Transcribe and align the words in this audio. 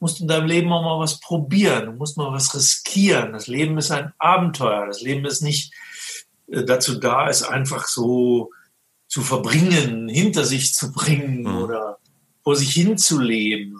musst 0.00 0.20
in 0.20 0.28
deinem 0.28 0.46
Leben 0.46 0.72
auch 0.72 0.82
mal 0.82 0.98
was 0.98 1.20
probieren, 1.20 1.86
du 1.86 1.92
musst 1.92 2.16
mal 2.16 2.32
was 2.32 2.54
riskieren. 2.54 3.32
Das 3.32 3.46
Leben 3.46 3.78
ist 3.78 3.90
ein 3.90 4.12
Abenteuer. 4.18 4.86
Das 4.86 5.00
Leben 5.00 5.24
ist 5.24 5.42
nicht 5.42 5.72
äh, 6.48 6.64
dazu 6.64 6.98
da, 6.98 7.28
es 7.28 7.42
einfach 7.42 7.86
so 7.86 8.50
zu 9.08 9.22
verbringen, 9.22 10.08
hinter 10.08 10.44
sich 10.44 10.74
zu 10.74 10.92
bringen 10.92 11.42
mhm. 11.42 11.58
oder 11.58 11.98
vor 12.42 12.56
sich 12.56 12.72
hin 12.72 12.96
zu 12.96 13.18
leben. 13.18 13.76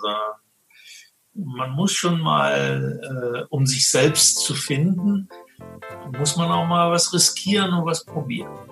Man 1.34 1.70
muss 1.70 1.92
schon 1.92 2.20
mal, 2.20 3.00
äh, 3.02 3.46
um 3.48 3.66
sich 3.66 3.88
selbst 3.88 4.40
zu 4.40 4.54
finden, 4.54 5.28
muss 6.18 6.36
man 6.36 6.50
auch 6.50 6.66
mal 6.66 6.90
was 6.90 7.12
riskieren 7.12 7.72
und 7.72 7.86
was 7.86 8.04
probieren. 8.04 8.69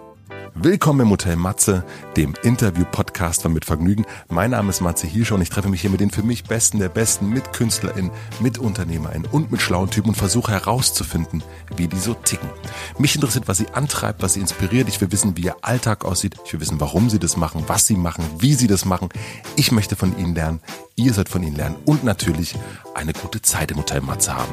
Willkommen 0.55 1.01
im 1.01 1.11
Hotel 1.11 1.37
Matze, 1.37 1.85
dem 2.17 2.35
Interview-Podcast 2.43 3.43
von 3.43 3.53
Mit 3.53 3.65
Vergnügen. 3.65 4.05
Mein 4.29 4.51
Name 4.51 4.71
ist 4.71 4.81
Matze 4.81 5.07
Hielscher 5.07 5.37
und 5.37 5.43
ich 5.43 5.51
treffe 5.51 5.69
mich 5.69 5.81
hier 5.81 5.91
mit 5.91 6.01
den 6.01 6.11
für 6.11 6.23
mich 6.23 6.45
Besten 6.45 6.79
der 6.81 6.89
Besten, 6.89 7.29
mit 7.31 7.53
KünstlerInnen, 7.53 8.11
mit 8.41 8.59
UnternehmerInnen 8.59 9.29
und 9.31 9.53
mit 9.53 9.63
schlauen 9.63 9.91
Typen 9.91 10.11
und 10.11 10.17
versuche 10.17 10.53
herauszufinden, 10.53 11.43
wie 11.77 11.86
die 11.86 11.99
so 11.99 12.14
ticken. 12.14 12.49
Mich 12.99 13.14
interessiert, 13.14 13.49
was 13.49 13.59
sie 13.59 13.69
antreibt, 13.69 14.22
was 14.22 14.35
sie 14.35 14.41
inspiriert. 14.41 14.89
Ich 14.89 15.00
will 15.00 15.13
wissen, 15.13 15.36
wie 15.36 15.43
ihr 15.43 15.57
Alltag 15.63 16.05
aussieht. 16.05 16.36
Ich 16.45 16.53
will 16.53 16.61
wissen, 16.61 16.81
warum 16.81 17.08
sie 17.08 17.19
das 17.19 17.36
machen, 17.36 17.64
was 17.67 17.86
sie 17.86 17.97
machen, 17.97 18.25
wie 18.39 18.55
sie 18.55 18.67
das 18.67 18.85
machen. 18.85 19.08
Ich 19.57 19.72
möchte 19.72 19.97
von 19.97 20.19
ihnen 20.19 20.35
lernen. 20.35 20.61
Ihr 20.97 21.14
sollt 21.14 21.29
von 21.29 21.43
ihnen 21.43 21.57
lernen 21.57 21.77
und 21.85 22.05
natürlich 22.05 22.57
eine 22.95 23.13
gute 23.13 23.43
Zeit 23.43 23.71
im 23.71 23.79
Hotel 23.79 24.00
Matze 24.00 24.35
haben. 24.35 24.53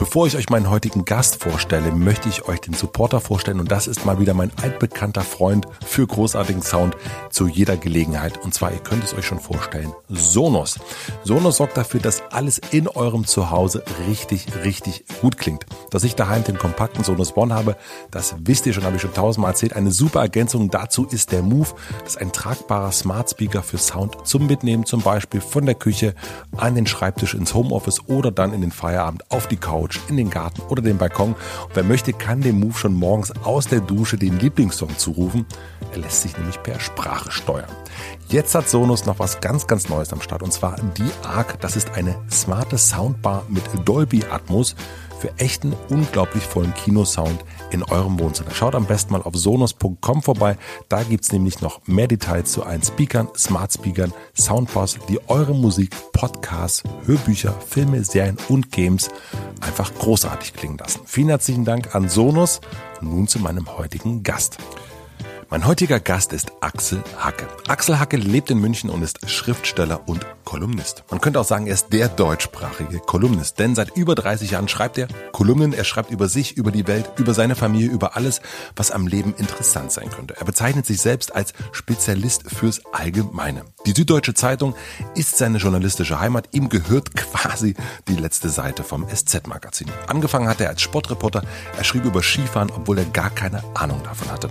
Bevor 0.00 0.26
ich 0.26 0.34
euch 0.34 0.48
meinen 0.48 0.70
heutigen 0.70 1.04
Gast 1.04 1.42
vorstelle, 1.42 1.92
möchte 1.92 2.30
ich 2.30 2.48
euch 2.48 2.62
den 2.62 2.72
Supporter 2.72 3.20
vorstellen 3.20 3.60
und 3.60 3.70
das 3.70 3.86
ist 3.86 4.06
mal 4.06 4.18
wieder 4.18 4.32
mein 4.32 4.50
altbekannter 4.62 5.20
Freund 5.20 5.66
für 5.84 6.06
großartigen 6.06 6.62
Sound 6.62 6.96
zu 7.28 7.46
jeder 7.48 7.76
Gelegenheit 7.76 8.42
und 8.42 8.54
zwar, 8.54 8.72
ihr 8.72 8.78
könnt 8.78 9.04
es 9.04 9.12
euch 9.12 9.26
schon 9.26 9.40
vorstellen, 9.40 9.92
Sonos. 10.08 10.80
Sonos 11.22 11.58
sorgt 11.58 11.76
dafür, 11.76 12.00
dass 12.00 12.22
alles 12.30 12.62
in 12.70 12.88
eurem 12.88 13.26
Zuhause 13.26 13.84
richtig, 14.08 14.46
richtig 14.64 15.04
gut 15.20 15.36
klingt. 15.36 15.66
Dass 15.90 16.02
ich 16.02 16.14
daheim 16.14 16.44
den 16.44 16.56
kompakten 16.56 17.04
Sonos 17.04 17.36
One 17.36 17.54
habe, 17.54 17.76
das 18.10 18.36
wisst 18.38 18.64
ihr 18.64 18.72
schon, 18.72 18.84
habe 18.84 18.96
ich 18.96 19.02
schon 19.02 19.12
tausendmal 19.12 19.50
erzählt. 19.50 19.76
Eine 19.76 19.90
super 19.90 20.22
Ergänzung 20.22 20.70
dazu 20.70 21.04
ist 21.10 21.30
der 21.30 21.42
Move. 21.42 21.68
Das 22.04 22.14
ist 22.14 22.20
ein 22.22 22.32
tragbarer 22.32 22.92
Smart 22.92 23.28
Speaker 23.28 23.62
für 23.62 23.76
Sound 23.76 24.26
zum 24.26 24.46
Mitnehmen, 24.46 24.86
zum 24.86 25.02
Beispiel 25.02 25.42
von 25.42 25.66
der 25.66 25.74
Küche 25.74 26.14
an 26.56 26.74
den 26.74 26.86
Schreibtisch 26.86 27.34
ins 27.34 27.52
Homeoffice 27.52 28.08
oder 28.08 28.30
dann 28.30 28.54
in 28.54 28.62
den 28.62 28.72
Feierabend 28.72 29.30
auf 29.30 29.46
die 29.46 29.58
Couch 29.58 29.89
Couch, 29.90 30.00
in 30.08 30.16
den 30.16 30.30
Garten 30.30 30.62
oder 30.62 30.82
den 30.82 30.98
Balkon. 30.98 31.32
Und 31.32 31.74
wer 31.74 31.82
möchte, 31.82 32.12
kann 32.12 32.40
dem 32.40 32.60
Move 32.60 32.74
schon 32.74 32.94
morgens 32.94 33.32
aus 33.44 33.66
der 33.66 33.80
Dusche 33.80 34.16
den 34.16 34.38
Lieblingssong 34.38 34.96
zurufen. 34.96 35.46
Er 35.92 35.98
lässt 35.98 36.22
sich 36.22 36.36
nämlich 36.36 36.62
per 36.62 36.80
Sprache 36.80 37.30
steuern. 37.30 37.70
Jetzt 38.28 38.54
hat 38.54 38.68
Sonos 38.68 39.06
noch 39.06 39.18
was 39.18 39.40
ganz, 39.40 39.66
ganz 39.66 39.88
Neues 39.88 40.12
am 40.12 40.20
Start 40.20 40.42
und 40.42 40.52
zwar 40.52 40.76
die 40.96 41.10
ARC. 41.26 41.60
Das 41.60 41.76
ist 41.76 41.90
eine 41.94 42.16
smarte 42.30 42.78
Soundbar 42.78 43.44
mit 43.48 43.64
Dolby 43.84 44.24
Atmos 44.30 44.76
für 45.20 45.36
echten, 45.38 45.74
unglaublich 45.88 46.42
vollen 46.42 46.74
Kinosound 46.74 47.44
in 47.70 47.82
eurem 47.82 48.18
Wohnzimmer. 48.18 48.50
Schaut 48.52 48.74
am 48.74 48.86
besten 48.86 49.12
mal 49.12 49.22
auf 49.22 49.34
sonos.com 49.36 50.22
vorbei. 50.22 50.56
Da 50.88 51.02
gibt 51.02 51.24
es 51.24 51.32
nämlich 51.32 51.60
noch 51.60 51.86
mehr 51.86 52.08
Details 52.08 52.52
zu 52.52 52.64
allen 52.64 52.82
Speakern, 52.82 53.28
Smart 53.36 53.72
Speakern, 53.72 54.12
Soundbars, 54.34 54.98
die 55.08 55.20
eure 55.28 55.54
Musik, 55.54 55.94
Podcasts, 56.12 56.82
Hörbücher, 57.04 57.54
Filme, 57.68 58.02
Serien 58.04 58.38
und 58.48 58.72
Games 58.72 59.10
einfach 59.60 59.92
großartig 59.94 60.54
klingen 60.54 60.78
lassen. 60.78 61.02
Vielen 61.04 61.28
herzlichen 61.28 61.64
Dank 61.64 61.94
an 61.94 62.08
Sonos. 62.08 62.60
Und 63.00 63.10
nun 63.10 63.28
zu 63.28 63.38
meinem 63.38 63.78
heutigen 63.78 64.22
Gast. 64.22 64.58
Mein 65.52 65.66
heutiger 65.66 65.98
Gast 65.98 66.32
ist 66.32 66.52
Axel 66.60 67.02
Hacke. 67.18 67.44
Axel 67.66 67.98
Hacke 67.98 68.16
lebt 68.16 68.52
in 68.52 68.60
München 68.60 68.88
und 68.88 69.02
ist 69.02 69.28
Schriftsteller 69.28 70.08
und 70.08 70.24
Kolumnist. 70.44 71.02
Man 71.10 71.20
könnte 71.20 71.40
auch 71.40 71.44
sagen, 71.44 71.66
er 71.66 71.74
ist 71.74 71.92
der 71.92 72.08
deutschsprachige 72.08 73.00
Kolumnist, 73.00 73.58
denn 73.58 73.74
seit 73.74 73.96
über 73.96 74.14
30 74.14 74.52
Jahren 74.52 74.68
schreibt 74.68 74.96
er 74.96 75.08
Kolumnen. 75.32 75.72
Er 75.72 75.82
schreibt 75.82 76.12
über 76.12 76.28
sich, 76.28 76.56
über 76.56 76.70
die 76.70 76.86
Welt, 76.86 77.10
über 77.18 77.34
seine 77.34 77.56
Familie, 77.56 77.90
über 77.90 78.14
alles, 78.16 78.40
was 78.76 78.92
am 78.92 79.08
Leben 79.08 79.34
interessant 79.38 79.90
sein 79.90 80.08
könnte. 80.10 80.36
Er 80.38 80.44
bezeichnet 80.44 80.86
sich 80.86 81.00
selbst 81.00 81.34
als 81.34 81.52
Spezialist 81.72 82.44
fürs 82.48 82.82
Allgemeine. 82.92 83.64
Die 83.86 83.92
Süddeutsche 83.92 84.34
Zeitung 84.34 84.76
ist 85.16 85.36
seine 85.36 85.58
journalistische 85.58 86.20
Heimat. 86.20 86.50
Ihm 86.52 86.68
gehört 86.68 87.16
quasi 87.16 87.74
die 88.06 88.14
letzte 88.14 88.50
Seite 88.50 88.84
vom 88.84 89.04
SZ-Magazin. 89.08 89.88
Angefangen 90.06 90.46
hat 90.46 90.60
er 90.60 90.68
als 90.68 90.80
Sportreporter. 90.80 91.42
Er 91.76 91.82
schrieb 91.82 92.04
über 92.04 92.22
Skifahren, 92.22 92.70
obwohl 92.70 92.98
er 92.98 93.04
gar 93.06 93.30
keine 93.30 93.64
Ahnung 93.74 94.00
davon 94.04 94.30
hatte. 94.30 94.48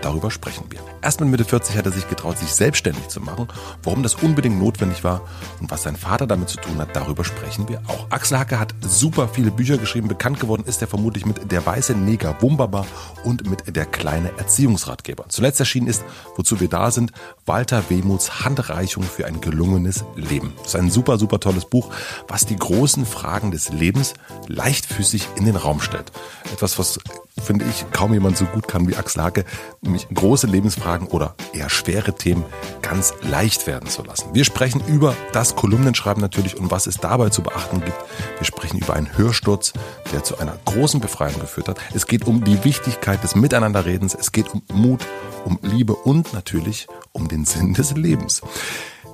Darüber 0.00 0.30
sprechen 0.30 0.64
wir. 0.70 0.80
Erst 1.02 1.20
mit 1.20 1.28
Mitte 1.28 1.44
40 1.44 1.76
hat 1.76 1.86
er 1.86 1.92
sich 1.92 2.08
getraut, 2.08 2.38
sich 2.38 2.52
selbstständig 2.52 3.08
zu 3.08 3.20
machen. 3.20 3.48
Warum 3.82 4.02
das 4.02 4.14
unbedingt 4.14 4.58
notwendig 4.58 5.04
war 5.04 5.22
und 5.60 5.70
was 5.70 5.82
sein 5.82 5.96
Vater 5.96 6.26
damit 6.26 6.48
zu 6.48 6.58
tun 6.58 6.78
hat, 6.78 6.94
darüber 6.94 7.24
sprechen 7.24 7.68
wir 7.68 7.82
auch. 7.88 8.06
Axel 8.10 8.38
Hacke 8.38 8.58
hat 8.58 8.74
super 8.80 9.28
viele 9.28 9.50
Bücher 9.50 9.78
geschrieben. 9.78 10.08
Bekannt 10.08 10.40
geworden 10.40 10.64
ist 10.66 10.80
er 10.80 10.88
vermutlich 10.88 11.26
mit 11.26 11.50
Der 11.50 11.64
weiße 11.64 11.94
Neger 11.94 12.36
Wumbaba 12.40 12.86
und 13.24 13.48
mit 13.48 13.76
Der 13.76 13.86
kleine 13.86 14.30
Erziehungsratgeber. 14.38 15.26
Zuletzt 15.28 15.60
erschienen 15.60 15.86
ist, 15.86 16.04
wozu 16.36 16.60
wir 16.60 16.68
da 16.68 16.90
sind, 16.90 17.12
Walter 17.46 17.90
Wehmuts 17.90 18.44
Handreichung 18.44 19.02
für 19.02 19.26
ein 19.26 19.40
gelungenes 19.40 20.04
Leben. 20.14 20.52
Das 20.58 20.68
ist 20.68 20.76
ein 20.76 20.90
super, 20.90 21.18
super 21.18 21.40
tolles 21.40 21.64
Buch, 21.64 21.90
was 22.28 22.46
die 22.46 22.56
großen 22.56 23.04
Fragen 23.04 23.50
des 23.50 23.70
Lebens 23.70 24.14
leichtfüßig 24.46 25.26
in 25.36 25.44
den 25.44 25.56
Raum 25.56 25.80
stellt. 25.80 26.12
Etwas, 26.52 26.78
was 26.78 27.00
finde 27.40 27.64
ich, 27.64 27.84
kaum 27.92 28.12
jemand 28.12 28.36
so 28.36 28.44
gut 28.44 28.68
kann 28.68 28.86
wie 28.88 28.96
Axel 28.96 29.22
Hacke, 29.22 29.44
nämlich 29.80 30.06
große 30.12 30.46
Lebensfragen 30.46 31.08
oder 31.08 31.34
eher 31.52 31.70
schwere 31.70 32.14
Themen 32.14 32.44
ganz 32.82 33.14
leicht 33.22 33.66
werden 33.66 33.88
zu 33.88 34.02
lassen. 34.04 34.34
Wir 34.34 34.44
sprechen 34.44 34.82
über 34.86 35.16
das 35.32 35.56
Kolumnenschreiben 35.56 36.20
natürlich 36.20 36.58
und 36.58 36.70
was 36.70 36.86
es 36.86 36.98
dabei 36.98 37.30
zu 37.30 37.42
beachten 37.42 37.80
gibt. 37.80 37.96
Wir 38.38 38.44
sprechen 38.44 38.78
über 38.78 38.94
einen 38.94 39.16
Hörsturz, 39.16 39.72
der 40.12 40.22
zu 40.22 40.38
einer 40.38 40.58
großen 40.66 41.00
Befreiung 41.00 41.40
geführt 41.40 41.68
hat. 41.68 41.78
Es 41.94 42.06
geht 42.06 42.26
um 42.26 42.44
die 42.44 42.62
Wichtigkeit 42.64 43.22
des 43.24 43.34
Miteinanderredens. 43.34 44.14
Es 44.14 44.30
geht 44.30 44.52
um 44.52 44.62
Mut, 44.72 45.00
um 45.44 45.58
Liebe 45.62 45.94
und 45.94 46.32
natürlich 46.32 46.86
um 47.12 47.28
den 47.32 47.44
Sinn 47.44 47.74
des 47.74 47.96
Lebens. 47.96 48.42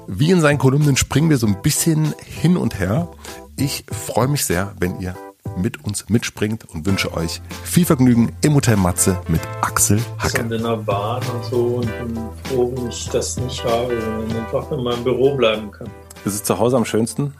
Wie 0.07 0.31
in 0.31 0.41
seinen 0.41 0.59
Kolumnen 0.59 0.97
springen 0.97 1.31
wir 1.31 1.39
so 1.39 1.47
ein 1.47 1.63
bisschen 1.63 2.15
hin 2.25 2.57
und 2.57 2.79
her. 2.79 3.09
Ich 3.57 3.85
freue 3.91 4.29
mich 4.29 4.45
sehr, 4.45 4.75
wenn 4.81 5.01
ihr 5.01 5.15
mit 5.57 5.85
uns 5.85 6.09
mitspringt 6.09 6.65
und 6.69 6.85
wünsche 6.87 7.13
euch 7.15 7.41
viel 7.65 7.85
Vergnügen 7.85 8.33
im 8.43 8.55
Hotel 8.55 8.77
Matze 8.77 9.21
mit 9.29 9.41
Axel 9.61 10.01
Hacke. 10.19 10.43
Und 10.43 10.53
in 10.53 10.63
der 10.63 10.77
Bahn 10.77 11.23
und 11.35 11.45
so 11.45 11.67
und 11.77 11.87
bin 11.99 12.17
froh, 12.45 12.73
wenn 12.75 12.89
ich 12.89 13.09
das 13.09 13.39
nicht 13.39 13.65
habe, 13.65 14.01
sondern 14.01 14.45
einfach 14.45 14.71
in 14.73 14.83
meinem 14.83 15.05
Büro 15.05 15.37
bleiben 15.37 15.71
kann. 15.71 15.89
Ist 16.25 16.35
es 16.35 16.43
zu 16.43 16.59
Hause 16.59 16.77
am 16.77 16.85
schönsten? 16.85 17.33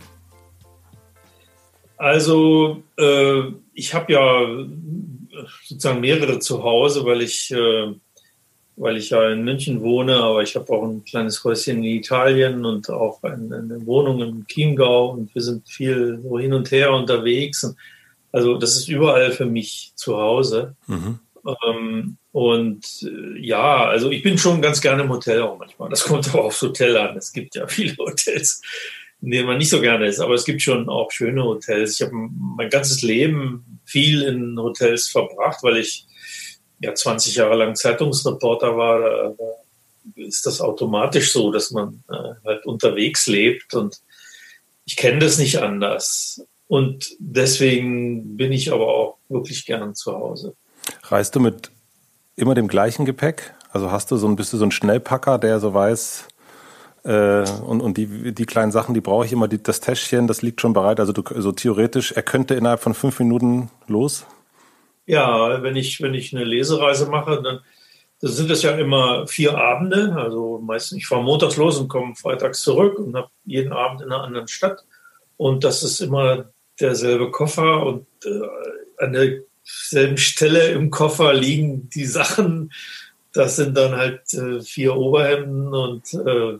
Also 1.97 2.83
äh, 2.97 3.43
ich 3.75 3.93
habe 3.95 4.13
ja 4.13 4.47
sozusagen 5.65 6.01
mehrere 6.01 6.39
zu 6.39 6.63
Hause, 6.63 7.05
weil 7.05 7.23
ich 7.23 7.51
äh, 7.51 7.95
weil 8.79 8.97
ich 8.97 9.11
ja 9.11 9.31
in 9.31 9.45
München 9.45 9.83
wohne, 9.83 10.17
aber 10.17 10.43
ich 10.43 10.55
habe 10.55 10.73
auch 10.73 10.85
ein 10.85 11.05
kleines 11.05 11.43
Häuschen 11.43 11.79
in 11.79 11.85
Italien 11.85 12.65
und 12.65 12.89
auch 12.91 13.23
eine, 13.23 13.85
Wohnung 13.85 14.23
im 14.23 14.47
Chiemgau 14.47 15.11
und 15.11 15.35
wir 15.35 15.43
sind 15.43 15.69
viel 15.69 16.21
so 16.23 16.39
hin 16.39 16.53
und 16.53 16.71
her 16.71 16.93
unterwegs. 16.93 17.65
Und 17.65 17.77
also 18.31 18.57
das 18.57 18.77
ist 18.77 18.89
überall 18.89 19.33
für 19.33 19.47
mich 19.47 19.93
zu 19.97 20.17
Hause. 20.17 20.77
Mhm. 20.87 21.19
Ähm, 21.67 22.17
und 22.31 22.85
äh, 23.03 23.41
ja, 23.41 23.87
also 23.87 24.11
ich 24.11 24.23
bin 24.23 24.39
schon 24.39 24.63
ganz 24.63 24.81
gerne 24.81 25.03
im 25.03 25.11
Hotel 25.11 25.43
auch 25.43 25.59
manchmal. 25.59 25.89
Das 25.89 26.05
kommt 26.05 26.29
aber 26.29 26.45
aufs 26.45 26.63
Hotel 26.63 26.97
an. 26.97 27.17
Es 27.17 27.33
gibt 27.33 27.57
ja 27.57 27.67
viele 27.67 27.97
Hotels, 27.97 28.63
in 29.21 29.33
denen 29.33 29.47
man 29.47 29.59
nicht 29.59 29.71
so 29.71 29.81
gerne 29.81 30.07
ist, 30.07 30.21
aber 30.21 30.35
es 30.35 30.45
gibt 30.45 30.63
schon 30.63 30.89
auch 30.89 31.11
schöne 31.11 31.43
Hotels. 31.43 31.95
Ich 31.95 32.07
habe 32.07 32.13
mein 32.15 32.71
ganzes 32.71 33.03
Leben 33.03 33.81
viel 33.85 34.23
in 34.23 34.57
Hotels 34.59 35.09
verbracht, 35.09 35.63
weil 35.63 35.79
ich 35.79 36.08
ja 36.81 36.95
20 36.95 37.37
Jahre 37.37 37.57
lang 37.57 37.75
Zeitungsreporter 37.75 38.77
war. 38.77 39.01
Da 39.01 39.35
ist 40.17 40.47
das 40.47 40.61
automatisch 40.61 41.33
so, 41.33 41.53
dass 41.53 41.71
man 41.71 42.03
äh, 42.09 42.35
halt 42.45 42.67
unterwegs 42.67 43.27
lebt 43.27 43.75
und 43.75 44.01
ich 44.85 44.97
kenne 44.97 45.19
das 45.19 45.39
nicht 45.39 45.61
anders. 45.61 46.43
Und 46.67 47.17
deswegen 47.19 48.37
bin 48.37 48.53
ich 48.53 48.73
aber 48.73 48.89
auch 48.89 49.19
wirklich 49.29 49.67
gern 49.67 49.95
zu 49.95 50.13
Hause. 50.13 50.55
Reist 51.05 51.35
du 51.35 51.41
mit 51.41 51.71
immer 52.37 52.55
dem 52.55 52.69
gleichen 52.69 53.05
Gepäck? 53.05 53.55
Also 53.71 53.91
hast 53.91 54.11
du 54.11 54.17
so 54.17 54.27
ein, 54.27 54.37
bist 54.37 54.53
du 54.53 54.57
so 54.57 54.65
ein 54.65 54.71
Schnellpacker, 54.71 55.39
der 55.39 55.61
so 55.61 55.75
weiß, 55.75 56.29
äh, 57.05 57.45
und, 57.67 57.81
und 57.81 57.97
die, 57.97 58.35
die 58.35 58.47
kleinen 58.47 58.73
Sachen, 58.73 58.95
die 58.95 59.01
brauche 59.01 59.25
ich 59.25 59.33
immer, 59.33 59.49
die, 59.49 59.63
das 59.63 59.81
Täschchen, 59.81 60.27
das 60.27 60.43
liegt 60.43 60.61
schon 60.61 60.73
bereit. 60.73 61.01
Also 61.01 61.13
du, 61.13 61.23
so 61.41 61.53
theoretisch, 61.53 62.13
er 62.13 62.23
könnte 62.23 62.55
innerhalb 62.55 62.81
von 62.81 62.95
fünf 62.95 63.19
Minuten 63.19 63.71
los? 63.87 64.27
Ja, 65.09 65.63
wenn 65.63 65.75
ich, 65.75 66.03
wenn 66.03 66.13
ich 66.13 66.35
eine 66.35 66.45
Lesereise 66.45 67.07
mache, 67.07 67.41
dann, 67.43 67.61
dann 68.21 68.31
sind 68.31 68.51
es 68.51 68.61
ja 68.63 68.73
immer 68.73 69.27
vier 69.27 69.57
Abende. 69.57 70.15
Also 70.15 70.59
meistens, 70.63 70.99
ich 70.99 71.07
fahre 71.07 71.23
montags 71.23 71.57
los 71.57 71.79
und 71.79 71.89
komme 71.89 72.15
freitags 72.15 72.61
zurück 72.61 72.99
und 72.99 73.17
habe 73.17 73.31
jeden 73.47 73.73
Abend 73.73 74.03
in 74.03 74.13
einer 74.13 74.23
anderen 74.23 74.49
Stadt. 74.49 74.85
Und 75.39 75.65
das 75.65 75.83
ist 75.83 76.01
immer 76.01 76.51
derselbe 76.79 77.31
Koffer 77.31 77.87
und 77.87 78.07
äh, 78.27 79.03
an 79.03 79.15
derselben 79.15 80.19
Stelle 80.19 80.73
im 80.73 80.91
Koffer 80.91 81.33
liegen 81.33 81.89
die 81.89 82.05
Sachen. 82.05 82.71
Das 83.33 83.57
sind 83.57 83.79
dann 83.79 83.97
halt 83.97 84.35
äh, 84.35 84.61
vier 84.61 84.95
Oberhemden 84.95 85.73
und 85.73 86.13
äh, 86.13 86.59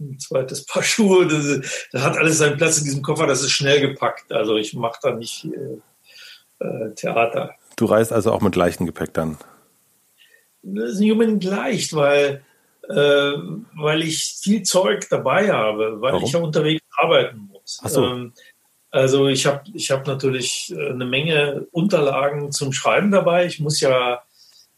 ein 0.00 0.18
zweites 0.18 0.64
Paar 0.64 0.82
Schuhe. 0.82 1.26
Das, 1.26 1.88
das, 1.92 2.02
hat 2.02 2.16
alles 2.16 2.38
seinen 2.38 2.56
Platz 2.56 2.78
in 2.78 2.84
diesem 2.84 3.02
Koffer. 3.02 3.26
Das 3.26 3.42
ist 3.42 3.50
schnell 3.50 3.82
gepackt. 3.82 4.32
Also 4.32 4.56
ich 4.56 4.72
mache 4.72 4.98
da 5.02 5.14
nicht 5.14 5.44
äh, 5.44 6.64
äh, 6.64 6.94
Theater. 6.94 7.54
Du 7.76 7.86
reist 7.86 8.12
also 8.12 8.32
auch 8.32 8.40
mit 8.40 8.56
leichtem 8.56 8.86
Gepäck 8.86 9.14
dann? 9.14 9.38
Das 10.62 10.92
ist 10.92 11.00
nicht 11.00 11.12
unbedingt 11.12 11.44
leicht, 11.44 11.94
weil, 11.94 12.44
äh, 12.88 12.94
weil 12.94 14.02
ich 14.02 14.38
viel 14.40 14.62
Zeug 14.62 15.08
dabei 15.10 15.50
habe, 15.52 16.00
weil 16.00 16.12
Warum? 16.12 16.24
ich 16.24 16.32
ja 16.32 16.40
unterwegs 16.40 16.82
arbeiten 16.96 17.48
muss. 17.52 17.80
Ach 17.82 17.88
so. 17.88 18.04
Ähm, 18.04 18.32
also 18.90 19.28
ich 19.28 19.46
habe 19.46 19.62
ich 19.72 19.90
hab 19.90 20.06
natürlich 20.06 20.72
äh, 20.76 20.90
eine 20.90 21.06
Menge 21.06 21.66
Unterlagen 21.72 22.52
zum 22.52 22.72
Schreiben 22.72 23.10
dabei. 23.10 23.46
Ich 23.46 23.58
muss 23.58 23.80
ja 23.80 24.22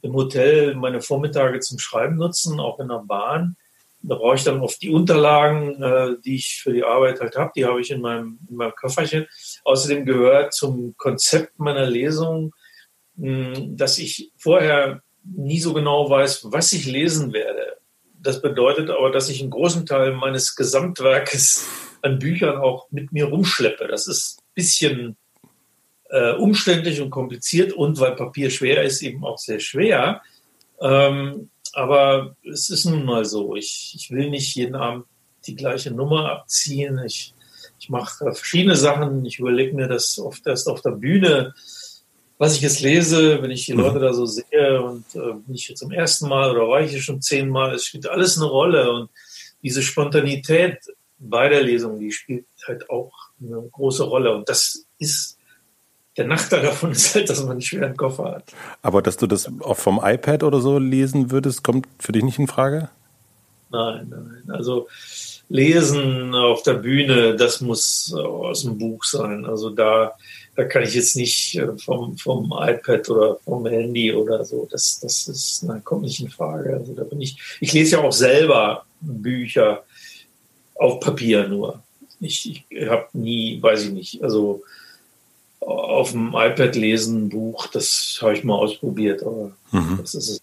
im 0.03 0.15
Hotel 0.15 0.75
meine 0.75 1.01
Vormittage 1.01 1.61
zum 1.61 1.79
Schreiben 1.79 2.17
nutzen, 2.17 2.61
auch 2.61 2.79
in 2.79 2.89
der 2.89 3.03
Bahn. 3.05 3.57
Da 4.03 4.17
brauche 4.17 4.35
ich 4.37 4.45
dann 4.45 4.61
oft 4.61 4.83
die 4.83 4.91
Unterlagen, 4.91 5.83
äh, 5.83 6.17
die 6.25 6.37
ich 6.37 6.61
für 6.63 6.73
die 6.73 6.85
Arbeit 6.85 7.21
halt 7.21 7.37
habe. 7.37 7.53
Die 7.57 7.65
habe 7.65 7.81
ich 7.81 7.91
in 7.91 8.03
meinem, 8.03 8.39
in 8.49 8.57
meinem 8.57 8.75
Köfferchen. 8.75 9.27
Außerdem 9.65 10.05
gehört 10.05 10.53
zum 10.53 10.95
Konzept 10.97 11.59
meiner 11.59 11.87
Lesung, 11.87 12.55
dass 13.17 13.99
ich 13.99 14.33
vorher 14.37 15.03
nie 15.25 15.61
so 15.61 15.73
genau 15.73 16.09
weiß, 16.11 16.53
was 16.53 16.73
ich 16.73 16.87
lesen 16.87 17.33
werde. 17.33 17.79
Das 18.21 18.43
bedeutet 18.43 18.91
aber, 18.91 19.11
dass 19.11 19.29
ich 19.29 19.41
einen 19.41 19.51
großen 19.51 19.87
Teil 19.87 20.13
meines 20.13 20.57
Gesamtwerkes 20.57 21.67
an 22.03 22.19
Büchern 22.19 22.57
auch 22.57 22.87
mit 22.91 23.13
mir 23.13 23.27
rumschleppe. 23.27 23.87
Das 23.87 24.07
ist 24.07 24.39
ein 24.39 24.55
bisschen 24.55 25.17
äh, 26.11 26.33
umständlich 26.33 27.01
und 27.01 27.11
kompliziert 27.11 27.73
und 27.73 27.99
weil 28.01 28.17
Papier 28.17 28.51
schwer 28.51 28.83
ist, 28.83 29.03
eben 29.03 29.25
auch 29.25 29.39
sehr 29.39 29.61
schwer. 29.61 30.23
Ähm, 30.81 31.51
aber 31.73 32.37
es 32.51 32.71
ist 32.71 32.85
nun 32.85 33.05
mal 33.05 33.25
so. 33.25 33.57
Ich, 33.57 33.95
ich 33.97 34.11
will 34.11 34.31
nicht 34.31 34.55
jeden 34.55 34.75
Abend 34.75 35.07
die 35.47 35.57
gleiche 35.57 35.91
Nummer 35.91 36.31
abziehen. 36.31 37.01
Ich, 37.05 37.35
ich 37.79 37.89
mache 37.89 38.33
verschiedene 38.33 38.77
Sachen. 38.77 39.25
Ich 39.25 39.39
überlege 39.39 39.75
mir 39.75 39.89
das 39.89 40.19
oft 40.19 40.47
erst 40.47 40.69
auf 40.69 40.83
der 40.83 40.93
Bühne, 40.93 41.55
was 42.39 42.57
ich 42.57 42.63
jetzt 42.63 42.81
lese, 42.81 43.41
wenn 43.43 43.51
ich 43.51 43.67
die 43.67 43.73
Leute 43.73 44.01
da 44.01 44.13
so 44.13 44.27
sehe 44.27 44.83
und 44.83 45.05
äh, 45.15 45.35
bin 45.35 45.55
ich 45.55 45.69
jetzt 45.69 45.79
zum 45.79 45.93
ersten 45.93 46.29
Mal 46.29 46.51
oder 46.51 46.69
war 46.69 46.81
ich 46.81 46.91
hier 46.91 47.03
schon 47.03 47.23
zehnmal, 47.23 47.75
es 47.75 47.87
spielt 47.87 48.09
alles 48.09 48.37
eine 48.37 48.47
Rolle 48.47 48.93
und 48.93 49.11
diese 49.63 49.83
Spontanität 49.83 50.79
bei 51.19 51.49
der 51.49 51.63
Lesung, 51.63 51.99
die 51.99 52.13
spielt 52.13 52.47
halt 52.67 52.91
auch 52.91 53.13
eine 53.41 53.63
große 53.71 54.05
Rolle 54.05 54.35
und 54.35 54.49
das 54.49 54.85
ist 54.99 55.39
der 56.17 56.27
Nachteil 56.27 56.63
davon 56.63 56.93
ist 56.93 57.15
halt, 57.15 57.31
dass 57.31 57.41
man 57.43 57.53
einen 57.53 57.61
schweren 57.61 57.97
Koffer 57.97 58.33
hat. 58.33 58.53
Aber 58.83 59.03
dass 59.03 59.17
du 59.17 59.27
das 59.27 59.51
auch 59.61 59.77
vom 59.77 60.01
iPad 60.03 60.43
oder 60.43 60.61
so 60.61 60.79
lesen 60.79 61.31
würdest, 61.31 61.65
kommt 61.65 61.87
für 61.99 62.13
dich 62.13 62.25
nicht 62.25 62.39
in 62.39 62.47
Frage? 62.47 62.91
Nein, 63.71 64.07
nein. 64.09 64.45
Also 64.49 64.89
lesen 65.49 66.35
auf 66.35 66.63
der 66.63 66.75
Bühne, 66.75 67.37
das 67.37 67.61
muss 67.61 68.15
aus 68.15 68.63
dem 68.63 68.79
Buch 68.79 69.05
sein. 69.05 69.45
Also 69.47 69.71
da, 69.71 70.13
da 70.57 70.65
kann 70.65 70.83
ich 70.83 70.95
jetzt 70.95 71.17
nicht 71.17 71.57
äh, 71.57 71.77
vom, 71.79 72.17
vom 72.17 72.53
iPad 72.57 73.09
oder 73.11 73.39
vom 73.45 73.67
Handy 73.67 74.13
oder 74.13 74.45
so. 74.45 74.69
Das, 74.71 75.01
das 75.01 75.27
ist, 75.29 75.63
nein, 75.65 75.83
kommt 75.85 76.03
nicht 76.03 76.21
in 76.21 76.31
Frage. 76.31 76.75
Also 76.75 76.95
da 76.95 77.05
bin 77.05 77.21
ich, 77.21 77.37
ich 77.61 77.73
lese 77.73 77.97
ja 77.97 78.03
auch 78.03 78.13
selber 78.13 78.85
Bücher 79.01 79.85
auf 80.77 81.01
Papier 81.01 81.49
nur. 81.49 81.83
Ich, 82.21 82.65
ich 82.69 82.89
habe 82.89 83.07
nie, 83.13 83.61
weiß 83.63 83.85
ich 83.85 83.91
nicht, 83.91 84.23
also 84.23 84.63
auf 85.61 86.13
dem 86.13 86.29
iPad 86.29 86.77
lesen, 86.77 87.25
ein 87.25 87.29
Buch, 87.31 87.67
das 87.69 88.19
habe 88.21 88.35
ich 88.35 88.45
mal 88.45 88.55
ausprobiert, 88.55 89.23
aber 89.23 89.53
mhm. 89.73 89.99
das 90.01 90.15
ist 90.15 90.29
es. 90.29 90.41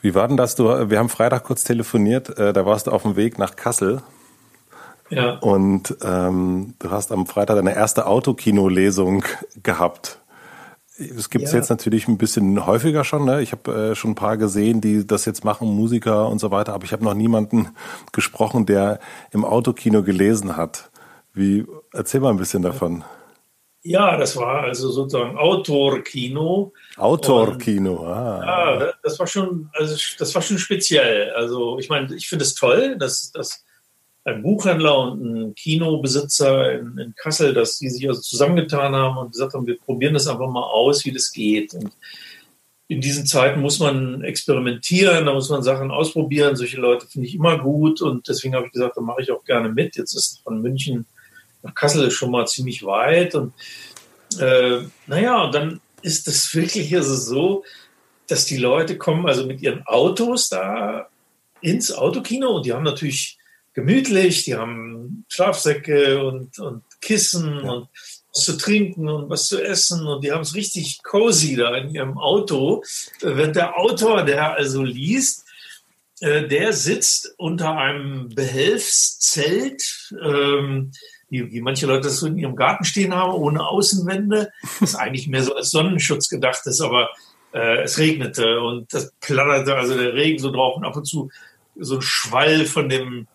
Wie 0.00 0.14
war 0.14 0.28
denn 0.28 0.36
das? 0.36 0.54
Du, 0.56 0.64
wir 0.90 0.98
haben 0.98 1.08
Freitag 1.08 1.44
kurz 1.44 1.64
telefoniert, 1.64 2.36
äh, 2.38 2.52
da 2.52 2.66
warst 2.66 2.86
du 2.86 2.90
auf 2.90 3.02
dem 3.02 3.16
Weg 3.16 3.38
nach 3.38 3.56
Kassel. 3.56 4.02
Ja. 5.12 5.34
Und 5.40 5.94
ähm, 6.02 6.74
du 6.78 6.90
hast 6.90 7.12
am 7.12 7.26
Freitag 7.26 7.56
deine 7.56 7.74
erste 7.74 8.06
Autokino-Lesung 8.06 9.24
gehabt. 9.62 10.18
Es 10.96 11.28
gibt 11.28 11.44
es 11.44 11.52
ja. 11.52 11.58
jetzt 11.58 11.68
natürlich 11.68 12.08
ein 12.08 12.16
bisschen 12.16 12.64
häufiger 12.64 13.04
schon. 13.04 13.26
Ne? 13.26 13.42
Ich 13.42 13.52
habe 13.52 13.90
äh, 13.90 13.94
schon 13.94 14.12
ein 14.12 14.14
paar 14.14 14.38
gesehen, 14.38 14.80
die 14.80 15.06
das 15.06 15.26
jetzt 15.26 15.44
machen, 15.44 15.68
Musiker 15.68 16.28
und 16.28 16.38
so 16.38 16.50
weiter. 16.50 16.72
Aber 16.72 16.84
ich 16.84 16.92
habe 16.92 17.04
noch 17.04 17.12
niemanden 17.12 17.68
gesprochen, 18.12 18.64
der 18.64 19.00
im 19.32 19.44
Autokino 19.44 20.02
gelesen 20.02 20.56
hat. 20.56 20.90
Wie 21.34 21.66
erzähl 21.92 22.20
mal 22.20 22.30
ein 22.30 22.38
bisschen 22.38 22.62
davon. 22.62 23.04
Ja, 23.82 24.16
das 24.16 24.36
war 24.36 24.62
also 24.62 24.90
sozusagen 24.90 25.36
Autorkino. 25.36 26.72
Autorkino, 26.96 28.06
ah. 28.06 28.42
Ja, 28.80 28.92
das 29.02 29.18
war 29.18 29.26
schon, 29.26 29.68
also 29.72 29.96
das 30.18 30.34
war 30.34 30.40
schon 30.40 30.58
speziell. 30.58 31.32
Also 31.32 31.78
ich 31.78 31.88
meine, 31.88 32.14
ich 32.14 32.28
finde 32.28 32.44
es 32.44 32.54
toll, 32.54 32.96
dass, 32.96 33.32
dass 33.32 33.64
ein 34.24 34.42
Buchhändler 34.42 34.98
und 34.98 35.24
ein 35.24 35.54
Kinobesitzer 35.54 36.72
in, 36.78 36.96
in, 36.98 37.14
Kassel, 37.16 37.54
dass 37.54 37.78
die 37.78 37.90
sich 37.90 38.08
also 38.08 38.20
zusammengetan 38.20 38.94
haben 38.94 39.18
und 39.18 39.32
gesagt 39.32 39.54
haben, 39.54 39.66
wir 39.66 39.78
probieren 39.78 40.14
das 40.14 40.28
einfach 40.28 40.48
mal 40.48 40.62
aus, 40.62 41.04
wie 41.04 41.12
das 41.12 41.32
geht. 41.32 41.74
Und 41.74 41.90
in 42.86 43.00
diesen 43.00 43.26
Zeiten 43.26 43.60
muss 43.60 43.80
man 43.80 44.22
experimentieren, 44.22 45.26
da 45.26 45.34
muss 45.34 45.48
man 45.48 45.62
Sachen 45.62 45.90
ausprobieren. 45.90 46.56
Solche 46.56 46.80
Leute 46.80 47.06
finde 47.06 47.26
ich 47.26 47.34
immer 47.34 47.58
gut 47.58 48.00
und 48.00 48.28
deswegen 48.28 48.54
habe 48.54 48.66
ich 48.66 48.72
gesagt, 48.72 48.96
da 48.96 49.00
mache 49.00 49.22
ich 49.22 49.32
auch 49.32 49.44
gerne 49.44 49.68
mit. 49.70 49.96
Jetzt 49.96 50.14
ist 50.14 50.40
von 50.44 50.62
München 50.62 51.06
nach 51.62 51.74
Kassel 51.74 52.10
schon 52.10 52.30
mal 52.30 52.46
ziemlich 52.46 52.84
weit. 52.84 53.34
Und 53.34 53.54
äh, 54.38 54.82
naja, 55.06 55.42
und 55.42 55.54
dann 55.54 55.80
ist 56.02 56.28
es 56.28 56.54
wirklich 56.54 56.94
also 56.94 57.14
so, 57.14 57.64
dass 58.28 58.44
die 58.44 58.56
Leute 58.56 58.98
kommen 58.98 59.26
also 59.26 59.46
mit 59.46 59.62
ihren 59.62 59.84
Autos 59.86 60.48
da 60.48 61.08
ins 61.60 61.92
Autokino 61.92 62.56
und 62.56 62.66
die 62.66 62.72
haben 62.72 62.84
natürlich 62.84 63.38
gemütlich, 63.74 64.44
die 64.44 64.54
haben 64.54 65.24
Schlafsäcke 65.28 66.24
und, 66.24 66.58
und 66.58 66.82
Kissen 67.00 67.60
ja. 67.64 67.70
und 67.70 67.88
was 68.34 68.44
zu 68.44 68.56
trinken 68.56 69.08
und 69.08 69.28
was 69.28 69.46
zu 69.46 69.62
essen 69.62 70.06
und 70.06 70.24
die 70.24 70.32
haben 70.32 70.42
es 70.42 70.54
richtig 70.54 71.02
cozy 71.02 71.56
da 71.56 71.76
in 71.76 71.94
ihrem 71.94 72.18
Auto. 72.18 72.82
Wenn 73.20 73.52
der 73.52 73.78
Autor, 73.78 74.24
der 74.24 74.54
also 74.54 74.82
liest, 74.82 75.44
äh, 76.20 76.46
der 76.46 76.72
sitzt 76.72 77.34
unter 77.36 77.76
einem 77.76 78.28
Behelfszelt, 78.30 80.12
ähm, 80.22 80.92
wie, 81.28 81.50
wie 81.50 81.60
manche 81.60 81.86
Leute 81.86 82.08
das 82.08 82.18
so 82.18 82.26
in 82.26 82.38
ihrem 82.38 82.56
Garten 82.56 82.84
stehen 82.84 83.14
haben, 83.14 83.32
ohne 83.32 83.66
Außenwände, 83.66 84.50
das 84.80 84.94
eigentlich 84.94 85.28
mehr 85.28 85.42
so 85.42 85.54
als 85.54 85.70
Sonnenschutz 85.70 86.28
gedacht 86.28 86.66
ist, 86.66 86.80
aber 86.80 87.10
äh, 87.52 87.82
es 87.82 87.98
regnete 87.98 88.60
und 88.60 88.92
das 88.94 89.12
platterte, 89.20 89.74
also 89.74 89.96
der 89.96 90.14
Regen 90.14 90.38
so 90.38 90.50
drauf 90.50 90.76
und 90.76 90.84
ab 90.84 90.96
und 90.96 91.06
zu 91.06 91.30
so 91.76 91.96
ein 91.96 92.02
Schwall 92.02 92.66
von 92.66 92.88
dem 92.88 93.26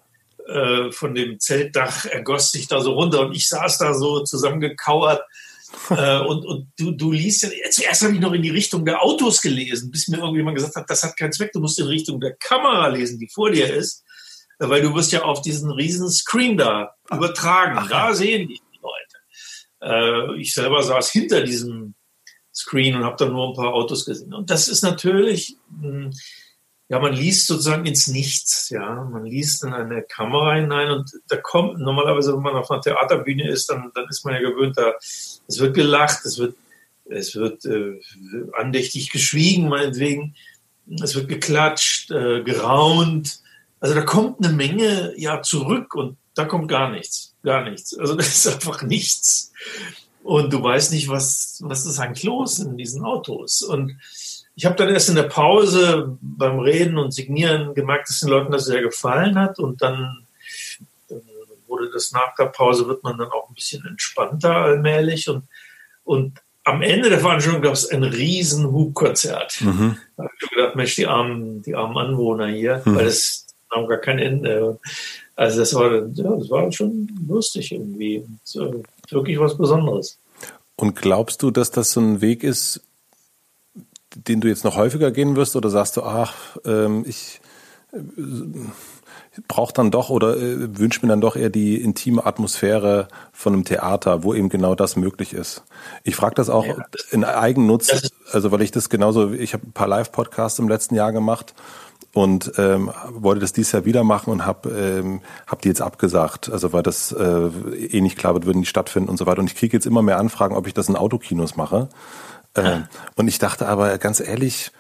äh, 0.48 0.92
von 0.92 1.14
dem 1.14 1.40
Zeltdach 1.40 2.06
ergoss 2.06 2.52
sich 2.52 2.68
da 2.68 2.82
so 2.82 2.94
runter 2.94 3.22
und 3.22 3.36
ich 3.36 3.48
saß 3.48 3.78
da 3.78 3.94
so 3.94 4.24
zusammengekauert 4.24 5.22
äh, 5.90 6.20
und, 6.20 6.46
und 6.46 6.72
du, 6.78 6.92
du 6.92 7.12
liest 7.12 7.44
ja, 7.44 7.50
zuerst 7.70 8.04
habe 8.04 8.14
ich 8.14 8.20
noch 8.20 8.34
in 8.34 8.42
die 8.42 8.50
Richtung 8.50 8.86
der 8.86 9.04
Autos 9.04 9.42
gelesen, 9.42 9.92
bis 9.92 10.08
mir 10.08 10.18
irgendjemand 10.18 10.56
gesagt 10.56 10.76
hat, 10.76 10.90
das 10.90 11.04
hat 11.04 11.18
keinen 11.18 11.34
Zweck, 11.34 11.52
du 11.52 11.60
musst 11.60 11.80
in 11.80 11.88
Richtung 11.88 12.20
der 12.20 12.36
Kamera 12.36 12.88
lesen, 12.88 13.20
die 13.20 13.30
vor 13.30 13.52
dir 13.52 13.74
ist 13.74 14.04
weil 14.60 14.82
du 14.82 14.94
wirst 14.96 15.12
ja 15.12 15.24
auf 15.24 15.42
diesen 15.42 15.72
riesen 15.72 16.10
Screen 16.10 16.58
da 16.58 16.96
übertragen. 17.12 17.78
Ach, 17.78 17.90
da 17.90 18.08
ja. 18.08 18.14
sehen 18.14 18.48
die 18.48 18.62
Leute. 18.82 20.36
Äh, 20.36 20.42
ich 20.42 20.54
selber 20.54 20.82
saß 20.82 21.12
hinter 21.12 21.44
diesem 21.44 21.94
Screen 22.54 22.96
und 22.96 23.04
habe 23.04 23.18
dann 23.18 23.34
nur 23.34 23.50
ein 23.50 23.56
paar 23.56 23.74
Autos 23.74 24.06
gesehen. 24.06 24.34
Und 24.34 24.50
das 24.50 24.68
ist 24.68 24.82
natürlich, 24.82 25.58
hm, 25.80 26.12
ja, 26.90 27.00
man 27.00 27.14
liest 27.14 27.48
sozusagen 27.48 27.86
ins 27.86 28.08
Nichts, 28.08 28.70
ja, 28.70 29.04
man 29.04 29.26
liest 29.26 29.64
in 29.64 29.74
eine 29.74 30.04
Kamera 30.04 30.56
hinein 30.56 30.92
und 30.92 31.12
da 31.28 31.38
kommt 31.38 31.80
normalerweise, 31.80 32.34
wenn 32.34 32.44
man 32.44 32.56
auf 32.56 32.72
einer 32.72 32.82
Theaterbühne 32.82 33.50
ist, 33.50 33.70
dann, 33.70 33.92
dann 33.94 34.06
ist 34.10 34.24
man 34.24 34.34
ja 34.34 34.40
gewöhnt, 34.40 34.78
da 34.78 34.94
es 35.00 35.60
wird 35.60 35.76
gelacht, 35.76 36.26
es 36.26 36.38
wird 36.38 36.56
es 37.10 37.36
wird 37.36 37.64
äh, 37.66 38.00
andächtig 38.58 39.12
geschwiegen, 39.12 39.70
meinetwegen, 39.70 40.36
es 41.02 41.16
wird 41.16 41.30
geklatscht, 41.30 42.12
äh, 42.12 42.44
geraunt, 42.44 43.40
also 43.80 43.94
da 43.94 44.02
kommt 44.02 44.44
eine 44.44 44.54
Menge 44.54 45.14
ja 45.18 45.42
zurück 45.42 45.96
und 45.96 46.18
da 46.34 46.46
kommt 46.46 46.68
gar 46.68 46.92
nichts, 46.92 47.36
gar 47.44 47.70
nichts. 47.70 47.98
Also 47.98 48.16
das 48.18 48.28
ist 48.28 48.48
einfach 48.48 48.82
nichts. 48.82 49.52
Und 50.24 50.52
du 50.52 50.62
weißt 50.62 50.92
nicht, 50.92 51.08
was, 51.08 51.60
was 51.64 51.86
ist 51.86 52.00
eigentlich 52.00 52.24
los 52.24 52.60
in 52.60 52.76
diesen 52.76 53.06
Autos. 53.06 53.62
Und 53.62 53.98
ich 54.58 54.66
habe 54.66 54.76
dann 54.76 54.90
erst 54.90 55.08
in 55.10 55.16
der 55.16 55.24
Pause 55.24 56.18
beim 56.20 56.58
Reden 56.58 56.98
und 56.98 57.14
Signieren 57.14 57.76
gemerkt, 57.76 58.10
dass 58.10 58.22
den 58.22 58.30
Leuten 58.30 58.52
das 58.52 58.66
sehr 58.66 58.82
gefallen 58.82 59.38
hat. 59.38 59.60
Und 59.60 59.84
dann, 59.84 60.26
dann 61.10 61.22
wurde 61.68 61.92
das 61.94 62.12
nach 62.12 62.34
der 62.36 62.46
Pause, 62.46 62.88
wird 62.88 63.04
man 63.04 63.20
dann 63.20 63.30
auch 63.30 63.48
ein 63.48 63.54
bisschen 63.54 63.86
entspannter 63.86 64.56
allmählich. 64.56 65.30
Und, 65.30 65.44
und 66.04 66.42
am 66.64 66.82
Ende 66.82 67.12
der 67.12 67.20
Veranstaltung 67.20 67.62
gab 67.62 67.74
es 67.74 67.88
ein 67.88 68.04
riesen 68.04 68.72
Hubkonzert. 68.72 69.62
Mhm. 69.62 70.00
Da 70.18 70.24
habe 70.24 70.34
ich 70.42 70.50
gedacht, 70.50 70.76
Mensch, 70.76 70.96
die 70.96 71.06
armen, 71.06 71.62
die 71.62 71.76
armen 71.76 71.98
Anwohner 71.98 72.48
hier, 72.48 72.82
mhm. 72.84 72.96
weil 72.96 73.06
das 73.06 73.46
haben 73.72 73.88
gar 73.88 74.00
kein 74.00 74.18
Ende. 74.18 74.80
Also 75.36 75.60
das 75.60 75.76
war, 75.76 75.92
ja, 75.94 76.36
das 76.36 76.50
war 76.50 76.72
schon 76.72 77.08
lustig 77.28 77.74
irgendwie. 77.74 78.26
Und, 78.56 78.56
äh, 78.56 79.14
wirklich 79.14 79.40
was 79.40 79.56
Besonderes. 79.56 80.18
Und 80.78 80.96
glaubst 80.96 81.44
du, 81.44 81.52
dass 81.52 81.70
das 81.70 81.92
so 81.92 82.00
ein 82.00 82.22
Weg 82.22 82.44
ist, 82.44 82.82
den 84.28 84.42
du 84.42 84.48
jetzt 84.48 84.64
noch 84.64 84.76
häufiger 84.76 85.12
gehen 85.12 85.36
wirst, 85.36 85.56
oder 85.56 85.70
sagst 85.70 85.98
du, 85.98 86.04
ach, 86.04 86.58
ähm, 86.66 87.04
ich, 87.08 87.42
braucht 89.48 89.78
dann 89.78 89.92
doch 89.92 90.10
oder 90.10 90.38
äh, 90.38 90.78
wünscht 90.80 91.04
mir 91.04 91.10
dann 91.10 91.22
doch 91.22 91.36
eher 91.36 91.50
die 91.50 91.80
intime 91.82 92.26
Atmosphäre 92.26 93.08
von 93.32 93.54
einem 93.54 93.66
Theater, 93.66 94.24
wo 94.24 94.34
eben 94.34 94.50
genau 94.50 94.74
das 94.76 94.96
möglich 94.96 95.34
ist. 95.34 95.64
Ich 96.04 96.16
frage 96.16 96.36
das 96.36 96.50
auch 96.50 96.66
ja. 96.66 96.86
in 97.12 97.24
Eigennutz, 97.24 98.10
also 98.32 98.52
weil 98.52 98.62
ich 98.62 98.72
das 98.72 98.90
genauso, 98.90 99.32
ich 99.32 99.54
habe 99.54 99.68
ein 99.68 99.74
paar 99.74 99.88
Live-Podcasts 99.88 100.60
im 100.60 100.68
letzten 100.68 100.96
Jahr 100.96 101.12
gemacht 101.12 101.54
und 102.14 102.54
ähm, 102.58 102.92
wollte 103.12 103.42
das 103.42 103.54
dieses 103.54 103.74
Jahr 103.74 103.86
wieder 103.86 104.04
machen 104.04 104.32
und 104.32 104.46
habe 104.46 104.70
ähm, 104.70 105.22
hab 105.46 105.62
die 105.62 105.68
jetzt 105.68 105.82
abgesagt, 105.82 106.50
also 106.52 106.74
weil 106.74 106.82
das 106.82 107.12
äh, 107.12 107.50
eh 107.92 108.02
nicht 108.02 108.18
klar 108.18 108.34
wird, 108.34 108.46
würden 108.46 108.62
die 108.62 108.68
stattfinden 108.68 109.10
und 109.10 109.18
so 109.18 109.28
weiter. 109.28 109.40
Und 109.40 109.52
ich 109.52 109.56
kriege 109.56 109.78
jetzt 109.78 109.86
immer 109.86 110.02
mehr 110.02 110.18
Anfragen, 110.18 110.56
ob 110.56 110.66
ich 110.66 110.74
das 110.74 110.90
in 110.90 110.96
Autokinos 110.96 111.56
mache. 111.56 111.90
Äh, 112.58 112.82
und 113.16 113.28
ich 113.28 113.40
dachte 113.40 113.68
aber 113.68 113.98
ganz 113.98 114.20
ehrlich, 114.20 114.72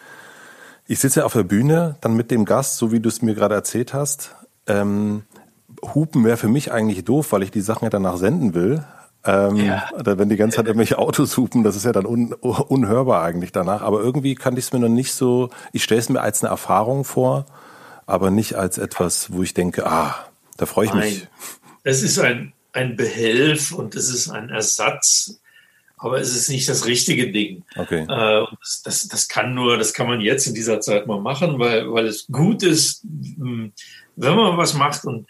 ich 0.88 1.00
sitze 1.00 1.25
auf 1.25 1.34
der 1.34 1.43
Bühne, 1.43 1.98
dann 2.01 2.15
mit 2.15 2.31
dem 2.31 2.46
Gast, 2.46 2.77
so 2.77 2.91
wie 2.91 3.00
du 3.00 3.10
es 3.10 3.22
mir 3.22 3.36
gerade 3.36 3.55
erzählt 3.55 3.93
hast. 3.93 4.36
Ähm, 4.67 5.24
Hupen 5.93 6.24
wäre 6.24 6.38
für 6.38 6.48
mich 6.48 6.72
eigentlich 6.72 7.03
doof, 7.05 7.31
weil 7.31 7.43
ich 7.43 7.51
die 7.51 7.62
Sachen 7.62 7.86
ja 7.86 7.89
danach 7.89 8.17
senden 8.17 8.53
will. 8.53 8.84
Ähm, 9.25 9.57
ja. 9.57 9.89
Wenn 9.96 10.29
die 10.29 10.38
ganze 10.38 10.57
Zeit 10.57 10.67
irgendwelche 10.67 10.98
Autos 10.98 11.36
hupen, 11.36 11.63
das 11.63 11.75
ist 11.75 11.84
ja 11.84 11.91
dann 11.91 12.05
un, 12.05 12.34
unhörbar 12.34 13.24
eigentlich 13.24 13.51
danach. 13.51 13.81
Aber 13.81 14.00
irgendwie 14.00 14.36
kann 14.36 14.55
ich 14.55 14.65
es 14.65 14.74
mir 14.74 14.79
noch 14.79 14.88
nicht 14.88 15.13
so, 15.13 15.50
ich 15.74 15.84
stelle 15.84 16.00
es 16.00 16.10
mir 16.10 16.22
als 16.22 16.41
eine 16.41 16.50
Erfahrung 16.50 17.03
vor, 17.03 17.46
aber 18.05 18.31
nicht 18.31 18.55
als 18.55 18.77
etwas, 18.77 19.34
wo 19.34 19.43
ich 19.43 19.53
denke, 19.53 19.86
ah, 19.86 20.15
da 20.55 20.65
freue 20.65 20.86
ich 20.86 20.93
Nein. 20.93 21.03
mich. 21.03 21.27
Es 21.84 22.03
ist 22.03 22.19
ein, 22.19 22.53
ein 22.72 22.96
Behelf 22.96 23.74
und 23.74 23.96
es 23.96 24.10
ist 24.10 24.29
ein 24.29 24.50
Ersatz, 24.50 25.41
aber 25.97 26.19
es 26.19 26.35
ist 26.35 26.49
nicht 26.49 26.69
das 26.69 26.85
richtige 26.85 27.31
Ding. 27.31 27.63
Okay. 27.75 28.03
Äh, 28.03 28.45
das, 28.59 28.81
das, 28.83 29.07
das, 29.07 29.27
kann 29.27 29.53
nur, 29.53 29.77
das 29.77 29.93
kann 29.93 30.07
man 30.07 30.21
jetzt 30.21 30.45
in 30.45 30.53
dieser 30.53 30.79
Zeit 30.79 31.07
mal 31.07 31.19
machen, 31.19 31.59
weil, 31.59 31.91
weil 31.91 32.05
es 32.05 32.27
gut 32.27 32.63
ist, 32.63 33.03
hm, 33.03 33.73
wenn 34.15 34.35
man 34.35 34.57
was 34.57 34.75
macht 34.75 35.05
und 35.05 35.27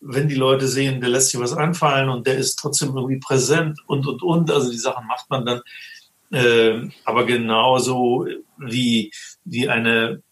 wenn 0.00 0.28
die 0.28 0.34
Leute 0.34 0.68
sehen, 0.68 1.00
der 1.00 1.10
lässt 1.10 1.30
sich 1.30 1.40
was 1.40 1.52
anfallen 1.52 2.08
und 2.08 2.26
der 2.26 2.36
ist 2.36 2.56
trotzdem 2.56 2.96
irgendwie 2.96 3.18
präsent 3.18 3.78
und, 3.86 4.06
und, 4.06 4.22
und, 4.22 4.50
also 4.50 4.70
die 4.70 4.78
Sachen 4.78 5.06
macht 5.06 5.28
man 5.30 5.44
dann. 5.44 5.60
Äh, 6.32 6.88
aber 7.04 7.24
genauso 7.24 8.26
wie, 8.58 9.12
wie 9.44 9.68
eine 9.68 10.22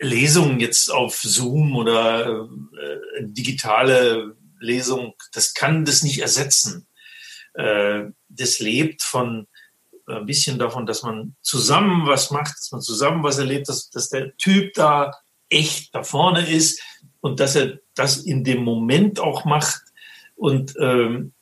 Lesung 0.00 0.60
jetzt 0.60 0.90
auf 0.92 1.16
Zoom 1.16 1.76
oder 1.76 2.48
äh, 2.80 3.24
digitale 3.24 4.34
Lesung, 4.58 5.14
das 5.32 5.54
kann 5.54 5.84
das 5.84 6.02
nicht 6.02 6.20
ersetzen. 6.20 6.86
Äh, 7.60 8.10
das 8.28 8.58
lebt 8.60 9.02
von 9.02 9.46
ein 10.06 10.26
bisschen 10.26 10.58
davon, 10.58 10.86
dass 10.86 11.02
man 11.02 11.36
zusammen 11.40 12.06
was 12.06 12.30
macht, 12.30 12.54
dass 12.58 12.72
man 12.72 12.80
zusammen 12.80 13.22
was 13.22 13.38
erlebt, 13.38 13.68
dass, 13.68 13.90
dass 13.90 14.08
der 14.08 14.36
Typ 14.36 14.74
da 14.74 15.12
echt 15.48 15.94
da 15.94 16.02
vorne 16.02 16.48
ist 16.48 16.82
und 17.20 17.40
dass 17.40 17.56
er 17.56 17.78
das 17.94 18.18
in 18.18 18.44
dem 18.44 18.64
Moment 18.64 19.20
auch 19.20 19.44
macht 19.44 19.82
und 20.36 20.74
ähm, 20.80 21.32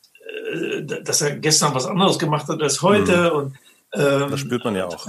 äh, 0.52 0.82
dass 0.82 1.20
er 1.20 1.36
gestern 1.36 1.74
was 1.74 1.86
anderes 1.86 2.18
gemacht 2.18 2.48
hat 2.48 2.60
als 2.62 2.82
heute. 2.82 3.30
Mhm. 3.30 3.36
Und, 3.36 3.56
ähm, 3.94 4.30
das 4.30 4.40
spürt 4.40 4.64
man 4.64 4.76
ja 4.76 4.86
auch. 4.86 5.06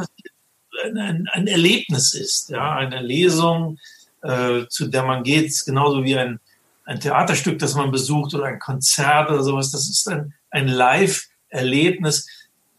Ein, 0.84 1.28
ein, 1.34 1.48
Erlebnis 1.48 2.14
ist, 2.14 2.50
ja, 2.50 2.76
eine 2.76 3.02
Lesung, 3.02 3.78
äh, 4.22 4.66
zu 4.70 4.88
der 4.88 5.04
man 5.04 5.24
geht, 5.24 5.54
genauso 5.66 6.04
wie 6.04 6.18
ein, 6.18 6.40
ein 6.86 7.00
Theaterstück, 7.00 7.60
das 7.60 7.76
man 7.76 7.92
besucht 7.92 8.34
oder 8.34 8.46
ein 8.46 8.60
Konzert 8.60 9.30
oder 9.30 9.44
sowas. 9.44 9.72
Das 9.72 9.90
ist 9.90 10.08
ein, 10.08 10.34
ein 10.52 10.68
Live-Erlebnis, 10.68 12.28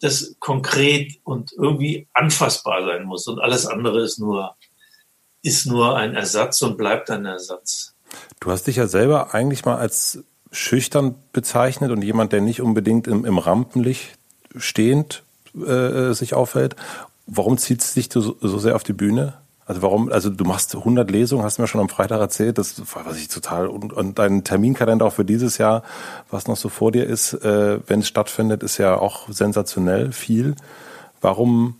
das 0.00 0.36
konkret 0.38 1.20
und 1.24 1.52
irgendwie 1.52 2.08
anfassbar 2.14 2.84
sein 2.84 3.04
muss. 3.04 3.26
Und 3.26 3.40
alles 3.40 3.66
andere 3.66 4.02
ist 4.02 4.18
nur, 4.18 4.56
ist 5.42 5.66
nur 5.66 5.96
ein 5.96 6.14
Ersatz 6.14 6.62
und 6.62 6.76
bleibt 6.76 7.10
ein 7.10 7.26
Ersatz. 7.26 7.94
Du 8.40 8.50
hast 8.50 8.66
dich 8.66 8.76
ja 8.76 8.86
selber 8.86 9.34
eigentlich 9.34 9.64
mal 9.64 9.76
als 9.76 10.24
schüchtern 10.52 11.14
bezeichnet 11.32 11.90
und 11.90 12.02
jemand, 12.02 12.32
der 12.32 12.40
nicht 12.40 12.60
unbedingt 12.60 13.06
im, 13.06 13.24
im 13.24 13.38
Rampenlicht 13.38 14.18
stehend 14.56 15.22
äh, 15.54 16.12
sich 16.12 16.34
aufhält. 16.34 16.76
Warum 17.26 17.58
zieht 17.58 17.80
es 17.82 17.94
dich 17.94 18.08
so, 18.12 18.36
so 18.40 18.58
sehr 18.58 18.74
auf 18.74 18.82
die 18.82 18.92
Bühne? 18.92 19.34
Also 19.70 19.82
warum, 19.82 20.10
also 20.10 20.30
du 20.30 20.42
machst 20.42 20.74
100 20.74 21.08
Lesungen, 21.12 21.44
hast 21.44 21.58
du 21.58 21.62
mir 21.62 21.68
schon 21.68 21.80
am 21.80 21.88
Freitag 21.88 22.18
erzählt, 22.18 22.58
das 22.58 22.82
war 22.92 23.06
was 23.06 23.20
ich 23.20 23.28
total, 23.28 23.68
und, 23.68 23.92
und 23.92 24.18
dein 24.18 24.42
Terminkalender 24.42 25.06
auch 25.06 25.12
für 25.12 25.24
dieses 25.24 25.58
Jahr, 25.58 25.84
was 26.28 26.48
noch 26.48 26.56
so 26.56 26.68
vor 26.68 26.90
dir 26.90 27.06
ist, 27.06 27.34
äh, 27.34 27.78
wenn 27.86 28.00
es 28.00 28.08
stattfindet, 28.08 28.64
ist 28.64 28.78
ja 28.78 28.96
auch 28.96 29.28
sensationell 29.28 30.10
viel. 30.10 30.56
Warum, 31.20 31.78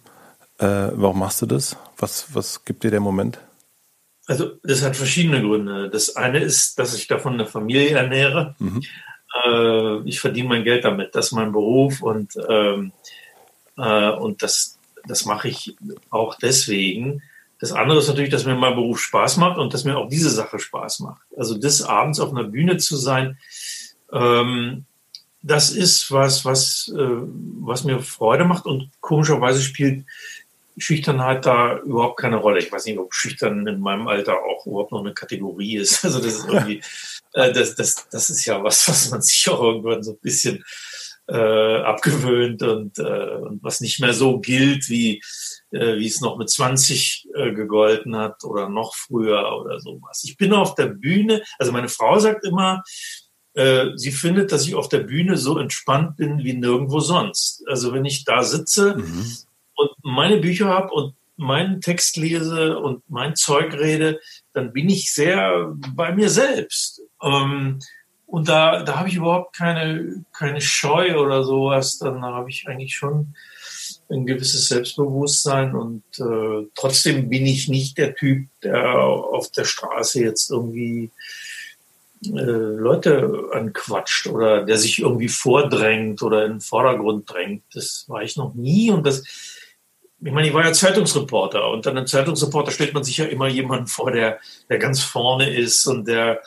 äh, 0.58 0.66
warum 0.92 1.18
machst 1.18 1.42
du 1.42 1.46
das? 1.46 1.76
Was, 1.98 2.32
was 2.32 2.64
gibt 2.64 2.84
dir 2.84 2.92
der 2.92 3.00
Moment? 3.00 3.40
Also 4.28 4.52
das 4.62 4.84
hat 4.84 4.94
verschiedene 4.94 5.42
Gründe. 5.42 5.90
Das 5.90 6.14
eine 6.14 6.38
ist, 6.38 6.78
dass 6.78 6.94
ich 6.94 7.08
davon 7.08 7.34
eine 7.34 7.46
Familie 7.46 7.90
ernähre. 7.96 8.54
Mhm. 8.60 8.82
Äh, 9.46 10.08
ich 10.08 10.20
verdiene 10.20 10.48
mein 10.48 10.62
Geld 10.62 10.84
damit. 10.84 11.16
Das 11.16 11.26
ist 11.26 11.32
mein 11.32 11.50
Beruf 11.50 12.02
und, 12.02 12.34
ähm, 12.48 12.92
äh, 13.76 14.10
und 14.10 14.44
das, 14.44 14.78
das 15.08 15.24
mache 15.24 15.48
ich 15.48 15.74
auch 16.10 16.36
deswegen. 16.36 17.20
Das 17.60 17.72
andere 17.72 17.98
ist 17.98 18.08
natürlich, 18.08 18.30
dass 18.30 18.46
mir 18.46 18.54
mein 18.54 18.74
Beruf 18.74 19.00
Spaß 19.00 19.36
macht 19.36 19.58
und 19.58 19.74
dass 19.74 19.84
mir 19.84 19.98
auch 19.98 20.08
diese 20.08 20.30
Sache 20.30 20.58
Spaß 20.58 21.00
macht. 21.00 21.22
Also 21.36 21.58
des 21.58 21.82
Abends 21.82 22.18
auf 22.18 22.30
einer 22.30 22.44
Bühne 22.44 22.78
zu 22.78 22.96
sein, 22.96 23.38
ähm, 24.12 24.86
das 25.42 25.70
ist 25.70 26.10
was, 26.10 26.44
was, 26.44 26.92
äh, 26.94 27.16
was 27.60 27.84
mir 27.84 28.00
Freude 28.00 28.44
macht 28.44 28.66
und 28.66 28.90
komischerweise 29.00 29.62
spielt 29.62 30.04
Schüchternheit 30.78 31.44
da 31.44 31.78
überhaupt 31.78 32.18
keine 32.18 32.36
Rolle. 32.36 32.60
Ich 32.60 32.72
weiß 32.72 32.86
nicht, 32.86 32.98
ob 32.98 33.14
schüchtern 33.14 33.66
in 33.66 33.80
meinem 33.80 34.08
Alter 34.08 34.38
auch 34.38 34.66
überhaupt 34.66 34.92
noch 34.92 35.00
eine 35.00 35.12
Kategorie 35.12 35.76
ist. 35.76 36.04
Also 36.04 36.18
das 36.18 36.34
ist 36.34 36.48
irgendwie, 36.48 36.80
äh, 37.34 37.52
das, 37.52 37.74
das, 37.74 38.08
das 38.10 38.30
ist 38.30 38.44
ja 38.46 38.62
was, 38.62 38.88
was 38.88 39.10
man 39.10 39.22
sich 39.22 39.48
auch 39.50 39.62
irgendwann 39.62 40.02
so 40.02 40.12
ein 40.12 40.18
bisschen 40.22 40.64
äh, 41.28 41.82
abgewöhnt 41.82 42.62
und, 42.62 42.98
äh, 42.98 43.36
und 43.36 43.62
was 43.62 43.80
nicht 43.80 44.00
mehr 44.00 44.14
so 44.14 44.40
gilt, 44.40 44.88
wie, 44.88 45.22
äh, 45.70 45.96
wie 45.98 46.06
es 46.06 46.20
noch 46.20 46.38
mit 46.38 46.50
20 46.50 47.28
äh, 47.34 47.52
gegolten 47.52 48.16
hat 48.16 48.44
oder 48.44 48.68
noch 48.68 48.94
früher 48.94 49.56
oder 49.60 49.80
sowas. 49.80 50.22
Ich 50.24 50.36
bin 50.36 50.52
auf 50.52 50.74
der 50.74 50.86
Bühne, 50.86 51.42
also 51.58 51.72
meine 51.72 51.88
Frau 51.88 52.18
sagt 52.18 52.44
immer, 52.44 52.82
äh, 53.54 53.86
sie 53.96 54.12
findet, 54.12 54.52
dass 54.52 54.66
ich 54.66 54.74
auf 54.74 54.88
der 54.88 55.00
Bühne 55.00 55.36
so 55.36 55.58
entspannt 55.58 56.16
bin 56.16 56.44
wie 56.44 56.54
nirgendwo 56.54 57.00
sonst. 57.00 57.64
Also 57.66 57.92
wenn 57.92 58.04
ich 58.04 58.24
da 58.24 58.42
sitze 58.42 58.96
mhm 58.96 59.36
und 59.80 59.90
meine 60.02 60.36
Bücher 60.36 60.66
habe 60.66 60.92
und 60.92 61.14
meinen 61.36 61.80
Text 61.80 62.16
lese 62.18 62.78
und 62.78 63.02
mein 63.08 63.34
Zeug 63.34 63.72
rede, 63.72 64.20
dann 64.52 64.72
bin 64.72 64.90
ich 64.90 65.12
sehr 65.12 65.74
bei 65.94 66.12
mir 66.12 66.28
selbst. 66.28 67.00
Ähm, 67.22 67.78
und 68.26 68.48
da, 68.48 68.82
da 68.82 68.98
habe 68.98 69.08
ich 69.08 69.16
überhaupt 69.16 69.56
keine, 69.56 70.24
keine 70.32 70.60
Scheu 70.60 71.18
oder 71.18 71.42
sowas. 71.44 71.98
Dann 71.98 72.22
habe 72.22 72.50
ich 72.50 72.68
eigentlich 72.68 72.94
schon 72.94 73.34
ein 74.10 74.26
gewisses 74.26 74.68
Selbstbewusstsein 74.68 75.74
und 75.74 76.02
äh, 76.18 76.66
trotzdem 76.74 77.28
bin 77.28 77.46
ich 77.46 77.68
nicht 77.68 77.96
der 77.98 78.14
Typ, 78.14 78.48
der 78.62 78.98
auf 78.98 79.50
der 79.52 79.64
Straße 79.64 80.20
jetzt 80.20 80.50
irgendwie 80.50 81.10
äh, 82.24 82.28
Leute 82.28 83.50
anquatscht 83.52 84.26
oder 84.26 84.64
der 84.64 84.78
sich 84.78 84.98
irgendwie 84.98 85.28
vordrängt 85.28 86.22
oder 86.22 86.44
in 86.44 86.52
den 86.52 86.60
Vordergrund 86.60 87.30
drängt. 87.30 87.62
Das 87.72 88.04
war 88.08 88.22
ich 88.22 88.36
noch 88.36 88.54
nie 88.54 88.90
und 88.90 89.06
das 89.06 89.22
ich 90.22 90.32
meine, 90.32 90.48
ich 90.48 90.54
war 90.54 90.64
ja 90.64 90.72
Zeitungsreporter 90.72 91.70
und 91.70 91.86
dann 91.86 91.96
einem 91.96 92.06
Zeitungsreporter 92.06 92.72
stellt 92.72 92.92
man 92.92 93.04
sich 93.04 93.16
ja 93.16 93.24
immer 93.24 93.48
jemanden 93.48 93.86
vor, 93.86 94.10
der, 94.10 94.38
der 94.68 94.78
ganz 94.78 95.02
vorne 95.02 95.54
ist 95.54 95.86
und 95.86 96.06
der, 96.06 96.42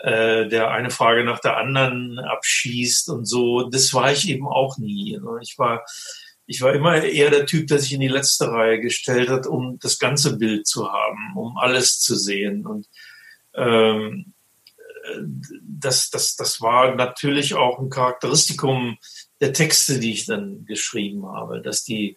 äh, 0.00 0.48
der 0.48 0.72
eine 0.72 0.90
Frage 0.90 1.22
nach 1.24 1.38
der 1.38 1.56
anderen 1.56 2.18
abschießt 2.18 3.10
und 3.10 3.24
so. 3.24 3.68
Das 3.70 3.94
war 3.94 4.10
ich 4.10 4.28
eben 4.28 4.48
auch 4.48 4.76
nie. 4.76 5.20
Ich 5.40 5.56
war, 5.56 5.84
ich 6.52 6.60
war 6.62 6.74
immer 6.74 7.02
eher 7.02 7.30
der 7.30 7.46
Typ, 7.46 7.66
der 7.66 7.78
sich 7.78 7.92
in 7.92 8.00
die 8.00 8.08
letzte 8.08 8.48
Reihe 8.48 8.80
gestellt 8.80 9.28
hat, 9.28 9.46
um 9.46 9.78
das 9.80 9.98
ganze 9.98 10.36
Bild 10.36 10.66
zu 10.66 10.92
haben, 10.92 11.36
um 11.36 11.56
alles 11.56 11.98
zu 11.98 12.14
sehen. 12.14 12.66
Und 12.66 12.86
ähm, 13.54 14.32
das, 15.62 16.10
das, 16.10 16.36
das 16.36 16.60
war 16.60 16.94
natürlich 16.94 17.54
auch 17.54 17.78
ein 17.78 17.90
Charakteristikum 17.90 18.98
der 19.40 19.52
Texte, 19.52 19.98
die 19.98 20.12
ich 20.12 20.26
dann 20.26 20.64
geschrieben 20.66 21.26
habe, 21.26 21.60
dass 21.60 21.84
die 21.84 22.16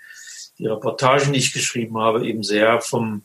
die 0.58 0.68
Reportagen, 0.68 1.34
die 1.34 1.40
ich 1.40 1.54
geschrieben 1.54 1.98
habe, 1.98 2.26
eben 2.26 2.44
sehr 2.44 2.80
vom, 2.82 3.24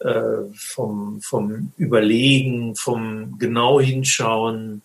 äh, 0.00 0.44
vom, 0.54 1.20
vom 1.20 1.72
Überlegen, 1.76 2.74
vom 2.74 3.38
genau 3.38 3.80
hinschauen, 3.80 4.82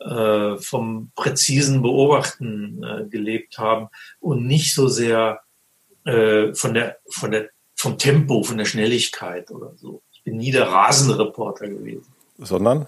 äh, 0.00 0.56
vom 0.56 1.10
präzisen 1.14 1.82
Beobachten 1.82 2.82
äh, 2.82 3.08
gelebt 3.08 3.58
haben 3.58 3.88
und 4.18 4.46
nicht 4.46 4.74
so 4.74 4.88
sehr 4.88 5.40
äh, 6.04 6.54
von 6.54 6.74
der, 6.74 6.96
von 7.10 7.30
der, 7.30 7.50
vom 7.76 7.98
Tempo, 7.98 8.42
von 8.42 8.58
der 8.58 8.64
Schnelligkeit 8.64 9.50
oder 9.50 9.72
so. 9.76 10.02
Ich 10.12 10.22
bin 10.22 10.36
nie 10.36 10.50
der 10.50 10.68
rasende 10.68 11.18
Reporter 11.18 11.68
gewesen. 11.68 12.06
Sondern? 12.38 12.86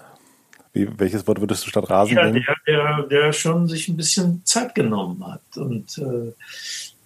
Wie, 0.73 0.87
welches 0.97 1.27
Wort 1.27 1.39
würdest 1.39 1.65
du 1.65 1.69
statt 1.69 1.89
Rasen 1.89 2.17
ja, 2.17 2.25
nehmen? 2.25 2.43
Der, 2.45 2.55
der, 2.67 3.03
der 3.03 3.33
schon 3.33 3.67
sich 3.67 3.87
ein 3.87 3.97
bisschen 3.97 4.43
Zeit 4.43 4.73
genommen 4.73 5.25
hat 5.25 5.57
und 5.57 5.97
äh, 5.99 6.33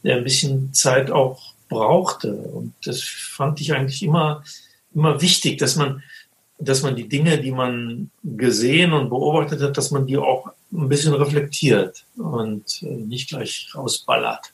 der 0.03 0.17
ein 0.17 0.23
bisschen 0.23 0.73
Zeit 0.73 1.11
auch 1.11 1.53
brauchte. 1.67 2.31
Und 2.31 2.73
das 2.85 3.03
fand 3.03 3.59
ich 3.59 3.73
eigentlich 3.73 4.01
immer, 4.03 4.43
immer 4.93 5.21
wichtig, 5.21 5.57
dass 5.57 5.75
man, 5.75 6.01
dass 6.59 6.81
man 6.81 6.95
die 6.95 7.07
Dinge, 7.07 7.39
die 7.39 7.51
man 7.51 8.09
gesehen 8.23 8.93
und 8.93 9.09
beobachtet 9.09 9.61
hat, 9.61 9.77
dass 9.77 9.91
man 9.91 10.05
die 10.05 10.17
auch 10.17 10.51
ein 10.71 10.89
bisschen 10.89 11.13
reflektiert 11.13 12.05
und 12.17 12.81
äh, 12.83 12.85
nicht 12.85 13.29
gleich 13.29 13.69
rausballert. 13.75 14.53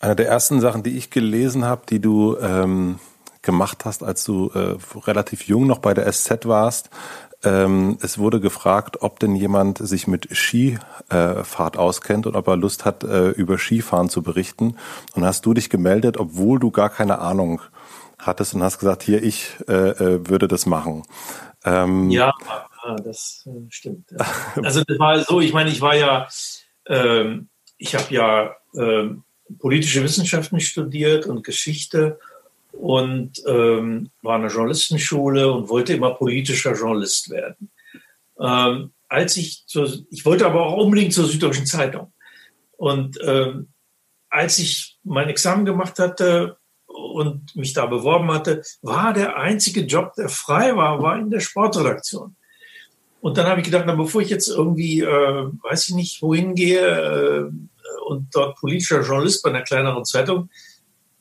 Eine 0.00 0.14
der 0.14 0.28
ersten 0.28 0.60
Sachen, 0.60 0.82
die 0.82 0.96
ich 0.96 1.10
gelesen 1.10 1.64
habe, 1.64 1.82
die 1.88 2.00
du 2.00 2.36
ähm, 2.38 3.00
gemacht 3.42 3.84
hast, 3.84 4.04
als 4.04 4.24
du 4.24 4.50
äh, 4.54 4.76
relativ 4.98 5.48
jung 5.48 5.66
noch 5.66 5.78
bei 5.78 5.94
der 5.94 6.10
SZ 6.12 6.46
warst, 6.46 6.90
ähm, 7.44 7.98
es 8.02 8.18
wurde 8.18 8.40
gefragt, 8.40 9.02
ob 9.02 9.20
denn 9.20 9.36
jemand 9.36 9.78
sich 9.78 10.08
mit 10.08 10.28
Skifahrt 10.32 11.76
auskennt 11.76 12.26
und 12.26 12.34
ob 12.34 12.48
er 12.48 12.56
Lust 12.56 12.84
hat, 12.84 13.04
äh, 13.04 13.28
über 13.30 13.58
Skifahren 13.58 14.08
zu 14.08 14.22
berichten. 14.22 14.76
Und 15.14 15.24
hast 15.24 15.46
du 15.46 15.54
dich 15.54 15.70
gemeldet, 15.70 16.16
obwohl 16.16 16.58
du 16.58 16.70
gar 16.70 16.90
keine 16.90 17.20
Ahnung 17.20 17.60
hattest 18.18 18.54
und 18.54 18.62
hast 18.62 18.78
gesagt, 18.78 19.02
hier, 19.02 19.22
ich 19.22 19.50
äh, 19.68 19.72
äh 19.72 20.28
würde 20.28 20.48
das 20.48 20.66
machen. 20.66 21.04
Ähm, 21.64 22.10
ja, 22.10 22.32
das 23.04 23.46
äh, 23.46 23.70
stimmt. 23.70 24.10
Also 24.62 24.82
das 24.84 24.98
war 24.98 25.18
so, 25.20 25.40
ich 25.40 25.52
meine, 25.52 25.70
ich 25.70 25.80
war 25.80 25.96
ja, 25.96 26.28
ähm, 26.86 27.48
ich 27.76 27.94
habe 27.94 28.12
ja 28.14 28.56
ähm, 28.74 29.24
politische 29.58 30.02
Wissenschaften 30.02 30.60
studiert 30.60 31.26
und 31.26 31.44
Geschichte 31.44 32.18
und 32.72 33.42
ähm, 33.46 34.10
war 34.22 34.36
in 34.36 34.42
der 34.42 34.50
Journalistenschule 34.50 35.50
und 35.52 35.68
wollte 35.68 35.94
immer 35.94 36.14
politischer 36.14 36.74
Journalist 36.74 37.30
werden. 37.30 37.70
Ähm, 38.40 38.92
als 39.08 39.36
ich 39.36 39.66
zur, 39.66 39.90
ich 40.10 40.24
wollte 40.24 40.46
aber 40.46 40.66
auch 40.66 40.84
unbedingt 40.84 41.12
zur 41.12 41.26
Süddeutschen 41.26 41.66
Zeitung. 41.66 42.12
Und 42.76 43.18
ähm, 43.22 43.68
als 44.28 44.58
ich 44.58 44.98
mein 45.02 45.28
Examen 45.28 45.64
gemacht 45.64 45.98
hatte 45.98 46.58
und 46.98 47.54
mich 47.56 47.72
da 47.72 47.86
beworben 47.86 48.30
hatte, 48.32 48.62
war 48.82 49.12
der 49.12 49.36
einzige 49.36 49.82
Job, 49.82 50.14
der 50.14 50.28
frei 50.28 50.76
war, 50.76 51.02
war 51.02 51.18
in 51.18 51.30
der 51.30 51.40
Sportredaktion. 51.40 52.36
Und 53.20 53.36
dann 53.36 53.46
habe 53.46 53.60
ich 53.60 53.66
gedacht, 53.66 53.84
na, 53.86 53.94
bevor 53.94 54.20
ich 54.20 54.30
jetzt 54.30 54.48
irgendwie, 54.48 55.00
äh, 55.00 55.06
weiß 55.62 55.88
ich 55.88 55.94
nicht, 55.94 56.22
wohin 56.22 56.54
gehe 56.54 56.80
äh, 56.80 57.50
und 58.06 58.28
dort 58.32 58.56
politischer 58.58 59.02
Journalist 59.02 59.42
bei 59.42 59.50
einer 59.50 59.62
kleineren 59.62 60.04
Zeitung 60.04 60.50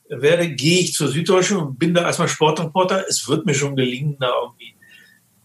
werde, 0.07 0.49
gehe 0.49 0.79
ich 0.79 0.93
zur 0.93 1.07
Süddeutschen 1.07 1.57
und 1.57 1.79
bin 1.79 1.93
da 1.93 2.03
erstmal 2.03 2.27
Sportreporter. 2.27 3.05
Es 3.07 3.27
wird 3.27 3.45
mir 3.45 3.55
schon 3.55 3.75
gelingen, 3.75 4.17
da 4.19 4.31
irgendwie 4.43 4.75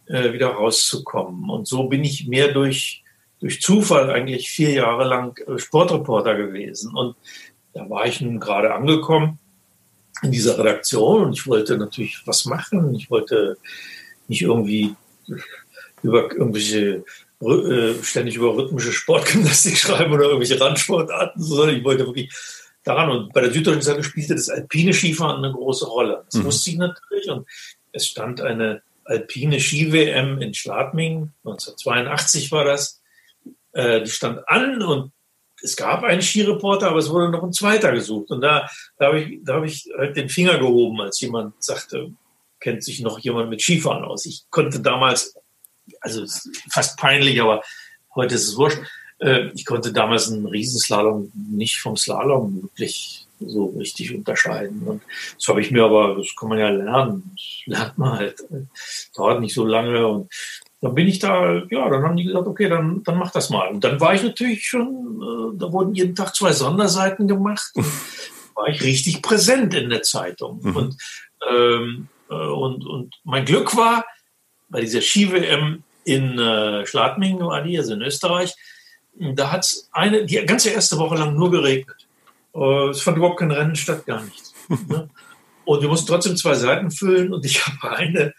äh, 0.07 0.33
wieder 0.33 0.49
rauszukommen. 0.49 1.49
Und 1.49 1.67
so 1.67 1.85
bin 1.85 2.05
ich 2.05 2.29
mehr 2.29 2.53
durch, 2.53 3.03
durch 3.41 3.61
Zufall 3.61 4.11
eigentlich 4.11 4.51
vier 4.51 4.73
Jahre 4.73 5.05
lang 5.05 5.39
äh, 5.47 5.59
Sportreporter 5.59 6.37
gewesen. 6.37 6.95
Und 6.95 7.17
da 7.73 7.89
war 7.89 8.07
ich 8.07 8.21
nun 8.21 8.39
gerade 8.39 8.75
angekommen 8.75 9.39
in 10.23 10.31
dieser 10.31 10.59
Redaktion 10.59 11.25
und 11.25 11.33
ich 11.33 11.47
wollte 11.47 11.76
natürlich 11.76 12.23
was 12.26 12.45
machen. 12.45 12.95
Ich 12.95 13.11
wollte 13.11 13.57
nicht 14.29 14.43
irgendwie 14.43 14.95
über 16.02 16.31
irgendwelche 16.31 17.05
äh, 17.41 17.95
ständig 18.02 18.37
über 18.37 18.57
rhythmische 18.57 18.93
Sportgymnastik 18.93 19.76
schreiben 19.79 20.12
oder 20.12 20.25
irgendwelche 20.25 20.61
Randsportarten, 20.61 21.43
sondern 21.43 21.76
ich 21.76 21.85
wollte 21.85 22.07
wirklich 22.07 22.33
daran. 22.85 23.11
Und 23.11 23.33
bei 23.33 23.41
der 23.41 23.52
Süddeutschen 23.52 23.83
Zeitung 23.83 24.05
spielte 24.05 24.35
das 24.35 24.49
alpine 24.49 24.93
Skifahren 24.93 25.45
eine 25.45 25.52
große 25.52 25.87
Rolle. 25.87 26.25
Das 26.26 26.41
mhm. 26.41 26.45
wusste 26.45 26.71
ich 26.71 26.76
natürlich. 26.76 27.29
Und 27.29 27.49
es 27.93 28.07
stand 28.07 28.41
eine 28.41 28.83
alpine 29.05 29.61
Ski-WM 29.61 30.41
in 30.41 30.55
Schladming, 30.55 31.33
1982 31.45 32.52
war 32.52 32.64
das. 32.64 33.00
Äh, 33.73 34.02
die 34.02 34.11
stand 34.11 34.49
an 34.49 34.83
und 34.83 35.12
es 35.62 35.76
gab 35.76 36.02
einen 36.02 36.23
Skireporter, 36.23 36.88
aber 36.88 36.99
es 36.99 37.11
wurde 37.11 37.31
noch 37.31 37.42
ein 37.42 37.52
zweiter 37.52 37.92
gesucht. 37.92 38.31
Und 38.31 38.40
da, 38.40 38.69
da 38.99 39.07
habe 39.07 39.21
ich, 39.21 39.40
da 39.42 39.54
hab 39.54 39.64
ich 39.64 39.88
halt 39.97 40.16
den 40.16 40.28
Finger 40.28 40.59
gehoben, 40.59 41.00
als 41.00 41.21
jemand 41.21 41.54
sagte, 41.62 42.12
kennt 42.61 42.85
sich 42.85 43.00
noch 43.00 43.19
jemand 43.19 43.50
mit 43.50 43.61
Skifahren 43.61 44.04
aus. 44.04 44.26
Ich 44.26 44.45
konnte 44.50 44.81
damals, 44.81 45.35
also 46.00 46.25
fast 46.71 46.99
peinlich, 46.99 47.40
aber 47.40 47.62
heute 48.14 48.35
ist 48.35 48.49
es 48.49 48.57
wurscht, 48.57 48.78
äh, 49.19 49.50
ich 49.54 49.64
konnte 49.64 49.92
damals 49.92 50.31
einen 50.31 50.47
Riesenslalom 50.47 51.31
nicht 51.35 51.81
vom 51.81 51.97
Slalom 51.97 52.62
wirklich 52.62 53.26
so 53.40 53.66
richtig 53.78 54.14
unterscheiden. 54.14 54.82
Und 54.87 55.02
das 55.37 55.49
habe 55.49 55.60
ich 55.60 55.71
mir 55.71 55.84
aber, 55.84 56.17
das 56.17 56.34
kann 56.39 56.49
man 56.49 56.58
ja 56.58 56.69
lernen. 56.69 57.32
Das 57.34 57.67
lernt 57.67 57.99
man 57.99 58.19
halt. 58.19 58.45
Dauert 59.17 59.41
nicht 59.41 59.54
so 59.54 59.65
lange. 59.65 60.06
Und 60.06 60.32
dann 60.82 60.97
bin 60.97 61.06
ich 61.06 61.21
da, 61.21 61.62
ja, 61.71 61.88
dann 61.88 62.02
haben 62.02 62.16
die 62.16 62.25
gesagt, 62.25 62.49
okay, 62.49 62.68
dann, 62.68 63.04
dann 63.04 63.16
mach 63.16 63.30
das 63.30 63.50
mal. 63.50 63.68
Und 63.68 63.84
dann 63.84 64.00
war 64.00 64.14
ich 64.14 64.25
natürlich 64.25 64.66
schon, 64.66 64.82
äh, 65.23 65.58
da 65.58 65.73
wurden 65.73 65.95
jeden 65.95 66.16
Tag 66.16 66.34
zwei 66.34 66.52
Sonderseiten 66.52 67.28
gemacht. 67.28 67.73
war 68.54 68.68
ich 68.68 68.82
richtig 68.82 69.23
präsent 69.23 69.75
in 69.75 69.90
der 69.90 70.02
Zeitung. 70.02 70.60
Mhm. 70.60 70.76
Und, 70.76 70.97
ähm, 71.49 72.08
äh, 72.28 72.34
und, 72.34 72.84
und 72.84 73.14
mein 73.23 73.45
Glück 73.45 73.76
war, 73.76 74.04
bei 74.68 74.80
dieser 74.80 75.00
Ski-WM 75.00 75.84
in 76.04 76.38
äh, 76.40 76.84
Schladming 76.84 77.38
war 77.38 77.62
die, 77.62 77.78
also 77.78 77.95
in 77.95 78.02
Österreich, 78.02 78.54
da 79.14 79.52
hat 79.52 79.60
es 79.60 79.88
eine, 79.92 80.26
die 80.26 80.45
ganze 80.47 80.71
erste 80.71 80.99
Woche 80.99 81.14
lang 81.14 81.36
nur 81.36 81.52
geregnet. 81.52 82.08
Äh, 82.56 82.88
es 82.88 83.02
fand 83.02 83.18
überhaupt 83.18 83.38
kein 83.38 83.52
Rennen 83.52 83.76
statt, 83.76 84.04
gar 84.04 84.23
nichts. 84.23 84.52
Ne? 84.88 85.08
Und 85.64 85.80
wir 85.80 85.88
mussten 85.88 86.08
trotzdem 86.08 86.36
zwei 86.36 86.54
Seiten 86.54 86.90
füllen 86.90 87.32
und 87.32 87.45
ich 87.45 87.64
habe 87.66 87.97
eine 87.97 88.34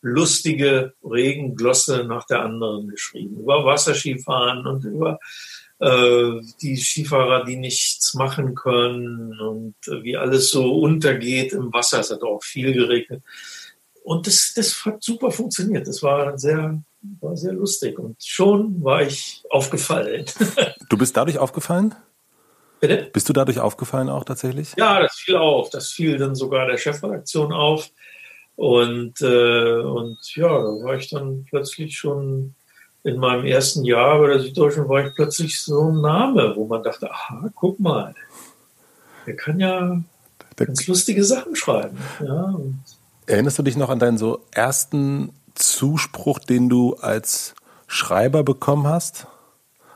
lustige 0.00 0.94
Regenglosse 1.02 2.04
nach 2.04 2.26
der 2.26 2.42
anderen 2.42 2.88
geschrieben. 2.88 3.40
Über 3.40 3.64
Wasserskifahren 3.64 4.66
und 4.66 4.84
über 4.84 5.18
äh, 5.80 6.40
die 6.60 6.76
Skifahrer, 6.76 7.44
die 7.44 7.56
nichts 7.56 8.14
machen 8.14 8.54
können 8.54 9.38
und 9.40 9.74
äh, 9.86 10.02
wie 10.02 10.16
alles 10.16 10.50
so 10.50 10.80
untergeht 10.80 11.52
im 11.52 11.72
Wasser. 11.72 12.00
Es 12.00 12.10
hat 12.10 12.22
auch 12.22 12.42
viel 12.42 12.72
geregnet. 12.72 13.22
Und 14.02 14.26
das, 14.26 14.52
das 14.54 14.84
hat 14.84 15.02
super 15.02 15.30
funktioniert. 15.30 15.86
Das 15.86 16.02
war 16.02 16.38
sehr, 16.38 16.82
war 17.20 17.36
sehr 17.36 17.52
lustig. 17.52 17.98
Und 17.98 18.16
schon 18.24 18.82
war 18.82 19.02
ich 19.02 19.42
aufgefallen. 19.50 20.24
Du 20.88 20.96
bist 20.96 21.14
dadurch 21.18 21.36
aufgefallen? 21.36 21.94
Bitte? 22.80 23.10
Bist 23.12 23.28
du 23.28 23.34
dadurch 23.34 23.60
aufgefallen 23.60 24.08
auch 24.08 24.24
tatsächlich? 24.24 24.72
Ja, 24.78 25.00
das 25.00 25.16
fiel 25.16 25.36
auf. 25.36 25.68
Das 25.68 25.90
fiel 25.90 26.16
dann 26.16 26.34
sogar 26.34 26.66
der 26.66 26.78
Chefredaktion 26.78 27.52
auf. 27.52 27.90
Und, 28.58 29.20
äh, 29.20 29.82
und 29.82 30.18
ja, 30.34 30.48
da 30.48 30.82
war 30.82 30.96
ich 30.96 31.08
dann 31.10 31.44
plötzlich 31.48 31.96
schon 31.96 32.56
in 33.04 33.16
meinem 33.18 33.44
ersten 33.44 33.84
Jahr 33.84 34.18
bei 34.18 34.26
der 34.26 34.40
Süddeutschen 34.40 34.88
war 34.88 35.06
ich 35.06 35.14
plötzlich 35.14 35.62
so 35.62 35.92
ein 35.92 36.00
Name, 36.00 36.56
wo 36.56 36.66
man 36.66 36.82
dachte, 36.82 37.08
aha, 37.08 37.50
guck 37.54 37.78
mal, 37.78 38.16
der 39.28 39.36
kann 39.36 39.60
ja 39.60 40.02
ganz 40.56 40.88
lustige 40.88 41.22
Sachen 41.22 41.54
schreiben. 41.54 41.98
Ja, 42.18 42.56
Erinnerst 43.26 43.60
du 43.60 43.62
dich 43.62 43.76
noch 43.76 43.90
an 43.90 44.00
deinen 44.00 44.18
so 44.18 44.44
ersten 44.50 45.30
Zuspruch, 45.54 46.40
den 46.40 46.68
du 46.68 46.96
als 46.96 47.54
Schreiber 47.86 48.42
bekommen 48.42 48.88
hast? 48.88 49.28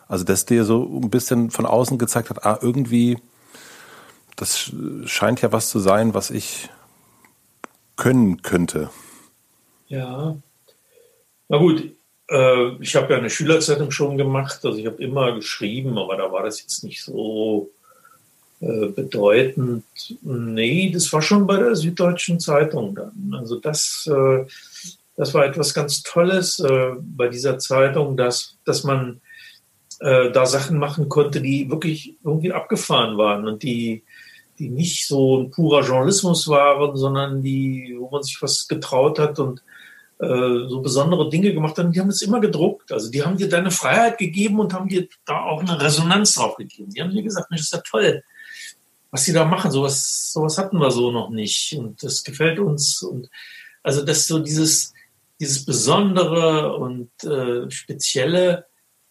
Also, 0.07 0.23
dass 0.23 0.47
dir 0.47 0.65
so 0.65 1.01
ein 1.03 1.11
bisschen 1.11 1.51
von 1.51 1.67
außen 1.67 1.99
gezeigt 1.99 2.31
hat, 2.31 2.47
ah, 2.47 2.61
irgendwie, 2.63 3.19
das 4.37 4.71
scheint 5.07 5.43
ja 5.43 5.51
was 5.51 5.69
zu 5.69 5.81
sein, 5.81 6.15
was 6.15 6.31
ich 6.31 6.71
können 7.97 8.43
könnte. 8.43 8.91
Ja. 9.89 10.37
Na 11.49 11.59
gut, 11.59 11.95
äh, 12.31 12.69
ich 12.81 12.97
habe 12.97 13.13
ja 13.13 13.19
eine 13.19 13.31
Schülerzeitung 13.31 13.91
schon 13.91 14.17
gemacht, 14.17 14.65
also 14.65 14.79
ich 14.79 14.87
habe 14.87 15.03
immer 15.03 15.35
geschrieben, 15.35 15.99
aber 15.99 16.17
da 16.17 16.33
war 16.33 16.43
das 16.43 16.61
jetzt 16.63 16.83
nicht 16.83 17.03
so 17.03 17.71
äh, 18.61 18.87
bedeutend. 18.87 19.85
Nee, 20.23 20.91
das 20.91 21.13
war 21.13 21.21
schon 21.21 21.47
bei 21.47 21.59
der 21.59 21.77
Süddeutschen 21.77 22.41
Zeitung 22.41 22.95
dann. 22.95 23.35
Also 23.37 23.59
das, 23.59 24.09
äh, 24.11 24.47
das 25.17 25.35
war 25.35 25.45
etwas 25.45 25.75
ganz 25.75 26.03
Tolles 26.03 26.59
äh, 26.61 26.93
bei 27.01 27.29
dieser 27.29 27.59
Zeitung, 27.59 28.17
dass, 28.17 28.57
dass 28.65 28.85
man 28.85 29.21
da 30.05 30.47
Sachen 30.47 30.79
machen 30.79 31.09
konnte, 31.09 31.41
die 31.41 31.71
wirklich 31.71 32.17
irgendwie 32.25 32.51
abgefahren 32.51 33.19
waren 33.19 33.47
und 33.47 33.63
die, 33.63 34.03
die 34.63 34.71
nicht 34.71 35.07
so 35.07 35.41
ein 35.41 35.51
purer 35.51 35.83
Journalismus 35.83 36.49
waren, 36.49 36.97
sondern 36.97 37.43
die, 37.43 37.97
wo 37.99 38.09
man 38.11 38.23
sich 38.23 38.41
was 38.41 38.69
getraut 38.69 39.19
hat 39.19 39.39
und 39.39 39.63
so 40.25 40.81
besondere 40.81 41.29
Dinge 41.29 41.53
gemacht 41.53 41.77
hat. 41.77 41.93
Die 41.93 41.99
haben 41.99 42.11
es 42.11 42.23
immer 42.23 42.39
gedruckt. 42.39 42.93
Also 42.93 43.11
die 43.11 43.25
haben 43.25 43.37
dir 43.37 43.49
deine 43.49 43.73
Freiheit 43.73 44.19
gegeben 44.19 44.61
und 44.61 44.73
haben 44.73 44.89
dir 44.89 45.09
da 45.25 45.47
auch 45.47 45.61
eine 45.61 45.81
Resonanz 45.81 46.37
drauf 46.37 46.55
gegeben. 46.55 46.91
Die 46.91 47.03
haben 47.03 47.11
dir 47.11 47.25
gesagt, 47.25 47.51
Mensch, 47.51 47.63
ist 47.63 47.73
ja 47.73 47.83
toll 47.85 48.23
was 49.13 49.25
die 49.25 49.33
da 49.33 49.45
machen. 49.45 49.71
Sowas, 49.71 50.33
sowas 50.33 50.59
hatten 50.59 50.79
wir 50.79 50.91
so 50.91 51.13
noch 51.13 51.31
nicht. 51.31 51.77
Und 51.79 52.03
das 52.03 52.25
gefällt 52.25 52.59
uns. 52.59 53.03
Und 53.03 53.29
also, 53.85 54.05
dass 54.05 54.27
so 54.27 54.41
dieses, 54.41 54.93
dieses 55.39 55.65
Besondere 55.65 56.77
und 56.77 57.11
äh, 57.23 57.71
Spezielle 57.71 58.59
äh, 58.59 58.63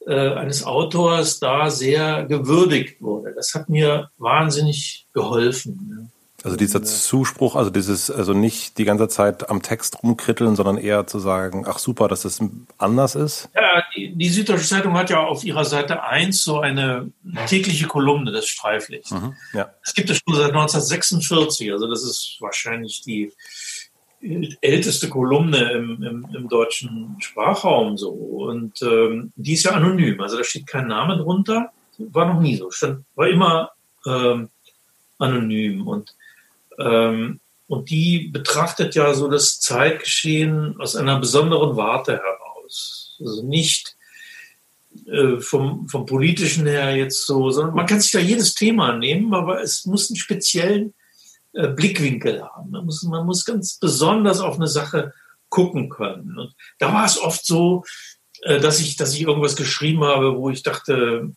eines 0.08 0.64
Autors 0.64 1.40
da 1.40 1.70
sehr 1.70 2.24
gewürdigt 2.26 3.02
wurde. 3.02 3.34
Das 3.36 3.54
hat 3.54 3.70
mir 3.70 4.10
wahnsinnig 4.18 5.08
geholfen. 5.14 6.12
Also 6.44 6.58
dieser 6.58 6.82
Zuspruch, 6.82 7.56
also 7.56 7.70
dieses, 7.70 8.10
also 8.10 8.34
nicht 8.34 8.80
die 8.80 8.84
ganze 8.84 9.08
Zeit 9.08 9.50
am 9.50 9.62
Text 9.62 10.02
rumkritteln, 10.02 10.56
sondern 10.56 10.78
eher 10.78 11.06
zu 11.06 11.20
sagen, 11.20 11.66
ach 11.68 11.78
super, 11.78 12.08
dass 12.08 12.24
das 12.24 12.40
anders 12.80 13.14
ist? 13.14 13.50
Ja, 13.54 13.84
die, 13.96 14.16
die 14.16 14.30
Süddeutsche 14.30 14.66
Zeitung 14.66 14.98
hat 14.98 15.12
ja 15.12 15.24
auf 15.24 15.44
ihrer 15.44 15.66
Seite 15.66 16.04
1 16.04 16.44
so 16.44 16.60
eine 16.60 17.12
tägliche 17.46 17.86
Kolumne 17.86 18.32
des 18.32 18.48
Streiflichts. 18.48 19.12
Mhm, 19.12 19.36
ja. 19.54 19.72
Das 19.86 19.94
gibt 19.94 20.10
es 20.10 20.18
schon 20.18 20.36
seit 20.36 20.50
1946, 20.50 21.72
also 21.72 21.88
das 21.88 22.02
ist 22.04 22.38
wahrscheinlich 22.40 23.04
die 23.04 23.32
älteste 24.62 25.10
Kolumne 25.10 25.72
im, 25.72 26.04
im, 26.04 26.28
im 26.36 26.50
deutschen 26.50 27.18
Sprachraum 27.20 27.98
so. 27.98 28.10
Und 28.10 28.82
ähm, 28.82 29.32
die 29.36 29.54
ist 29.54 29.64
ja 29.64 29.72
anonym, 29.72 30.22
also 30.22 30.38
da 30.38 30.44
steht 30.44 30.68
kein 30.68 30.88
Name 30.88 31.18
drunter. 31.18 31.72
War 31.98 32.34
noch 32.34 32.42
nie 32.42 32.56
so. 32.56 32.72
Stand, 32.72 33.04
war 33.16 33.28
immer 33.28 33.72
ähm, 34.06 34.50
anonym. 35.18 35.88
Und, 35.88 36.16
ähm, 36.80 37.40
und 37.68 37.90
die 37.90 38.30
betrachtet 38.32 38.96
ja 38.96 39.14
so 39.14 39.28
das 39.28 39.60
Zeitgeschehen 39.60 40.76
aus 40.80 40.96
einer 40.96 41.20
besonderen 41.20 41.76
Warte 41.76 42.14
heraus. 42.14 43.18
Also 43.20 43.44
nicht 43.44 43.96
äh, 45.08 45.40
vom, 45.40 45.88
vom 45.88 46.06
politischen 46.06 46.66
her 46.66 46.96
jetzt 46.96 47.26
so, 47.26 47.50
sondern 47.50 47.76
man 47.76 47.86
kann 47.86 48.02
sich 48.02 48.12
da 48.12 48.20
jedes 48.20 48.56
Thema 48.56 48.98
nehmen, 48.98 49.34
aber 49.34 49.62
es 49.62 49.86
muss 49.86 50.10
einen 50.10 50.18
speziellen 50.18 50.94
äh, 51.54 51.68
Blickwinkel 51.68 52.44
haben. 52.44 52.72
Man 52.72 52.86
muss, 52.86 53.04
man 53.04 53.26
muss 53.26 53.46
ganz 53.46 53.78
besonders 53.78 54.40
auf 54.40 54.56
eine 54.56 54.68
Sache 54.68 55.14
gucken 55.50 55.90
können. 55.90 56.38
Und 56.38 56.54
da 56.80 56.94
war 56.94 57.06
es 57.06 57.20
oft 57.20 57.46
so, 57.46 57.84
äh, 58.44 58.60
dass 58.60 58.80
ich, 58.80 58.96
dass 58.96 59.14
ich 59.14 59.22
irgendwas 59.22 59.56
geschrieben 59.56 60.04
habe, 60.04 60.38
wo 60.38 60.50
ich 60.50 60.64
dachte, 60.64 61.32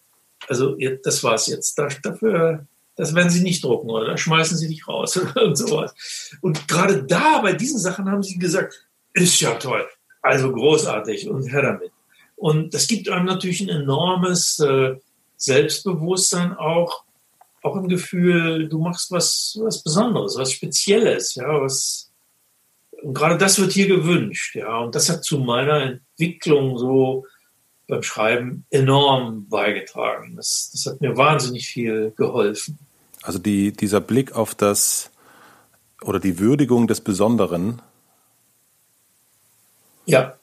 also 0.48 0.76
das 1.02 1.22
war's 1.24 1.46
jetzt. 1.46 1.78
dafür, 2.02 2.66
das 2.96 3.14
werden 3.14 3.30
Sie 3.30 3.42
nicht 3.42 3.64
drucken 3.64 3.90
oder 3.90 4.06
da 4.06 4.16
schmeißen 4.16 4.56
Sie 4.56 4.68
dich 4.68 4.86
raus 4.86 5.16
und 5.34 5.56
sowas. 5.56 5.94
Und 6.40 6.68
gerade 6.68 7.04
da 7.04 7.40
bei 7.40 7.52
diesen 7.52 7.78
Sachen 7.78 8.08
haben 8.10 8.22
Sie 8.22 8.38
gesagt, 8.38 8.86
ist 9.12 9.40
ja 9.40 9.54
toll, 9.54 9.86
also 10.22 10.52
großartig 10.52 11.28
und 11.28 11.50
her 11.50 11.62
damit. 11.62 11.92
Und 12.36 12.74
das 12.74 12.86
gibt 12.86 13.08
einem 13.08 13.26
natürlich 13.26 13.60
ein 13.60 13.68
enormes 13.68 14.58
äh, 14.58 14.96
Selbstbewusstsein 15.36 16.56
auch, 16.56 17.03
auch 17.64 17.76
ein 17.76 17.88
Gefühl, 17.88 18.68
du 18.68 18.78
machst 18.78 19.10
was, 19.10 19.58
was 19.60 19.82
Besonderes, 19.82 20.36
was 20.36 20.52
Spezielles, 20.52 21.34
ja, 21.34 21.60
was, 21.60 22.12
und 23.02 23.14
gerade 23.14 23.38
das 23.38 23.58
wird 23.58 23.72
hier 23.72 23.88
gewünscht, 23.88 24.54
ja, 24.54 24.78
und 24.80 24.94
das 24.94 25.08
hat 25.08 25.24
zu 25.24 25.38
meiner 25.38 25.80
Entwicklung 25.80 26.76
so 26.76 27.24
beim 27.88 28.02
Schreiben 28.02 28.66
enorm 28.70 29.48
beigetragen. 29.48 30.36
Das, 30.36 30.70
das 30.72 30.86
hat 30.86 31.00
mir 31.00 31.16
wahnsinnig 31.16 31.66
viel 31.66 32.12
geholfen. 32.16 32.78
Also 33.22 33.38
die, 33.38 33.72
dieser 33.72 34.00
Blick 34.00 34.32
auf 34.32 34.54
das 34.54 35.10
oder 36.02 36.20
die 36.20 36.38
Würdigung 36.38 36.86
des 36.86 37.00
Besonderen. 37.00 37.80
Ja, 40.04 40.38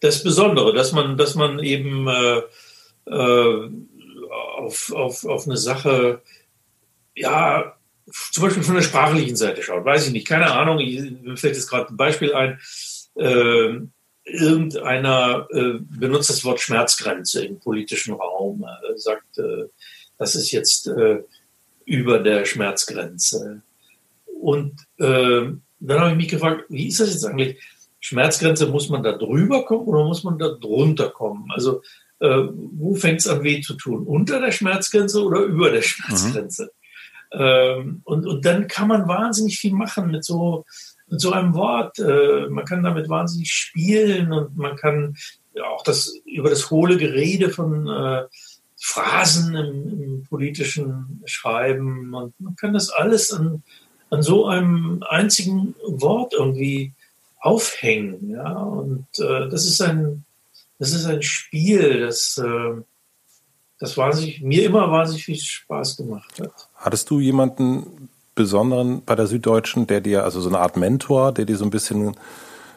das 0.00 0.22
Besondere, 0.22 0.74
dass 0.74 0.92
man, 0.92 1.16
dass 1.16 1.34
man 1.34 1.58
eben 1.60 2.08
äh, 2.08 2.42
äh, 3.10 3.70
auf, 4.36 4.92
auf, 4.92 5.24
auf 5.24 5.46
eine 5.46 5.56
Sache, 5.56 6.22
ja, 7.14 7.76
zum 8.32 8.44
Beispiel 8.44 8.62
von 8.62 8.74
der 8.76 8.82
sprachlichen 8.82 9.36
Seite 9.36 9.62
schaut, 9.62 9.84
weiß 9.84 10.06
ich 10.06 10.12
nicht, 10.12 10.26
keine 10.26 10.52
Ahnung, 10.52 10.78
ich, 10.78 11.00
mir 11.22 11.36
fällt 11.36 11.56
jetzt 11.56 11.68
gerade 11.68 11.92
ein 11.92 11.96
Beispiel 11.96 12.34
ein, 12.34 12.60
äh, 13.16 13.80
irgendeiner 14.24 15.46
äh, 15.50 15.78
benutzt 15.80 16.30
das 16.30 16.44
Wort 16.44 16.60
Schmerzgrenze 16.60 17.44
im 17.44 17.58
politischen 17.58 18.14
Raum, 18.14 18.64
äh, 18.64 18.98
sagt, 18.98 19.38
äh, 19.38 19.66
das 20.18 20.34
ist 20.34 20.50
jetzt 20.50 20.88
äh, 20.88 21.22
über 21.84 22.18
der 22.18 22.44
Schmerzgrenze. 22.44 23.62
Und 24.40 24.72
äh, 24.98 25.52
dann 25.78 26.00
habe 26.00 26.10
ich 26.10 26.16
mich 26.16 26.28
gefragt, 26.28 26.64
wie 26.68 26.88
ist 26.88 27.00
das 27.00 27.12
jetzt 27.12 27.24
eigentlich? 27.24 27.62
Schmerzgrenze, 28.00 28.66
muss 28.66 28.88
man 28.88 29.02
da 29.02 29.12
drüber 29.12 29.64
kommen 29.64 29.86
oder 29.86 30.04
muss 30.04 30.22
man 30.22 30.38
da 30.38 30.50
drunter 30.50 31.10
kommen? 31.10 31.50
Also 31.50 31.82
äh, 32.20 32.48
wo 32.52 32.94
fängt 32.94 33.20
es 33.20 33.28
an 33.28 33.42
weh 33.42 33.60
zu 33.60 33.74
tun? 33.74 34.06
Unter 34.06 34.40
der 34.40 34.52
Schmerzgrenze 34.52 35.22
oder 35.22 35.40
über 35.40 35.70
der 35.70 35.82
Schmerzgrenze? 35.82 36.64
Mhm. 36.64 36.68
Ähm, 37.32 38.00
und, 38.04 38.26
und 38.26 38.44
dann 38.44 38.68
kann 38.68 38.88
man 38.88 39.08
wahnsinnig 39.08 39.58
viel 39.58 39.72
machen 39.72 40.10
mit 40.10 40.24
so, 40.24 40.64
mit 41.08 41.20
so 41.20 41.32
einem 41.32 41.54
Wort. 41.54 41.98
Äh, 41.98 42.46
man 42.48 42.64
kann 42.64 42.82
damit 42.82 43.08
wahnsinnig 43.08 43.50
spielen 43.50 44.32
und 44.32 44.56
man 44.56 44.76
kann 44.76 45.16
ja, 45.54 45.64
auch 45.64 45.82
das 45.82 46.14
über 46.24 46.50
das 46.50 46.70
hohle 46.70 46.96
Gerede 46.96 47.50
von 47.50 47.88
äh, 47.88 48.24
Phrasen 48.78 49.54
im, 49.56 50.02
im, 50.02 50.22
politischen 50.28 51.22
Schreiben 51.24 52.14
und 52.14 52.38
man 52.38 52.56
kann 52.56 52.74
das 52.74 52.90
alles 52.90 53.32
an, 53.32 53.62
an 54.10 54.22
so 54.22 54.46
einem 54.46 55.02
einzigen 55.08 55.74
Wort 55.86 56.34
irgendwie 56.34 56.92
aufhängen. 57.40 58.30
Ja? 58.30 58.52
Und 58.52 59.06
äh, 59.18 59.48
das 59.48 59.66
ist 59.66 59.80
ein 59.80 60.24
das 60.78 60.92
ist 60.92 61.06
ein 61.06 61.22
Spiel, 61.22 62.00
das, 62.00 62.38
äh, 62.38 62.82
das 63.78 63.96
wahnsinnig, 63.96 64.42
mir 64.42 64.64
immer 64.64 64.90
wahnsinnig 64.90 65.24
viel 65.24 65.36
Spaß 65.36 65.96
gemacht 65.96 66.40
hat. 66.40 66.68
Hattest 66.74 67.10
du 67.10 67.20
jemanden 67.20 68.08
besonderen 68.34 69.02
bei 69.04 69.14
der 69.14 69.26
Süddeutschen, 69.26 69.86
der 69.86 70.00
dir, 70.00 70.24
also 70.24 70.40
so 70.40 70.48
eine 70.48 70.58
Art 70.58 70.76
Mentor, 70.76 71.32
der 71.32 71.46
dir 71.46 71.56
so 71.56 71.64
ein 71.64 71.70
bisschen 71.70 72.16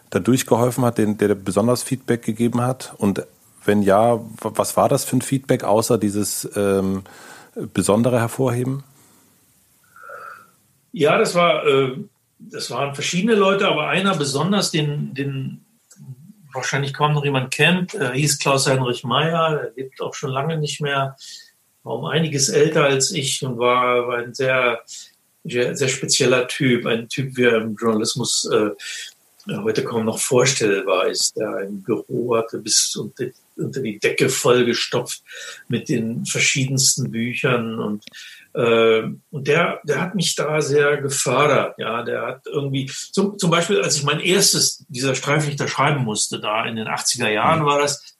da 0.09 0.19
durchgeholfen 0.19 0.83
hat, 0.85 0.97
den, 0.97 1.17
der 1.17 1.29
dir 1.29 1.35
besonders 1.35 1.83
Feedback 1.83 2.23
gegeben 2.23 2.61
hat? 2.61 2.93
Und 2.97 3.23
wenn 3.65 3.83
ja, 3.83 4.19
was 4.41 4.77
war 4.77 4.89
das 4.89 5.03
für 5.03 5.17
ein 5.17 5.21
Feedback, 5.21 5.63
außer 5.63 5.97
dieses 5.97 6.49
ähm, 6.55 7.03
besondere 7.73 8.19
Hervorheben? 8.19 8.83
Ja, 10.91 11.17
das 11.17 11.35
war, 11.35 11.65
äh, 11.67 11.97
das 12.39 12.71
waren 12.71 12.95
verschiedene 12.95 13.35
Leute, 13.35 13.67
aber 13.67 13.89
einer 13.89 14.15
besonders, 14.15 14.71
den, 14.71 15.13
den 15.13 15.65
wahrscheinlich 16.53 16.93
kaum 16.93 17.13
noch 17.13 17.25
jemand 17.25 17.51
kennt, 17.51 17.93
er 17.93 18.13
hieß 18.13 18.39
Klaus-Heinrich 18.39 19.03
Meyer, 19.03 19.61
er 19.61 19.71
lebt 19.75 20.01
auch 20.01 20.13
schon 20.13 20.31
lange 20.31 20.57
nicht 20.57 20.81
mehr, 20.81 21.15
war 21.83 21.95
um 21.95 22.05
einiges 22.05 22.49
älter 22.49 22.85
als 22.85 23.11
ich 23.11 23.43
und 23.43 23.57
war, 23.57 24.13
ein 24.17 24.33
sehr, 24.33 24.81
sehr, 25.43 25.75
sehr 25.75 25.87
spezieller 25.87 26.47
Typ, 26.47 26.85
ein 26.85 27.07
Typ, 27.07 27.37
wie 27.37 27.45
er 27.45 27.61
im 27.61 27.75
Journalismus 27.75 28.49
äh, 28.51 28.71
heute 29.57 29.83
kaum 29.83 30.05
noch 30.05 30.19
vorstellbar 30.19 31.07
ist, 31.07 31.35
der 31.37 31.55
ein 31.57 31.81
Büro 31.81 32.35
hatte 32.35 32.59
bis 32.59 32.95
unter, 32.95 33.25
unter 33.55 33.81
die 33.81 33.99
Decke 33.99 34.29
vollgestopft 34.29 35.23
mit 35.67 35.89
den 35.89 36.25
verschiedensten 36.25 37.11
Büchern 37.11 37.79
und 37.79 38.03
äh, 38.05 38.38
und 38.51 39.47
der, 39.47 39.79
der 39.83 40.01
hat 40.01 40.15
mich 40.15 40.35
da 40.35 40.61
sehr 40.61 40.97
gefördert. 41.01 41.75
Ja, 41.77 42.03
der 42.03 42.21
hat 42.23 42.41
irgendwie, 42.47 42.87
zum, 42.87 43.37
zum 43.37 43.51
Beispiel, 43.51 43.81
als 43.81 43.97
ich 43.97 44.03
mein 44.03 44.19
erstes 44.19 44.85
dieser 44.89 45.13
Streiflichter 45.15 45.67
schreiben 45.67 46.03
musste, 46.03 46.39
da 46.39 46.65
in 46.65 46.75
den 46.75 46.87
80er 46.87 47.29
Jahren 47.29 47.61
mhm. 47.61 47.65
war 47.65 47.79
das, 47.79 48.17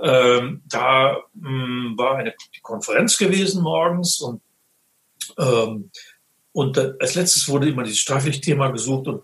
ähm, 0.00 0.62
da 0.66 1.16
mh, 1.34 1.48
hm, 1.48 1.94
war 1.96 2.16
eine 2.16 2.34
Konferenz 2.62 3.18
gewesen 3.18 3.62
morgens 3.62 4.20
und, 4.20 4.42
ähm, 5.38 5.90
und 6.52 6.76
da, 6.76 6.92
als 6.98 7.14
letztes 7.14 7.48
wurde 7.48 7.68
immer 7.68 7.84
dieses 7.84 8.00
Streiflicht-Thema 8.00 8.70
gesucht 8.70 9.06
und 9.06 9.22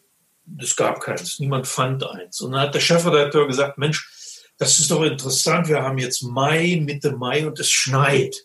es 0.59 0.77
gab 0.77 1.01
keins. 1.01 1.39
Niemand 1.41 1.67
fand 1.67 2.05
eins. 2.07 2.41
Und 2.41 2.53
dann 2.53 2.63
hat 2.63 2.75
der 2.75 2.81
Chefredakteur 2.81 3.47
gesagt, 3.47 3.79
Mensch, 3.79 4.09
das 4.59 4.79
ist 4.79 4.91
doch 4.91 5.03
interessant. 5.03 5.69
Wir 5.69 5.83
haben 5.83 5.99
jetzt 5.99 6.23
Mai, 6.23 6.81
Mitte 6.85 7.13
Mai 7.13 7.47
und 7.47 7.59
es 7.59 7.71
schneit. 7.71 8.37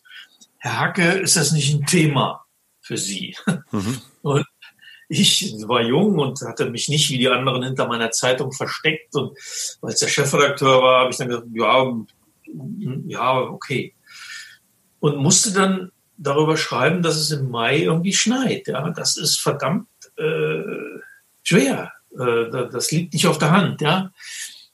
Herr 0.59 0.79
Hacke, 0.79 1.03
ist 1.03 1.37
das 1.37 1.51
nicht 1.51 1.73
ein 1.73 1.85
Thema 1.85 2.45
für 2.81 2.97
Sie? 2.97 3.35
Mhm. 3.71 4.01
Und 4.21 4.45
ich 5.11 5.55
war 5.65 5.81
jung 5.81 6.19
und 6.19 6.39
hatte 6.41 6.69
mich 6.69 6.87
nicht 6.87 7.09
wie 7.09 7.17
die 7.17 7.29
anderen 7.29 7.63
hinter 7.63 7.87
meiner 7.87 8.11
Zeitung 8.11 8.51
versteckt. 8.51 9.15
Und 9.15 9.35
weil 9.81 9.93
es 9.93 9.99
der 9.99 10.07
Chefredakteur 10.07 10.83
war, 10.83 11.01
habe 11.01 11.09
ich 11.09 11.17
dann 11.17 11.29
gesagt, 11.29 11.47
ja, 11.51 11.91
ja, 13.07 13.39
okay. 13.39 13.95
Und 14.99 15.17
musste 15.17 15.51
dann 15.51 15.91
darüber 16.17 16.57
schreiben, 16.57 17.01
dass 17.01 17.15
es 17.15 17.31
im 17.31 17.49
Mai 17.49 17.79
irgendwie 17.79 18.13
schneit. 18.13 18.67
Ja, 18.67 18.87
das 18.91 19.17
ist 19.17 19.39
verdammt 19.39 19.87
äh, 20.17 20.61
schwer. 21.41 21.91
Äh, 22.11 22.69
das 22.71 22.91
liegt 22.91 23.13
nicht 23.13 23.25
auf 23.25 23.39
der 23.39 23.51
Hand. 23.51 23.81
Ja, 23.81 24.11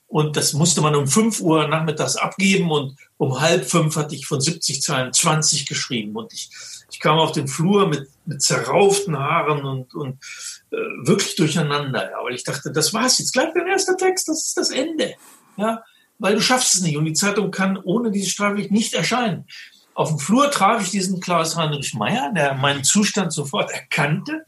und 0.08 0.36
das 0.36 0.52
musste 0.52 0.80
man 0.80 0.94
um 0.94 1.06
5 1.06 1.40
Uhr 1.40 1.66
nachmittags 1.66 2.16
abgeben 2.16 2.70
und 2.70 2.96
um 3.16 3.40
halb 3.40 3.68
fünf 3.68 3.96
hatte 3.96 4.14
ich 4.14 4.26
von 4.26 4.40
70 4.40 4.80
Zeilen 4.80 5.12
20 5.12 5.66
geschrieben. 5.66 6.14
Und 6.14 6.32
ich, 6.32 6.50
ich 6.90 7.00
kam 7.00 7.18
auf 7.18 7.32
den 7.32 7.48
Flur 7.48 7.88
mit, 7.88 8.08
mit 8.24 8.42
zerrauften 8.42 9.18
Haaren 9.18 9.64
und, 9.64 9.94
und 9.94 10.22
äh, 10.70 10.76
wirklich 11.02 11.34
durcheinander. 11.34 12.10
Ja. 12.10 12.18
Aber 12.20 12.30
ich 12.30 12.44
dachte, 12.44 12.70
das 12.70 12.94
war's 12.94 13.18
jetzt. 13.18 13.32
Gleich 13.32 13.48
dein 13.54 13.66
erster 13.66 13.96
Text, 13.96 14.28
das 14.28 14.46
ist 14.46 14.56
das 14.56 14.70
Ende. 14.70 15.14
Ja, 15.56 15.82
weil 16.18 16.34
du 16.34 16.40
schaffst 16.40 16.74
es 16.74 16.82
nicht. 16.82 16.96
Und 16.96 17.04
die 17.04 17.12
Zeitung 17.12 17.50
kann 17.50 17.76
ohne 17.76 18.10
diese 18.10 18.30
Strafrecht 18.30 18.70
nicht 18.70 18.94
erscheinen. 18.94 19.46
Auf 19.94 20.10
dem 20.10 20.18
Flur 20.18 20.50
traf 20.50 20.82
ich 20.82 20.90
diesen 20.90 21.20
Klaus 21.20 21.56
Heinrich 21.56 21.94
Meyer, 21.94 22.30
der 22.32 22.54
meinen 22.54 22.84
Zustand 22.84 23.32
sofort 23.32 23.72
erkannte. 23.72 24.44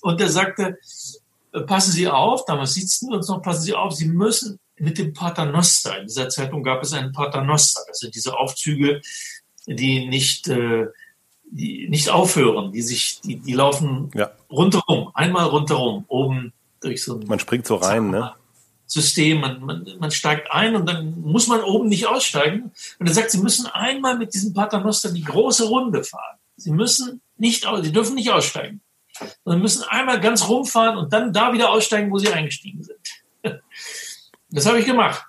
Und 0.00 0.20
der 0.20 0.30
sagte, 0.30 0.78
äh, 1.52 1.60
passen 1.60 1.92
Sie 1.92 2.08
auf, 2.08 2.46
damals 2.46 2.74
sitzen 2.74 3.10
wir 3.10 3.16
uns 3.16 3.28
noch, 3.28 3.42
passen 3.42 3.62
Sie 3.62 3.74
auf, 3.74 3.92
Sie 3.92 4.08
müssen 4.08 4.60
mit 4.76 4.98
dem 4.98 5.12
Paternoster. 5.12 5.98
In 6.00 6.06
dieser 6.06 6.28
Zeitung 6.28 6.62
gab 6.62 6.82
es 6.82 6.92
einen 6.92 7.12
Paternoster. 7.12 7.82
Das 7.88 7.98
sind 7.98 8.14
diese 8.14 8.36
Aufzüge, 8.36 9.00
die 9.66 10.06
nicht, 10.06 10.48
äh, 10.48 10.86
die 11.50 11.88
nicht 11.88 12.10
aufhören, 12.10 12.72
die 12.72 12.82
sich, 12.82 13.20
die, 13.20 13.36
die 13.36 13.52
laufen 13.52 14.10
ja. 14.14 14.30
rundherum, 14.50 15.10
einmal 15.14 15.46
rundherum, 15.46 16.04
oben 16.08 16.52
durch 16.80 17.02
so 17.02 17.18
ein 17.18 17.26
Man 17.26 17.38
springt 17.38 17.66
so 17.66 17.76
rein, 17.76 18.10
ne? 18.10 18.32
System, 18.86 19.40
man, 19.40 19.62
man, 19.64 19.86
man 19.98 20.10
steigt 20.10 20.52
ein 20.52 20.76
und 20.76 20.86
dann 20.86 21.18
muss 21.22 21.46
man 21.46 21.62
oben 21.62 21.88
nicht 21.88 22.06
aussteigen. 22.06 22.70
Und 22.98 23.08
er 23.08 23.14
sagt, 23.14 23.30
Sie 23.30 23.38
müssen 23.38 23.66
einmal 23.66 24.18
mit 24.18 24.34
diesem 24.34 24.52
Paternoster 24.52 25.10
die 25.10 25.24
große 25.24 25.64
Runde 25.64 26.04
fahren. 26.04 26.38
Sie 26.56 26.70
müssen 26.70 27.22
nicht, 27.38 27.66
Sie 27.82 27.92
dürfen 27.92 28.14
nicht 28.14 28.30
aussteigen. 28.30 28.82
sondern 29.44 29.62
müssen 29.62 29.84
einmal 29.84 30.20
ganz 30.20 30.48
rumfahren 30.48 30.98
und 30.98 31.12
dann 31.12 31.32
da 31.32 31.52
wieder 31.52 31.70
aussteigen, 31.70 32.10
wo 32.10 32.18
sie 32.18 32.28
eingestiegen 32.28 32.82
sind. 32.82 32.98
Das 34.54 34.64
habe 34.66 34.78
ich 34.78 34.86
gemacht. 34.86 35.24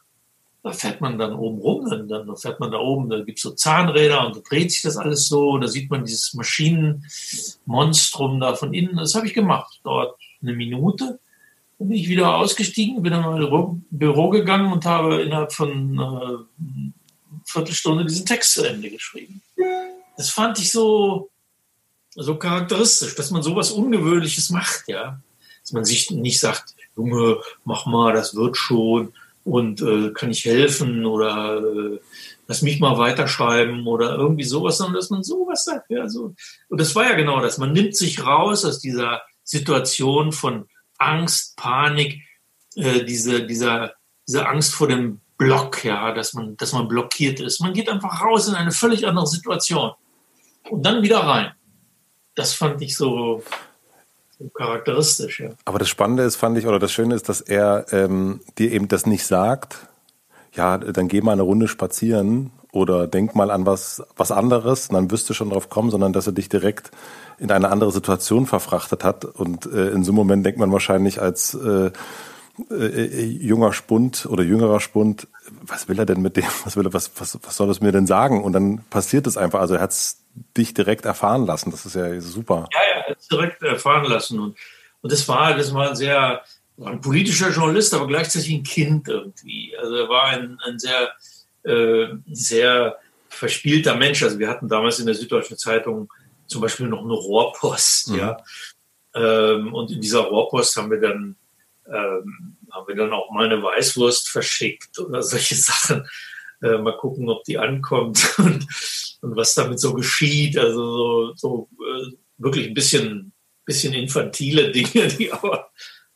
Da 0.62 0.72
fährt 0.72 1.02
man 1.02 1.18
dann 1.18 1.34
oben 1.34 1.60
rum, 1.60 1.90
dann, 1.90 2.08
dann 2.08 2.38
fährt 2.38 2.60
man 2.60 2.70
da 2.72 2.78
oben, 2.78 3.10
da 3.10 3.22
gibt 3.22 3.40
es 3.40 3.44
so 3.44 3.50
Zahnräder 3.52 4.26
und 4.26 4.36
da 4.36 4.40
dreht 4.40 4.72
sich 4.72 4.84
das 4.84 4.98
alles 4.98 5.28
so, 5.28 5.58
da 5.58 5.68
sieht 5.68 5.90
man 5.90 6.06
dieses 6.06 6.36
Maschinenmonstrum 6.36 8.40
da 8.40 8.56
von 8.56 8.72
innen. 8.74 8.98
Das 8.98 9.16
habe 9.16 9.26
ich 9.28 9.34
gemacht. 9.34 9.80
Dauert 9.84 10.16
eine 10.42 10.54
Minute. 10.54 11.20
Dann 11.78 11.90
bin 11.90 11.98
ich 11.98 12.08
wieder 12.08 12.36
ausgestiegen, 12.36 13.02
bin 13.02 13.14
in 13.14 13.22
mein 13.22 13.84
Büro 13.90 14.30
gegangen 14.30 14.72
und 14.72 14.86
habe 14.86 15.24
innerhalb 15.24 15.52
von 15.54 16.00
äh, 16.00 16.38
Viertelstunde 17.46 18.06
diesen 18.06 18.28
Text 18.28 18.54
zu 18.54 18.64
Ende 18.64 18.92
geschrieben. 18.92 19.42
Das 20.18 20.30
fand 20.30 20.60
ich 20.60 20.72
so, 20.72 21.32
so 22.14 22.38
charakteristisch, 22.38 23.16
dass 23.16 23.32
man 23.32 23.42
sowas 23.42 23.72
Ungewöhnliches 23.72 24.52
macht, 24.52 24.88
ja. 24.88 25.20
Dass 25.62 25.74
man 25.74 25.84
sich 25.84 26.12
nicht 26.12 26.40
sagt, 26.40 26.75
Junge, 26.96 27.38
mach 27.64 27.86
mal, 27.86 28.14
das 28.14 28.36
wird 28.36 28.58
schon 28.58 29.14
und 29.44 29.82
äh, 29.82 30.12
kann 30.12 30.32
ich 30.32 30.44
helfen 30.44 31.06
oder 31.06 31.58
äh, 31.58 32.00
lass 32.48 32.64
mich 32.64 32.80
mal 32.80 32.98
weiterschreiben 32.98 33.86
oder 33.86 34.16
irgendwie 34.16 34.44
sowas, 34.44 34.78
sondern 34.78 34.96
dass 34.96 35.12
man 35.12 35.24
sowas 35.24 35.66
sagt, 35.66 35.90
ja, 35.90 36.10
so. 36.10 36.34
Und 36.70 36.82
das 36.82 36.96
war 36.96 37.04
ja 37.04 37.16
genau 37.16 37.40
das. 37.42 37.58
Man 37.58 37.72
nimmt 37.72 37.96
sich 37.96 38.26
raus 38.26 38.66
aus 38.66 38.80
dieser 38.80 39.22
Situation 39.44 40.32
von 40.32 40.68
Angst, 40.98 41.56
Panik, 41.58 42.22
äh, 42.76 43.04
diese, 43.04 43.46
dieser, 43.46 43.94
diese 44.28 44.48
Angst 44.48 44.74
vor 44.74 44.88
dem 44.88 45.22
Block, 45.38 45.84
ja, 45.84 46.12
dass 46.12 46.34
man, 46.34 46.58
dass 46.58 46.74
man 46.74 46.88
blockiert 46.88 47.40
ist. 47.40 47.62
Man 47.62 47.74
geht 47.74 47.90
einfach 47.90 48.22
raus 48.22 48.48
in 48.48 48.56
eine 48.56 48.72
völlig 48.72 49.06
andere 49.08 49.28
Situation 49.28 49.92
und 50.70 50.86
dann 50.86 51.04
wieder 51.04 51.20
rein. 51.20 51.52
Das 52.36 52.54
fand 52.54 52.82
ich 52.82 52.96
so, 52.98 53.44
so 53.44 53.44
charakteristisch, 54.54 55.40
ja. 55.40 55.50
Aber 55.66 55.80
das 55.80 55.90
Spannende 55.90 56.24
ist, 56.24 56.36
fand 56.36 56.58
ich, 56.58 56.68
oder 56.68 56.80
das 56.80 56.92
Schöne 56.92 57.16
ist, 57.16 57.30
dass 57.30 57.42
er 57.42 57.86
ähm, 57.92 58.42
dir 58.58 58.72
eben 58.72 58.88
das 58.88 59.06
nicht 59.06 59.26
sagt, 59.26 59.88
ja, 60.54 60.78
dann 60.78 61.08
geh 61.08 61.22
mal 61.22 61.34
eine 61.34 61.42
Runde 61.42 61.68
spazieren 61.68 62.52
oder 62.72 63.08
denk 63.08 63.36
mal 63.36 63.52
an 63.52 63.66
was, 63.66 64.04
was 64.18 64.32
anderes, 64.32 64.90
dann 64.90 65.12
wirst 65.12 65.30
du 65.30 65.34
schon 65.34 65.50
drauf 65.50 65.70
kommen, 65.70 65.92
sondern 65.92 66.14
dass 66.14 66.28
er 66.28 66.34
dich 66.34 66.50
direkt 66.50 66.92
in 67.38 67.52
eine 67.52 67.70
andere 67.70 67.92
Situation 67.92 68.46
verfrachtet 68.46 69.04
hat. 69.04 69.26
Und 69.26 69.66
äh, 69.66 69.90
in 69.90 70.04
so 70.04 70.12
einem 70.12 70.18
Moment 70.18 70.46
denkt 70.46 70.60
man 70.60 70.72
wahrscheinlich 70.72 71.22
als 71.22 71.54
äh, 71.54 71.92
äh, 72.70 73.26
junger 73.26 73.74
Spund 73.74 74.26
oder 74.26 74.44
jüngerer 74.44 74.80
Spund, 74.80 75.28
was 75.62 75.88
will 75.90 76.00
er 76.00 76.06
denn 76.06 76.22
mit 76.22 76.38
dem, 76.38 76.46
was 76.64 76.78
will 76.78 76.86
er, 76.86 76.94
was, 76.94 77.12
was, 77.18 77.38
was 77.44 77.56
soll 77.56 77.70
es 77.70 77.82
mir 77.82 77.92
denn 77.92 78.08
sagen? 78.08 78.44
Und 78.44 78.54
dann 78.54 78.82
passiert 78.90 79.28
es 79.28 79.38
einfach. 79.38 79.60
Also 79.60 79.76
er 79.76 79.82
hat 79.82 79.92
es 79.92 80.18
dich 80.58 80.74
direkt 80.74 81.06
erfahren 81.06 81.46
lassen. 81.46 81.72
Das 81.72 81.86
ist 81.86 81.96
ja 81.96 82.20
super. 82.22 82.68
Ja, 82.74 83.10
ja, 83.10 83.16
direkt 83.32 83.62
erfahren 83.64 84.06
lassen. 84.06 84.40
Und, 84.40 84.58
und 85.02 85.12
das 85.12 85.28
war, 85.28 85.56
das 85.56 85.74
war 85.74 85.90
ein 85.90 85.96
sehr, 85.96 86.42
war 86.78 86.92
ein 86.92 87.02
politischer 87.02 87.52
Journalist, 87.52 87.94
aber 87.94 88.08
gleichzeitig 88.08 88.54
ein 88.54 88.64
Kind 88.64 89.08
irgendwie. 89.08 89.76
Also 89.78 89.96
er 89.96 90.10
war 90.10 90.26
ein, 90.26 90.60
ein 90.66 90.80
sehr, 90.80 91.12
äh, 91.64 92.08
sehr 92.32 92.98
verspielter 93.30 93.96
Mensch. 93.96 94.24
Also 94.24 94.40
wir 94.40 94.50
hatten 94.50 94.68
damals 94.68 95.00
in 95.00 95.06
der 95.06 95.16
Süddeutschen 95.16 95.58
Zeitung 95.58 96.12
zum 96.48 96.62
Beispiel 96.62 96.88
noch 96.88 97.04
eine 97.04 97.14
Rohrpost, 97.14 98.10
mhm. 98.10 98.20
ja. 98.20 98.38
Ähm, 99.16 99.74
und 99.74 99.92
in 99.92 100.02
dieser 100.02 100.22
Rohrpost 100.22 100.76
haben 100.78 100.92
wir 100.92 101.00
dann 101.00 101.36
ähm, 101.88 102.58
haben 102.72 102.88
wir 102.88 102.96
dann 102.96 103.14
auch 103.14 103.32
mal 103.32 103.46
eine 103.46 103.62
Weißwurst 103.62 104.30
verschickt 104.30 105.00
oder 105.00 105.22
solche 105.22 105.56
Sachen. 105.56 106.08
Äh, 106.62 106.78
mal 106.78 106.98
gucken, 106.98 107.30
ob 107.30 107.44
die 107.44 107.58
ankommt 107.58 108.36
und, 108.38 108.66
und 109.26 109.36
was 109.36 109.56
damit 109.56 109.80
so 109.80 109.94
geschieht. 109.94 110.58
Also 110.58 110.82
so, 110.82 111.34
so 111.36 111.70
äh, 111.82 112.12
wirklich 112.38 112.68
ein 112.68 112.74
bisschen, 112.74 113.34
bisschen 113.66 113.94
infantile 113.94 114.72
Dinge, 114.72 115.08
die 115.08 115.32
aber 115.32 115.70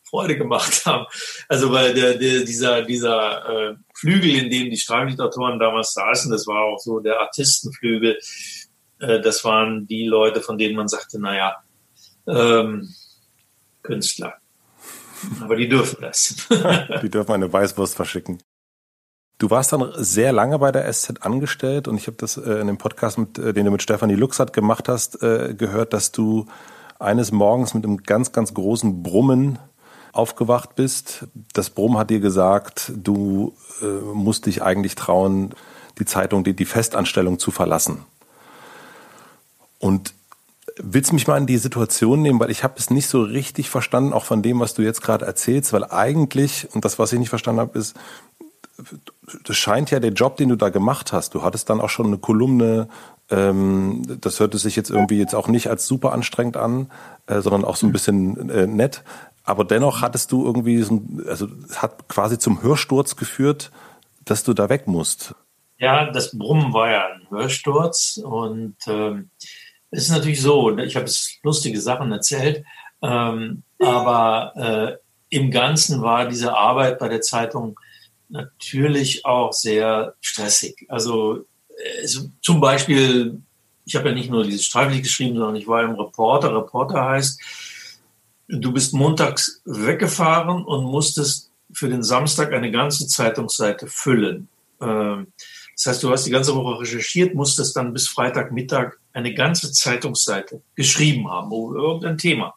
Freude 0.04 0.38
gemacht 0.38 0.86
haben. 0.86 1.06
Also 1.48 1.72
weil 1.72 1.93
der, 1.93 2.15
der, 2.15 2.43
dieser, 2.43 2.84
dieser 2.84 3.72
äh, 3.72 3.76
Flügel, 3.95 4.36
in 4.36 4.50
dem 4.50 4.69
die 4.69 4.78
Strafliteratoren 4.78 5.60
damals 5.60 5.93
saßen, 5.93 6.32
das 6.32 6.48
war 6.48 6.63
auch 6.63 6.80
so 6.80 7.00
der 7.00 7.19
Artistenflügel. 7.19 8.19
Äh, 9.00 9.22
das 9.22 9.43
waren 9.43 9.88
die 9.88 10.06
Leute, 10.06 10.41
von 10.41 10.58
denen 10.58 10.76
man 10.76 10.88
sagte, 10.88 11.19
naja, 11.19 11.58
ähm, 12.28 12.93
Künstler. 13.82 14.36
Aber 15.41 15.56
die 15.56 15.67
dürfen 15.67 16.02
das. 16.02 16.48
die 17.02 17.10
dürfen 17.10 17.32
eine 17.32 17.52
Weißwurst 17.52 17.95
verschicken. 17.95 18.41
Du 19.39 19.49
warst 19.49 19.71
dann 19.71 19.93
sehr 19.95 20.34
lange 20.34 20.60
bei 20.60 20.71
der 20.73 20.91
SZ 20.91 21.21
angestellt 21.21 21.88
und 21.88 21.95
ich 21.95 22.08
habe 22.08 22.17
das 22.17 22.36
äh, 22.36 22.56
in 22.56 22.67
dem 22.67 22.78
Podcast, 22.78 23.17
mit, 23.17 23.39
äh, 23.39 23.54
den 23.54 23.65
du 23.65 23.71
mit 23.71 23.82
Stefanie 23.82 24.15
Luxert 24.15 24.52
gemacht 24.52 24.89
hast, 24.89 25.23
äh, 25.23 25.56
gehört, 25.58 25.93
dass 25.93 26.12
du 26.12 26.45
eines 26.99 27.32
Morgens 27.32 27.73
mit 27.73 27.86
einem 27.86 28.04
ganz, 28.04 28.34
ganz 28.34 28.54
großen 28.54 29.02
Brummen 29.02 29.58
aufgewacht 30.12 30.75
bist. 30.75 31.28
Das 31.54 31.69
Brummen 31.69 31.97
hat 31.97 32.10
dir 32.10 32.19
gesagt, 32.19 32.91
du 32.93 33.54
äh, 33.82 33.86
musst 33.86 34.45
dich 34.45 34.62
eigentlich 34.62 34.95
trauen, 34.95 35.56
die 35.99 36.06
Zeitung, 36.06 36.43
die, 36.43 36.54
die 36.54 36.65
Festanstellung 36.65 37.39
zu 37.39 37.52
verlassen. 37.52 38.04
Und 39.80 40.13
Willst 40.82 41.12
mich 41.12 41.28
mal 41.28 41.38
in 41.38 41.45
die 41.45 41.58
Situation 41.58 42.21
nehmen, 42.21 42.39
weil 42.39 42.52
ich 42.52 42.63
habe 42.63 42.75
es 42.78 42.89
nicht 42.89 43.10
so 43.10 43.21
richtig 43.21 43.69
verstanden, 43.69 44.13
auch 44.13 44.23
von 44.23 44.41
dem, 44.41 44.62
was 44.62 44.75
du 44.75 44.82
jetzt 44.82 45.02
gerade 45.02 45.25
erzählst, 45.25 45.73
weil 45.73 45.84
eigentlich, 45.84 46.69
und 46.73 46.86
das, 46.86 46.97
was 46.97 47.12
ich 47.12 47.19
nicht 47.19 47.28
verstanden 47.28 47.60
habe, 47.60 47.78
ist, 47.78 47.97
das 49.43 49.57
scheint 49.57 49.91
ja 49.91 49.99
der 49.99 50.11
Job, 50.11 50.37
den 50.37 50.49
du 50.49 50.55
da 50.55 50.69
gemacht 50.69 51.13
hast. 51.13 51.35
Du 51.35 51.43
hattest 51.43 51.69
dann 51.69 51.81
auch 51.81 51.89
schon 51.89 52.07
eine 52.07 52.17
Kolumne, 52.17 52.87
ähm, 53.29 54.03
das 54.21 54.39
hörte 54.39 54.57
sich 54.57 54.75
jetzt 54.75 54.89
irgendwie 54.89 55.19
jetzt 55.19 55.35
auch 55.35 55.47
nicht 55.47 55.67
als 55.67 55.85
super 55.85 56.13
anstrengend 56.13 56.57
an, 56.57 56.91
äh, 57.27 57.41
sondern 57.41 57.65
auch 57.65 57.75
so 57.75 57.85
ein 57.85 57.91
bisschen 57.91 58.49
äh, 58.49 58.67
nett. 58.67 59.03
Aber 59.43 59.65
dennoch 59.65 60.01
hattest 60.01 60.31
du 60.31 60.45
irgendwie, 60.45 60.81
so, 60.81 61.01
also 61.27 61.47
es 61.67 61.81
hat 61.81 62.07
quasi 62.07 62.37
zum 62.37 62.61
Hörsturz 62.61 63.15
geführt, 63.15 63.71
dass 64.25 64.43
du 64.43 64.53
da 64.53 64.69
weg 64.69 64.87
musst. 64.87 65.33
Ja, 65.77 66.11
das 66.11 66.37
Brummen 66.37 66.73
war 66.73 66.91
ja 66.91 67.07
ein 67.07 67.29
Hörsturz 67.29 68.19
und 68.23 68.75
ähm, 68.87 69.29
es 69.91 70.03
ist 70.03 70.11
natürlich 70.11 70.41
so, 70.41 70.77
ich 70.77 70.95
habe 70.95 71.05
es 71.05 71.39
lustige 71.41 71.79
Sachen 71.79 72.11
erzählt, 72.11 72.63
ähm, 73.01 73.63
aber 73.79 74.53
äh, 74.55 75.35
im 75.35 75.51
Ganzen 75.51 76.01
war 76.01 76.27
diese 76.27 76.55
Arbeit 76.55 76.99
bei 76.99 77.07
der 77.07 77.21
Zeitung 77.21 77.79
natürlich 78.29 79.25
auch 79.25 79.51
sehr 79.53 80.15
stressig. 80.21 80.85
Also 80.87 81.45
es, 82.01 82.27
zum 82.41 82.61
Beispiel, 82.61 83.41
ich 83.85 83.95
habe 83.95 84.09
ja 84.09 84.15
nicht 84.15 84.29
nur 84.29 84.43
dieses 84.43 84.65
Streiflich 84.65 85.03
geschrieben, 85.03 85.37
sondern 85.37 85.55
ich 85.55 85.67
war 85.67 85.83
im 85.83 85.95
Reporter. 85.95 86.55
Reporter 86.55 87.05
heißt, 87.05 87.41
du 88.47 88.71
bist 88.71 88.93
montags 88.93 89.61
weggefahren 89.65 90.63
und 90.63 90.85
musstest 90.85 91.51
für 91.71 91.89
den 91.89 92.03
Samstag 92.03 92.53
eine 92.53 92.71
ganze 92.71 93.07
Zeitungsseite 93.07 93.87
füllen. 93.87 94.47
Ähm, 94.81 95.27
das 95.75 95.85
heißt, 95.85 96.03
du 96.03 96.11
hast 96.11 96.25
die 96.25 96.31
ganze 96.31 96.55
Woche 96.55 96.81
recherchiert, 96.81 97.35
musstest 97.35 97.75
dann 97.75 97.93
bis 97.93 98.07
Freitagmittag 98.09 98.97
eine 99.13 99.33
ganze 99.33 99.71
Zeitungsseite 99.71 100.61
geschrieben 100.75 101.29
haben 101.29 101.47
über 101.47 101.79
irgendein 101.79 102.17
Thema. 102.17 102.55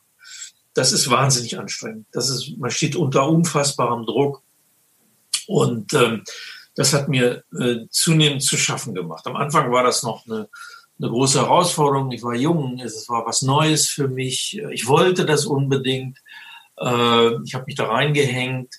Das 0.74 0.92
ist 0.92 1.08
wahnsinnig 1.10 1.58
anstrengend. 1.58 2.06
Das 2.12 2.30
ist, 2.30 2.56
man 2.58 2.70
steht 2.70 2.96
unter 2.96 3.28
unfassbarem 3.28 4.06
Druck. 4.06 4.42
Und 5.46 5.92
ähm, 5.94 6.24
das 6.74 6.92
hat 6.94 7.08
mir 7.08 7.44
äh, 7.58 7.86
zunehmend 7.90 8.42
zu 8.42 8.56
schaffen 8.56 8.94
gemacht. 8.94 9.26
Am 9.26 9.36
Anfang 9.36 9.70
war 9.72 9.82
das 9.82 10.02
noch 10.02 10.26
eine, 10.26 10.48
eine 10.98 11.10
große 11.10 11.40
Herausforderung. 11.40 12.10
Ich 12.12 12.22
war 12.22 12.34
jung, 12.34 12.78
es 12.80 13.08
war 13.08 13.26
was 13.26 13.42
Neues 13.42 13.88
für 13.88 14.08
mich. 14.08 14.60
Ich 14.70 14.86
wollte 14.86 15.26
das 15.26 15.44
unbedingt. 15.44 16.18
Äh, 16.78 17.42
ich 17.44 17.54
habe 17.54 17.64
mich 17.66 17.74
da 17.74 17.86
reingehängt. 17.86 18.74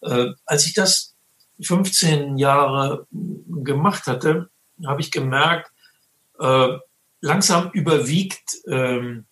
Äh, 0.00 0.28
als 0.46 0.66
ich 0.66 0.74
das 0.74 1.14
15 1.60 2.38
Jahre 2.38 3.06
gemacht 3.10 4.06
hatte, 4.06 4.48
habe 4.84 5.00
ich 5.00 5.10
gemerkt, 5.10 5.70
äh, 6.40 6.68
langsam 7.20 7.70
überwiegt 7.72 8.56
ähm, 8.66 9.26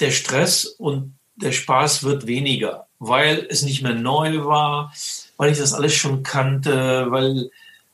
der 0.00 0.10
Stress 0.10 0.64
und 0.64 1.18
der 1.36 1.52
Spaß 1.52 2.04
wird 2.04 2.26
weniger, 2.26 2.86
weil 2.98 3.46
es 3.48 3.62
nicht 3.62 3.82
mehr 3.82 3.94
neu 3.94 4.44
war, 4.44 4.92
weil 5.38 5.52
ich 5.52 5.58
das 5.58 5.72
alles 5.72 5.94
schon 5.94 6.22
kannte, 6.22 7.06
weil, 7.10 7.50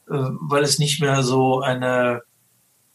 äh, 0.08 0.30
weil 0.40 0.64
es 0.64 0.80
nicht 0.80 1.00
mehr 1.00 1.22
so 1.22 1.60
eine, 1.60 2.22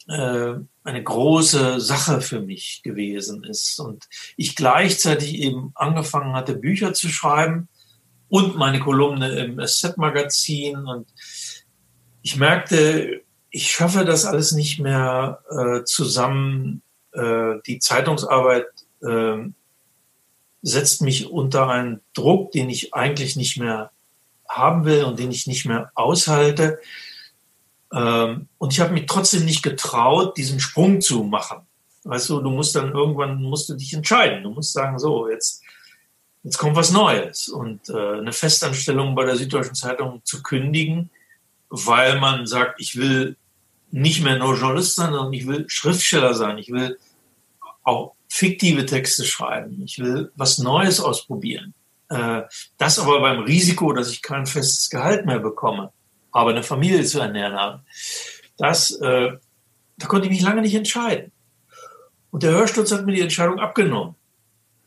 äh, 0.07 0.55
eine 0.83 1.03
große 1.03 1.79
Sache 1.79 2.19
für 2.19 2.41
mich 2.41 2.81
gewesen 2.83 3.43
ist. 3.45 3.79
Und 3.79 4.09
ich 4.35 4.55
gleichzeitig 4.55 5.35
eben 5.35 5.71
angefangen 5.75 6.33
hatte, 6.33 6.55
Bücher 6.55 6.93
zu 6.93 7.07
schreiben 7.09 7.69
und 8.27 8.57
meine 8.57 8.79
Kolumne 8.79 9.29
im 9.37 9.59
SZ-Magazin. 9.65 10.77
Und 10.77 11.07
ich 12.23 12.35
merkte, 12.35 13.21
ich 13.51 13.71
schaffe 13.71 14.03
das 14.03 14.25
alles 14.25 14.51
nicht 14.51 14.79
mehr 14.79 15.43
äh, 15.49 15.83
zusammen. 15.83 16.81
Äh, 17.11 17.55
die 17.67 17.77
Zeitungsarbeit 17.77 18.65
äh, 19.01 19.37
setzt 20.63 21.03
mich 21.03 21.29
unter 21.29 21.69
einen 21.69 22.01
Druck, 22.13 22.51
den 22.51 22.69
ich 22.71 22.95
eigentlich 22.95 23.35
nicht 23.35 23.57
mehr 23.57 23.91
haben 24.49 24.85
will 24.85 25.03
und 25.03 25.19
den 25.19 25.31
ich 25.31 25.47
nicht 25.47 25.65
mehr 25.65 25.91
aushalte. 25.95 26.79
Ähm, 27.93 28.47
und 28.57 28.73
ich 28.73 28.79
habe 28.79 28.93
mich 28.93 29.05
trotzdem 29.05 29.45
nicht 29.45 29.63
getraut, 29.63 30.37
diesen 30.37 30.59
Sprung 30.59 31.01
zu 31.01 31.23
machen. 31.23 31.59
Weißt 32.03 32.29
du, 32.29 32.41
du 32.41 32.49
musst 32.49 32.75
dann 32.75 32.91
irgendwann 32.91 33.41
musst 33.41 33.69
du 33.69 33.75
dich 33.75 33.93
entscheiden. 33.93 34.43
Du 34.43 34.51
musst 34.51 34.73
sagen, 34.73 34.97
so, 34.99 35.29
jetzt, 35.29 35.61
jetzt 36.43 36.57
kommt 36.57 36.75
was 36.75 36.91
Neues. 36.91 37.49
Und 37.49 37.89
äh, 37.89 38.17
eine 38.17 38.33
Festanstellung 38.33 39.15
bei 39.15 39.25
der 39.25 39.35
Süddeutschen 39.35 39.75
Zeitung 39.75 40.21
zu 40.23 40.41
kündigen, 40.41 41.09
weil 41.69 42.19
man 42.19 42.47
sagt, 42.47 42.81
ich 42.81 42.95
will 42.95 43.37
nicht 43.91 44.23
mehr 44.23 44.37
nur 44.37 44.55
Journalist 44.55 44.95
sein, 44.95 45.13
sondern 45.13 45.33
ich 45.33 45.47
will 45.47 45.65
Schriftsteller 45.67 46.33
sein. 46.33 46.57
Ich 46.57 46.71
will 46.71 46.97
auch 47.83 48.13
fiktive 48.27 48.85
Texte 48.85 49.25
schreiben. 49.25 49.81
Ich 49.83 49.99
will 49.99 50.31
was 50.35 50.59
Neues 50.59 50.99
ausprobieren. 50.99 51.73
Äh, 52.09 52.41
das 52.77 52.99
aber 52.99 53.21
beim 53.21 53.41
Risiko, 53.41 53.93
dass 53.93 54.11
ich 54.11 54.21
kein 54.21 54.45
festes 54.45 54.89
Gehalt 54.89 55.25
mehr 55.25 55.39
bekomme, 55.39 55.91
aber 56.31 56.51
eine 56.51 56.63
Familie 56.63 57.03
zu 57.03 57.19
ernähren 57.19 57.53
habe. 57.53 57.83
Das, 58.57 58.91
äh, 58.91 59.31
da 59.97 60.07
konnte 60.07 60.27
ich 60.27 60.33
mich 60.33 60.41
lange 60.41 60.61
nicht 60.61 60.75
entscheiden. 60.75 61.31
Und 62.31 62.43
der 62.43 62.51
Hörsturz 62.51 62.91
hat 62.91 63.05
mir 63.05 63.13
die 63.13 63.21
Entscheidung 63.21 63.59
abgenommen, 63.59 64.15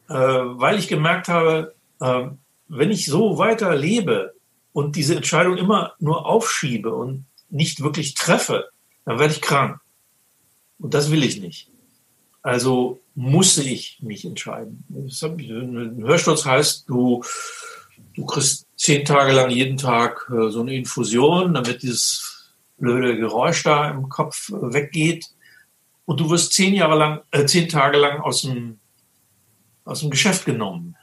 äh, 0.09 0.15
weil 0.15 0.79
ich 0.79 0.89
gemerkt 0.89 1.29
habe, 1.29 1.75
äh, 2.01 2.27
wenn 2.69 2.91
ich 2.91 3.07
so 3.07 3.39
weiter 3.39 3.75
lebe 3.75 4.35
und 4.73 4.97
diese 4.97 5.15
Entscheidung 5.17 5.57
immer 5.57 5.95
nur 5.99 6.27
aufschiebe 6.27 6.95
und 6.95 7.27
nicht 7.51 7.83
wirklich 7.83 8.15
treffe, 8.15 8.71
dann 9.05 9.19
werde 9.19 9.35
ich 9.35 9.43
krank. 9.43 9.81
Und 10.79 10.95
das 10.95 11.11
will 11.11 11.23
ich 11.23 11.41
nicht. 11.41 11.72
Also 12.43 13.01
musste 13.15 13.63
ich 13.63 13.99
mich 14.03 14.25
entscheiden. 14.25 14.85
Ein 14.91 16.03
Hörsturz 16.05 16.45
heißt, 16.45 16.89
du, 16.89 17.23
du 18.15 18.27
kriegst 18.27 18.67
zehn 18.77 19.05
Tage 19.05 19.33
lang 19.33 19.51
jeden 19.51 19.77
Tag 19.77 20.29
äh, 20.31 20.51
so 20.51 20.61
eine 20.61 20.75
Infusion, 20.75 21.55
damit 21.55 21.83
dieses 21.83 22.51
blöde 22.79 23.17
Geräusch 23.17 23.63
da 23.63 23.91
im 23.91 24.09
Kopf 24.09 24.51
weggeht. 24.51 25.27
Und 26.05 26.19
du 26.19 26.31
wirst 26.31 26.53
zehn 26.53 26.75
Jahre 26.75 26.99
lang, 26.99 27.21
äh, 27.31 27.47
zehn 27.47 27.69
Tage 27.69 27.97
lang 27.97 28.21
aus 28.21 28.43
dem, 28.43 28.81
aus 29.85 30.01
dem 30.01 30.11
Geschäft 30.11 30.45
genommen. 30.45 30.97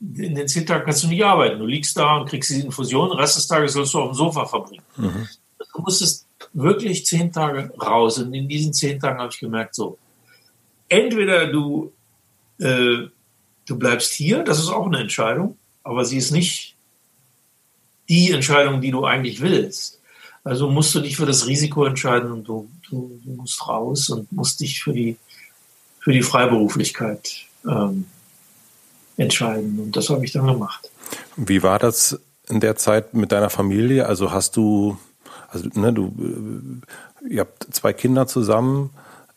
In 0.00 0.34
den 0.34 0.48
zehn 0.48 0.66
Tagen 0.66 0.84
kannst 0.84 1.04
du 1.04 1.08
nicht 1.08 1.24
arbeiten. 1.24 1.60
Du 1.60 1.66
liegst 1.66 1.96
da 1.96 2.16
und 2.16 2.28
kriegst 2.28 2.50
diese 2.50 2.66
Infusion. 2.66 3.10
Den 3.10 3.18
Rest 3.18 3.36
des 3.36 3.46
Tages 3.46 3.74
sollst 3.74 3.94
du 3.94 4.00
auf 4.00 4.10
dem 4.10 4.14
Sofa 4.14 4.46
verbringen. 4.46 4.82
Mhm. 4.96 5.28
Du 5.76 5.82
musstest 5.82 6.26
wirklich 6.52 7.06
zehn 7.06 7.30
Tage 7.30 7.72
raus. 7.80 8.18
Und 8.18 8.34
in 8.34 8.48
diesen 8.48 8.72
zehn 8.72 8.98
Tagen 8.98 9.20
habe 9.20 9.30
ich 9.32 9.38
gemerkt, 9.38 9.76
so, 9.76 9.96
entweder 10.92 11.46
du, 11.46 11.92
äh, 12.58 13.08
du 13.66 13.78
bleibst 13.78 14.12
hier, 14.12 14.44
das 14.44 14.58
ist 14.58 14.68
auch 14.68 14.86
eine 14.86 15.00
Entscheidung, 15.00 15.56
aber 15.82 16.04
sie 16.04 16.18
ist 16.18 16.30
nicht 16.30 16.76
die 18.08 18.30
Entscheidung, 18.30 18.80
die 18.80 18.90
du 18.90 19.04
eigentlich 19.04 19.40
willst. 19.40 20.00
Also 20.44 20.68
musst 20.68 20.94
du 20.94 21.00
dich 21.00 21.16
für 21.16 21.26
das 21.26 21.46
Risiko 21.46 21.84
entscheiden 21.84 22.30
und 22.30 22.44
du, 22.44 22.68
du, 22.90 23.20
du 23.24 23.30
musst 23.30 23.66
raus 23.66 24.10
und 24.10 24.30
musst 24.32 24.60
dich 24.60 24.82
für 24.82 24.92
die, 24.92 25.16
für 26.00 26.12
die 26.12 26.22
Freiberuflichkeit 26.22 27.46
ähm, 27.66 28.06
entscheiden. 29.16 29.78
Und 29.78 29.96
das 29.96 30.10
habe 30.10 30.24
ich 30.24 30.32
dann 30.32 30.46
gemacht. 30.46 30.90
Wie 31.36 31.62
war 31.62 31.78
das 31.78 32.18
in 32.48 32.60
der 32.60 32.76
Zeit 32.76 33.14
mit 33.14 33.32
deiner 33.32 33.50
Familie? 33.50 34.06
Also 34.06 34.32
hast 34.32 34.56
du, 34.56 34.98
also 35.48 35.68
ne, 35.74 35.92
du, 35.92 36.82
äh, 37.24 37.34
ihr 37.34 37.40
habt 37.40 37.72
zwei 37.72 37.92
Kinder 37.92 38.26
zusammen. 38.26 38.90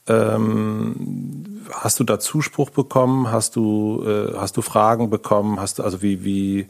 Ähm, 0.08 1.62
hast 1.72 2.00
du 2.00 2.04
da 2.04 2.20
Zuspruch 2.20 2.70
bekommen? 2.70 3.32
Hast 3.32 3.56
du, 3.56 4.04
äh, 4.06 4.38
hast 4.38 4.58
du 4.58 4.62
Fragen 4.62 5.10
bekommen? 5.10 5.60
Hast 5.60 5.80
du, 5.80 5.84
also 5.84 6.02
wie, 6.02 6.24
wie, 6.24 6.68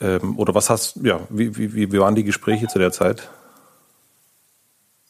ähm, 0.00 0.38
oder 0.38 0.54
was 0.54 0.70
hast, 0.70 0.96
ja, 1.02 1.20
wie, 1.30 1.56
wie, 1.56 1.92
wie 1.92 1.98
waren 1.98 2.14
die 2.14 2.24
Gespräche 2.24 2.68
zu 2.68 2.78
der 2.78 2.92
Zeit? 2.92 3.28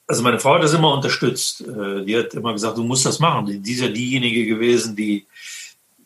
Also 0.06 0.24
meine 0.24 0.40
Frau 0.40 0.54
hat 0.54 0.64
das 0.64 0.74
immer 0.74 0.92
unterstützt. 0.92 1.60
Äh, 1.60 2.04
die 2.04 2.16
hat 2.16 2.34
immer 2.34 2.52
gesagt, 2.52 2.78
du 2.78 2.84
musst 2.84 3.06
das 3.06 3.20
machen. 3.20 3.62
Die 3.62 3.72
ist 3.72 3.80
ja 3.80 3.88
diejenige 3.88 4.44
gewesen, 4.46 4.96
die, 4.96 5.26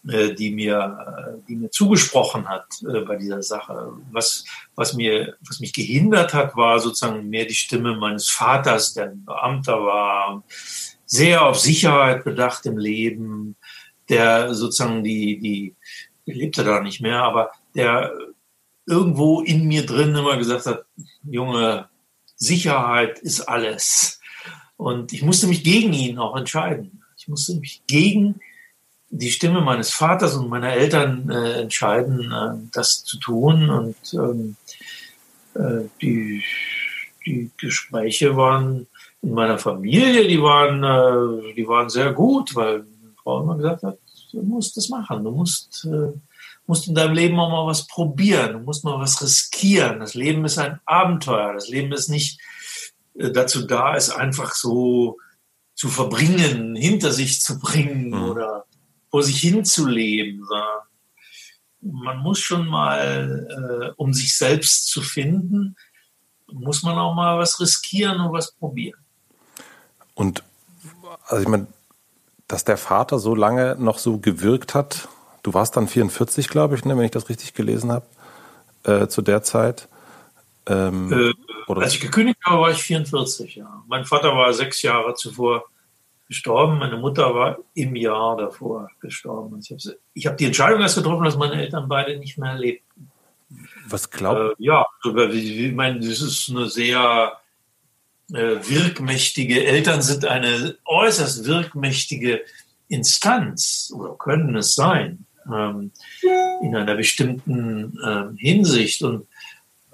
äh, 0.07 0.35
die 0.35 0.51
mir, 0.51 0.99
äh, 1.07 1.47
die 1.49 1.57
mir 1.57 1.71
zugesprochen 1.71 2.47
hat 2.47 2.67
bei 3.07 3.17
dieser 3.17 3.43
Sache. 3.43 3.93
Was, 4.13 4.45
was 4.75 4.93
mir, 4.93 5.37
was 5.49 5.61
mich 5.61 5.73
gehindert 5.73 6.35
hat, 6.35 6.55
war 6.55 6.81
sozusagen 6.81 7.31
mehr 7.31 7.47
die 7.47 7.55
Stimme 7.55 7.97
meines 7.97 8.29
Vaters, 8.29 8.93
der 8.93 9.07
ein 9.07 9.25
Beamter 9.25 9.81
war 9.81 10.43
sehr 11.07 11.45
auf 11.45 11.59
Sicherheit 11.59 12.25
bedacht 12.25 12.67
im 12.67 12.79
Leben, 12.79 13.57
der 14.09 14.55
sozusagen 14.55 15.03
die, 15.03 15.39
die, 15.39 15.75
die 16.27 16.33
lebte 16.33 16.65
da 16.65 16.81
nicht 16.81 17.01
mehr, 17.01 17.23
aber 17.23 17.51
der 17.75 18.13
irgendwo 18.87 19.41
in 19.41 19.67
mir 19.67 19.87
drin 19.87 20.15
immer 20.15 20.37
gesagt 20.37 20.67
hat, 20.67 20.85
Junge, 21.25 21.89
Sicherheit 22.37 23.19
ist 23.21 23.41
alles. 23.43 24.21
Und 24.77 25.13
ich 25.13 25.23
musste 25.23 25.47
mich 25.47 25.63
gegen 25.63 25.93
ihn 25.93 26.19
auch 26.19 26.37
entscheiden. 26.37 27.03
Ich 27.17 27.29
musste 27.29 27.55
mich 27.57 27.83
gegen 27.87 28.41
die 29.11 29.31
Stimme 29.31 29.61
meines 29.61 29.91
Vaters 29.91 30.35
und 30.35 30.49
meiner 30.49 30.73
Eltern 30.73 31.31
äh, 31.31 31.63
entscheiden, 31.63 32.33
äh, 32.33 32.69
das 32.73 33.05
zu 33.05 33.19
tun. 33.19 33.71
Und 33.71 33.97
ähm, 34.13 34.57
äh, 35.55 35.89
die, 36.03 36.43
die 37.25 37.51
Gespräche 37.57 38.37
waren 38.37 38.89
in 39.25 39.33
meiner 39.33 39.59
Familie, 39.59 40.29
die 40.29 40.41
waren, 40.41 40.85
äh, 40.85 41.55
die 41.55 41.67
waren 41.67 41.89
sehr 41.89 42.13
gut, 42.13 42.55
weil 42.55 42.85
Frau 43.23 43.43
immer 43.43 43.57
gesagt 43.57 43.83
hat, 43.83 43.99
du 44.33 44.43
musst 44.43 44.77
das 44.77 44.91
machen, 44.91 45.25
du 45.25 45.31
musst, 45.31 45.87
äh, 45.91 46.13
musst 46.67 46.89
in 46.89 46.95
deinem 46.95 47.15
Leben 47.15 47.41
auch 47.41 47.51
mal 47.51 47.67
was 47.67 47.87
probieren, 47.87 48.53
du 48.53 48.59
musst 48.59 48.85
mal 48.85 48.99
was 48.99 49.23
riskieren. 49.23 50.01
Das 50.01 50.15
Leben 50.15 50.45
ist 50.45 50.59
ein 50.59 50.79
Abenteuer, 50.85 51.55
das 51.55 51.69
Leben 51.69 51.93
ist 51.93 52.11
nicht 52.11 52.39
äh, 53.19 53.31
dazu 53.31 53.67
da, 53.67 53.97
es 53.97 54.11
einfach 54.11 54.55
so 54.55 55.17
zu 55.75 55.89
verbringen, 55.89 56.77
hinter 56.77 57.11
sich 57.11 57.41
zu 57.41 57.59
bringen 57.59 58.09
mhm. 58.09 58.25
oder 58.25 58.67
vor 59.11 59.23
sich 59.23 59.41
hinzuleben. 59.41 60.47
Man 61.81 62.19
muss 62.19 62.41
schon 62.41 62.67
mal, 62.67 63.47
äh, 63.49 63.93
um 63.97 64.13
sich 64.13 64.37
selbst 64.37 64.89
zu 64.89 65.01
finden, 65.01 65.77
muss 66.53 66.83
man 66.83 66.99
auch 66.99 67.15
mal 67.15 67.39
was 67.39 67.59
riskieren 67.59 68.21
und 68.21 68.33
was 68.33 68.53
probieren. 68.53 69.04
Und 70.15 70.43
also 71.27 71.43
ich 71.43 71.49
meine, 71.49 71.67
dass 72.49 72.65
der 72.65 72.77
Vater 72.77 73.19
so 73.19 73.35
lange 73.35 73.77
noch 73.79 73.99
so 73.99 74.19
gewirkt 74.19 74.75
hat, 74.75 75.09
du 75.43 75.55
warst 75.55 75.77
dann 75.77 75.89
44, 75.89 76.49
glaube 76.49 76.75
ich, 76.75 76.85
ne, 76.85 76.97
wenn 76.97 77.05
ich 77.05 77.11
das 77.11 77.29
richtig 77.29 77.55
gelesen 77.55 77.93
habe, 77.93 78.07
äh, 78.85 79.09
zu 79.09 79.23
der 79.23 79.43
Zeit. 79.43 79.89
Ähm, 80.67 81.13
äh? 81.13 81.73
Als 81.73 81.95
ich 81.95 82.01
gekündigt 82.01 82.39
habe, 82.45 82.63
war 82.63 82.71
ich 82.71 82.83
44, 82.83 83.57
ja. 83.57 83.83
Mein 83.87 84.05
Vater 84.05 84.37
war 84.37 84.53
sechs 84.53 84.83
Jahre 84.83 85.15
zuvor 85.15 85.65
gestorben, 86.29 86.79
meine 86.79 86.97
Mutter 86.97 87.35
war 87.35 87.59
im 87.75 87.97
Jahr 87.97 88.37
davor 88.37 88.91
gestorben. 89.01 89.61
Ich 89.61 89.71
habe 89.71 90.33
hab 90.33 90.39
die 90.39 90.47
Entscheidung 90.47 90.81
erst 90.81 90.97
getroffen, 90.97 91.25
dass 91.25 91.37
meine 91.37 91.61
Eltern 91.61 91.89
beide 91.89 92.19
nicht 92.19 92.39
mehr 92.39 92.55
lebten. 92.55 93.11
Was 93.89 94.11
glaubt? 94.11 94.59
Äh, 94.59 94.65
ja, 94.65 94.87
ich 95.05 95.73
meine, 95.73 96.01
das 96.01 96.21
ist 96.21 96.51
eine 96.51 96.69
sehr 96.69 97.33
wirkmächtige 98.29 99.65
Eltern 99.65 100.01
sind 100.03 100.25
eine 100.25 100.77
äußerst 100.87 101.45
wirkmächtige 101.45 102.41
Instanz 102.89 103.93
oder 103.95 104.15
können 104.17 104.57
es 104.57 104.75
sein 104.75 105.27
ähm, 105.47 105.91
in 106.63 106.77
einer 106.77 106.95
bestimmten 106.95 107.99
äh, 108.03 108.37
Hinsicht. 108.39 109.03
Und 109.03 109.27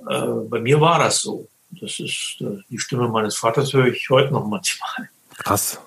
äh, 0.08 0.26
bei 0.48 0.60
mir 0.60 0.80
war 0.80 0.98
das 0.98 1.20
so. 1.20 1.48
Das 1.80 2.00
ist 2.00 2.36
äh, 2.40 2.58
die 2.68 2.78
Stimme 2.78 3.08
meines 3.08 3.36
Vaters 3.36 3.72
höre 3.72 3.86
ich 3.86 4.08
heute 4.10 4.32
noch 4.32 4.46
manchmal. 4.46 5.08
Krass. 5.38 5.80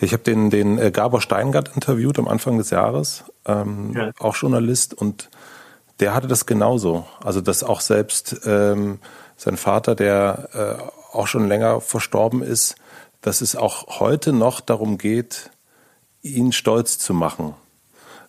Ich 0.00 0.12
habe 0.12 0.22
den, 0.22 0.50
den 0.50 0.78
äh, 0.78 0.90
Gabor 0.90 1.20
Steingart 1.20 1.74
interviewt 1.74 2.18
am 2.18 2.28
Anfang 2.28 2.58
des 2.58 2.70
Jahres, 2.70 3.24
ähm, 3.46 3.94
ja. 3.96 4.12
auch 4.18 4.36
Journalist, 4.36 4.94
und 4.94 5.28
der 5.98 6.14
hatte 6.14 6.28
das 6.28 6.46
genauso. 6.46 7.06
Also 7.20 7.40
dass 7.40 7.64
auch 7.64 7.80
selbst 7.80 8.42
ähm, 8.44 9.00
sein 9.36 9.56
Vater, 9.56 9.94
der 9.94 10.48
äh, 10.52 10.97
auch 11.12 11.26
schon 11.26 11.48
länger 11.48 11.80
verstorben 11.80 12.42
ist, 12.42 12.76
dass 13.20 13.40
es 13.40 13.56
auch 13.56 14.00
heute 14.00 14.32
noch 14.32 14.60
darum 14.60 14.98
geht, 14.98 15.50
ihn 16.22 16.52
stolz 16.52 16.98
zu 16.98 17.14
machen, 17.14 17.54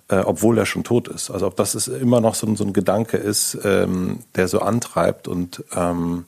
äh, 0.07 0.19
obwohl 0.19 0.57
er 0.57 0.65
schon 0.65 0.83
tot 0.83 1.07
ist. 1.07 1.29
Also 1.29 1.47
ob 1.47 1.55
das 1.55 1.75
ist 1.75 1.87
immer 1.87 2.21
noch 2.21 2.35
so, 2.35 2.53
so 2.55 2.63
ein 2.63 2.73
Gedanke 2.73 3.17
ist, 3.17 3.57
ähm, 3.63 4.23
der 4.35 4.47
so 4.47 4.59
antreibt 4.59 5.27
und 5.27 5.63
ähm, 5.75 6.25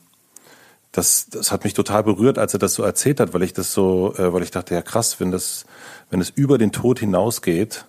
das, 0.92 1.26
das 1.30 1.50
hat 1.50 1.64
mich 1.64 1.72
total 1.72 2.02
berührt, 2.02 2.38
als 2.38 2.52
er 2.52 2.58
das 2.58 2.74
so 2.74 2.82
erzählt 2.82 3.18
hat, 3.18 3.32
weil 3.32 3.42
ich 3.42 3.54
das 3.54 3.72
so, 3.72 4.14
äh, 4.16 4.32
weil 4.32 4.42
ich 4.42 4.50
dachte, 4.50 4.74
ja 4.74 4.82
krass, 4.82 5.20
wenn 5.20 5.30
das, 5.30 5.64
wenn 6.10 6.20
es 6.20 6.30
über 6.30 6.58
den 6.58 6.70
Tod 6.70 7.00
hinausgeht, 7.00 7.86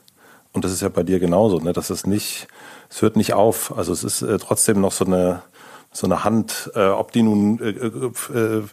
und 0.53 0.63
das 0.63 0.71
ist 0.71 0.81
ja 0.81 0.89
bei 0.89 1.03
dir 1.03 1.19
genauso, 1.19 1.59
ne, 1.59 1.73
dass 1.73 1.89
es 1.89 2.05
nicht, 2.05 2.47
es 2.89 3.01
hört 3.01 3.15
nicht 3.15 3.33
auf. 3.33 3.75
Also 3.75 3.91
es 3.91 4.03
ist 4.03 4.21
äh, 4.21 4.37
trotzdem 4.37 4.79
noch 4.79 4.91
so 4.91 5.03
eine, 5.03 5.41
so 5.93 6.07
eine 6.07 6.23
Hand, 6.23 6.71
äh, 6.75 6.87
ob 6.87 7.11
die 7.11 7.21
nun, 7.21 7.59
äh, 7.59 7.69
äh, 7.69 8.63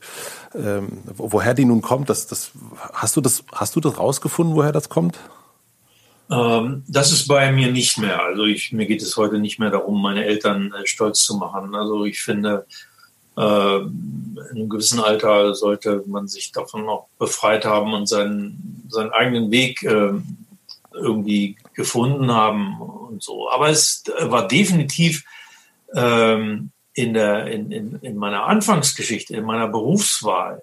äh, 0.58 0.82
woher 1.16 1.54
die 1.54 1.66
nun 1.66 1.82
kommt, 1.82 2.08
das, 2.08 2.26
das, 2.26 2.50
hast 2.92 3.16
du 3.16 3.20
das, 3.20 3.44
hast 3.52 3.76
du 3.76 3.80
das 3.80 3.98
rausgefunden, 3.98 4.56
woher 4.56 4.72
das 4.72 4.88
kommt? 4.88 5.18
Ähm, 6.30 6.82
das 6.88 7.12
ist 7.12 7.28
bei 7.28 7.52
mir 7.52 7.70
nicht 7.70 7.98
mehr. 7.98 8.22
Also 8.22 8.44
ich, 8.44 8.72
mir 8.72 8.86
geht 8.86 9.02
es 9.02 9.16
heute 9.16 9.38
nicht 9.38 9.58
mehr 9.58 9.70
darum, 9.70 10.00
meine 10.00 10.24
Eltern 10.24 10.72
äh, 10.72 10.86
stolz 10.86 11.20
zu 11.20 11.36
machen. 11.36 11.74
Also 11.74 12.04
ich 12.04 12.22
finde, 12.22 12.66
äh, 13.36 13.76
in 13.76 14.38
einem 14.50 14.68
gewissen 14.68 15.00
Alter 15.00 15.54
sollte 15.54 16.02
man 16.06 16.26
sich 16.26 16.52
davon 16.52 16.88
auch 16.88 17.08
befreit 17.18 17.66
haben 17.66 17.92
und 17.92 18.08
seinen, 18.08 18.86
seinen 18.88 19.10
eigenen 19.10 19.50
Weg 19.50 19.82
irgendwie 20.92 21.56
gefunden 21.74 22.32
haben 22.32 22.80
und 22.80 23.22
so. 23.22 23.48
Aber 23.50 23.68
es 23.68 24.02
war 24.22 24.48
definitiv 24.48 25.24
ähm, 25.94 26.72
in, 26.94 27.14
der, 27.14 27.46
in, 27.46 27.70
in, 27.70 27.96
in 27.96 28.16
meiner 28.16 28.44
Anfangsgeschichte, 28.44 29.36
in 29.36 29.44
meiner 29.44 29.68
Berufswahl, 29.68 30.62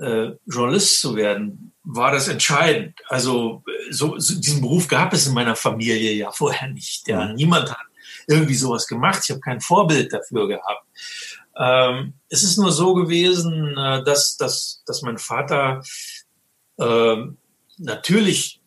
äh, 0.00 0.30
Journalist 0.46 1.00
zu 1.00 1.16
werden, 1.16 1.72
war 1.84 2.12
das 2.12 2.28
entscheidend. 2.28 2.98
Also 3.08 3.62
so, 3.90 4.18
so, 4.18 4.34
diesen 4.34 4.60
Beruf 4.60 4.88
gab 4.88 5.12
es 5.12 5.26
in 5.26 5.34
meiner 5.34 5.56
Familie 5.56 6.12
ja 6.12 6.30
vorher 6.30 6.68
nicht. 6.68 7.08
Ja. 7.08 7.26
Mhm. 7.26 7.34
Niemand 7.34 7.70
hat 7.70 7.86
irgendwie 8.26 8.54
sowas 8.54 8.86
gemacht. 8.86 9.20
Ich 9.24 9.30
habe 9.30 9.40
kein 9.40 9.60
Vorbild 9.60 10.12
dafür 10.12 10.48
gehabt. 10.48 10.86
Ähm, 11.56 12.14
es 12.28 12.42
ist 12.42 12.56
nur 12.56 12.72
so 12.72 12.94
gewesen, 12.94 13.76
äh, 13.76 14.02
dass, 14.04 14.36
dass, 14.36 14.82
dass 14.86 15.02
mein 15.02 15.18
Vater 15.18 15.82
äh, 16.78 17.16
natürlich 17.78 18.60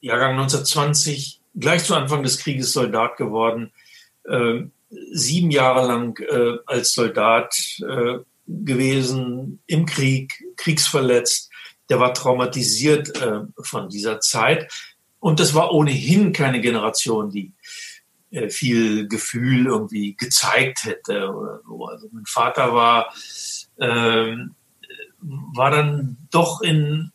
Jahrgang 0.00 0.32
1920 0.32 1.40
gleich 1.54 1.84
zu 1.84 1.94
Anfang 1.94 2.22
des 2.22 2.38
Krieges 2.38 2.72
Soldat 2.72 3.16
geworden, 3.16 3.72
äh, 4.24 4.62
sieben 5.12 5.50
Jahre 5.50 5.86
lang 5.86 6.18
äh, 6.20 6.58
als 6.66 6.92
Soldat 6.92 7.54
äh, 7.80 8.18
gewesen, 8.46 9.62
im 9.66 9.86
Krieg, 9.86 10.44
kriegsverletzt. 10.56 11.50
Der 11.88 12.00
war 12.00 12.14
traumatisiert 12.14 13.16
äh, 13.20 13.40
von 13.62 13.88
dieser 13.88 14.20
Zeit. 14.20 14.70
Und 15.20 15.38
das 15.38 15.54
war 15.54 15.72
ohnehin 15.72 16.32
keine 16.32 16.60
Generation, 16.60 17.30
die 17.30 17.52
äh, 18.30 18.48
viel 18.48 19.08
Gefühl 19.08 19.66
irgendwie 19.66 20.14
gezeigt 20.14 20.84
hätte 20.84 21.30
oder 21.30 21.60
so. 21.66 21.86
Also 21.86 22.08
mein 22.12 22.26
Vater 22.26 22.74
war, 22.74 23.12
äh, 23.76 24.36
war 25.20 25.70
dann 25.70 26.16
doch 26.30 26.60
in, 26.60 27.12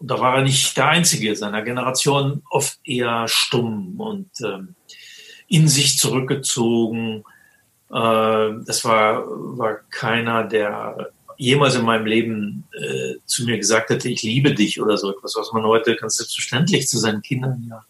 da 0.00 0.20
war 0.20 0.36
er 0.36 0.42
nicht 0.42 0.76
der 0.76 0.88
Einzige 0.88 1.34
seiner 1.36 1.62
Generation, 1.62 2.42
oft 2.50 2.78
eher 2.84 3.26
stumm 3.28 4.00
und 4.00 4.30
äh, 4.40 4.60
in 5.48 5.68
sich 5.68 5.98
zurückgezogen. 5.98 7.24
Äh, 7.90 8.50
das 8.64 8.84
war, 8.84 9.24
war 9.26 9.76
keiner, 9.90 10.44
der 10.44 11.10
jemals 11.36 11.74
in 11.74 11.84
meinem 11.84 12.06
Leben 12.06 12.64
äh, 12.72 13.14
zu 13.26 13.44
mir 13.44 13.58
gesagt 13.58 13.90
hätte, 13.90 14.08
ich 14.08 14.22
liebe 14.22 14.54
dich 14.54 14.80
oder 14.80 14.96
so 14.96 15.10
etwas, 15.10 15.34
was 15.36 15.52
man 15.52 15.64
heute 15.64 15.96
ganz 15.96 16.16
selbstverständlich 16.16 16.88
zu 16.88 16.98
seinen 16.98 17.22
Kindern 17.22 17.66
ja 17.68 17.84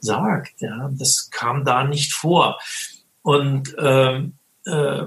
sagt. 0.00 0.60
Ja, 0.60 0.90
das 0.92 1.30
kam 1.30 1.64
da 1.64 1.84
nicht 1.84 2.12
vor. 2.12 2.58
Und 3.22 3.74
ähm, 3.78 4.34
äh, 4.64 5.02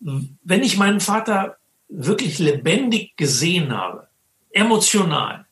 wenn 0.00 0.62
ich 0.62 0.78
meinen 0.78 1.00
Vater 1.00 1.56
wirklich 1.88 2.38
lebendig 2.38 3.16
gesehen 3.16 3.76
habe, 3.76 4.08
emotional, 4.50 5.46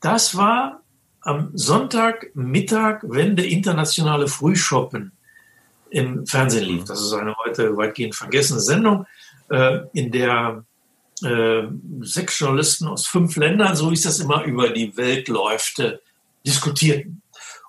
das 0.00 0.36
war 0.36 0.82
am 1.28 1.50
Sonntagmittag, 1.52 3.00
wenn 3.02 3.36
der 3.36 3.48
internationale 3.48 4.28
Frühschoppen 4.28 5.12
im 5.90 6.26
Fernsehen 6.26 6.64
lief. 6.64 6.84
Das 6.84 7.02
ist 7.02 7.12
eine 7.12 7.36
heute 7.36 7.76
weitgehend 7.76 8.14
vergessene 8.14 8.60
Sendung, 8.60 9.04
äh, 9.50 9.80
in 9.92 10.10
der 10.10 10.64
äh, 11.22 11.64
sechs 12.00 12.38
Journalisten 12.38 12.88
aus 12.88 13.06
fünf 13.06 13.36
Ländern, 13.36 13.76
so 13.76 13.90
ist 13.90 14.06
das 14.06 14.20
immer, 14.20 14.44
über 14.44 14.70
die 14.70 14.96
Welt 14.96 15.28
läufte, 15.28 16.00
diskutierten. 16.46 17.20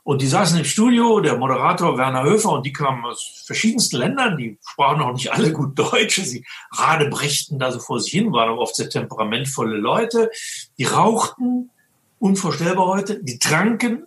Und 0.03 0.21
die 0.21 0.27
saßen 0.27 0.57
im 0.57 0.65
Studio, 0.65 1.19
der 1.19 1.37
Moderator 1.37 1.97
Werner 1.97 2.23
Höfer, 2.23 2.53
und 2.53 2.65
die 2.65 2.71
kamen 2.71 3.03
aus 3.03 3.43
verschiedensten 3.45 3.97
Ländern, 3.97 4.37
die 4.37 4.57
sprachen 4.65 5.01
auch 5.01 5.13
nicht 5.13 5.33
alle 5.33 5.51
gut 5.51 5.77
Deutsch, 5.77 6.21
sie 6.21 6.45
radebrechten 6.71 7.59
da 7.59 7.73
so 7.73 7.79
vor 7.79 7.99
sich 7.99 8.13
hin, 8.13 8.31
waren 8.31 8.49
aber 8.49 8.61
oft 8.61 8.77
sehr 8.77 8.89
temperamentvolle 8.89 9.75
Leute, 9.75 10.31
die 10.77 10.85
rauchten, 10.85 11.71
unvorstellbar 12.19 12.87
heute, 12.87 13.23
die 13.23 13.39
tranken 13.39 14.05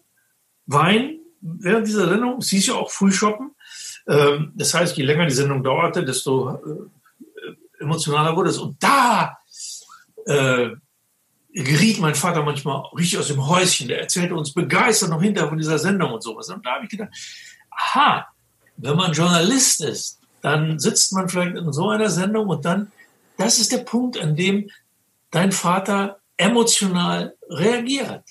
Wein 0.66 1.18
während 1.40 1.86
dieser 1.86 2.08
Sendung, 2.08 2.38
es 2.38 2.50
hieß 2.50 2.68
ja 2.68 2.74
auch 2.74 2.90
Frühshoppen. 2.90 3.50
Ähm, 4.06 4.52
das 4.54 4.74
heißt, 4.74 4.96
je 4.96 5.04
länger 5.04 5.26
die 5.26 5.34
Sendung 5.34 5.62
dauerte, 5.62 6.04
desto 6.04 6.50
äh, 6.50 7.82
emotionaler 7.82 8.36
wurde 8.36 8.50
es. 8.50 8.58
Und 8.58 8.82
da 8.82 9.38
äh, 10.26 10.70
geriet 11.52 12.00
mein 12.00 12.14
Vater 12.14 12.42
manchmal 12.42 12.84
richtig 12.96 13.18
aus 13.18 13.28
dem 13.28 13.46
Häuschen. 13.46 13.88
Der 13.88 14.00
erzählte 14.00 14.34
uns 14.34 14.54
begeistert 14.54 15.10
noch 15.10 15.20
hinterher 15.20 15.48
von 15.48 15.58
dieser 15.58 15.78
Sendung 15.78 16.12
und 16.12 16.22
sowas. 16.22 16.48
Und 16.48 16.64
da 16.64 16.76
habe 16.76 16.84
ich 16.84 16.90
gedacht, 16.90 17.10
aha, 17.70 18.26
wenn 18.76 18.96
man 18.96 19.12
Journalist 19.12 19.82
ist, 19.82 20.20
dann 20.40 20.78
sitzt 20.78 21.12
man 21.12 21.28
vielleicht 21.28 21.56
in 21.56 21.72
so 21.72 21.88
einer 21.88 22.10
Sendung 22.10 22.48
und 22.48 22.64
dann, 22.64 22.90
das 23.36 23.58
ist 23.58 23.72
der 23.72 23.78
Punkt, 23.78 24.18
an 24.18 24.34
dem 24.34 24.70
dein 25.30 25.52
Vater 25.52 26.18
emotional 26.44 27.34
reagiert. 27.48 28.24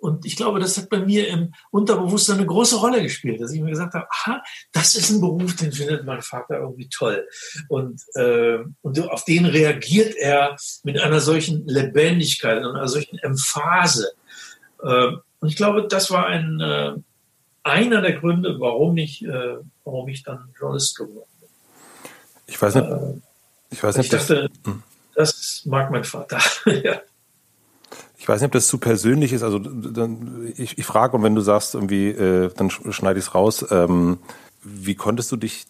Und 0.00 0.24
ich 0.24 0.36
glaube, 0.36 0.60
das 0.60 0.76
hat 0.78 0.88
bei 0.90 1.00
mir 1.00 1.26
im 1.26 1.52
Unterbewusstsein 1.70 2.36
eine 2.36 2.46
große 2.46 2.76
Rolle 2.76 3.02
gespielt, 3.02 3.40
dass 3.40 3.52
ich 3.52 3.60
mir 3.60 3.70
gesagt 3.70 3.94
habe, 3.94 4.06
aha, 4.08 4.42
das 4.70 4.94
ist 4.94 5.10
ein 5.10 5.20
Beruf, 5.20 5.56
den 5.56 5.72
findet 5.72 6.06
mein 6.06 6.22
Vater 6.22 6.60
irgendwie 6.60 6.88
toll. 6.88 7.26
Und, 7.68 8.00
äh, 8.14 8.58
und 8.82 9.10
auf 9.10 9.24
den 9.24 9.44
reagiert 9.44 10.14
er 10.14 10.56
mit 10.84 11.00
einer 11.00 11.18
solchen 11.18 11.66
Lebendigkeit 11.66 12.64
und 12.64 12.76
einer 12.76 12.86
solchen 12.86 13.18
Emphase. 13.18 14.12
Äh, 14.84 15.08
und 15.40 15.48
ich 15.48 15.56
glaube, 15.56 15.88
das 15.88 16.12
war 16.12 16.26
ein, 16.26 16.60
äh, 16.60 16.92
einer 17.64 18.00
der 18.00 18.12
Gründe, 18.12 18.60
warum 18.60 18.96
ich, 18.98 19.24
äh, 19.24 19.56
warum 19.84 20.08
ich 20.08 20.22
dann 20.22 20.54
Journalist 20.58 20.96
geworden 20.96 21.28
bin. 21.40 21.48
Ich 22.46 22.62
weiß 22.62 22.76
nicht. 22.76 22.88
Äh, 22.88 23.14
ich 23.70 23.82
weiß 23.82 23.96
nicht. 23.96 24.12
Ich 24.12 24.18
dachte, 24.18 24.48
das, 24.48 24.72
hm. 24.72 24.82
das 25.16 25.62
mag 25.66 25.90
mein 25.90 26.04
Vater. 26.04 26.38
ja. 26.84 27.00
Ich 28.28 28.30
weiß 28.30 28.42
nicht, 28.42 28.48
ob 28.48 28.52
das 28.52 28.68
zu 28.68 28.76
persönlich 28.76 29.32
ist. 29.32 29.42
Also 29.42 29.58
dann, 29.58 30.52
ich, 30.58 30.76
ich 30.76 30.84
frage 30.84 31.16
und 31.16 31.22
wenn 31.22 31.34
du 31.34 31.40
sagst 31.40 31.74
irgendwie, 31.74 32.08
äh, 32.08 32.50
dann 32.54 32.68
schneide 32.68 33.18
ich 33.18 33.24
es 33.24 33.34
raus. 33.34 33.66
Ähm, 33.70 34.18
wie 34.62 34.94
konntest 34.94 35.32
du 35.32 35.36
dich 35.36 35.64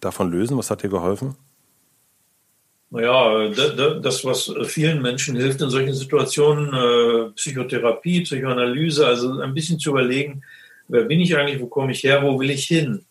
davon 0.00 0.32
lösen? 0.32 0.58
Was 0.58 0.68
hat 0.68 0.82
dir 0.82 0.88
geholfen? 0.88 1.36
Naja, 2.90 3.50
das, 4.00 4.24
was 4.24 4.52
vielen 4.64 5.00
Menschen 5.00 5.36
hilft 5.36 5.60
in 5.60 5.70
solchen 5.70 5.94
Situationen, 5.94 6.74
äh, 6.74 7.30
Psychotherapie, 7.36 8.22
Psychoanalyse, 8.22 9.06
also 9.06 9.38
ein 9.38 9.54
bisschen 9.54 9.78
zu 9.78 9.90
überlegen, 9.90 10.42
wer 10.88 11.04
bin 11.04 11.20
ich 11.20 11.36
eigentlich, 11.36 11.60
wo 11.60 11.68
komme 11.68 11.92
ich 11.92 12.02
her, 12.02 12.20
wo 12.20 12.40
will 12.40 12.50
ich 12.50 12.64
hin? 12.64 13.04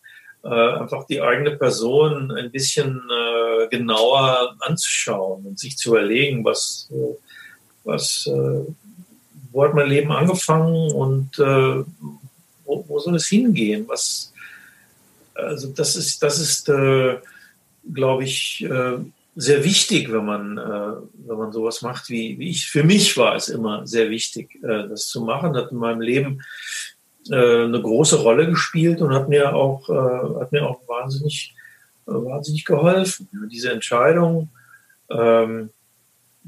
Äh, 0.44 0.48
einfach 0.48 1.06
die 1.06 1.22
eigene 1.22 1.52
Person 1.52 2.30
ein 2.30 2.50
bisschen 2.50 3.00
äh, 3.10 3.68
genauer 3.68 4.54
anzuschauen 4.60 5.46
und 5.46 5.58
sich 5.58 5.78
zu 5.78 5.96
überlegen, 5.96 6.44
was, 6.44 6.90
was, 7.86 8.26
äh, 8.26 8.72
wo 9.52 9.64
hat 9.64 9.74
mein 9.74 9.88
Leben 9.88 10.12
angefangen 10.12 10.92
und 10.92 11.38
äh, 11.38 11.84
wo, 12.64 12.84
wo, 12.88 12.98
soll 12.98 13.14
es 13.14 13.28
hingehen? 13.28 13.84
Was, 13.88 14.32
also 15.34 15.68
das 15.68 15.96
ist, 15.96 16.22
das 16.22 16.38
ist, 16.38 16.68
äh, 16.68 17.16
glaube 17.92 18.24
ich, 18.24 18.64
äh, 18.68 18.98
sehr 19.36 19.64
wichtig, 19.64 20.12
wenn 20.12 20.24
man, 20.24 20.58
äh, 20.58 21.26
wenn 21.26 21.38
man 21.38 21.52
sowas 21.52 21.82
macht, 21.82 22.10
wie, 22.10 22.38
wie 22.38 22.50
ich. 22.50 22.68
Für 22.68 22.82
mich 22.82 23.16
war 23.16 23.36
es 23.36 23.48
immer 23.48 23.86
sehr 23.86 24.10
wichtig, 24.10 24.56
äh, 24.62 24.88
das 24.88 25.06
zu 25.06 25.22
machen. 25.22 25.52
Das 25.52 25.64
hat 25.64 25.72
in 25.72 25.78
meinem 25.78 26.00
Leben 26.00 26.42
eine 27.28 27.82
große 27.82 28.20
Rolle 28.20 28.48
gespielt 28.48 29.00
und 29.02 29.12
hat 29.12 29.28
mir 29.28 29.52
auch, 29.52 29.88
hat 29.88 30.52
mir 30.52 30.64
auch 30.64 30.78
wahnsinnig, 30.86 31.56
wahnsinnig 32.04 32.64
geholfen. 32.64 33.28
Diese 33.50 33.72
Entscheidung 33.72 34.48
ähm, 35.10 35.70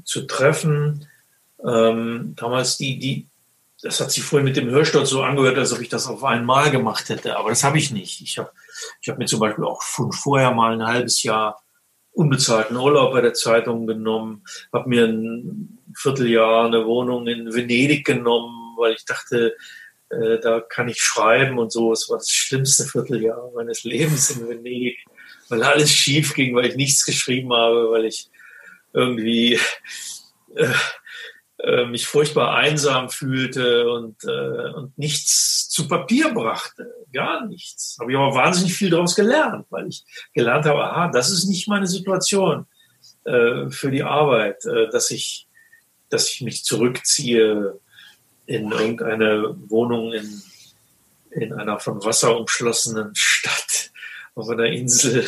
zu 0.05 0.21
treffen, 0.21 1.05
ähm, 1.65 2.33
damals 2.35 2.77
die, 2.77 2.99
die, 2.99 3.27
das 3.81 3.99
hat 3.99 4.11
sich 4.11 4.23
vorhin 4.23 4.45
mit 4.45 4.57
dem 4.57 4.69
Hörsturz 4.69 5.09
so 5.09 5.21
angehört, 5.21 5.57
als 5.57 5.73
ob 5.73 5.81
ich 5.81 5.89
das 5.89 6.07
auf 6.07 6.23
einmal 6.23 6.69
gemacht 6.71 7.09
hätte. 7.09 7.37
Aber 7.37 7.49
das 7.49 7.63
habe 7.63 7.77
ich 7.77 7.91
nicht. 7.91 8.21
Ich 8.21 8.37
habe 8.37 8.51
ich 9.01 9.09
hab 9.09 9.17
mir 9.17 9.25
zum 9.25 9.39
Beispiel 9.39 9.63
auch 9.63 9.81
schon 9.81 10.11
vorher 10.11 10.51
mal 10.51 10.73
ein 10.73 10.85
halbes 10.85 11.23
Jahr 11.23 11.61
unbezahlten 12.11 12.75
Urlaub 12.75 13.13
bei 13.13 13.21
der 13.21 13.33
Zeitung 13.33 13.87
genommen, 13.87 14.43
habe 14.73 14.89
mir 14.89 15.05
ein 15.05 15.79
Vierteljahr 15.95 16.65
eine 16.65 16.85
Wohnung 16.85 17.27
in 17.27 17.53
Venedig 17.53 18.05
genommen, 18.05 18.75
weil 18.77 18.93
ich 18.93 19.05
dachte, 19.05 19.55
äh, 20.09 20.39
da 20.39 20.59
kann 20.59 20.89
ich 20.89 21.01
schreiben 21.01 21.59
und 21.59 21.71
so. 21.71 21.93
Es 21.93 22.09
war 22.09 22.17
das 22.17 22.29
schlimmste 22.29 22.85
Vierteljahr 22.85 23.51
meines 23.55 23.83
Lebens 23.83 24.31
in 24.31 24.49
Venedig, 24.49 24.97
weil 25.47 25.63
alles 25.63 25.91
schief 25.91 26.33
ging, 26.33 26.55
weil 26.55 26.65
ich 26.65 26.75
nichts 26.75 27.05
geschrieben 27.05 27.53
habe, 27.53 27.91
weil 27.91 28.05
ich 28.05 28.29
irgendwie 28.93 29.59
äh, 30.55 30.73
äh, 31.59 31.85
mich 31.85 32.07
furchtbar 32.07 32.55
einsam 32.55 33.09
fühlte 33.09 33.89
und, 33.89 34.23
äh, 34.23 34.73
und 34.73 34.97
nichts 34.97 35.67
zu 35.69 35.87
Papier 35.87 36.33
brachte. 36.33 36.93
Gar 37.11 37.47
nichts. 37.47 37.97
Habe 37.99 38.11
ich 38.11 38.17
aber 38.17 38.33
wahnsinnig 38.33 38.73
viel 38.73 38.89
daraus 38.89 39.15
gelernt, 39.15 39.65
weil 39.69 39.87
ich 39.87 40.03
gelernt 40.33 40.65
habe, 40.65 40.83
aha, 40.83 41.09
das 41.09 41.29
ist 41.29 41.45
nicht 41.45 41.67
meine 41.67 41.87
Situation 41.87 42.65
äh, 43.25 43.69
für 43.69 43.91
die 43.91 44.03
Arbeit, 44.03 44.65
äh, 44.65 44.89
dass, 44.89 45.11
ich, 45.11 45.47
dass 46.09 46.29
ich 46.29 46.41
mich 46.41 46.63
zurückziehe 46.63 47.77
in 48.45 48.71
irgendeine 48.71 49.55
Wohnung 49.67 50.13
in, 50.13 50.41
in 51.31 51.53
einer 51.53 51.79
von 51.79 52.03
Wasser 52.03 52.37
umschlossenen 52.37 53.11
Stadt 53.13 53.91
auf 54.33 54.49
einer 54.49 54.65
Insel, 54.65 55.27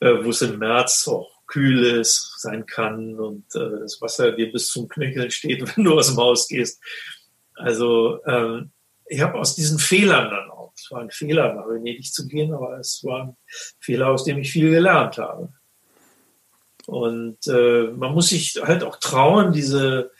äh, 0.00 0.24
wo 0.24 0.30
es 0.30 0.42
im 0.42 0.58
März 0.58 1.06
auch 1.06 1.39
kühl 1.50 1.84
ist, 1.84 2.40
sein 2.40 2.64
kann 2.64 3.16
und 3.16 3.44
äh, 3.54 3.80
das 3.80 4.00
Wasser 4.00 4.32
dir 4.32 4.52
bis 4.52 4.68
zum 4.68 4.88
Knöcheln 4.88 5.30
steht, 5.30 5.62
wenn 5.76 5.84
du 5.84 5.98
aus 5.98 6.08
dem 6.08 6.16
Haus 6.16 6.48
gehst. 6.48 6.80
Also 7.54 8.24
ähm, 8.24 8.70
ich 9.06 9.20
habe 9.20 9.38
aus 9.38 9.56
diesen 9.56 9.78
Fehlern 9.78 10.30
dann 10.30 10.50
auch, 10.50 10.72
es 10.76 10.90
war 10.90 11.00
ein 11.00 11.10
Fehler, 11.10 11.52
nach 11.52 11.68
Venedig 11.68 12.12
zu 12.12 12.28
gehen, 12.28 12.54
aber 12.54 12.78
es 12.78 13.02
war 13.04 13.24
ein 13.24 13.36
Fehler, 13.80 14.08
aus 14.08 14.24
dem 14.24 14.38
ich 14.38 14.52
viel 14.52 14.70
gelernt 14.70 15.18
habe. 15.18 15.52
Und 16.86 17.46
äh, 17.48 17.88
man 17.94 18.14
muss 18.14 18.28
sich 18.28 18.60
halt 18.62 18.84
auch 18.84 18.96
trauen, 18.96 19.52
diese, 19.52 20.12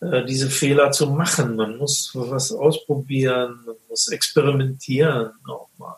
äh, 0.00 0.24
diese 0.24 0.50
Fehler 0.50 0.90
zu 0.90 1.06
machen. 1.08 1.56
Man 1.56 1.76
muss 1.76 2.10
was 2.14 2.50
ausprobieren, 2.52 3.60
man 3.66 3.76
muss 3.88 4.08
experimentieren 4.08 5.32
auch 5.46 5.68
mal. 5.76 5.96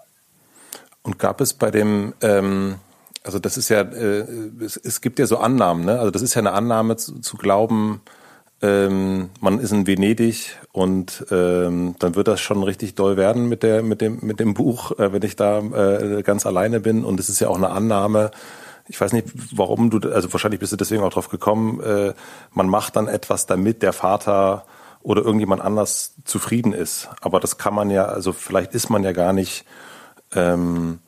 Und 1.03 1.19
gab 1.19 1.41
es 1.41 1.55
bei 1.55 1.71
dem, 1.71 2.15
ähm, 2.21 2.77
also 3.25 3.39
das 3.39 3.57
ist 3.57 3.69
ja, 3.69 3.81
äh, 3.81 4.27
es, 4.61 4.77
es, 4.77 5.01
gibt 5.01 5.19
ja 5.19 5.27
so 5.27 5.39
Annahmen, 5.39 5.85
ne? 5.85 5.99
Also 5.99 6.11
das 6.11 6.23
ist 6.23 6.35
ja 6.35 6.41
eine 6.41 6.53
Annahme 6.53 6.97
zu, 6.97 7.21
zu 7.21 7.37
glauben, 7.37 8.01
ähm, 8.63 9.31
man 9.41 9.59
ist 9.59 9.73
in 9.73 9.89
Venedig 9.89 10.57
und 10.71 11.27
ähm, 11.33 11.97
dann 11.99 12.15
wird 12.15 12.29
das 12.29 12.41
schon 12.41 12.63
richtig 12.63 12.95
doll 12.95 13.17
werden 13.17 13.49
mit 13.49 13.65
der 13.65 13.83
mit 13.83 14.01
dem 14.01 14.21
mit 14.23 14.39
dem 14.39 14.55
Buch, 14.55 14.99
äh, 14.99 15.13
wenn 15.13 15.23
ich 15.23 15.35
da 15.35 15.59
äh, 15.59 16.23
ganz 16.23 16.47
alleine 16.47 16.79
bin. 16.79 17.05
Und 17.05 17.19
es 17.19 17.29
ist 17.29 17.41
ja 17.41 17.49
auch 17.49 17.57
eine 17.57 17.71
Annahme. 17.71 18.31
Ich 18.87 19.01
weiß 19.01 19.13
nicht, 19.15 19.29
warum 19.57 19.91
du, 19.91 20.11
also 20.11 20.33
wahrscheinlich 20.33 20.61
bist 20.61 20.73
du 20.73 20.77
deswegen 20.77 21.03
auch 21.03 21.13
drauf 21.13 21.29
gekommen. 21.29 21.81
Äh, 21.81 22.15
man 22.53 22.69
macht 22.69 22.95
dann 22.95 23.09
etwas, 23.09 23.47
damit 23.47 23.83
der 23.83 23.93
Vater 23.93 24.65
oder 25.03 25.23
irgendjemand 25.23 25.61
anders 25.61 26.15
zufrieden 26.25 26.73
ist. 26.73 27.09
Aber 27.21 27.41
das 27.41 27.59
kann 27.59 27.75
man 27.75 27.91
ja, 27.91 28.05
also 28.05 28.33
vielleicht 28.33 28.75
ist 28.75 28.91
man 28.91 29.03
ja 29.03 29.11
gar 29.11 29.33
nicht 29.33 29.65
ähm, 30.35 31.01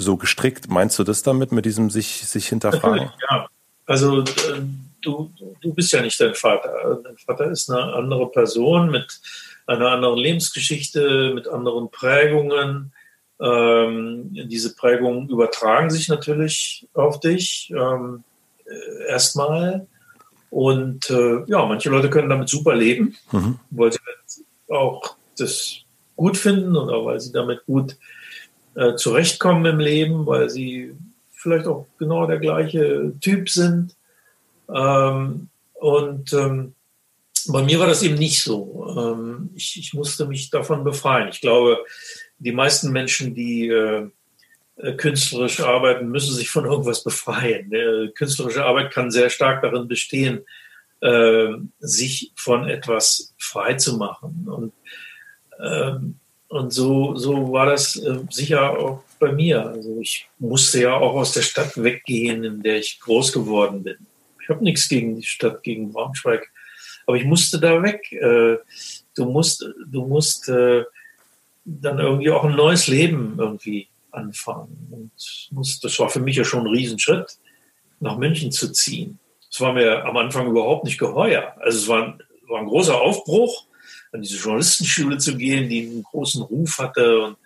so 0.00 0.16
gestrickt. 0.16 0.68
Meinst 0.68 0.98
du 0.98 1.04
das 1.04 1.22
damit, 1.22 1.52
mit 1.52 1.64
diesem 1.64 1.90
sich, 1.90 2.26
sich 2.26 2.48
hinterfragen? 2.48 3.06
Natürlich, 3.06 3.30
ja. 3.30 3.48
Also 3.86 4.20
äh, 4.22 4.62
du, 5.02 5.30
du 5.60 5.74
bist 5.74 5.92
ja 5.92 6.02
nicht 6.02 6.20
dein 6.20 6.34
Vater. 6.34 7.00
Dein 7.02 7.16
Vater 7.18 7.50
ist 7.50 7.70
eine 7.70 7.92
andere 7.94 8.30
Person 8.30 8.90
mit 8.90 9.20
einer 9.66 9.90
anderen 9.90 10.18
Lebensgeschichte, 10.18 11.32
mit 11.34 11.48
anderen 11.48 11.90
Prägungen. 11.90 12.92
Ähm, 13.40 14.28
diese 14.32 14.74
Prägungen 14.74 15.28
übertragen 15.28 15.90
sich 15.90 16.08
natürlich 16.08 16.86
auf 16.94 17.20
dich 17.20 17.72
ähm, 17.76 18.24
äh, 18.66 19.08
erstmal. 19.08 19.86
Und 20.50 21.08
äh, 21.10 21.44
ja, 21.46 21.64
manche 21.64 21.90
Leute 21.90 22.10
können 22.10 22.28
damit 22.28 22.48
super 22.48 22.74
leben, 22.74 23.16
mhm. 23.30 23.58
weil 23.70 23.92
sie 23.92 23.98
auch 24.68 25.16
das 25.38 25.76
gut 26.16 26.36
finden 26.36 26.76
oder 26.76 27.04
weil 27.04 27.20
sie 27.20 27.32
damit 27.32 27.64
gut 27.66 27.96
äh, 28.74 28.94
zurechtkommen 28.94 29.64
im 29.66 29.80
Leben, 29.80 30.26
weil 30.26 30.48
sie 30.50 30.94
vielleicht 31.32 31.66
auch 31.66 31.86
genau 31.98 32.26
der 32.26 32.38
gleiche 32.38 33.12
Typ 33.20 33.48
sind. 33.48 33.96
Ähm, 34.72 35.48
und 35.74 36.32
ähm, 36.32 36.74
bei 37.48 37.62
mir 37.62 37.80
war 37.80 37.86
das 37.86 38.02
eben 38.02 38.16
nicht 38.16 38.42
so. 38.42 38.86
Ähm, 38.96 39.50
ich, 39.54 39.78
ich, 39.78 39.94
musste 39.94 40.26
mich 40.26 40.50
davon 40.50 40.84
befreien. 40.84 41.28
Ich 41.28 41.40
glaube, 41.40 41.84
die 42.38 42.52
meisten 42.52 42.92
Menschen, 42.92 43.34
die 43.34 43.68
äh, 43.68 44.08
äh 44.76 44.92
künstlerisch 44.94 45.60
arbeiten, 45.60 46.08
müssen 46.08 46.34
sich 46.34 46.50
von 46.50 46.66
irgendwas 46.66 47.02
befreien. 47.02 47.72
Äh, 47.72 48.08
künstlerische 48.14 48.64
Arbeit 48.64 48.92
kann 48.92 49.10
sehr 49.10 49.30
stark 49.30 49.62
darin 49.62 49.88
bestehen, 49.88 50.44
äh, 51.00 51.48
sich 51.78 52.32
von 52.36 52.68
etwas 52.68 53.34
frei 53.38 53.74
zu 53.74 53.96
machen. 53.96 54.46
Und, 54.46 54.72
ähm, 55.62 56.19
und 56.50 56.72
so, 56.72 57.16
so 57.16 57.52
war 57.52 57.66
das 57.66 57.96
äh, 57.96 58.18
sicher 58.28 58.78
auch 58.78 59.02
bei 59.18 59.32
mir. 59.32 59.66
Also 59.66 59.98
ich 60.00 60.28
musste 60.38 60.82
ja 60.82 60.94
auch 60.94 61.14
aus 61.14 61.32
der 61.32 61.42
Stadt 61.42 61.82
weggehen, 61.82 62.44
in 62.44 62.62
der 62.62 62.78
ich 62.78 63.00
groß 63.00 63.32
geworden 63.32 63.82
bin 63.82 64.06
habe 64.50 64.64
nichts 64.64 64.88
gegen 64.88 65.16
die 65.16 65.22
Stadt, 65.22 65.62
gegen 65.62 65.92
Braunschweig. 65.92 66.50
Aber 67.06 67.16
ich 67.16 67.24
musste 67.24 67.58
da 67.58 67.82
weg. 67.82 68.12
Äh, 68.12 68.58
du 69.16 69.24
musst, 69.24 69.64
du 69.86 70.06
musst 70.06 70.48
äh, 70.48 70.84
dann 71.64 71.98
irgendwie 71.98 72.30
auch 72.30 72.44
ein 72.44 72.56
neues 72.56 72.88
Leben 72.88 73.36
irgendwie 73.38 73.88
anfangen. 74.10 74.88
Und 74.90 75.10
muss, 75.52 75.80
das 75.80 75.98
war 75.98 76.10
für 76.10 76.20
mich 76.20 76.36
ja 76.36 76.44
schon 76.44 76.66
ein 76.66 76.74
Riesenschritt, 76.74 77.38
nach 78.00 78.18
München 78.18 78.52
zu 78.52 78.72
ziehen. 78.72 79.18
Das 79.50 79.60
war 79.60 79.72
mir 79.72 80.04
am 80.04 80.16
Anfang 80.16 80.48
überhaupt 80.48 80.84
nicht 80.84 80.98
geheuer. 80.98 81.54
Also 81.60 81.78
es 81.78 81.88
war 81.88 82.18
war 82.48 82.60
ein 82.60 82.66
großer 82.66 83.00
Aufbruch, 83.00 83.64
an 84.12 84.22
diese 84.22 84.38
Journalistenschule 84.38 85.18
zu 85.18 85.36
gehen, 85.36 85.68
die 85.68 85.88
einen 85.88 86.02
großen 86.02 86.42
Ruf 86.42 86.78
hatte 86.78 87.20
und 87.20 87.36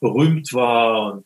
berühmt 0.00 0.52
war. 0.52 1.12
Und 1.12 1.24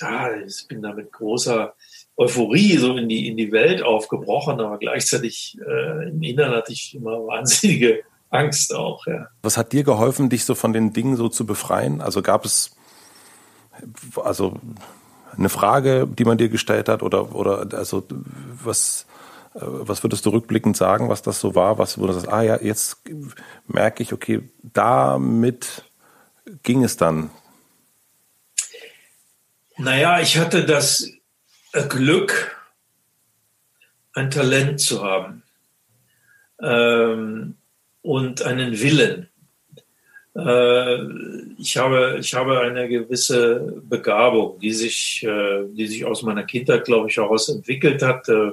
ja, 0.00 0.34
ich 0.36 0.66
bin 0.68 0.82
da 0.82 0.92
mit 0.92 1.12
großer 1.12 1.74
Euphorie 2.16 2.76
so 2.76 2.96
in 2.96 3.08
die, 3.08 3.28
in 3.28 3.36
die 3.36 3.52
Welt 3.52 3.82
aufgebrochen, 3.82 4.60
aber 4.60 4.78
gleichzeitig 4.78 5.58
äh, 5.66 6.08
im 6.08 6.22
Inneren 6.22 6.54
hatte 6.54 6.72
ich 6.72 6.94
immer 6.94 7.26
wahnsinnige 7.26 8.02
Angst 8.30 8.74
auch. 8.74 9.06
Ja. 9.06 9.28
Was 9.42 9.56
hat 9.56 9.72
dir 9.72 9.84
geholfen, 9.84 10.28
dich 10.28 10.44
so 10.44 10.54
von 10.54 10.72
den 10.72 10.92
Dingen 10.92 11.16
so 11.16 11.28
zu 11.28 11.46
befreien? 11.46 12.00
Also 12.00 12.22
gab 12.22 12.44
es 12.44 12.76
also 14.16 14.60
eine 15.36 15.48
Frage, 15.48 16.06
die 16.06 16.24
man 16.24 16.38
dir 16.38 16.48
gestellt 16.48 16.88
hat 16.88 17.02
oder 17.02 17.34
oder 17.34 17.66
also 17.76 18.04
was 18.62 19.06
was 19.54 20.02
würdest 20.02 20.26
du 20.26 20.30
rückblickend 20.30 20.76
sagen, 20.76 21.08
was 21.08 21.22
das 21.22 21.38
so 21.38 21.54
war, 21.54 21.78
was 21.78 21.98
wo 21.98 22.06
du 22.06 22.12
sagst, 22.12 22.28
ah 22.28 22.42
ja, 22.42 22.60
jetzt 22.60 23.02
merke 23.66 24.02
ich, 24.02 24.12
okay, 24.12 24.42
damit 24.62 25.84
ging 26.62 26.82
es 26.82 26.96
dann. 26.96 27.30
Naja, 29.76 30.20
ich 30.20 30.38
hatte 30.38 30.64
das 30.64 31.08
Glück, 31.88 32.56
ein 34.12 34.30
Talent 34.30 34.80
zu 34.80 35.02
haben 35.02 35.42
ähm, 36.60 37.56
und 38.02 38.42
einen 38.42 38.80
Willen. 38.80 39.28
Äh, 40.36 40.98
ich, 41.58 41.76
habe, 41.76 42.18
ich 42.20 42.34
habe 42.34 42.60
eine 42.60 42.88
gewisse 42.88 43.80
Begabung, 43.82 44.58
die 44.60 44.72
sich, 44.72 45.24
äh, 45.24 45.64
die 45.68 45.86
sich 45.86 46.04
aus 46.04 46.22
meiner 46.22 46.44
Kindheit, 46.44 46.84
glaube 46.84 47.08
ich, 47.08 47.16
heraus 47.16 47.48
entwickelt 47.48 48.02
hat. 48.02 48.28
Äh, 48.28 48.52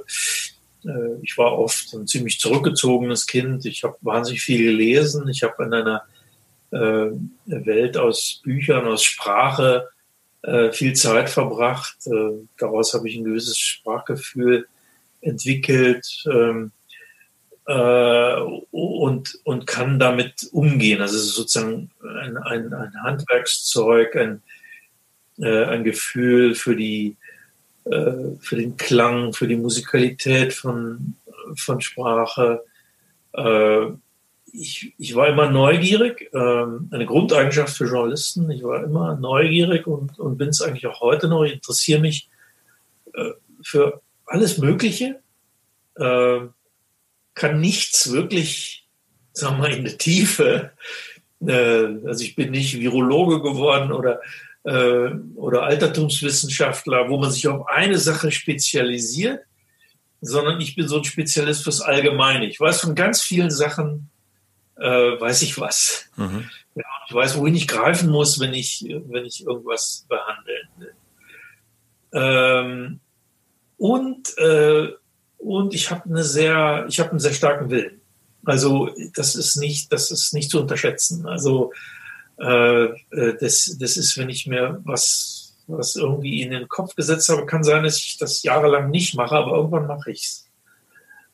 ich 1.22 1.38
war 1.38 1.58
oft 1.58 1.92
ein 1.94 2.06
ziemlich 2.06 2.40
zurückgezogenes 2.40 3.26
Kind. 3.26 3.64
Ich 3.66 3.84
habe 3.84 3.96
wahnsinnig 4.00 4.42
viel 4.42 4.64
gelesen. 4.64 5.28
Ich 5.28 5.42
habe 5.42 5.64
in 5.64 5.74
einer 5.74 6.02
äh, 6.72 7.10
Welt 7.46 7.96
aus 7.96 8.40
Büchern, 8.42 8.86
aus 8.86 9.04
Sprache 9.04 9.88
äh, 10.42 10.72
viel 10.72 10.94
Zeit 10.94 11.30
verbracht. 11.30 11.96
Äh, 12.06 12.46
daraus 12.58 12.94
habe 12.94 13.08
ich 13.08 13.16
ein 13.16 13.24
gewisses 13.24 13.58
Sprachgefühl 13.58 14.66
entwickelt 15.20 16.24
ähm, 16.26 16.72
äh, 17.66 18.34
und, 18.70 19.38
und 19.44 19.66
kann 19.66 19.98
damit 19.98 20.48
umgehen. 20.50 21.00
Also 21.00 21.16
es 21.16 21.26
ist 21.26 21.34
sozusagen 21.34 21.90
ein, 22.02 22.36
ein, 22.38 22.72
ein 22.72 23.02
Handwerkszeug, 23.02 24.16
ein, 24.16 24.42
äh, 25.38 25.64
ein 25.66 25.84
Gefühl 25.84 26.54
für 26.54 26.74
die 26.74 27.10
äh, 27.10 27.21
für 27.84 28.56
den 28.56 28.76
Klang, 28.76 29.32
für 29.32 29.48
die 29.48 29.56
Musikalität 29.56 30.52
von, 30.52 31.16
von 31.56 31.80
Sprache. 31.80 32.62
Äh, 33.32 33.86
ich, 34.52 34.94
ich 34.98 35.14
war 35.14 35.28
immer 35.28 35.50
neugierig, 35.50 36.30
ähm, 36.34 36.88
eine 36.90 37.06
Grundeigenschaft 37.06 37.76
für 37.76 37.86
Journalisten. 37.86 38.50
Ich 38.50 38.62
war 38.62 38.84
immer 38.84 39.16
neugierig 39.16 39.86
und, 39.86 40.18
und 40.18 40.36
bin 40.36 40.50
es 40.50 40.60
eigentlich 40.60 40.86
auch 40.86 41.00
heute 41.00 41.28
noch. 41.28 41.44
Ich 41.44 41.54
interessiere 41.54 42.00
mich 42.00 42.28
äh, 43.14 43.30
für 43.62 44.02
alles 44.26 44.58
Mögliche, 44.58 45.20
äh, 45.96 46.40
kann 47.34 47.60
nichts 47.60 48.12
wirklich, 48.12 48.86
sagen 49.32 49.56
wir 49.56 49.68
mal, 49.68 49.74
in 49.74 49.84
der 49.84 49.96
Tiefe. 49.96 50.72
Äh, 51.40 52.06
also 52.06 52.22
ich 52.22 52.36
bin 52.36 52.50
nicht 52.50 52.78
Virologe 52.78 53.40
geworden 53.40 53.90
oder, 53.90 54.20
äh, 54.64 55.10
oder 55.34 55.64
Altertumswissenschaftler, 55.64 57.08
wo 57.08 57.18
man 57.18 57.30
sich 57.30 57.48
auf 57.48 57.66
eine 57.68 57.98
Sache 57.98 58.30
spezialisiert, 58.30 59.40
sondern 60.20 60.60
ich 60.60 60.76
bin 60.76 60.86
so 60.88 60.98
ein 60.98 61.04
Spezialist 61.04 61.64
fürs 61.64 61.80
Allgemeine. 61.80 62.46
Ich 62.46 62.60
weiß 62.60 62.80
von 62.80 62.94
ganz 62.94 63.22
vielen 63.22 63.50
Sachen, 63.50 64.10
äh, 64.76 64.88
weiß 65.20 65.42
ich 65.42 65.58
was. 65.58 66.06
Mhm. 66.16 66.48
Ja, 66.74 66.84
ich 67.08 67.14
weiß, 67.14 67.38
wohin 67.38 67.54
ich 67.54 67.68
greifen 67.68 68.08
muss, 68.08 68.40
wenn 68.40 68.54
ich, 68.54 68.86
wenn 68.88 69.24
ich 69.24 69.44
irgendwas 69.44 70.06
behandeln 70.08 70.68
will. 70.78 70.94
Ähm, 72.14 73.00
und, 73.78 74.38
äh, 74.38 74.88
und 75.38 75.74
ich 75.74 75.90
habe 75.90 76.08
eine 76.08 76.22
sehr, 76.22 76.86
ich 76.88 77.00
habe 77.00 77.10
einen 77.10 77.18
sehr 77.18 77.32
starken 77.32 77.70
Willen. 77.70 78.00
Also 78.44 78.90
das 79.14 79.34
ist 79.34 79.56
nicht, 79.56 79.92
das 79.92 80.10
ist 80.10 80.32
nicht 80.34 80.50
zu 80.50 80.60
unterschätzen. 80.60 81.26
Also 81.26 81.72
äh, 82.42 82.84
äh 82.84 83.36
das, 83.40 83.76
das 83.78 83.96
ist, 83.96 84.18
wenn 84.18 84.28
ich 84.28 84.46
mir 84.46 84.80
was, 84.84 85.54
was 85.66 85.96
irgendwie 85.96 86.42
in 86.42 86.50
den 86.50 86.68
Kopf 86.68 86.94
gesetzt 86.94 87.28
habe, 87.28 87.46
kann 87.46 87.64
sein, 87.64 87.84
dass 87.84 87.98
ich 87.98 88.18
das 88.18 88.42
jahrelang 88.42 88.90
nicht 88.90 89.14
mache, 89.14 89.36
aber 89.36 89.56
irgendwann 89.56 89.86
mache 89.86 90.10
ich's, 90.10 90.46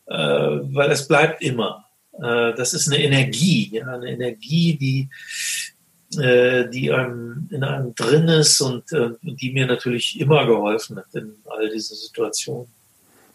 äh, 0.07 0.15
weil 0.15 0.91
es 0.91 1.09
bleibt 1.09 1.43
immer. 1.43 1.85
Äh, 2.13 2.55
das 2.55 2.75
ist 2.75 2.89
eine 2.89 3.03
Energie, 3.03 3.71
ja, 3.73 3.87
eine 3.87 4.11
Energie, 4.11 4.77
die, 4.77 6.21
äh, 6.21 6.69
die 6.69 6.93
einem, 6.93 7.49
in 7.51 7.65
einem 7.65 7.95
drin 7.95 8.29
ist 8.29 8.61
und 8.61 8.93
äh, 8.93 9.11
die 9.23 9.53
mir 9.53 9.67
natürlich 9.67 10.21
immer 10.21 10.47
geholfen 10.47 10.97
hat 10.97 11.15
in 11.15 11.37
all 11.47 11.69
diesen 11.71 11.97
Situationen. 11.97 12.69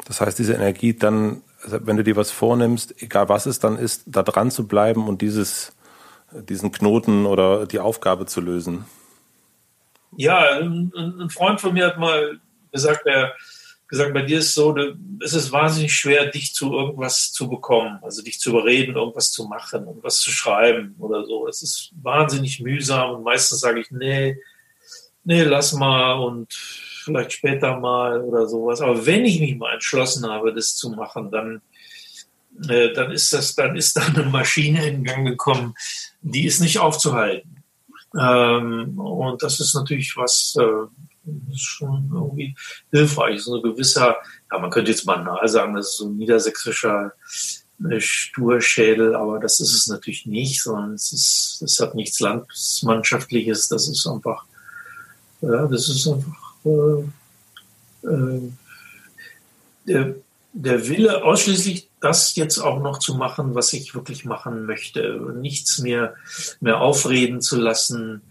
Das 0.05 0.19
heißt, 0.19 0.37
diese 0.37 0.53
Energie 0.53 0.93
dann, 0.93 1.43
wenn 1.65 1.97
du 1.97 2.03
dir 2.03 2.15
was 2.15 2.31
vornimmst, 2.31 3.01
egal 3.01 3.29
was 3.29 3.45
es 3.45 3.59
dann 3.59 3.77
ist, 3.77 4.03
da 4.05 4.23
dran 4.23 4.51
zu 4.51 4.67
bleiben 4.67 5.07
und 5.07 5.21
dieses, 5.21 5.72
diesen 6.41 6.71
Knoten 6.71 7.25
oder 7.25 7.65
die 7.65 7.79
Aufgabe 7.79 8.25
zu 8.25 8.41
lösen. 8.41 8.85
Ja, 10.15 10.59
ein, 10.59 10.91
ein 10.95 11.29
Freund 11.29 11.59
von 11.59 11.73
mir 11.73 11.87
hat 11.87 11.97
mal 11.97 12.39
gesagt, 12.71 13.05
er 13.05 13.33
gesagt, 13.93 14.13
bei 14.13 14.23
dir 14.23 14.39
ist 14.39 14.55
so, 14.55 14.75
es 15.23 15.33
ist 15.33 15.51
wahnsinnig 15.51 15.95
schwer, 15.95 16.25
dich 16.25 16.53
zu 16.53 16.73
irgendwas 16.73 17.31
zu 17.31 17.47
bekommen, 17.47 17.99
also 18.01 18.23
dich 18.23 18.39
zu 18.39 18.49
überreden, 18.49 18.95
irgendwas 18.95 19.31
zu 19.31 19.45
machen, 19.45 19.85
irgendwas 19.85 20.17
zu 20.17 20.31
schreiben 20.31 20.95
oder 20.97 21.25
so. 21.25 21.47
Es 21.47 21.61
ist 21.61 21.91
wahnsinnig 22.01 22.59
mühsam 22.59 23.11
und 23.11 23.23
meistens 23.23 23.59
sage 23.59 23.81
ich, 23.81 23.91
nee, 23.91 24.39
nee, 25.23 25.43
lass 25.43 25.73
mal 25.73 26.13
und 26.13 26.51
vielleicht 26.51 27.33
später 27.33 27.77
mal 27.77 28.21
oder 28.21 28.47
sowas. 28.47 28.81
Aber 28.81 29.05
wenn 29.05 29.25
ich 29.25 29.39
mich 29.39 29.55
mal 29.57 29.73
entschlossen 29.73 30.27
habe, 30.27 30.53
das 30.53 30.75
zu 30.75 30.89
machen, 30.89 31.29
dann, 31.29 31.61
äh, 32.69 32.93
dann 32.93 33.11
ist 33.11 33.31
das, 33.31 33.53
dann 33.53 33.75
ist 33.75 33.95
da 33.95 34.01
eine 34.07 34.23
Maschine 34.23 34.87
in 34.87 35.03
Gang 35.03 35.27
gekommen, 35.27 35.75
die 36.23 36.45
ist 36.45 36.59
nicht 36.59 36.79
aufzuhalten. 36.79 37.63
Ähm, 38.19 38.97
und 38.99 39.43
das 39.43 39.59
ist 39.59 39.75
natürlich 39.75 40.15
was, 40.17 40.55
äh, 40.59 40.87
schon 41.55 42.09
irgendwie 42.13 42.55
hilfreich. 42.91 43.41
So 43.41 43.57
ein 43.57 43.63
gewisser, 43.63 44.17
ja, 44.51 44.59
man 44.59 44.69
könnte 44.69 44.91
jetzt 44.91 45.05
banal 45.05 45.47
sagen, 45.47 45.75
das 45.75 45.89
ist 45.89 45.97
so 45.97 46.07
ein 46.07 46.17
niedersächsischer 46.17 47.13
äh, 47.89 47.99
Sturschädel, 47.99 49.15
aber 49.15 49.39
das 49.39 49.59
ist 49.59 49.73
es 49.73 49.87
natürlich 49.87 50.25
nicht, 50.25 50.61
sondern 50.61 50.93
es 50.93 51.13
ist, 51.13 51.61
es 51.61 51.79
hat 51.79 51.95
nichts 51.95 52.19
Landsmannschaftliches, 52.19 53.69
das 53.69 53.87
ist 53.87 54.05
einfach, 54.07 54.45
ja, 55.41 55.65
das 55.67 55.89
ist 55.89 56.07
einfach 56.07 56.55
äh, 56.65 58.07
äh, 58.07 58.41
der, 59.87 60.15
der 60.53 60.87
Wille, 60.87 61.23
ausschließlich 61.23 61.89
das 62.03 62.35
jetzt 62.35 62.59
auch 62.59 62.81
noch 62.81 62.99
zu 62.99 63.15
machen, 63.15 63.55
was 63.55 63.71
ich 63.73 63.95
wirklich 63.95 64.25
machen 64.25 64.65
möchte. 64.65 65.19
Nichts 65.35 65.79
mehr, 65.79 66.15
mehr 66.59 66.81
aufreden 66.81 67.39
zu 67.39 67.57
lassen, 67.57 68.21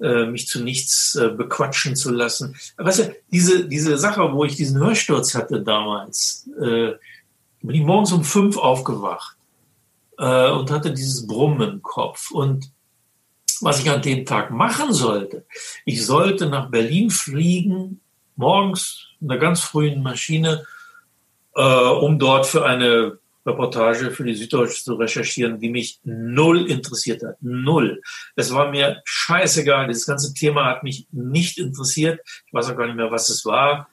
äh, 0.00 0.26
mich 0.26 0.48
zu 0.48 0.62
nichts 0.62 1.14
äh, 1.14 1.28
bequatschen 1.28 1.96
zu 1.96 2.10
lassen. 2.10 2.56
Weißt 2.76 2.98
du, 2.98 3.16
diese, 3.30 3.66
diese 3.66 3.96
Sache, 3.96 4.32
wo 4.32 4.44
ich 4.44 4.56
diesen 4.56 4.78
Hörsturz 4.78 5.34
hatte 5.34 5.62
damals, 5.62 6.48
äh, 6.60 6.92
bin 7.62 7.76
ich 7.76 7.82
morgens 7.82 8.12
um 8.12 8.24
fünf 8.24 8.56
aufgewacht 8.56 9.36
und 10.18 10.70
hatte 10.70 10.92
dieses 10.92 11.26
Brummen 11.26 11.68
im 11.68 11.82
Kopf. 11.82 12.30
Und 12.30 12.70
was 13.60 13.80
ich 13.80 13.90
an 13.90 14.02
dem 14.02 14.26
Tag 14.26 14.50
machen 14.50 14.92
sollte, 14.92 15.46
ich 15.84 16.04
sollte 16.04 16.46
nach 16.46 16.70
Berlin 16.70 17.10
fliegen, 17.10 18.00
morgens 18.36 19.06
in 19.20 19.30
einer 19.30 19.40
ganz 19.40 19.60
frühen 19.60 20.02
Maschine, 20.02 20.64
äh, 21.54 21.62
um 21.62 22.18
dort 22.18 22.46
für 22.46 22.64
eine 22.64 23.18
Reportage 23.44 24.10
für 24.10 24.24
die 24.24 24.34
Süddeutsche 24.34 24.84
zu 24.84 24.94
recherchieren, 24.94 25.58
die 25.58 25.70
mich 25.70 26.00
null 26.04 26.70
interessiert 26.70 27.22
hat. 27.22 27.36
Null. 27.40 28.00
Es 28.36 28.52
war 28.52 28.70
mir 28.70 29.02
scheißegal. 29.04 29.88
Dieses 29.88 30.06
ganze 30.06 30.32
Thema 30.34 30.66
hat 30.66 30.84
mich 30.84 31.06
nicht 31.10 31.58
interessiert. 31.58 32.20
Ich 32.46 32.52
weiß 32.52 32.70
auch 32.70 32.76
gar 32.76 32.86
nicht 32.86 32.96
mehr, 32.96 33.10
was 33.10 33.28
es 33.28 33.44
war. 33.44 33.88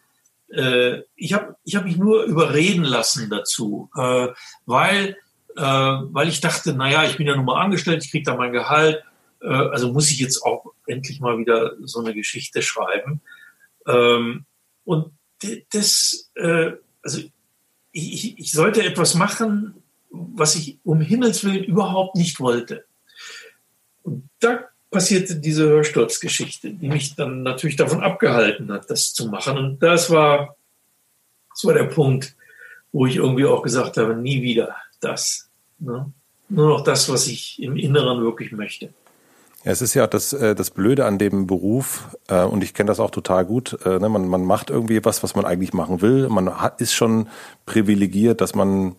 Äh, 0.51 1.01
ich 1.15 1.33
habe 1.33 1.55
ich 1.63 1.75
hab 1.75 1.85
mich 1.85 1.97
nur 1.97 2.23
überreden 2.23 2.83
lassen 2.83 3.29
dazu, 3.29 3.89
äh, 3.95 4.27
weil, 4.65 5.17
äh, 5.55 5.61
weil 5.61 6.27
ich 6.27 6.41
dachte, 6.41 6.73
naja, 6.73 7.03
ich 7.05 7.17
bin 7.17 7.27
ja 7.27 7.35
nun 7.35 7.45
mal 7.45 7.61
angestellt, 7.61 8.03
ich 8.03 8.11
kriege 8.11 8.25
da 8.25 8.35
mein 8.35 8.51
Gehalt. 8.51 9.03
Äh, 9.41 9.47
also 9.47 9.91
muss 9.91 10.11
ich 10.11 10.19
jetzt 10.19 10.43
auch 10.43 10.73
endlich 10.85 11.19
mal 11.19 11.37
wieder 11.37 11.73
so 11.81 11.99
eine 11.99 12.13
Geschichte 12.13 12.61
schreiben. 12.61 13.21
Ähm, 13.87 14.45
und 14.83 15.11
das, 15.71 16.31
äh, 16.35 16.73
also 17.01 17.21
ich, 17.91 18.37
ich 18.39 18.51
sollte 18.51 18.83
etwas 18.83 19.15
machen, 19.15 19.75
was 20.09 20.55
ich 20.55 20.77
um 20.83 21.01
Himmels 21.01 21.43
Willen 21.43 21.63
überhaupt 21.63 22.15
nicht 22.15 22.39
wollte. 22.39 22.85
Und 24.03 24.29
da 24.39 24.69
passierte 24.91 25.35
diese 25.35 25.67
Hörsturzgeschichte, 25.67 26.71
die 26.71 26.89
mich 26.89 27.15
dann 27.15 27.43
natürlich 27.43 27.75
davon 27.75 28.01
abgehalten 28.01 28.71
hat, 28.71 28.89
das 28.89 29.13
zu 29.13 29.27
machen. 29.27 29.57
Und 29.57 29.83
das 29.83 30.09
war, 30.09 30.55
das 31.51 31.63
war 31.63 31.73
der 31.73 31.85
Punkt, 31.85 32.35
wo 32.91 33.05
ich 33.05 33.17
irgendwie 33.17 33.45
auch 33.45 33.61
gesagt 33.61 33.97
habe, 33.97 34.15
nie 34.15 34.41
wieder 34.41 34.75
das. 34.99 35.49
Ne? 35.77 36.11
Nur 36.49 36.69
noch 36.69 36.83
das, 36.83 37.07
was 37.09 37.27
ich 37.27 37.61
im 37.61 37.77
Inneren 37.77 38.21
wirklich 38.21 38.51
möchte. 38.51 38.91
Ja, 39.65 39.71
es 39.71 39.81
ist 39.81 39.93
ja 39.93 40.07
das, 40.07 40.31
äh, 40.33 40.55
das 40.55 40.71
Blöde 40.71 41.05
an 41.05 41.17
dem 41.17 41.45
Beruf, 41.45 42.15
äh, 42.27 42.43
und 42.43 42.63
ich 42.63 42.73
kenne 42.73 42.87
das 42.87 42.99
auch 42.99 43.11
total 43.11 43.45
gut, 43.45 43.77
äh, 43.85 43.99
ne, 43.99 44.07
man, 44.07 44.27
man 44.27 44.45
macht 44.45 44.69
irgendwie 44.69 45.03
was, 45.03 45.21
was 45.21 45.35
man 45.35 45.45
eigentlich 45.45 45.73
machen 45.73 46.01
will. 46.01 46.29
Man 46.29 46.61
hat, 46.61 46.79
ist 46.79 46.93
schon 46.93 47.27
privilegiert, 47.65 48.41
dass 48.41 48.55
man 48.55 48.95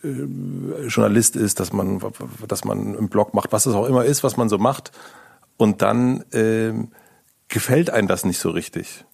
Journalist 0.00 1.34
ist, 1.34 1.58
dass 1.58 1.72
man, 1.72 2.00
dass 2.46 2.64
man 2.64 2.96
einen 2.96 3.08
Blog 3.08 3.34
macht, 3.34 3.50
was 3.50 3.66
es 3.66 3.74
auch 3.74 3.86
immer 3.86 4.04
ist, 4.04 4.22
was 4.22 4.36
man 4.36 4.48
so 4.48 4.56
macht. 4.56 4.92
Und 5.56 5.82
dann 5.82 6.20
äh, 6.32 6.72
gefällt 7.48 7.90
einem 7.90 8.06
das 8.06 8.24
nicht 8.24 8.38
so 8.38 8.50
richtig 8.50 9.04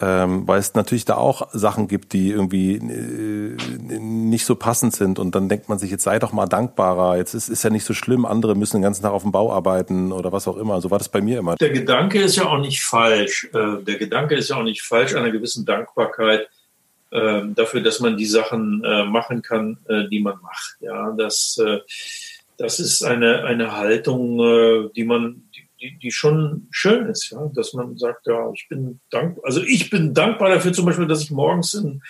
ähm, 0.00 0.46
weil 0.46 0.60
es 0.60 0.74
natürlich 0.74 1.04
da 1.04 1.16
auch 1.16 1.48
Sachen 1.52 1.88
gibt, 1.88 2.12
die 2.12 2.30
irgendwie 2.30 2.76
äh, 2.76 3.98
nicht 3.98 4.44
so 4.44 4.54
passend 4.54 4.94
sind 4.94 5.18
und 5.18 5.34
dann 5.34 5.48
denkt 5.48 5.68
man 5.68 5.78
sich, 5.78 5.90
jetzt 5.90 6.04
sei 6.04 6.20
doch 6.20 6.32
mal 6.32 6.46
dankbarer, 6.46 7.16
jetzt 7.16 7.34
ist, 7.34 7.48
ist 7.48 7.64
ja 7.64 7.70
nicht 7.70 7.84
so 7.84 7.94
schlimm, 7.94 8.24
andere 8.24 8.54
müssen 8.54 8.76
den 8.76 8.82
ganzen 8.82 9.02
Tag 9.02 9.12
auf 9.12 9.22
dem 9.22 9.32
Bau 9.32 9.52
arbeiten 9.52 10.12
oder 10.12 10.30
was 10.30 10.46
auch 10.46 10.56
immer. 10.56 10.80
So 10.80 10.92
war 10.92 10.98
das 10.98 11.08
bei 11.08 11.20
mir 11.20 11.40
immer. 11.40 11.56
Der 11.56 11.70
Gedanke 11.70 12.20
ist 12.20 12.36
ja 12.36 12.46
auch 12.46 12.58
nicht 12.58 12.82
falsch. 12.82 13.48
Äh, 13.52 13.82
der 13.82 13.96
Gedanke 13.96 14.36
ist 14.36 14.50
ja 14.50 14.56
auch 14.56 14.62
nicht 14.62 14.82
falsch, 14.82 15.16
einer 15.16 15.32
gewissen 15.32 15.66
Dankbarkeit 15.66 16.48
äh, 17.10 17.42
dafür, 17.54 17.80
dass 17.80 17.98
man 17.98 18.16
die 18.16 18.26
Sachen 18.26 18.84
äh, 18.84 19.04
machen 19.04 19.42
kann, 19.42 19.78
äh, 19.88 20.08
die 20.08 20.20
man 20.20 20.38
macht. 20.42 20.76
Ja, 20.80 21.12
das, 21.16 21.58
äh, 21.64 21.78
das 22.56 22.78
ist 22.78 23.02
eine, 23.02 23.44
eine 23.44 23.76
Haltung, 23.76 24.90
die 24.94 25.04
man, 25.04 25.47
die, 25.80 25.98
die 25.98 26.10
schon 26.10 26.68
schön 26.70 27.06
ist, 27.06 27.30
ja, 27.30 27.50
dass 27.54 27.72
man 27.74 27.96
sagt, 27.96 28.26
ja, 28.26 28.50
ich 28.52 28.66
bin 28.68 29.00
dankbar, 29.10 29.44
also 29.44 29.62
ich 29.62 29.90
bin 29.90 30.14
dankbar 30.14 30.50
dafür 30.50 30.72
zum 30.72 30.86
Beispiel, 30.86 31.06
dass 31.06 31.22
ich 31.22 31.30
morgens 31.30 31.74
in, 31.74 32.02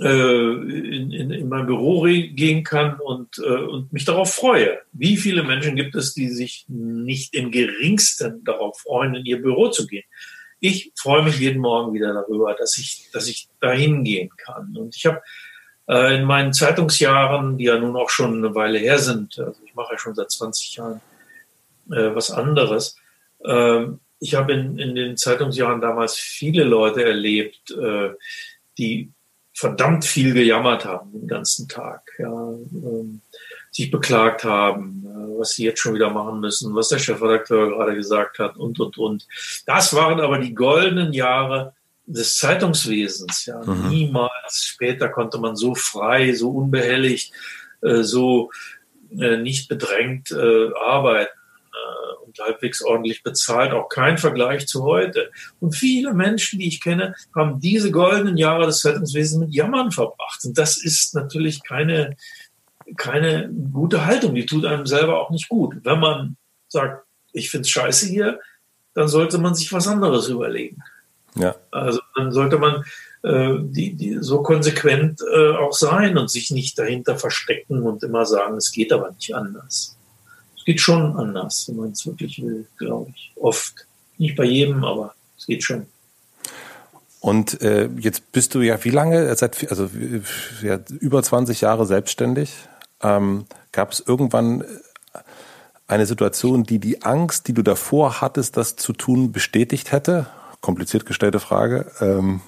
äh, 0.00 0.52
in, 0.52 1.10
in, 1.10 1.30
in 1.30 1.48
mein 1.48 1.66
Büro 1.66 2.02
gehen 2.02 2.64
kann 2.64 3.00
und, 3.00 3.38
äh, 3.38 3.62
und 3.64 3.92
mich 3.92 4.04
darauf 4.04 4.34
freue. 4.34 4.78
Wie 4.92 5.16
viele 5.16 5.42
Menschen 5.42 5.76
gibt 5.76 5.94
es, 5.94 6.14
die 6.14 6.28
sich 6.28 6.64
nicht 6.68 7.34
im 7.34 7.50
geringsten 7.50 8.44
darauf 8.44 8.80
freuen, 8.80 9.14
in 9.14 9.24
ihr 9.24 9.40
Büro 9.40 9.68
zu 9.68 9.86
gehen? 9.86 10.04
Ich 10.60 10.92
freue 10.96 11.22
mich 11.22 11.38
jeden 11.38 11.60
Morgen 11.60 11.92
wieder 11.92 12.14
darüber, 12.14 12.54
dass 12.54 12.78
ich, 12.78 13.08
dass 13.12 13.28
ich 13.28 13.48
dahin 13.60 14.04
gehen 14.04 14.30
kann. 14.36 14.76
Und 14.76 14.96
ich 14.96 15.06
habe 15.06 15.22
äh, 15.88 16.16
in 16.16 16.24
meinen 16.24 16.52
Zeitungsjahren, 16.52 17.58
die 17.58 17.64
ja 17.64 17.78
nun 17.78 17.96
auch 17.96 18.10
schon 18.10 18.38
eine 18.38 18.54
Weile 18.54 18.78
her 18.78 18.98
sind, 18.98 19.38
also 19.38 19.60
ich 19.64 19.74
mache 19.74 19.92
ja 19.92 19.98
schon 19.98 20.14
seit 20.14 20.30
20 20.30 20.76
Jahren 20.76 21.00
äh, 21.90 22.14
was 22.14 22.30
anderes. 22.30 22.96
Ähm, 23.44 24.00
ich 24.18 24.34
habe 24.34 24.52
in, 24.52 24.78
in 24.78 24.94
den 24.94 25.16
Zeitungsjahren 25.16 25.80
damals 25.80 26.16
viele 26.16 26.64
Leute 26.64 27.04
erlebt, 27.04 27.70
äh, 27.70 28.10
die 28.78 29.10
verdammt 29.52 30.04
viel 30.04 30.34
gejammert 30.34 30.84
haben 30.84 31.12
den 31.12 31.26
ganzen 31.26 31.66
Tag, 31.66 32.02
ja, 32.18 32.28
ähm, 32.28 33.22
sich 33.70 33.90
beklagt 33.90 34.44
haben, 34.44 35.04
äh, 35.06 35.38
was 35.38 35.52
sie 35.52 35.64
jetzt 35.64 35.80
schon 35.80 35.94
wieder 35.94 36.10
machen 36.10 36.40
müssen, 36.40 36.74
was 36.74 36.88
der 36.90 36.98
Chefredakteur 36.98 37.70
gerade 37.70 37.94
gesagt 37.94 38.38
hat 38.38 38.56
und, 38.56 38.78
und, 38.80 38.98
und. 38.98 39.26
Das 39.64 39.94
waren 39.94 40.20
aber 40.20 40.38
die 40.38 40.54
goldenen 40.54 41.12
Jahre 41.14 41.74
des 42.06 42.36
Zeitungswesens. 42.36 43.46
Ja. 43.46 43.62
Mhm. 43.64 43.88
Niemals 43.88 44.64
später 44.64 45.08
konnte 45.08 45.38
man 45.38 45.56
so 45.56 45.74
frei, 45.74 46.34
so 46.34 46.50
unbehelligt, 46.50 47.32
äh, 47.80 48.02
so 48.02 48.50
äh, 49.18 49.38
nicht 49.38 49.68
bedrängt 49.68 50.30
äh, 51.76 52.16
arbeiten 52.26 52.44
halbwegs 52.44 52.82
ordentlich 52.82 53.22
bezahlt, 53.22 53.72
auch 53.72 53.88
kein 53.88 54.18
Vergleich 54.18 54.66
zu 54.66 54.84
heute. 54.84 55.30
Und 55.60 55.74
viele 55.74 56.12
Menschen, 56.14 56.58
die 56.58 56.68
ich 56.68 56.80
kenne, 56.80 57.14
haben 57.34 57.60
diese 57.60 57.90
goldenen 57.90 58.36
Jahre 58.36 58.66
des 58.66 58.84
Rettungswesens 58.84 59.40
mit 59.40 59.54
Jammern 59.54 59.90
verbracht. 59.90 60.44
Und 60.44 60.56
das 60.58 60.76
ist 60.76 61.14
natürlich 61.14 61.62
keine, 61.62 62.16
keine 62.96 63.50
gute 63.72 64.06
Haltung. 64.06 64.34
Die 64.34 64.46
tut 64.46 64.64
einem 64.64 64.86
selber 64.86 65.20
auch 65.20 65.30
nicht 65.30 65.48
gut. 65.48 65.76
Wenn 65.82 66.00
man 66.00 66.36
sagt, 66.68 67.04
ich 67.32 67.50
finde 67.50 67.62
es 67.62 67.70
scheiße 67.70 68.06
hier, 68.06 68.40
dann 68.94 69.08
sollte 69.08 69.38
man 69.38 69.54
sich 69.54 69.72
was 69.72 69.88
anderes 69.88 70.28
überlegen. 70.28 70.82
Ja. 71.34 71.54
Also 71.70 72.00
dann 72.14 72.32
sollte 72.32 72.58
man 72.58 72.84
äh, 73.22 73.56
die, 73.60 73.94
die 73.94 74.18
so 74.20 74.42
konsequent 74.42 75.20
äh, 75.20 75.50
auch 75.50 75.74
sein 75.74 76.16
und 76.16 76.30
sich 76.30 76.50
nicht 76.50 76.78
dahinter 76.78 77.18
verstecken 77.18 77.82
und 77.82 78.02
immer 78.02 78.24
sagen, 78.24 78.56
es 78.56 78.72
geht 78.72 78.90
aber 78.92 79.10
nicht 79.10 79.34
anders 79.34 79.95
geht 80.66 80.80
schon 80.80 81.16
anders, 81.16 81.68
wenn 81.68 81.76
man 81.76 81.92
es 81.92 82.06
wirklich 82.06 82.42
will, 82.42 82.66
glaube 82.76 83.10
ich. 83.14 83.32
Oft. 83.36 83.86
Nicht 84.18 84.36
bei 84.36 84.44
jedem, 84.44 84.84
aber 84.84 85.14
es 85.38 85.46
geht 85.46 85.62
schon. 85.62 85.86
Und 87.20 87.60
äh, 87.62 87.88
jetzt 87.98 88.32
bist 88.32 88.54
du 88.54 88.60
ja 88.60 88.82
wie 88.84 88.90
lange? 88.90 89.34
Seit 89.36 89.70
also 89.70 89.90
ja, 90.62 90.80
über 91.00 91.22
20 91.22 91.60
Jahre 91.60 91.86
selbstständig. 91.86 92.52
Ähm, 93.02 93.46
Gab 93.72 93.92
es 93.92 94.00
irgendwann 94.00 94.64
eine 95.86 96.06
Situation, 96.06 96.64
die 96.64 96.78
die 96.78 97.02
Angst, 97.02 97.46
die 97.48 97.52
du 97.52 97.62
davor 97.62 98.20
hattest, 98.20 98.56
das 98.56 98.76
zu 98.76 98.92
tun, 98.92 99.32
bestätigt 99.32 99.92
hätte? 99.92 100.26
Kompliziert 100.60 101.06
gestellte 101.06 101.40
Frage. 101.40 101.90
Ähm. 102.00 102.40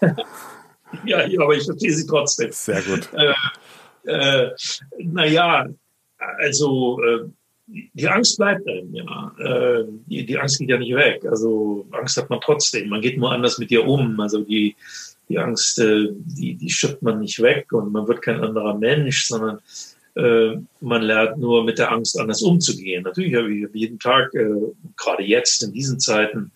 Ja, 1.04 1.18
aber 1.18 1.54
ich 1.54 1.64
verstehe 1.64 1.92
Sie 1.92 2.06
trotzdem. 2.06 2.52
Sehr 2.52 2.80
gut. 2.80 3.08
Äh, 3.12 3.34
äh, 4.08 4.54
naja, 4.98 5.66
also 6.18 7.00
äh, 7.02 7.28
die 7.66 8.08
Angst 8.08 8.38
bleibt 8.38 8.66
einem, 8.68 8.94
ja. 8.94 9.32
Äh, 9.38 9.84
die, 10.06 10.24
die 10.24 10.38
Angst 10.38 10.58
geht 10.58 10.70
ja 10.70 10.78
nicht 10.78 10.94
weg. 10.94 11.24
Also 11.28 11.86
Angst 11.90 12.16
hat 12.16 12.30
man 12.30 12.40
trotzdem. 12.40 12.88
Man 12.88 13.00
geht 13.00 13.18
nur 13.18 13.32
anders 13.32 13.58
mit 13.58 13.70
ihr 13.70 13.84
um. 13.84 14.18
Also 14.20 14.42
die, 14.42 14.76
die 15.28 15.38
Angst, 15.38 15.78
äh, 15.80 16.08
die, 16.12 16.54
die 16.54 16.70
schüttet 16.70 17.02
man 17.02 17.20
nicht 17.20 17.42
weg 17.42 17.72
und 17.72 17.92
man 17.92 18.06
wird 18.06 18.22
kein 18.22 18.40
anderer 18.40 18.78
Mensch, 18.78 19.26
sondern 19.26 19.58
äh, 20.14 20.56
man 20.80 21.02
lernt 21.02 21.38
nur 21.38 21.64
mit 21.64 21.78
der 21.78 21.90
Angst 21.90 22.18
anders 22.18 22.42
umzugehen. 22.42 23.02
Natürlich 23.02 23.34
habe 23.34 23.52
ich 23.52 23.66
jeden 23.74 23.98
Tag, 23.98 24.32
äh, 24.34 24.72
gerade 24.96 25.24
jetzt 25.24 25.64
in 25.64 25.72
diesen 25.72 25.98
Zeiten, 25.98 26.52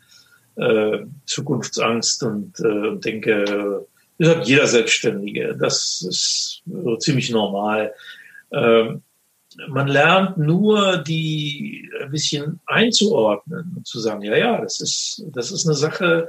äh, 0.57 0.99
Zukunftsangst 1.27 2.23
und 2.23 2.59
äh, 2.61 2.97
denke, 2.97 3.87
das 4.19 4.29
hat 4.29 4.47
jeder 4.47 4.67
Selbstständige. 4.67 5.57
Das 5.59 6.05
ist 6.09 6.63
so 6.67 6.97
ziemlich 6.97 7.31
normal. 7.31 7.93
Ähm, 8.53 9.03
man 9.69 9.89
lernt 9.89 10.39
nur, 10.39 10.99
die 10.99 11.91
ein 12.01 12.11
bisschen 12.11 12.61
einzuordnen 12.67 13.75
und 13.77 13.87
zu 13.87 14.01
sagen, 14.01 14.23
ja, 14.23 14.37
ja, 14.37 14.61
das 14.61 14.81
ist, 14.81 15.25
das 15.33 15.51
ist 15.51 15.67
eine 15.67 15.77
Sache, 15.77 16.29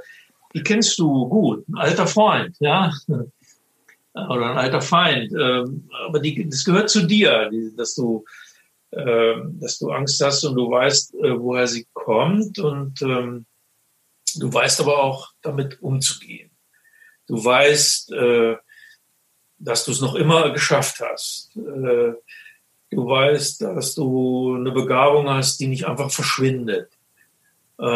die 0.54 0.64
kennst 0.64 0.98
du 1.00 1.28
gut, 1.30 1.68
ein 1.70 1.78
alter 1.78 2.08
Freund, 2.08 2.56
ja, 2.60 2.92
oder 4.14 4.52
ein 4.52 4.58
alter 4.58 4.82
Feind, 4.82 5.32
ähm, 5.34 5.90
aber 6.08 6.20
die, 6.20 6.48
das 6.50 6.66
gehört 6.66 6.90
zu 6.90 7.04
dir, 7.04 7.50
dass 7.78 7.96
du, 7.96 8.26
ähm, 8.92 9.58
dass 9.60 9.80
du 9.80 9.92
Angst 9.92 10.22
hast 10.22 10.44
und 10.44 10.56
du 10.56 10.70
weißt, 10.70 11.16
äh, 11.16 11.40
woher 11.40 11.68
sie 11.68 11.88
kommt 11.94 12.60
und 12.60 13.02
ähm, 13.02 13.46
du 14.36 14.52
weißt 14.52 14.82
aber 14.82 15.02
auch, 15.02 15.30
damit 15.42 15.82
umzugehen. 15.82 16.52
Du 17.28 17.44
weißt, 17.44 18.12
äh, 18.12 18.58
dass 19.58 19.86
du 19.86 19.92
es 19.92 20.02
noch 20.02 20.16
immer 20.16 20.52
geschafft 20.52 21.00
hast. 21.00 21.52
Äh, 22.92 22.96
du 22.96 23.08
weißt, 23.08 23.62
dass 23.62 23.96
du 23.96 24.56
eine 24.56 24.72
Begabung 24.72 25.30
hast, 25.30 25.60
die 25.60 25.68
nicht 25.68 25.86
einfach 25.86 26.12
verschwindet. 26.12 26.90
Du 27.78 27.88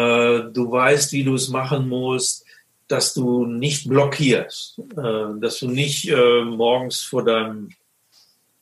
weißt, 0.68 1.12
wie 1.12 1.22
du 1.22 1.34
es 1.34 1.48
machen 1.48 1.88
musst, 1.88 2.44
dass 2.88 3.14
du 3.14 3.46
nicht 3.46 3.88
blockierst, 3.88 4.78
äh, 4.96 5.40
dass 5.40 5.58
du 5.60 5.68
nicht 5.68 6.08
äh, 6.08 6.44
morgens 6.44 7.02
vor 7.02 7.24
deinem 7.24 7.70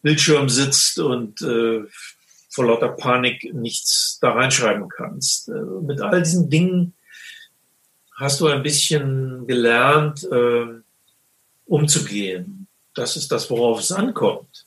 Bildschirm 0.02 0.48
sitzt 0.48 0.98
und 0.98 1.42
äh, 1.42 1.84
vor 2.50 2.66
lauter 2.66 2.88
Panik 2.88 3.52
nichts 3.52 4.18
da 4.20 4.32
reinschreiben 4.32 4.88
kannst. 4.88 5.48
Äh, 5.48 5.52
mit 5.52 6.00
all 6.00 6.22
diesen 6.22 6.48
Dingen 6.48 6.94
hast 8.16 8.40
du 8.40 8.46
ein 8.46 8.62
bisschen 8.62 9.46
gelernt, 9.46 10.24
äh, 10.30 10.66
umzugehen. 11.66 12.66
Das 12.94 13.16
ist 13.16 13.32
das, 13.32 13.50
worauf 13.50 13.80
es 13.80 13.92
ankommt. 13.92 14.63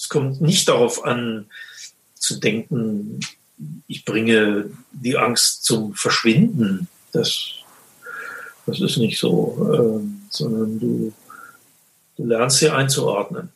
Es 0.00 0.08
kommt 0.08 0.40
nicht 0.40 0.68
darauf 0.68 1.04
an, 1.04 1.46
zu 2.14 2.38
denken, 2.38 3.20
ich 3.86 4.04
bringe 4.04 4.70
die 4.92 5.18
Angst 5.18 5.64
zum 5.64 5.94
Verschwinden. 5.94 6.88
Das 7.12 7.60
das 8.70 8.80
ist 8.80 8.98
nicht 8.98 9.18
so, 9.18 9.56
äh, 9.72 10.06
sondern 10.28 10.78
du, 10.78 11.12
du 12.16 12.24
lernst 12.24 12.58
sie 12.58 12.70
einzuordnen. 12.70 13.50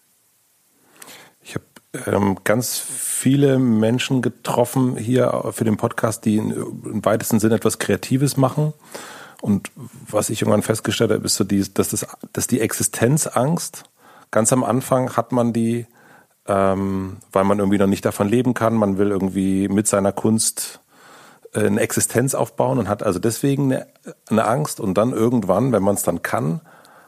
Ich 1.43 1.55
habe 1.55 2.17
ähm, 2.17 2.39
ganz 2.43 2.79
viele 2.79 3.59
Menschen 3.59 4.23
getroffen 4.23 4.97
hier 4.97 5.51
für 5.53 5.65
den 5.65 5.77
Podcast, 5.77 6.25
die 6.25 6.37
in, 6.37 6.51
im 6.51 7.05
weitesten 7.05 7.39
Sinne 7.39 7.57
etwas 7.57 7.79
Kreatives 7.79 8.37
machen. 8.37 8.73
Und 9.41 9.71
was 10.09 10.31
ich 10.31 10.41
irgendwann 10.41 10.63
festgestellt 10.63 11.11
habe, 11.11 11.25
ist 11.25 11.37
so 11.37 11.45
die, 11.45 11.65
dass, 11.73 11.91
das, 11.91 12.07
dass 12.33 12.47
die 12.47 12.61
Existenzangst, 12.61 13.85
ganz 14.31 14.53
am 14.53 14.65
Anfang 14.65 15.17
hat 15.17 15.33
man 15.33 15.53
die, 15.53 15.87
ähm, 16.47 17.19
weil 17.33 17.45
man 17.45 17.59
irgendwie 17.59 17.79
noch 17.79 17.87
nicht 17.87 18.05
davon 18.05 18.29
leben 18.29 18.55
kann, 18.55 18.75
man 18.75 18.99
will 18.99 19.11
irgendwie 19.11 19.69
mit 19.69 19.87
seiner 19.87 20.13
Kunst 20.13 20.81
äh, 21.55 21.67
eine 21.67 21.81
Existenz 21.81 22.35
aufbauen 22.35 22.79
und 22.79 22.89
hat 22.89 23.03
also 23.03 23.19
deswegen 23.19 23.73
eine, 23.73 23.87
eine 24.29 24.45
Angst 24.47 24.81
und 24.81 24.95
dann 24.95 25.13
irgendwann, 25.13 25.73
wenn 25.73 25.83
man 25.83 25.95
es 25.95 26.03
dann 26.03 26.23
kann, 26.23 26.61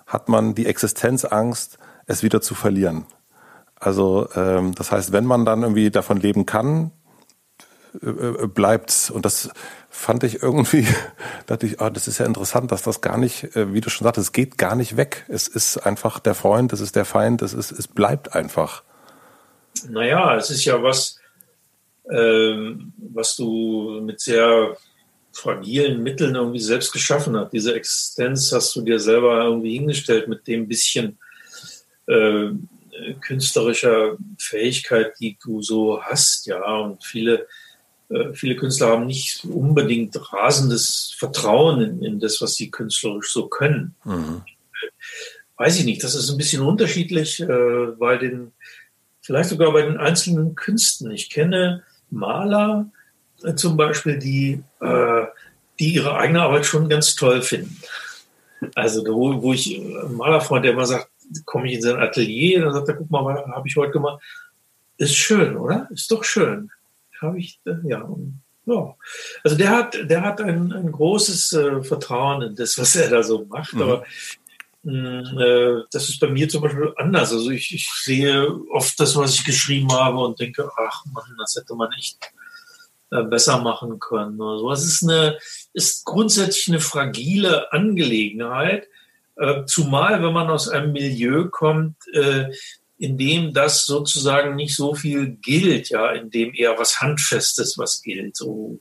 hat 0.06 0.28
man 0.28 0.54
die 0.54 0.66
Existenzangst, 0.66 1.78
es 2.06 2.22
wieder 2.22 2.40
zu 2.40 2.54
verlieren. 2.54 3.04
Also 3.78 4.28
ähm, 4.34 4.74
das 4.74 4.90
heißt, 4.92 5.12
wenn 5.12 5.26
man 5.26 5.44
dann 5.44 5.62
irgendwie 5.62 5.90
davon 5.90 6.18
leben 6.18 6.46
kann, 6.46 6.92
äh, 8.00 8.08
äh 8.08 8.46
bleibt's 8.46 9.10
und 9.10 9.24
das 9.26 9.50
fand 9.90 10.24
ich 10.24 10.42
irgendwie, 10.42 10.86
dachte 11.46 11.66
ich, 11.66 11.80
oh, 11.80 11.90
das 11.90 12.08
ist 12.08 12.18
ja 12.18 12.26
interessant, 12.26 12.72
dass 12.72 12.82
das 12.82 13.02
gar 13.02 13.18
nicht, 13.18 13.54
äh, 13.56 13.74
wie 13.74 13.82
du 13.82 13.90
schon 13.90 14.04
sagtest, 14.04 14.28
es 14.28 14.32
geht 14.32 14.56
gar 14.56 14.76
nicht 14.76 14.96
weg. 14.96 15.26
Es 15.28 15.46
ist 15.46 15.78
einfach 15.78 16.20
der 16.20 16.34
Freund, 16.34 16.72
es 16.72 16.80
ist 16.80 16.96
der 16.96 17.04
Feind, 17.04 17.42
es 17.42 17.52
ist, 17.52 17.72
es 17.72 17.88
bleibt 17.88 18.34
einfach. 18.34 18.82
Naja, 19.88 20.36
es 20.36 20.50
ist 20.50 20.64
ja 20.64 20.82
was, 20.82 21.18
ähm, 22.10 22.92
was 22.98 23.36
du 23.36 24.00
mit 24.02 24.20
sehr 24.20 24.76
fragilen 25.32 26.02
Mitteln 26.02 26.34
irgendwie 26.34 26.60
selbst 26.60 26.92
geschaffen 26.92 27.36
hast. 27.36 27.52
Diese 27.52 27.74
Existenz 27.74 28.52
hast 28.52 28.74
du 28.74 28.80
dir 28.80 28.98
selber 28.98 29.44
irgendwie 29.44 29.74
hingestellt 29.74 30.28
mit 30.28 30.46
dem 30.46 30.66
bisschen 30.66 31.18
äh, 32.06 32.50
künstlerischer 33.20 34.16
Fähigkeit, 34.38 35.14
die 35.20 35.36
du 35.42 35.60
so 35.62 36.02
hast, 36.02 36.46
ja. 36.46 36.62
Und 36.78 37.04
viele, 37.04 37.46
äh, 38.08 38.32
viele 38.32 38.56
Künstler 38.56 38.88
haben 38.88 39.06
nicht 39.06 39.44
unbedingt 39.44 40.16
rasendes 40.32 41.14
Vertrauen 41.18 41.80
in, 41.82 42.02
in 42.02 42.20
das, 42.20 42.40
was 42.40 42.54
sie 42.54 42.70
künstlerisch 42.70 43.32
so 43.32 43.48
können. 43.48 43.94
Mhm. 44.04 44.42
Weiß 45.58 45.78
ich 45.78 45.84
nicht, 45.84 46.04
das 46.04 46.14
ist 46.14 46.30
ein 46.30 46.36
bisschen 46.36 46.62
unterschiedlich 46.62 47.40
äh, 47.40 47.86
bei 47.98 48.16
den, 48.16 48.52
vielleicht 49.26 49.48
sogar 49.48 49.72
bei 49.72 49.82
den 49.82 49.98
einzelnen 49.98 50.54
Künsten. 50.54 51.10
Ich 51.10 51.30
kenne 51.30 51.82
Maler 52.10 52.88
äh, 53.42 53.54
zum 53.54 53.76
Beispiel, 53.76 54.18
die, 54.18 54.62
äh, 54.80 55.24
die 55.80 55.94
ihre 55.94 56.16
eigene 56.16 56.42
Arbeit 56.42 56.64
schon 56.64 56.88
ganz 56.88 57.16
toll 57.16 57.42
finden. 57.42 57.76
Also 58.76 59.04
wo, 59.04 59.42
wo 59.42 59.52
ich, 59.52 59.76
ein 59.76 60.14
Malerfreund, 60.14 60.64
der 60.64 60.72
immer 60.72 60.86
sagt, 60.86 61.10
komme 61.44 61.66
ich 61.66 61.74
in 61.74 61.82
sein 61.82 61.96
Atelier, 61.96 62.62
dann 62.62 62.72
sagt 62.72 62.88
er, 62.88 62.94
guck 62.94 63.10
mal, 63.10 63.24
was 63.24 63.44
habe 63.46 63.66
ich 63.66 63.76
heute 63.76 63.92
gemacht. 63.92 64.22
Ist 64.96 65.16
schön, 65.16 65.56
oder? 65.56 65.88
Ist 65.90 66.10
doch 66.12 66.22
schön. 66.22 66.70
Habe 67.20 67.38
ich, 67.38 67.60
äh, 67.66 67.74
ja, 67.82 68.08
ja. 68.66 68.96
Also 69.42 69.56
der 69.56 69.70
hat, 69.70 69.98
der 70.08 70.22
hat 70.22 70.40
ein, 70.40 70.72
ein 70.72 70.92
großes 70.92 71.52
äh, 71.52 71.82
Vertrauen 71.82 72.42
in 72.42 72.54
das, 72.54 72.78
was 72.78 72.94
er 72.94 73.10
da 73.10 73.24
so 73.24 73.44
macht. 73.46 73.74
Mhm. 73.74 73.82
Aber 73.82 74.02
äh, 74.02 74.06
das 74.86 76.08
ist 76.08 76.20
bei 76.20 76.28
mir 76.28 76.48
zum 76.48 76.62
Beispiel 76.62 76.92
anders. 76.96 77.32
Also 77.32 77.50
ich, 77.50 77.74
ich, 77.74 77.88
sehe 78.04 78.48
oft 78.70 78.98
das, 79.00 79.16
was 79.16 79.34
ich 79.34 79.44
geschrieben 79.44 79.92
habe 79.92 80.18
und 80.18 80.38
denke, 80.38 80.70
ach 80.76 81.04
man, 81.12 81.24
das 81.38 81.56
hätte 81.56 81.74
man 81.74 81.90
echt 81.98 82.18
äh, 83.10 83.24
besser 83.24 83.58
machen 83.58 83.98
können. 83.98 84.40
Also 84.40 84.70
es 84.70 84.84
ist 84.84 85.02
eine, 85.02 85.38
ist 85.72 86.04
grundsätzlich 86.04 86.68
eine 86.68 86.80
fragile 86.80 87.72
Angelegenheit, 87.72 88.86
äh, 89.36 89.64
zumal 89.64 90.22
wenn 90.22 90.32
man 90.32 90.50
aus 90.50 90.68
einem 90.68 90.92
Milieu 90.92 91.48
kommt, 91.48 91.96
in 92.98 93.18
dem 93.18 93.52
das 93.52 93.84
sozusagen 93.84 94.56
nicht 94.56 94.74
so 94.74 94.94
viel 94.94 95.36
gilt, 95.42 95.90
ja, 95.90 96.12
in 96.12 96.30
dem 96.30 96.54
eher 96.54 96.78
was 96.78 97.00
Handfestes 97.00 97.76
was 97.76 98.02
gilt, 98.02 98.36
so, 98.36 98.80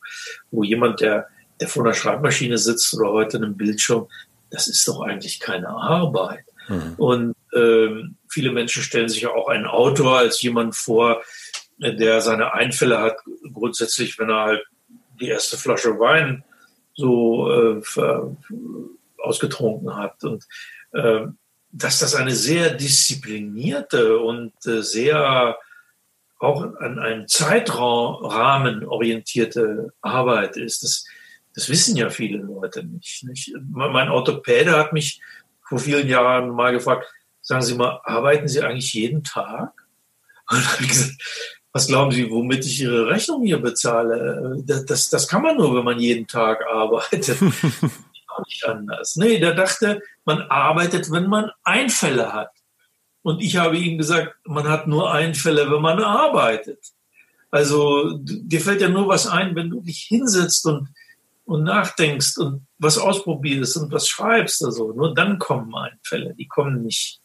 wo 0.52 0.64
jemand, 0.64 1.02
der, 1.02 1.28
der 1.60 1.68
vor 1.68 1.84
einer 1.84 1.94
Schreibmaschine 1.94 2.58
sitzt 2.58 2.94
oder 2.94 3.12
heute 3.12 3.38
einem 3.38 3.58
Bildschirm, 3.58 4.08
das 4.56 4.68
ist 4.68 4.88
doch 4.88 5.02
eigentlich 5.02 5.40
keine 5.42 5.70
Arbeit. 5.70 6.46
Mhm. 6.70 6.94
Und 6.98 7.36
ähm, 7.54 8.16
viele 8.30 8.52
Menschen 8.52 8.84
stellen 8.84 9.10
sich 9.10 9.22
ja 9.22 9.30
auch 9.30 9.50
einen 9.50 9.66
Autor 9.66 10.20
als 10.20 10.42
jemand 10.42 10.76
vor, 10.76 11.22
der 11.78 12.22
seine 12.22 12.54
Einfälle 12.54 13.00
hat, 13.00 13.18
grundsätzlich, 13.52 14.18
wenn 14.18 14.30
er 14.30 14.42
halt 14.42 14.64
die 15.20 15.28
erste 15.28 15.58
Flasche 15.58 16.00
Wein 16.00 16.46
so 16.94 17.52
äh, 17.52 17.82
ausgetrunken 19.22 19.98
hat. 19.98 20.24
Und 20.24 20.46
äh, 20.94 21.26
dass 21.72 22.00
das 22.00 22.16
eine 22.16 22.34
sehr 22.34 22.74
disziplinierte 22.74 24.20
und 24.20 24.54
äh, 24.66 24.82
sehr 24.82 25.58
auch 26.40 26.62
an 26.80 27.00
einem 27.00 27.28
Zeitrahmen 27.28 28.86
orientierte 28.86 29.94
Arbeit 30.02 30.56
ist, 30.56 30.84
das 30.84 31.06
das 31.56 31.70
wissen 31.70 31.96
ja 31.96 32.10
viele 32.10 32.40
Leute 32.40 32.84
nicht, 32.84 33.24
nicht. 33.24 33.54
Mein 33.70 34.10
Orthopäde 34.10 34.78
hat 34.78 34.92
mich 34.92 35.22
vor 35.64 35.80
vielen 35.80 36.08
Jahren 36.08 36.50
mal 36.50 36.74
gefragt, 36.74 37.08
sagen 37.42 37.62
Sie 37.62 37.76
mal, 37.76 38.02
arbeiten 38.04 38.48
Sie 38.48 38.62
eigentlich 38.62 38.94
jeden 38.94 39.24
Tag? 39.24 39.74
Und 40.50 40.58
dann 40.58 40.74
habe 40.74 40.84
ich 40.84 40.90
gesagt, 40.90 41.16
was 41.72 41.88
glauben 41.88 42.12
Sie, 42.12 42.30
womit 42.30 42.66
ich 42.66 42.82
Ihre 42.82 43.08
Rechnung 43.08 43.44
hier 43.44 43.60
bezahle? 43.60 44.64
Das, 44.66 44.86
das, 44.86 45.10
das 45.10 45.28
kann 45.28 45.42
man 45.42 45.58
nur, 45.58 45.76
wenn 45.76 45.86
man 45.86 46.00
jeden 46.00 46.28
Tag 46.28 46.66
arbeitet. 46.68 47.38
Auch 48.28 48.46
nicht 48.46 48.66
anders. 48.66 49.16
Nee, 49.16 49.40
der 49.40 49.54
dachte, 49.54 50.02
man 50.26 50.42
arbeitet, 50.42 51.10
wenn 51.10 51.28
man 51.28 51.52
Einfälle 51.64 52.34
hat. 52.34 52.52
Und 53.22 53.42
ich 53.42 53.56
habe 53.58 53.78
ihm 53.78 53.98
gesagt, 53.98 54.36
man 54.46 54.68
hat 54.68 54.88
nur 54.88 55.12
Einfälle, 55.12 55.72
wenn 55.72 55.82
man 55.82 56.04
arbeitet. 56.04 56.80
Also 57.50 58.20
dir 58.20 58.60
fällt 58.60 58.82
ja 58.82 58.90
nur 58.90 59.08
was 59.08 59.26
ein, 59.26 59.56
wenn 59.56 59.70
du 59.70 59.82
dich 59.82 60.00
hinsetzt 60.00 60.66
und 60.66 60.90
und 61.46 61.64
nachdenkst 61.64 62.38
und 62.38 62.68
was 62.80 62.98
ausprobierst 62.98 63.78
und 63.78 63.92
was 63.92 64.08
schreibst, 64.08 64.64
also 64.64 64.92
nur 64.92 65.14
dann 65.14 65.40
kommen 65.40 65.74
Einfälle. 65.76 66.34
Die 66.36 66.48
kommen 66.48 66.84
nicht, 66.84 67.22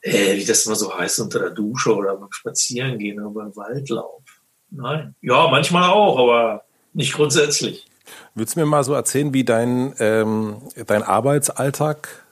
äh, 0.00 0.36
wie 0.36 0.44
das 0.44 0.66
immer 0.66 0.76
so 0.76 0.96
heißt, 0.96 1.20
unter 1.20 1.40
der 1.40 1.50
Dusche 1.50 1.94
oder 1.94 2.16
beim 2.16 2.32
Spazierengehen 2.32 3.20
oder 3.20 3.30
beim 3.30 3.56
Waldlauf. 3.56 4.22
Nein. 4.70 5.14
Ja, 5.20 5.48
manchmal 5.48 5.90
auch, 5.90 6.18
aber 6.18 6.64
nicht 6.92 7.12
grundsätzlich. 7.12 7.86
Willst 8.34 8.56
du 8.56 8.60
mir 8.60 8.66
mal 8.66 8.84
so 8.84 8.94
erzählen, 8.94 9.32
wie 9.32 9.44
dein, 9.44 9.94
ähm, 9.98 10.56
dein 10.86 11.02
Arbeitsalltag 11.02 12.23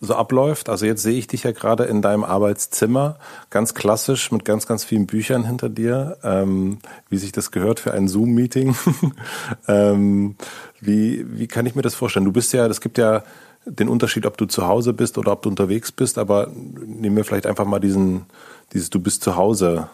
so 0.00 0.14
abläuft. 0.14 0.68
Also 0.68 0.86
jetzt 0.86 1.02
sehe 1.02 1.18
ich 1.18 1.26
dich 1.26 1.42
ja 1.42 1.52
gerade 1.52 1.84
in 1.84 2.02
deinem 2.02 2.24
Arbeitszimmer, 2.24 3.18
ganz 3.50 3.74
klassisch 3.74 4.30
mit 4.30 4.44
ganz, 4.44 4.66
ganz 4.66 4.84
vielen 4.84 5.06
Büchern 5.06 5.44
hinter 5.44 5.68
dir, 5.68 6.18
ähm, 6.22 6.78
wie 7.08 7.16
sich 7.16 7.32
das 7.32 7.50
gehört 7.50 7.80
für 7.80 7.92
ein 7.92 8.06
Zoom-Meeting. 8.06 8.76
ähm, 9.68 10.36
wie, 10.80 11.26
wie 11.38 11.48
kann 11.48 11.66
ich 11.66 11.74
mir 11.74 11.82
das 11.82 11.96
vorstellen? 11.96 12.26
Du 12.26 12.32
bist 12.32 12.52
ja, 12.52 12.66
es 12.66 12.80
gibt 12.80 12.98
ja 12.98 13.24
den 13.64 13.88
Unterschied, 13.88 14.24
ob 14.24 14.36
du 14.36 14.46
zu 14.46 14.66
Hause 14.66 14.92
bist 14.92 15.18
oder 15.18 15.32
ob 15.32 15.42
du 15.42 15.48
unterwegs 15.48 15.90
bist, 15.90 16.16
aber 16.16 16.48
nehmen 16.54 17.16
wir 17.16 17.24
vielleicht 17.24 17.46
einfach 17.46 17.66
mal 17.66 17.80
diesen, 17.80 18.26
dieses 18.72 18.90
Du 18.90 19.00
bist 19.00 19.22
zu 19.24 19.36
Hause 19.36 19.90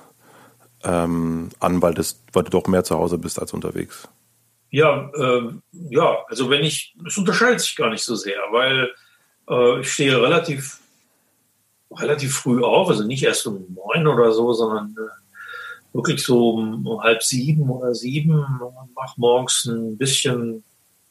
ähm, 0.85 1.49
an, 1.61 1.81
weil, 1.81 1.95
das, 1.95 2.23
weil 2.33 2.45
du 2.45 2.51
doch 2.51 2.67
mehr 2.67 2.85
zu 2.85 2.97
Hause 2.97 3.19
bist 3.19 3.41
als 3.41 3.55
unterwegs. 3.55 4.07
Ja, 4.71 5.11
ähm, 5.17 5.63
ja, 5.73 6.19
also 6.29 6.51
wenn 6.51 6.63
ich, 6.63 6.95
es 7.07 7.17
unterscheidet 7.17 7.61
sich 7.61 7.77
gar 7.77 7.91
nicht 7.91 8.05
so 8.05 8.17
sehr, 8.17 8.41
weil 8.51 8.91
äh, 9.49 9.81
ich 9.81 9.93
stehe 9.93 10.21
relativ, 10.21 10.81
relativ 11.91 12.35
früh 12.35 12.63
auf, 12.63 12.89
also 12.89 13.05
nicht 13.05 13.23
erst 13.23 13.47
um 13.47 13.67
neun 13.75 14.07
oder 14.07 14.33
so, 14.33 14.53
sondern 14.53 14.95
äh, 14.99 15.95
wirklich 15.95 16.25
so 16.25 16.51
um, 16.51 16.87
um, 16.87 17.03
halb 17.03 17.23
sieben 17.23 17.69
oder 17.71 17.95
sieben. 17.95 18.45
Mache 18.95 19.15
morgens 19.17 19.65
ein 19.67 19.97
bisschen 19.97 20.65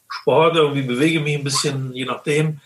Sport, 0.10 0.56
irgendwie 0.56 0.84
bewege 0.84 1.20
mich 1.20 1.36
ein 1.38 1.44
bisschen, 1.44 1.94
je 1.94 2.06
nachdem. 2.06 2.60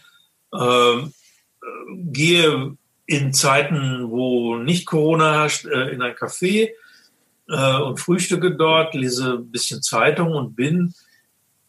Ähm, 0.53 1.13
äh, 1.61 1.95
gehe 2.11 2.77
in 3.05 3.33
Zeiten, 3.33 4.09
wo 4.09 4.57
nicht 4.57 4.85
Corona 4.85 5.33
herrscht, 5.33 5.65
äh, 5.65 5.89
in 5.89 6.01
ein 6.01 6.15
Café 6.15 6.71
äh, 7.49 7.81
und 7.81 7.99
frühstücke 7.99 8.55
dort, 8.55 8.93
lese 8.93 9.35
ein 9.35 9.49
bisschen 9.51 9.81
Zeitung 9.81 10.33
und 10.33 10.55
bin 10.55 10.93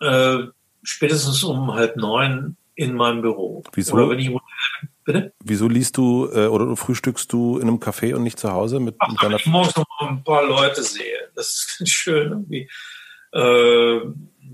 äh, 0.00 0.38
spätestens 0.82 1.44
um 1.44 1.72
halb 1.74 1.96
neun 1.96 2.56
in 2.78 2.94
meinem 2.94 3.22
Büro. 3.22 3.64
Wieso? 3.72 3.94
Oder 3.94 4.10
wenn 4.10 4.20
ich 4.20 4.30
Bitte? 5.04 5.32
Wieso 5.42 5.66
liest 5.68 5.96
du 5.96 6.30
äh, 6.32 6.46
oder 6.46 6.76
frühstückst 6.76 7.32
du 7.32 7.58
in 7.58 7.66
einem 7.66 7.78
Café 7.78 8.14
und 8.14 8.22
nicht 8.22 8.38
zu 8.38 8.52
Hause 8.52 8.78
mit, 8.78 8.94
Ach, 8.98 9.10
mit 9.10 9.20
deiner 9.20 9.36
ich 9.36 9.46
morgens 9.46 9.74
noch 9.74 9.86
mal 10.00 10.10
ein 10.10 10.22
paar 10.22 10.46
Leute 10.46 10.82
sehe. 10.82 11.30
Das 11.34 11.48
ist 11.48 11.76
ganz 11.78 11.90
schön 11.90 12.30
irgendwie. 12.30 12.70
Äh, 13.32 14.00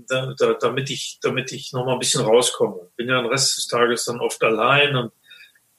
da, 0.07 0.33
da, 0.37 0.53
damit 0.53 0.89
ich, 0.89 1.19
damit 1.21 1.51
ich 1.51 1.71
noch 1.71 1.85
mal 1.85 1.93
ein 1.93 1.99
bisschen 1.99 2.21
rauskomme. 2.25 2.87
Bin 2.95 3.09
ja 3.09 3.21
den 3.21 3.29
Rest 3.29 3.57
des 3.57 3.67
Tages 3.67 4.05
dann 4.05 4.19
oft 4.19 4.41
allein 4.43 4.95
und 4.95 5.11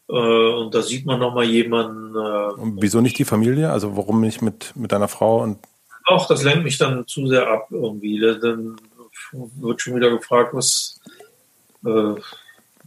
äh, 0.08 0.12
und 0.12 0.72
da 0.72 0.82
sieht 0.82 1.04
man 1.04 1.18
noch 1.18 1.34
mal 1.34 1.44
jemanden. 1.44 2.14
Äh, 2.14 2.60
und 2.60 2.80
wieso 2.80 3.00
nicht 3.00 3.18
die 3.18 3.24
Familie? 3.24 3.72
Also 3.72 3.96
warum 3.96 4.20
nicht 4.20 4.40
mit 4.40 4.76
mit 4.76 4.92
deiner 4.92 5.08
Frau 5.08 5.42
und? 5.42 5.58
Auch 6.04 6.28
das 6.28 6.44
lenkt 6.44 6.62
mich 6.62 6.78
dann 6.78 7.08
zu 7.08 7.26
sehr 7.26 7.48
ab 7.48 7.66
irgendwie. 7.70 8.20
Dann 8.20 8.76
wird 9.32 9.80
schon 9.80 9.96
wieder 9.96 10.10
gefragt, 10.10 10.54
was 10.54 11.00
äh, 11.86 12.20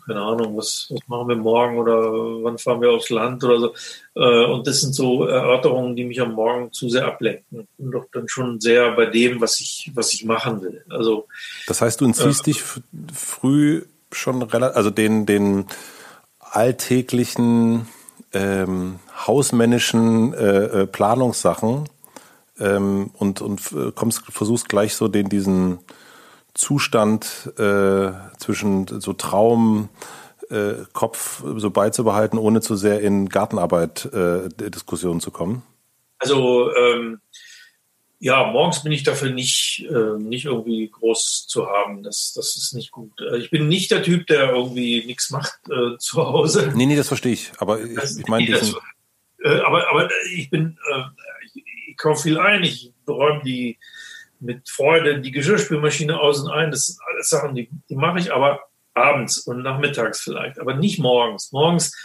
keine 0.10 0.22
Ahnung, 0.22 0.58
was, 0.58 0.88
was 0.90 1.08
machen 1.08 1.28
wir 1.28 1.36
morgen 1.36 1.78
oder 1.78 2.02
wann 2.44 2.58
fahren 2.58 2.82
wir 2.82 2.92
aufs 2.92 3.12
Land 3.12 3.44
oder 3.44 3.60
so. 3.60 3.74
Äh, 4.16 4.46
und 4.46 4.66
das 4.66 4.82
sind 4.82 4.96
so 4.96 5.26
Erörterungen, 5.26 5.96
die 5.96 6.04
mich 6.04 6.20
am 6.20 6.34
Morgen 6.34 6.72
zu 6.72 6.90
sehr 6.90 7.06
ablenken. 7.06 7.68
Und 7.78 7.92
doch 7.92 8.06
dann 8.12 8.28
schon 8.28 8.60
sehr 8.60 8.92
bei 8.94 9.06
dem, 9.06 9.40
was 9.40 9.60
ich, 9.60 9.92
was 9.94 10.14
ich 10.14 10.26
machen 10.26 10.64
will. 10.64 10.84
Also, 10.90 11.28
das 11.68 11.82
heißt, 11.82 12.02
du 12.02 12.06
entziehst 12.06 12.42
äh, 12.42 12.44
dich 12.46 12.64
früh 13.14 13.84
schon 14.12 14.42
relativ, 14.42 14.76
also 14.76 14.90
den, 14.90 15.28
den 15.28 15.66
alltäglichen 16.40 17.88
ähm, 18.34 19.00
hausmännischen 19.28 20.34
äh, 20.34 20.82
äh 20.82 20.88
Planungssachen 20.88 21.88
ähm, 22.60 23.12
und, 23.14 23.42
und 23.42 23.62
kommst, 23.94 24.24
versuchst 24.32 24.70
gleich 24.70 24.96
so 24.96 25.08
den, 25.08 25.30
diesen 25.30 25.80
Zustand 26.60 27.54
äh, 27.58 28.12
zwischen 28.38 28.86
so 29.00 29.14
Traum, 29.14 29.88
äh, 30.50 30.74
Kopf 30.92 31.42
so 31.56 31.70
beizubehalten, 31.70 32.38
ohne 32.38 32.60
zu 32.60 32.76
sehr 32.76 33.00
in 33.00 33.30
Gartenarbeit 33.30 34.06
äh, 34.14 34.50
Diskussionen 34.70 35.22
zu 35.22 35.32
kommen? 35.32 35.64
Also 36.18 36.76
ähm, 36.76 37.22
ja, 38.20 38.46
morgens 38.52 38.84
bin 38.84 38.92
ich 38.92 39.04
dafür 39.04 39.32
nicht, 39.32 39.88
äh, 39.90 40.20
nicht 40.20 40.44
irgendwie 40.44 40.90
groß 40.90 41.48
zu 41.48 41.68
haben. 41.68 42.04
Das, 42.04 42.34
das 42.36 42.58
ist 42.58 42.74
nicht 42.74 42.92
gut. 42.92 43.14
Äh, 43.22 43.38
ich 43.38 43.52
bin 43.52 43.70
nicht 43.70 43.90
der 43.92 44.04
Typ, 44.04 44.28
der 44.28 44.52
irgendwie 44.52 45.06
nichts 45.06 45.30
macht 45.30 45.60
äh, 45.70 45.98
zu 45.98 46.18
Hause. 46.28 46.74
Nee, 46.76 46.88
nee, 46.88 46.98
das 46.98 47.08
verstehe 47.08 47.32
ich. 47.32 47.54
Aber 47.60 47.80
ich, 47.80 47.98
ich 48.20 48.28
meine 48.28 48.46
diesen... 48.46 48.76
äh, 49.46 49.60
aber, 49.62 49.90
aber 49.90 50.10
ich 50.36 50.50
bin, 50.50 50.78
äh, 50.94 51.04
ich, 51.46 51.64
ich 51.88 51.96
kaufe 51.96 52.24
viel 52.24 52.38
ein. 52.38 52.64
Ich 52.64 52.92
räume 53.08 53.42
die 53.46 53.78
mit 54.40 54.70
Freude 54.70 55.22
die 55.22 55.32
Geschirrspülmaschine 55.32 56.20
aus 56.20 56.40
und 56.42 56.52
ein. 56.52 56.72
Das 56.72 56.88
sind 56.88 57.00
alles 57.12 57.30
Sachen, 57.30 57.56
die, 57.56 57.70
die 57.90 57.96
mache 57.96 58.20
ich 58.20 58.34
aber 58.34 58.62
abends 58.94 59.40
und 59.40 59.62
nachmittags 59.62 60.22
vielleicht, 60.22 60.60
aber 60.60 60.76
nicht 60.76 61.00
morgens. 61.00 61.52
Morgens, 61.52 61.96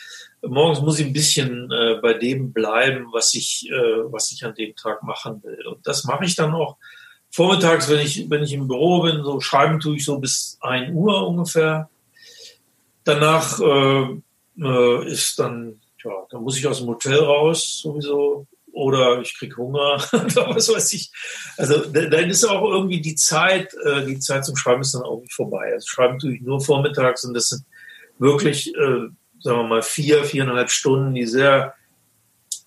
morgens 0.43 0.81
muss 0.81 0.99
ich 0.99 1.07
ein 1.07 1.13
bisschen 1.13 1.71
äh, 1.71 1.99
bei 2.01 2.15
dem 2.15 2.53
bleiben, 2.53 3.09
was 3.13 3.35
ich, 3.35 3.69
äh, 3.71 4.13
was 4.13 4.31
ich 4.33 4.45
an 4.45 4.55
dem 4.55 4.75
Tag 4.77 5.03
machen 5.03 5.43
will. 5.43 5.67
Und 5.67 5.87
das 5.87 6.05
mache 6.05 6.25
ich 6.25 6.37
dann 6.37 6.55
auch 6.55 6.77
vormittags, 7.31 7.89
wenn 7.91 8.01
ich, 8.01 8.29
wenn 8.31 8.43
ich 8.43 8.53
im 8.53 8.69
Büro 8.69 9.03
bin. 9.03 9.25
So 9.25 9.41
schreiben 9.41 9.81
tue 9.81 9.97
ich 9.97 10.05
so 10.05 10.19
bis 10.19 10.59
ein 10.61 10.95
Uhr 10.95 11.27
ungefähr. 11.27 11.89
Danach 13.05 13.61
äh, 13.61 14.21
äh, 14.59 15.07
ist 15.07 15.39
dann, 15.39 15.81
ja, 16.03 16.13
dann 16.31 16.43
muss 16.43 16.59
ich 16.59 16.67
aus 16.67 16.79
dem 16.79 16.89
Hotel 16.89 17.19
raus 17.19 17.81
sowieso 17.83 18.47
oder 18.75 19.21
ich 19.21 19.39
krieg 19.39 19.57
Hunger 19.57 20.05
oder 20.13 20.55
was 20.55 20.69
weiß 20.69 20.93
ich. 20.93 21.11
Also 21.57 21.87
dann 21.87 22.31
ist 22.31 22.45
auch 22.45 22.69
irgendwie 22.69 23.01
die 23.01 23.15
Zeit, 23.15 23.73
äh, 23.85 24.05
die 24.05 24.19
Zeit 24.19 24.45
zum 24.45 24.57
Schreiben 24.57 24.83
ist 24.83 24.95
dann 24.95 25.03
nicht 25.21 25.33
vorbei. 25.33 25.73
Also 25.73 25.87
schreiben 25.87 26.19
tue 26.19 26.35
ich 26.35 26.43
nur 26.43 26.61
vormittags 26.61 27.25
und 27.25 27.35
das 27.35 27.49
sind 27.49 27.65
wirklich, 28.19 28.75
äh, 28.75 29.09
sagen 29.41 29.59
wir 29.59 29.63
mal, 29.63 29.83
vier, 29.83 30.25
viereinhalb 30.25 30.71
Stunden, 30.71 31.15
die 31.15 31.27
sehr, 31.27 31.75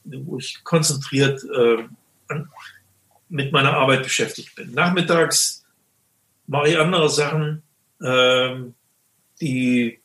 wo 0.06 0.38
ich 0.38 0.64
konzentriert 0.64 1.44
äh, 1.44 1.84
mit 3.30 3.52
meiner 3.52 3.74
Arbeit 3.74 4.04
beschäftigt 4.04 4.56
bin. 4.56 4.72
Nachmittags 4.72 5.66
mache 6.48 6.70
ich 6.70 6.80
andere 6.80 7.10
Sachen, 7.10 7.64
ähm, 8.02 8.74
die 9.42 10.00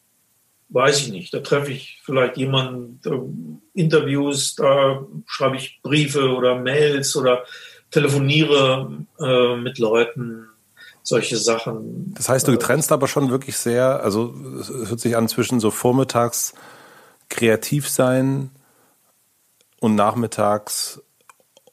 weiß 0.72 1.00
ich 1.00 1.08
nicht. 1.10 1.34
Da 1.34 1.40
treffe 1.40 1.72
ich 1.72 2.00
vielleicht 2.04 2.36
jemanden, 2.36 3.00
da 3.02 3.10
Interviews, 3.74 4.54
da 4.54 5.04
schreibe 5.26 5.56
ich 5.56 5.80
Briefe 5.82 6.30
oder 6.34 6.56
Mails 6.56 7.14
oder 7.16 7.44
telefoniere 7.90 9.04
äh, 9.20 9.56
mit 9.56 9.78
Leuten, 9.78 10.48
solche 11.02 11.36
Sachen. 11.36 12.14
Das 12.16 12.28
heißt, 12.28 12.48
du 12.48 12.56
trennst 12.56 12.92
aber 12.92 13.08
schon 13.08 13.30
wirklich 13.30 13.56
sehr, 13.56 14.02
also 14.02 14.34
es 14.60 14.68
hört 14.68 15.00
sich 15.00 15.16
an 15.16 15.28
zwischen 15.28 15.60
so 15.60 15.70
vormittags 15.70 16.54
kreativ 17.28 17.88
sein 17.88 18.50
und 19.80 19.94
nachmittags 19.94 21.02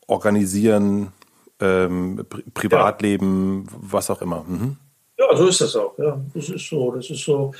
organisieren, 0.07 1.13
ähm, 1.59 2.25
Privatleben, 2.53 3.67
ja. 3.69 3.77
was 3.79 4.09
auch 4.09 4.21
immer. 4.21 4.43
Mhm. 4.47 4.77
Ja, 5.17 5.35
so 5.35 5.47
ist 5.47 5.61
das 5.61 5.75
auch. 5.75 5.97
Ja, 5.99 6.19
das 6.33 6.49
ist 6.49 6.67
so. 6.67 6.91
Das 6.91 7.09
ist 7.09 7.23
so. 7.23 7.53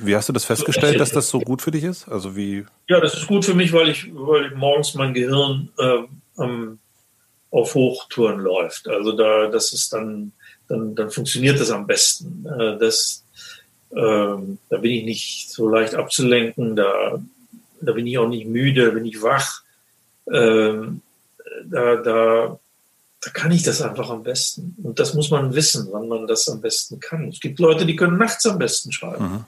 Wie 0.00 0.14
hast 0.14 0.28
du 0.28 0.32
das 0.32 0.44
festgestellt, 0.44 1.00
dass 1.00 1.10
das 1.10 1.28
so 1.28 1.40
gut 1.40 1.62
für 1.62 1.70
dich 1.70 1.84
ist? 1.84 2.08
Also 2.08 2.36
wie? 2.36 2.66
Ja, 2.88 3.00
das 3.00 3.14
ist 3.14 3.26
gut 3.26 3.44
für 3.44 3.54
mich, 3.54 3.72
weil 3.72 3.88
ich, 3.88 4.10
weil 4.14 4.50
morgens 4.54 4.94
mein 4.94 5.14
Gehirn 5.14 5.70
äh, 5.78 6.42
auf 7.50 7.74
Hochtouren 7.74 8.40
läuft. 8.40 8.88
Also 8.88 9.12
da, 9.12 9.48
das 9.48 9.72
ist 9.72 9.92
dann, 9.92 10.32
dann, 10.68 10.94
dann 10.94 11.10
funktioniert 11.10 11.58
das 11.60 11.70
am 11.70 11.86
besten. 11.86 12.46
Äh, 12.46 12.78
das, 12.78 13.24
äh, 13.90 13.96
da 13.96 14.76
bin 14.78 14.90
ich 14.90 15.04
nicht 15.04 15.50
so 15.50 15.68
leicht 15.68 15.94
abzulenken. 15.94 16.76
Da, 16.76 17.18
da 17.80 17.92
bin 17.92 18.06
ich 18.06 18.18
auch 18.18 18.28
nicht 18.28 18.46
müde, 18.46 18.92
bin 18.92 19.06
ich 19.06 19.22
wach. 19.22 19.62
Äh, 20.26 20.74
da, 21.64 21.96
da, 21.96 22.58
da 23.20 23.30
kann 23.32 23.52
ich 23.52 23.62
das 23.62 23.80
einfach 23.80 24.10
am 24.10 24.22
besten. 24.22 24.76
Und 24.82 24.98
das 24.98 25.14
muss 25.14 25.30
man 25.30 25.54
wissen, 25.54 25.88
wann 25.90 26.08
man 26.08 26.26
das 26.26 26.48
am 26.48 26.60
besten 26.60 27.00
kann. 27.00 27.28
Es 27.28 27.40
gibt 27.40 27.58
Leute, 27.58 27.86
die 27.86 27.96
können 27.96 28.18
nachts 28.18 28.44
am 28.46 28.58
besten 28.58 28.92
schreiben. 28.92 29.24
Mhm. 29.24 29.44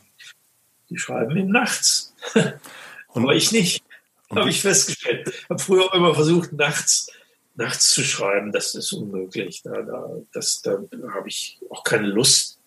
Die 0.90 0.98
schreiben 0.98 1.36
eben 1.36 1.50
nachts. 1.50 2.14
Aber 3.14 3.34
ich 3.34 3.52
nicht. 3.52 3.84
Habe 4.30 4.50
ich 4.50 4.60
festgestellt. 4.60 5.28
Ich 5.28 5.48
habe 5.48 5.58
früher 5.58 5.84
auch 5.84 5.94
immer 5.94 6.14
versucht, 6.14 6.52
nachts, 6.52 7.10
nachts 7.54 7.90
zu 7.90 8.02
schreiben. 8.02 8.52
Das 8.52 8.74
ist 8.74 8.92
unmöglich. 8.92 9.62
Da, 9.62 9.82
da, 9.82 10.10
das, 10.32 10.60
da 10.62 10.78
habe 11.14 11.28
ich 11.28 11.58
auch 11.70 11.82
keine 11.82 12.06
Lust. 12.06 12.58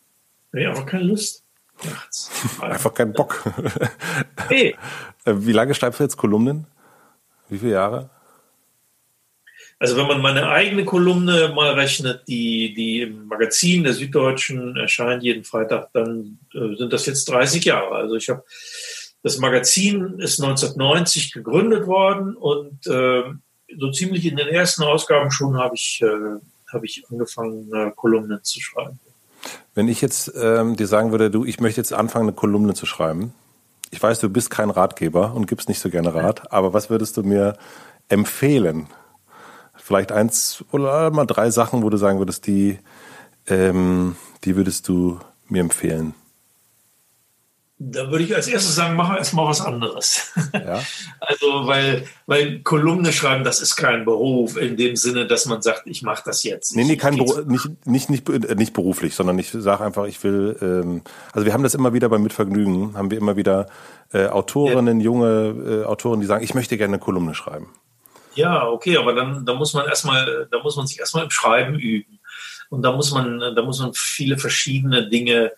Nee, 0.52 0.66
einfach 0.66 0.86
keine 0.86 1.04
Lust. 1.04 1.44
Nachts. 1.84 2.30
Einfach 2.62 2.94
keinen 2.94 3.14
Bock. 3.14 3.44
Hey. 4.48 4.76
Äh, 5.26 5.34
wie 5.38 5.52
lange 5.52 5.74
schreibst 5.74 6.00
du 6.00 6.04
jetzt 6.04 6.18
Kolumnen? 6.18 6.68
Wie 7.50 7.58
viele 7.58 7.72
Jahre? 7.72 8.10
Also 9.82 9.98
wenn 9.98 10.06
man 10.06 10.22
meine 10.22 10.48
eigene 10.48 10.86
Kolumne 10.86 11.52
mal 11.56 11.72
rechnet, 11.72 12.28
die, 12.28 12.72
die 12.76 13.02
im 13.02 13.26
Magazin 13.26 13.84
der 13.84 13.94
Süddeutschen 13.94 14.78
erscheint 14.78 15.24
jeden 15.24 15.44
Freitag, 15.44 15.90
dann 15.94 16.38
äh, 16.54 16.76
sind 16.76 16.94
das 16.94 17.08
jetzt 17.08 17.28
30 17.28 17.66
Jahre. 17.66 17.96
Also 17.96 18.16
ich 18.16 18.30
habe 18.30 18.44
das 19.24 19.40
Magazin 19.40 20.20
ist 20.20 20.40
1990 20.40 21.34
gegründet 21.34 21.88
worden 21.88 22.36
und 22.36 22.86
äh, 22.86 23.24
so 23.76 23.92
ziemlich 23.92 24.28
in 24.28 24.36
den 24.36 24.50
ersten 24.50 24.84
Ausgaben 24.84 25.32
schon 25.32 25.58
habe 25.58 25.74
ich, 25.74 26.00
äh, 26.04 26.40
hab 26.72 26.84
ich 26.84 27.04
angefangen, 27.10 27.74
äh, 27.74 27.92
Kolumnen 27.96 28.44
zu 28.44 28.62
schreiben. 28.62 29.00
Wenn 29.74 29.88
ich 29.88 30.00
jetzt 30.00 30.32
ähm, 30.36 30.76
dir 30.76 30.86
sagen 30.86 31.10
würde, 31.10 31.32
du, 31.32 31.44
ich 31.44 31.60
möchte 31.60 31.82
jetzt 31.82 31.92
anfangen, 31.92 32.26
eine 32.26 32.36
Kolumne 32.36 32.76
zu 32.76 32.86
schreiben. 32.86 33.34
Ich 33.90 34.02
weiß, 34.02 34.20
du 34.20 34.30
bist 34.30 34.52
kein 34.52 34.70
Ratgeber 34.70 35.34
und 35.34 35.48
gibst 35.48 35.70
nicht 35.70 35.80
so 35.80 35.90
gerne 35.90 36.14
Rat, 36.14 36.52
aber 36.52 36.72
was 36.72 36.92
würdest 36.92 37.18
du 37.18 37.24
mir 37.24 37.58
empfehlen? 38.10 38.86
Vielleicht 39.92 40.14
eins 40.14 40.64
oder 40.72 41.12
mal 41.12 41.26
drei 41.26 41.52
Sachen, 41.52 41.84
wo 41.84 41.90
du 41.90 41.98
sagen 41.98 42.18
würdest, 42.20 42.48
die, 42.48 42.80
ähm, 43.48 44.16
die 44.46 44.56
würdest 44.56 44.88
du 44.88 45.20
mir 45.50 45.60
empfehlen. 45.60 46.14
Da 47.78 48.10
würde 48.10 48.24
ich 48.24 48.34
als 48.34 48.48
erstes 48.48 48.76
sagen, 48.76 48.96
mach 48.96 49.18
erstmal 49.18 49.48
was 49.48 49.60
anderes. 49.60 50.32
Ja. 50.54 50.82
Also, 51.20 51.68
weil, 51.68 52.08
weil 52.26 52.60
Kolumne 52.60 53.12
schreiben, 53.12 53.44
das 53.44 53.62
ist 53.62 53.76
kein 53.76 54.06
Beruf 54.06 54.56
in 54.56 54.78
dem 54.78 54.96
Sinne, 54.96 55.28
dass 55.28 55.46
man 55.46 55.62
sagt, 55.62 55.84
ich 55.86 56.04
mache 56.04 56.24
das 56.26 56.44
jetzt. 56.44 56.76
Nee, 56.76 56.86
nee, 56.86 56.96
kein 56.96 57.18
Beruf, 57.18 57.46
nicht, 57.46 57.86
nicht, 57.86 58.10
nicht, 58.10 58.30
äh, 58.30 58.56
nicht 58.56 58.74
beruflich, 58.74 59.16
sondern 59.16 59.38
ich 59.40 59.52
sage 59.52 59.84
einfach, 59.84 60.06
ich 60.06 60.24
will, 60.24 60.56
ähm, 60.62 61.02
also 61.34 61.46
wir 61.46 61.54
haben 61.54 61.64
das 61.64 61.74
immer 61.74 61.94
wieder 61.94 62.08
beim 62.08 62.24
Mitvergnügen, 62.24 62.96
haben 62.96 63.12
wir 63.12 63.18
immer 63.18 63.36
wieder 63.36 63.68
äh, 64.14 64.28
Autorinnen, 64.28 65.00
ja. 65.02 65.06
junge 65.06 65.82
äh, 65.82 65.86
Autoren, 65.86 66.22
die 66.22 66.28
sagen, 66.28 66.44
ich 66.44 66.54
möchte 66.54 66.78
gerne 66.78 66.94
eine 66.94 67.04
Kolumne 67.04 67.34
schreiben. 67.34 67.68
Ja, 68.36 68.68
okay, 68.68 68.98
aber 68.98 69.14
dann, 69.14 69.46
dann 69.46 69.58
muss 69.58 69.74
man 69.74 69.88
erstmal, 69.88 70.48
da 70.50 70.60
muss 70.62 70.76
man 70.76 70.88
sich 70.88 71.00
erstmal 71.00 71.26
im 71.26 71.32
Schreiben 71.32 71.78
üben. 71.78 72.20
Und 72.70 72.84
da 72.84 72.94
muss 72.94 73.12
man, 73.12 73.40
da 73.40 73.62
muss 73.62 73.80
man 73.80 73.94
viele 73.94 74.38
verschiedene 74.38 75.10
Dinge 75.10 75.52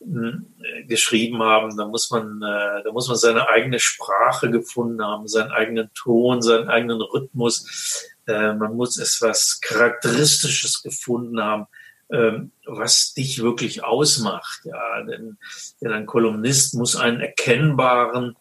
äh, 0.00 0.84
geschrieben 0.84 1.42
haben, 1.42 1.76
da 1.76 1.86
muss 1.86 2.10
man, 2.10 2.40
äh, 2.40 2.84
da 2.84 2.92
muss 2.92 3.08
man 3.08 3.16
seine 3.16 3.48
eigene 3.48 3.80
Sprache 3.80 4.50
gefunden 4.50 5.02
haben, 5.02 5.26
seinen 5.26 5.50
eigenen 5.50 5.90
Ton, 5.94 6.40
seinen 6.40 6.68
eigenen 6.68 7.00
Rhythmus. 7.00 8.06
Äh, 8.26 8.52
man 8.52 8.76
muss 8.76 8.96
etwas 8.98 9.60
Charakteristisches 9.60 10.82
gefunden 10.82 11.40
haben, 11.42 11.66
ähm, 12.12 12.52
was 12.64 13.12
dich 13.14 13.42
wirklich 13.42 13.82
ausmacht. 13.82 14.60
Ja, 14.64 15.02
denn, 15.02 15.36
denn 15.80 15.92
ein 15.92 16.06
Kolumnist 16.06 16.74
muss 16.74 16.94
einen 16.94 17.20
erkennbaren, 17.20 18.36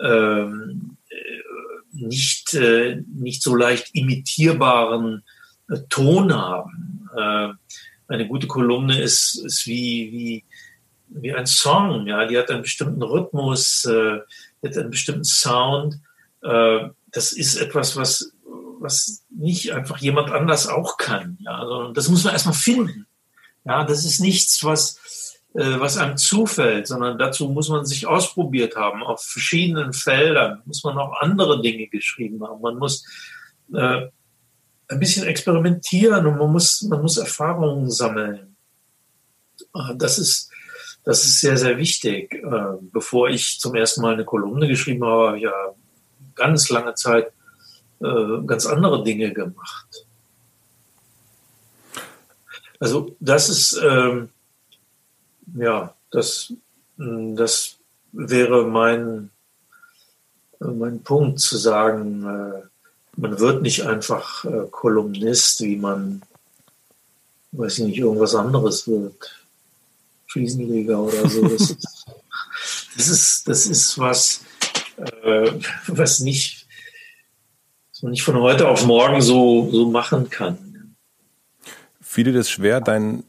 ähm, 0.00 0.96
nicht, 2.06 2.56
nicht 3.14 3.42
so 3.42 3.54
leicht 3.54 3.94
imitierbaren 3.94 5.24
Ton 5.88 6.34
haben. 6.34 7.08
eine 8.06 8.28
gute 8.28 8.46
Kolumne 8.46 9.00
ist, 9.00 9.36
ist 9.36 9.66
wie, 9.66 10.12
wie, 10.12 10.44
wie 11.08 11.34
ein 11.34 11.46
Song, 11.46 12.06
ja, 12.06 12.26
die 12.26 12.36
hat 12.36 12.50
einen 12.50 12.62
bestimmten 12.62 13.02
Rhythmus, 13.02 13.84
äh, 13.84 14.18
hat 14.64 14.76
einen 14.76 14.90
bestimmten 14.90 15.24
Sound. 15.24 16.00
Äh, 16.42 16.88
das 17.12 17.32
ist 17.32 17.56
etwas, 17.56 17.96
was, 17.96 18.32
was 18.80 19.24
nicht 19.30 19.72
einfach 19.72 19.98
jemand 19.98 20.30
anders 20.32 20.66
auch 20.66 20.96
kann, 20.96 21.38
ja, 21.40 21.64
sondern 21.64 21.94
das 21.94 22.08
muss 22.08 22.24
man 22.24 22.32
erstmal 22.32 22.54
finden. 22.54 23.06
Ja, 23.64 23.84
das 23.84 24.04
ist 24.04 24.20
nichts, 24.20 24.62
was, 24.64 24.96
äh, 24.96 25.03
was 25.54 25.98
einem 25.98 26.16
zufällt, 26.16 26.88
sondern 26.88 27.16
dazu 27.16 27.48
muss 27.48 27.68
man 27.68 27.86
sich 27.86 28.08
ausprobiert 28.08 28.74
haben. 28.74 29.04
Auf 29.04 29.22
verschiedenen 29.22 29.92
Feldern 29.92 30.62
muss 30.64 30.82
man 30.82 30.98
auch 30.98 31.20
andere 31.20 31.62
Dinge 31.62 31.86
geschrieben 31.86 32.44
haben. 32.44 32.60
Man 32.60 32.76
muss 32.76 33.06
äh, 33.72 34.08
ein 34.88 35.00
bisschen 35.00 35.26
experimentieren 35.26 36.26
und 36.26 36.38
man 36.38 36.50
muss, 36.52 36.82
man 36.82 37.02
muss 37.02 37.18
Erfahrungen 37.18 37.90
sammeln. 37.90 38.56
Äh, 39.74 39.94
das 39.96 40.18
ist, 40.18 40.50
das 41.04 41.24
ist 41.24 41.40
sehr, 41.40 41.56
sehr 41.56 41.78
wichtig. 41.78 42.34
Ähm, 42.34 42.90
bevor 42.92 43.28
ich 43.28 43.60
zum 43.60 43.74
ersten 43.74 44.02
Mal 44.02 44.14
eine 44.14 44.24
Kolumne 44.24 44.66
geschrieben 44.66 45.04
habe, 45.04 45.26
habe 45.28 45.36
ich 45.36 45.44
ja 45.44 45.52
ganz 46.34 46.68
lange 46.68 46.94
Zeit 46.94 47.32
äh, 48.00 48.42
ganz 48.46 48.66
andere 48.66 49.04
Dinge 49.04 49.32
gemacht. 49.32 50.06
Also 52.80 53.16
das 53.20 53.48
ist, 53.48 53.80
ähm, 53.82 54.30
ja, 55.56 55.94
das, 56.10 56.52
das 56.96 57.76
wäre 58.12 58.66
mein, 58.66 59.30
mein 60.60 61.02
Punkt 61.02 61.40
zu 61.40 61.56
sagen, 61.56 62.24
äh, 62.24 62.62
man 63.16 63.38
wird 63.38 63.62
nicht 63.62 63.82
einfach 63.86 64.44
äh, 64.44 64.66
Kolumnist, 64.70 65.60
wie 65.60 65.76
man, 65.76 66.22
weiß 67.52 67.78
ich 67.78 67.84
nicht, 67.84 67.98
irgendwas 67.98 68.34
anderes 68.34 68.88
wird. 68.88 69.44
Fliesenleger 70.26 70.98
oder 70.98 71.28
so. 71.28 71.42
Das 71.42 71.70
ist, 71.70 72.06
das 72.96 73.08
ist, 73.08 73.48
das 73.48 73.66
ist 73.66 73.98
was, 73.98 74.40
äh, 74.96 75.52
was 75.86 76.20
nicht, 76.20 76.66
was 77.92 78.02
man 78.02 78.12
nicht 78.12 78.22
von 78.22 78.40
heute 78.40 78.68
auf 78.68 78.84
morgen 78.84 79.20
so, 79.20 79.70
so 79.70 79.90
machen 79.90 80.30
kann. 80.30 80.96
Fiel 82.00 82.24
dir 82.24 82.32
das 82.32 82.50
schwer, 82.50 82.80
deinen 82.80 83.24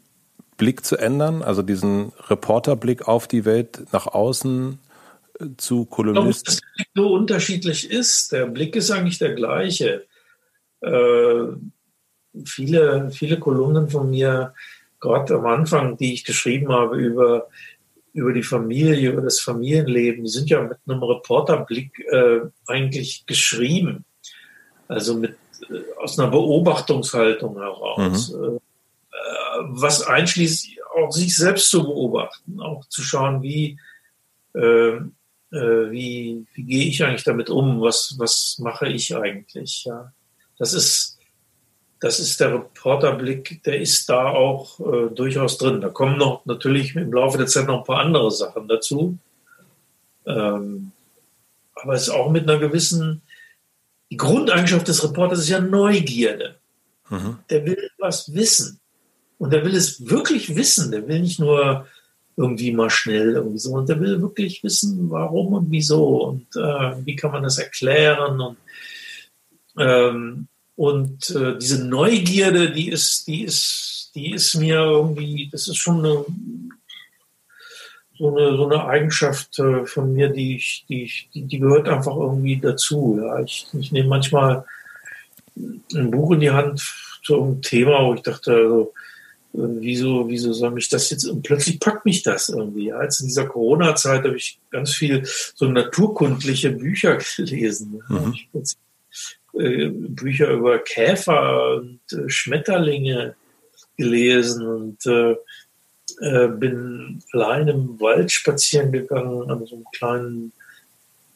Blick 0.58 0.86
zu 0.86 0.97
ändern, 0.97 1.41
also 1.41 1.62
diesen 1.62 2.14
Reporterblick 2.30 3.08
auf 3.08 3.28
die 3.28 3.45
Welt 3.45 3.86
nach 3.91 4.08
außen 4.08 4.80
äh, 5.39 5.45
zu 5.58 5.86
Kolumnisten? 5.86 6.45
Dass 6.45 6.62
der 6.62 6.68
Blick 6.76 6.89
so 6.95 7.14
unterschiedlich 7.14 7.89
ist. 7.89 8.32
Der 8.32 8.45
Blick 8.45 8.76
ist 8.76 8.91
eigentlich 8.91 9.18
der 9.18 9.34
gleiche. 9.34 10.06
Äh, 10.82 11.47
viele, 12.45 13.12
viele 13.12 13.39
Kolumnen 13.39 13.89
von 13.89 14.10
mir 14.10 14.53
gerade 14.99 15.36
am 15.36 15.45
Anfang, 15.45 15.97
die 15.97 16.14
ich 16.14 16.24
geschrieben 16.24 16.72
habe 16.72 16.97
über, 16.97 17.47
über 18.14 18.34
die 18.34 18.43
Familie, 18.43 19.12
über 19.12 19.22
das 19.22 19.39
Familienleben, 19.39 20.24
die 20.24 20.30
sind 20.30 20.49
ja 20.49 20.62
mit 20.62 20.78
einem 20.88 21.03
Reporterblick 21.03 21.99
äh, 22.12 22.41
eigentlich 22.68 23.26
geschrieben. 23.26 24.06
Also 24.88 25.16
mit, 25.16 25.36
äh, 25.70 25.82
aus 26.01 26.18
einer 26.18 26.30
Beobachtungshaltung 26.30 27.58
heraus. 27.58 28.34
Mhm. 28.34 28.60
Was 29.62 30.01
einschließt, 30.01 30.68
auch 30.95 31.12
sich 31.12 31.36
selbst 31.36 31.70
zu 31.70 31.84
beobachten, 31.84 32.60
auch 32.62 32.86
zu 32.86 33.01
schauen, 33.01 33.41
wie, 33.41 33.80
äh, 34.53 34.60
äh, 35.51 35.91
wie, 35.91 36.45
wie 36.53 36.64
gehe 36.64 36.86
ich 36.86 37.03
eigentlich 37.03 37.24
damit 37.24 37.49
um, 37.49 37.82
was, 37.82 38.16
was 38.18 38.58
mache 38.60 38.88
ich 38.88 39.16
eigentlich. 39.16 39.86
Ja. 39.86 40.12
Das 40.58 40.74
ist, 40.74 41.18
das 41.99 42.20
ist 42.20 42.39
der 42.39 42.53
Reporterblick, 42.53 43.64
der 43.64 43.80
ist 43.80 44.10
da 44.10 44.28
auch 44.28 44.80
äh, 44.80 45.10
durchaus 45.14 45.58
drin. 45.58 45.82
Da 45.82 45.89
kommen 45.89 46.18
noch 46.18 46.45
natürlich 46.45 46.95
im 46.95 47.12
Laufe 47.12 47.38
der 47.38 47.47
Zeit 47.47 47.68
noch 47.68 47.80
ein 47.80 47.86
paar 47.86 47.99
andere 47.99 48.32
Sachen 48.32 48.68
dazu. 48.68 49.18
Ähm, 50.26 50.91
aber 51.74 51.93
es 51.93 52.03
ist 52.03 52.10
auch 52.10 52.32
mit 52.32 52.49
einer 52.49 52.60
gewissen, 52.60 53.22
die 54.10 54.18
Grundeigenschaft 54.18 54.88
des 54.88 55.03
Reporters 55.03 55.39
ist 55.39 55.49
ja 55.49 55.60
Neugierde. 55.60 56.56
Mhm. 57.10 57.39
Der 57.49 57.66
will 57.66 57.89
was 57.97 58.34
wissen. 58.34 58.80
Und 59.46 59.54
der 59.54 59.64
will 59.64 59.76
es 59.76 60.10
wirklich 60.10 60.56
wissen. 60.56 60.91
Der 60.91 61.08
will 61.08 61.20
nicht 61.20 61.39
nur 61.39 61.86
irgendwie 62.36 62.74
mal 62.74 62.89
schnell 62.89 63.34
irgendwie 63.34 63.60
so, 63.60 63.74
und 63.74 63.88
der 63.88 64.00
will 64.00 64.22
wirklich 64.22 64.64
wissen, 64.64 65.10
warum 65.10 65.54
und 65.54 65.72
wieso 65.72 66.26
und 66.26 66.48
äh, 66.56 67.06
wie 67.06 67.16
kann 67.16 67.32
man 67.32 67.43
das 67.43 67.60
erklären 67.60 68.41
und 68.41 68.58
ähm, 69.78 70.48
und 70.76 71.30
äh, 71.30 71.58
diese 71.58 71.86
Neugierde, 71.86 72.72
die 72.72 72.89
ist, 72.89 73.28
die 73.28 73.43
ist, 73.43 74.12
die 74.16 74.34
ist 74.34 74.56
mir 74.56 74.80
irgendwie, 74.80 75.48
das 75.50 75.70
ist 75.70 75.78
schon 75.78 76.00
eine, 76.00 76.26
so 78.18 78.36
eine, 78.36 78.58
so 78.58 78.66
eine 78.66 78.86
Eigenschaft 78.86 79.58
äh, 79.60 79.86
von 79.86 80.14
mir, 80.14 80.30
die 80.30 80.58
ich, 80.58 80.86
die 80.89 81.04
ich, 81.04 81.30
die, 81.34 81.43
die 81.43 81.60
gehört 81.60 81.88
einfach 81.88 82.16
irgendwie 82.16 82.58
dazu. 82.58 83.20
Ja, 83.22 83.39
ich, 83.41 83.68
ich 83.80 83.91
nehme 83.93 84.10
manchmal 84.10 84.66
ein 85.56 86.12
Buch 86.12 86.32
in 86.32 86.41
die 86.41 86.52
Hand 86.52 86.82
zu 87.24 87.41
einem 87.41 87.62
Thema, 87.62 88.06
wo 88.06 88.14
ich 88.14 88.22
dachte, 88.22 88.54
also, 88.54 88.93
wieso, 89.58 90.28
wieso 90.30 90.53
soll 90.53 90.72
mich 90.72 90.89
das 90.89 91.10
jetzt, 91.10 91.26
und 91.26 91.43
plötzlich 91.43 91.80
packt 91.80 92.06
mich 92.06 92.24
das 92.24 92.49
irgendwie. 92.49 92.88
Jetzt 92.88 93.22
in 93.22 93.28
dieser 93.28 93.45
Corona-Zeit 93.45 94.24
habe 94.24 94.38
ich 94.38 94.60
ganz 94.72 94.93
viel 94.93 95.24
so 95.26 95.66
naturkundliche 95.68 96.72
Bücher 96.72 97.18
gelesen. 97.38 98.01
Mhm. 98.08 98.36
Äh, 99.58 99.89
Bücher 99.89 100.49
über 100.51 100.80
Käfer 100.80 101.78
und 101.78 101.99
äh, 102.12 102.30
Schmetterlinge 102.30 103.36
gelesen 103.97 104.68
und 104.68 105.06
äh, 105.06 105.36
äh, 106.20 106.47
bin 106.47 107.22
allein 107.32 107.68
im 107.70 107.99
Wald 107.99 108.32
spazieren 108.32 108.91
gegangen 108.91 109.49
an 109.49 109.66
so 109.66 109.76
einem 109.76 109.86
kleinen 109.95 110.51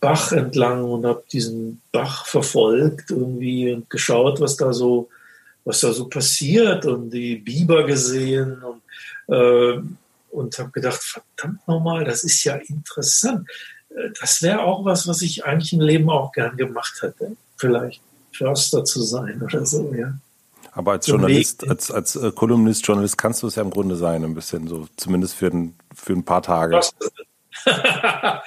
Bach 0.01 0.31
entlang 0.31 0.83
und 0.83 1.05
habe 1.05 1.23
diesen 1.31 1.81
Bach 1.91 2.25
verfolgt 2.25 3.11
irgendwie 3.11 3.71
und 3.73 3.89
geschaut, 3.89 4.39
was 4.39 4.55
da 4.57 4.73
so 4.73 5.09
was 5.69 5.81
da 5.81 5.93
so 5.93 6.09
passiert 6.09 6.87
und 6.87 7.11
die 7.11 7.35
Biber 7.35 7.83
gesehen 7.83 8.59
und, 8.63 8.81
äh, 9.31 9.79
und 10.31 10.57
habe 10.57 10.71
gedacht, 10.71 10.99
verdammt 11.03 11.67
nochmal, 11.67 12.03
das 12.03 12.23
ist 12.23 12.43
ja 12.43 12.55
interessant. 12.55 13.47
Das 14.19 14.41
wäre 14.41 14.63
auch 14.63 14.83
was, 14.83 15.07
was 15.07 15.21
ich 15.21 15.45
eigentlich 15.45 15.73
im 15.73 15.81
Leben 15.81 16.09
auch 16.09 16.31
gern 16.31 16.57
gemacht 16.57 17.03
hätte. 17.03 17.35
Vielleicht 17.55 18.01
Förster 18.31 18.83
zu 18.83 19.03
sein 19.03 19.41
oder 19.45 19.63
so, 19.63 19.93
ja. 19.93 20.15
Aber 20.71 20.93
als 20.93 21.05
Journalist, 21.05 21.67
als, 21.67 21.91
als 21.91 22.15
äh, 22.15 22.31
Kolumnist, 22.31 22.87
Journalist 22.87 23.19
kannst 23.19 23.43
du 23.43 23.47
es 23.47 23.55
ja 23.55 23.61
im 23.61 23.69
Grunde 23.69 23.95
sein, 23.95 24.23
ein 24.23 24.33
bisschen 24.33 24.67
so, 24.67 24.87
zumindest 24.97 25.35
für 25.35 25.47
ein, 25.47 25.75
für 25.93 26.13
ein 26.13 26.25
paar 26.25 26.41
Tage. 26.41 26.79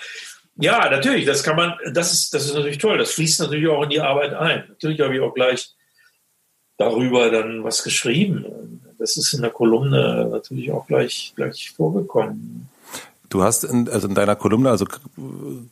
ja, 0.56 0.90
natürlich, 0.90 1.24
das 1.26 1.44
kann 1.44 1.54
man, 1.54 1.74
das 1.92 2.12
ist, 2.12 2.34
das 2.34 2.46
ist 2.46 2.54
natürlich 2.54 2.78
toll. 2.78 2.98
Das 2.98 3.12
fließt 3.12 3.40
natürlich 3.40 3.68
auch 3.68 3.84
in 3.84 3.90
die 3.90 4.00
Arbeit 4.00 4.34
ein. 4.34 4.64
Natürlich 4.68 5.00
habe 5.00 5.14
ich 5.14 5.20
auch 5.20 5.34
gleich 5.34 5.76
darüber 6.82 7.30
dann 7.30 7.64
was 7.64 7.82
geschrieben. 7.82 8.44
Das 8.98 9.16
ist 9.16 9.32
in 9.32 9.42
der 9.42 9.50
Kolumne 9.50 10.28
natürlich 10.30 10.70
auch 10.72 10.86
gleich, 10.86 11.32
gleich 11.36 11.72
vorgekommen. 11.76 12.68
Du 13.28 13.42
hast 13.42 13.64
in, 13.64 13.88
also 13.88 14.08
in 14.08 14.14
deiner 14.14 14.36
Kolumne, 14.36 14.68
also 14.68 14.84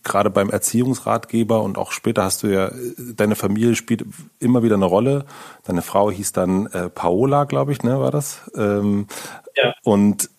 gerade 0.02 0.30
beim 0.30 0.48
Erziehungsratgeber 0.48 1.62
und 1.62 1.76
auch 1.76 1.92
später 1.92 2.24
hast 2.24 2.42
du 2.42 2.46
ja, 2.46 2.72
deine 2.96 3.36
Familie 3.36 3.76
spielt 3.76 4.06
immer 4.38 4.62
wieder 4.62 4.76
eine 4.76 4.86
Rolle. 4.86 5.26
Deine 5.64 5.82
Frau 5.82 6.10
hieß 6.10 6.32
dann 6.32 6.66
äh, 6.68 6.88
Paola, 6.88 7.44
glaube 7.44 7.72
ich, 7.72 7.82
ne, 7.82 8.00
war 8.00 8.10
das? 8.10 8.50
Ähm, 8.56 9.06
ja. 9.56 9.74
Und 9.84 10.30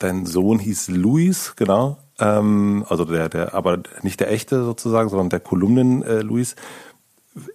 dein 0.00 0.26
Sohn 0.26 0.58
hieß 0.58 0.88
Luis, 0.88 1.54
genau. 1.54 1.98
Ähm, 2.18 2.84
also 2.88 3.04
der, 3.04 3.28
der, 3.28 3.54
aber 3.54 3.78
nicht 4.02 4.18
der 4.18 4.32
echte 4.32 4.64
sozusagen, 4.64 5.08
sondern 5.08 5.30
der 5.30 5.40
Kolumnen 5.40 6.02
äh, 6.02 6.20
Luis 6.20 6.56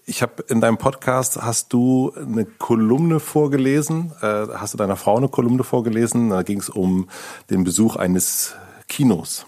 ich 0.05 0.21
habe 0.21 0.43
in 0.47 0.61
deinem 0.61 0.77
Podcast 0.77 1.41
hast 1.41 1.73
du 1.73 2.13
eine 2.15 2.45
Kolumne 2.45 3.19
vorgelesen, 3.19 4.13
äh, 4.21 4.47
hast 4.55 4.73
du 4.73 4.77
deiner 4.77 4.95
Frau 4.95 5.17
eine 5.17 5.27
Kolumne 5.27 5.63
vorgelesen, 5.63 6.29
da 6.29 6.43
ging 6.43 6.59
es 6.59 6.69
um 6.69 7.09
den 7.49 7.63
Besuch 7.63 7.95
eines 7.95 8.55
Kinos. 8.87 9.45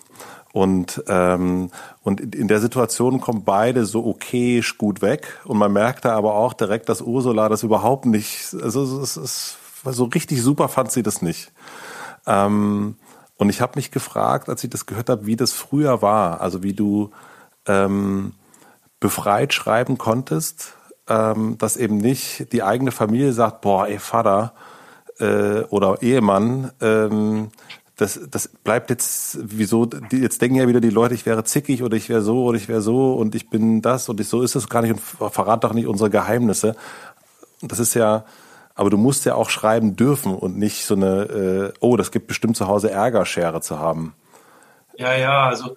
Und, 0.54 1.04
ähm, 1.08 1.70
und 2.02 2.36
in 2.36 2.48
der 2.48 2.60
Situation 2.60 3.22
kommen 3.22 3.44
beide 3.46 3.86
so 3.86 4.06
okayisch 4.06 4.78
gut 4.78 5.02
weg. 5.02 5.40
Und 5.46 5.58
man 5.58 5.72
merkte 5.72 6.14
aber 6.14 6.34
auch 6.34 6.54
direkt, 6.54 6.90
dass 6.90 7.02
Ursula 7.02 7.48
das 7.48 7.64
überhaupt 7.64 8.06
nicht, 8.06 8.56
also 8.62 9.02
es 9.02 9.18
ist, 9.18 9.58
so 9.84 10.06
richtig 10.06 10.42
super 10.42 10.68
fand 10.68 10.92
sie 10.92 11.04
das 11.04 11.22
nicht. 11.22 11.52
Ähm, 12.26 12.96
und 13.38 13.50
ich 13.50 13.62
habe 13.62 13.74
mich 13.76 13.92
gefragt, 13.92 14.50
als 14.50 14.64
ich 14.64 14.70
das 14.70 14.88
gehört 14.88 15.10
habe, 15.10 15.28
wie 15.28 15.36
das 15.36 15.54
früher 15.54 16.02
war. 16.02 16.42
Also 16.42 16.64
wie 16.64 16.74
du 16.74 17.12
ähm, 17.68 18.34
befreit 19.00 19.54
schreiben 19.54 19.98
konntest, 19.98 20.74
ähm, 21.08 21.58
dass 21.58 21.78
eben 21.78 21.98
nicht 21.98 22.52
die 22.52 22.64
eigene 22.64 22.92
Familie 22.92 23.34
sagt, 23.34 23.62
boah, 23.62 23.88
ey 23.88 24.00
Vater 24.00 24.54
äh, 25.20 25.62
oder 25.70 26.02
Ehemann, 26.02 26.72
ähm, 26.82 27.50
das, 27.96 28.20
das 28.30 28.48
bleibt 28.48 28.92
jetzt, 28.92 29.40
wieso, 29.42 29.86
die, 29.86 30.18
jetzt 30.18 30.42
denken 30.42 30.58
ja 30.58 30.68
wieder 30.68 30.80
die 30.80 30.92
Leute, 30.92 31.16
ich 31.16 31.26
wäre 31.26 31.44
zickig 31.44 31.82
oder 31.82 31.98
ich 31.98 32.10
wäre 32.10 32.22
so 32.22 32.44
oder 32.44 32.58
ich 32.58 32.68
wäre 32.68 32.82
so 32.82 33.16
und 33.16 33.34
ich 33.34 33.50
bin 33.50 33.82
das 33.82 34.08
und 34.08 34.20
ich, 34.20 34.28
so 34.28 34.44
ist 34.44 34.56
es 34.56 34.70
gar 34.70 34.84
nicht 34.84 34.92
und 34.92 35.02
verrat 35.34 35.64
doch 35.64 35.74
nicht 35.74 35.88
unsere 35.88 36.12
Geheimnisse. 36.12 36.76
Das 37.62 37.80
ist 37.80 37.96
ja, 37.96 38.24
aber 38.76 38.92
du 38.92 38.98
musst 38.98 39.26
ja 39.26 39.34
auch 39.34 39.50
schreiben 39.50 39.96
dürfen 39.96 40.36
und 40.36 40.58
nicht 40.58 40.86
so 40.86 40.94
eine, 40.94 41.24
äh, 41.24 41.74
oh, 41.80 41.98
das 41.98 42.12
gibt 42.12 42.28
bestimmt 42.28 42.56
zu 42.56 42.68
Hause 42.68 42.92
Ärgerschere 42.92 43.62
zu 43.62 43.80
haben. 43.80 44.14
Ja, 44.96 45.16
ja, 45.16 45.48
also 45.48 45.76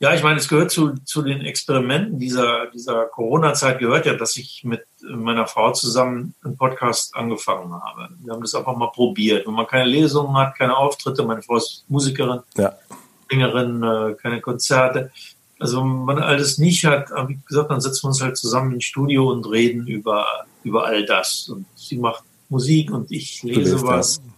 ja, 0.00 0.12
ich 0.12 0.22
meine, 0.22 0.38
es 0.38 0.48
gehört 0.48 0.70
zu, 0.70 0.94
zu 1.04 1.22
den 1.22 1.40
Experimenten 1.42 2.18
dieser, 2.18 2.66
dieser 2.66 3.06
Corona-Zeit, 3.06 3.78
gehört 3.78 4.06
ja, 4.06 4.14
dass 4.14 4.36
ich 4.36 4.62
mit 4.64 4.84
meiner 5.02 5.46
Frau 5.46 5.72
zusammen 5.72 6.34
einen 6.42 6.56
Podcast 6.56 7.14
angefangen 7.14 7.72
habe. 7.72 8.08
Wir 8.18 8.32
haben 8.32 8.42
das 8.42 8.54
einfach 8.54 8.76
mal 8.76 8.90
probiert. 8.90 9.46
Wenn 9.46 9.54
man 9.54 9.66
keine 9.66 9.88
Lesungen 9.88 10.36
hat, 10.36 10.56
keine 10.56 10.76
Auftritte, 10.76 11.22
meine 11.22 11.42
Frau 11.42 11.56
ist 11.56 11.84
Musikerin, 11.88 12.40
ja. 12.56 12.74
Sängerin, 13.30 13.82
äh, 13.82 14.14
keine 14.20 14.40
Konzerte. 14.40 15.10
Also 15.60 15.80
wenn 15.80 16.04
man 16.04 16.18
alles 16.18 16.58
nicht 16.58 16.84
hat, 16.84 17.10
wie 17.28 17.38
gesagt, 17.46 17.70
dann 17.70 17.80
setzen 17.80 18.02
wir 18.02 18.08
uns 18.08 18.20
halt 18.20 18.36
zusammen 18.36 18.72
ins 18.72 18.84
Studio 18.84 19.30
und 19.30 19.48
reden 19.48 19.86
über, 19.86 20.26
über 20.64 20.84
all 20.84 21.06
das. 21.06 21.48
Und 21.48 21.66
sie 21.76 21.96
macht 21.96 22.24
Musik 22.48 22.90
und 22.90 23.10
ich 23.12 23.42
lese 23.42 23.80
was. 23.82 24.16
Das. 24.16 24.33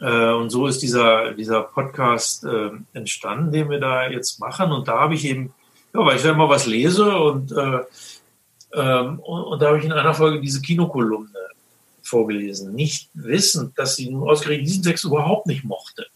Äh, 0.00 0.32
und 0.32 0.50
so 0.50 0.66
ist 0.66 0.82
dieser, 0.82 1.32
dieser 1.34 1.62
Podcast 1.62 2.44
äh, 2.44 2.70
entstanden, 2.92 3.52
den 3.52 3.70
wir 3.70 3.80
da 3.80 4.08
jetzt 4.08 4.38
machen. 4.38 4.72
Und 4.72 4.88
da 4.88 5.00
habe 5.00 5.14
ich 5.14 5.24
eben, 5.24 5.52
ja, 5.94 6.04
weil 6.04 6.16
ich 6.16 6.24
ja 6.24 6.32
immer 6.32 6.48
was 6.48 6.66
lese 6.66 7.16
und, 7.16 7.52
äh, 7.52 7.80
ähm, 8.74 9.18
und, 9.20 9.42
und, 9.44 9.62
da 9.62 9.68
habe 9.68 9.78
ich 9.78 9.84
in 9.84 9.92
einer 9.92 10.14
Folge 10.14 10.40
diese 10.40 10.60
Kinokolumne 10.60 11.30
vorgelesen, 12.02 12.74
nicht 12.74 13.10
wissend, 13.14 13.78
dass 13.78 13.96
sie 13.96 14.10
nun 14.10 14.28
ausgerechnet 14.28 14.66
diesen 14.66 14.82
Text 14.82 15.04
überhaupt 15.04 15.46
nicht 15.46 15.64
mochte. 15.64 16.06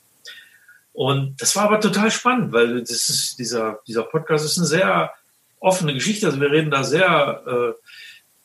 Und 0.92 1.40
das 1.40 1.56
war 1.56 1.64
aber 1.64 1.80
total 1.80 2.10
spannend, 2.10 2.52
weil 2.52 2.80
das 2.80 2.90
ist, 2.90 3.38
dieser, 3.38 3.80
dieser 3.86 4.02
Podcast 4.02 4.44
ist 4.44 4.58
eine 4.58 4.66
sehr 4.66 5.10
offene 5.58 5.94
Geschichte. 5.94 6.26
Also 6.26 6.40
wir 6.40 6.50
reden 6.50 6.70
da 6.70 6.84
sehr, 6.84 7.42
äh, 7.46 7.72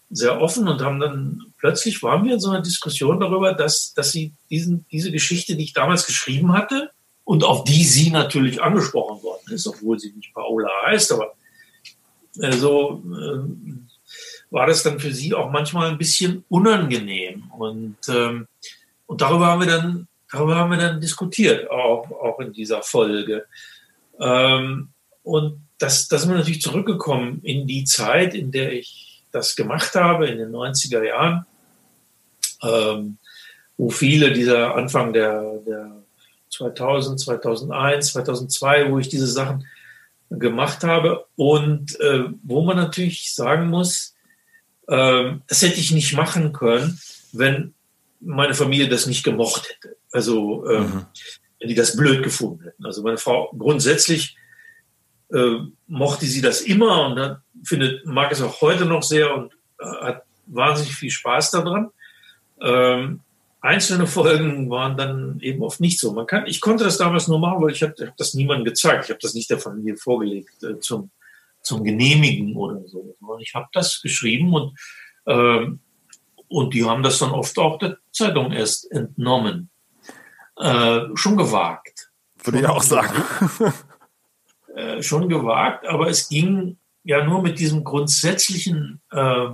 sehr 0.10 0.40
offen 0.42 0.68
und 0.68 0.82
haben 0.82 1.00
dann 1.00 1.54
plötzlich 1.58 2.02
waren 2.02 2.24
wir 2.26 2.36
in 2.36 2.40
so 2.40 2.50
einer 2.50 2.62
Diskussion 2.62 3.20
darüber, 3.20 3.54
dass, 3.54 3.94
dass 3.94 4.12
sie 4.12 4.34
diesen, 4.50 4.86
diese 4.92 5.12
Geschichte, 5.12 5.56
die 5.56 5.66
ich 5.66 5.74
damals 5.74 6.06
geschrieben 6.06 6.54
hatte 6.54 6.92
und 7.26 7.44
auf 7.44 7.66
die 7.66 7.84
sie 7.84 8.10
natürlich 8.10 8.62
angesprochen 8.62 9.22
worden 9.22 9.54
ist, 9.54 9.68
obwohl 9.68 10.00
sie 10.00 10.14
nicht 10.14 10.34
Paola 10.34 10.70
heißt, 10.86 11.12
aber 11.12 11.34
äh, 12.40 12.54
so 12.54 13.04
äh, 13.06 13.78
war 14.50 14.68
das 14.68 14.84
dann 14.84 15.00
für 15.00 15.14
sie 15.14 15.34
auch 15.34 15.52
manchmal 15.52 15.90
ein 15.90 15.98
bisschen 15.98 16.46
unangenehm. 16.48 17.52
Und, 17.52 17.98
ähm, 18.08 18.48
und 19.06 19.22
darüber 19.22 19.48
haben 19.48 19.62
wir 19.62 19.68
dann, 19.68 20.08
darüber 20.32 20.56
haben 20.56 20.72
wir 20.72 20.78
dann 20.78 21.02
diskutiert, 21.02 21.70
auch, 21.70 22.10
auch 22.12 22.40
in 22.40 22.54
dieser 22.54 22.82
Folge. 22.82 23.46
Ähm, 24.20 24.90
und 25.24 25.62
das, 25.80 26.08
das 26.08 26.22
sind 26.22 26.32
wir 26.32 26.38
natürlich 26.38 26.62
zurückgekommen 26.62 27.42
in 27.44 27.68
die 27.68 27.84
Zeit, 27.84 28.34
in 28.34 28.52
der 28.52 28.72
ich 28.72 29.07
das 29.38 29.56
gemacht 29.56 29.96
habe 29.96 30.28
in 30.28 30.38
den 30.38 30.52
90er 30.52 31.04
Jahren, 31.04 31.46
ähm, 32.64 33.18
wo 33.78 33.90
viele 33.90 34.34
dieser 34.34 34.76
Anfang 34.76 35.14
der, 35.14 35.60
der 35.66 35.92
2000, 36.50 37.20
2001, 37.20 38.14
2002, 38.14 38.92
wo 38.92 39.00
ich 39.00 39.10
diese 39.10 39.28
Sachen 39.28 39.66
gemacht 40.30 40.84
habe 40.84 41.26
und 41.36 42.00
äh, 42.00 42.26
wo 42.44 42.62
man 42.62 42.76
natürlich 42.76 43.34
sagen 43.34 43.70
muss, 43.70 44.16
äh, 44.88 45.32
das 45.48 45.62
hätte 45.62 45.80
ich 45.80 45.92
nicht 45.92 46.14
machen 46.14 46.54
können, 46.54 47.00
wenn 47.32 47.74
meine 48.20 48.56
Familie 48.56 48.90
das 48.90 49.06
nicht 49.06 49.24
gemocht 49.24 49.70
hätte. 49.70 49.96
Also 50.12 50.68
ähm, 50.70 50.82
mhm. 50.82 51.06
wenn 51.60 51.70
die 51.70 51.76
das 51.76 51.96
blöd 51.96 52.24
gefunden 52.24 52.64
hätten. 52.64 52.86
Also 52.86 53.04
meine 53.04 53.18
Frau 53.18 53.54
grundsätzlich 53.58 54.36
äh, 55.32 55.58
mochte 55.88 56.26
sie 56.26 56.42
das 56.42 56.62
immer 56.62 57.08
und 57.08 57.20
hat, 57.20 57.42
findet, 57.64 58.06
mag 58.06 58.32
es 58.32 58.42
auch 58.42 58.62
heute 58.62 58.86
noch 58.86 59.04
sehr 59.04 59.34
und 59.36 59.54
äh, 59.80 59.86
hat 59.86 60.24
wahnsinnig 60.46 60.96
viel 60.96 61.12
Spaß 61.12 61.52
daran. 61.52 61.90
Ähm, 62.62 63.22
einzelne 63.62 64.08
Folgen 64.08 64.70
waren 64.70 64.98
dann 64.98 65.40
eben 65.42 65.62
oft 65.62 65.80
nicht 65.80 66.00
so. 66.00 66.14
Man 66.14 66.26
kann, 66.26 66.48
ich 66.48 66.62
konnte 66.62 66.84
das 66.84 66.98
damals 66.98 67.28
nur 67.28 67.40
machen, 67.40 67.62
weil 67.62 67.72
ich 67.72 67.84
habe 67.84 67.94
hab 68.06 68.18
das 68.18 68.34
niemandem 68.34 68.66
gezeigt. 68.66 69.06
Ich 69.06 69.10
habe 69.10 69.20
das 69.22 69.34
nicht 69.34 69.50
der 69.50 69.60
Familie 69.60 69.98
vorgelegt 69.98 70.64
äh, 70.64 70.80
zum, 70.80 71.12
zum 71.62 71.84
Genehmigen 71.84 72.56
oder 72.56 72.82
so. 72.88 73.16
Ich 73.40 73.54
habe 73.54 73.68
das 73.74 74.02
geschrieben 74.02 74.54
und, 74.54 74.80
ähm, 75.26 75.80
und 76.48 76.74
die 76.74 76.86
haben 76.86 77.04
das 77.04 77.20
dann 77.20 77.32
oft 77.32 77.58
auch 77.60 77.78
der 77.78 77.98
Zeitung 78.12 78.52
erst 78.52 78.90
entnommen. 78.92 79.70
Äh, 80.58 81.02
schon 81.16 81.38
gewagt. 81.38 82.10
Würde 82.44 82.60
ich 82.60 82.66
auch 82.68 82.84
sagen. 82.84 83.24
Äh, 84.76 85.02
schon 85.02 85.28
gewagt, 85.28 85.88
aber 85.88 86.08
es 86.08 86.30
ging 86.30 86.78
ja 87.08 87.24
nur 87.24 87.42
mit 87.42 87.58
diesem 87.58 87.86
grundsätzlichen 87.86 89.00
äh, 89.12 89.48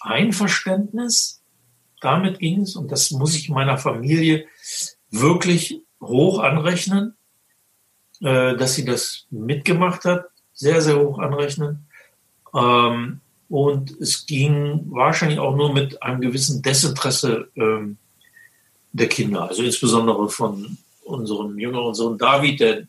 Einverständnis. 0.00 1.42
Damit 2.02 2.38
ging 2.38 2.60
es 2.60 2.76
und 2.76 2.92
das 2.92 3.10
muss 3.10 3.34
ich 3.34 3.48
meiner 3.48 3.78
Familie 3.78 4.46
wirklich 5.10 5.80
hoch 6.00 6.40
anrechnen, 6.40 7.14
äh, 8.20 8.54
dass 8.54 8.74
sie 8.74 8.84
das 8.84 9.26
mitgemacht 9.30 10.04
hat, 10.04 10.26
sehr, 10.52 10.82
sehr 10.82 11.00
hoch 11.00 11.18
anrechnen. 11.18 11.86
Ähm, 12.54 13.20
und 13.48 13.98
es 13.98 14.26
ging 14.26 14.84
wahrscheinlich 14.90 15.38
auch 15.38 15.56
nur 15.56 15.72
mit 15.72 16.02
einem 16.02 16.20
gewissen 16.20 16.60
Desinteresse 16.60 17.48
ähm, 17.56 17.96
der 18.92 19.08
Kinder, 19.08 19.48
also 19.48 19.62
insbesondere 19.62 20.28
von 20.28 20.76
unserem 21.04 21.58
jüngeren 21.58 21.94
Sohn 21.94 22.18
David, 22.18 22.60
der 22.60 22.86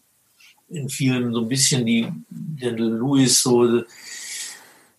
in 0.72 0.90
vielen 0.90 1.34
so 1.34 1.42
ein 1.42 1.48
bisschen 1.48 1.86
die, 1.86 2.08
der 2.30 2.74
Louis 2.74 3.42
so, 3.42 3.84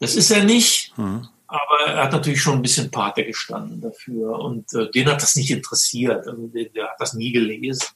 das 0.01 0.15
ist 0.15 0.31
er 0.31 0.45
nicht, 0.45 0.97
mhm. 0.97 1.29
aber 1.47 1.81
er 1.87 2.05
hat 2.05 2.13
natürlich 2.13 2.41
schon 2.41 2.57
ein 2.57 2.63
bisschen 2.63 2.91
Pate 2.91 3.25
gestanden 3.25 3.81
dafür 3.81 4.39
und 4.39 4.73
äh, 4.75 4.91
den 4.91 5.09
hat 5.09 5.23
das 5.23 5.37
nicht 5.37 5.51
interessiert, 5.51 6.27
also 6.27 6.47
der, 6.49 6.67
der 6.67 6.85
hat 6.89 7.01
das 7.01 7.15
nie 7.15 7.33
gelesen. 7.33 7.87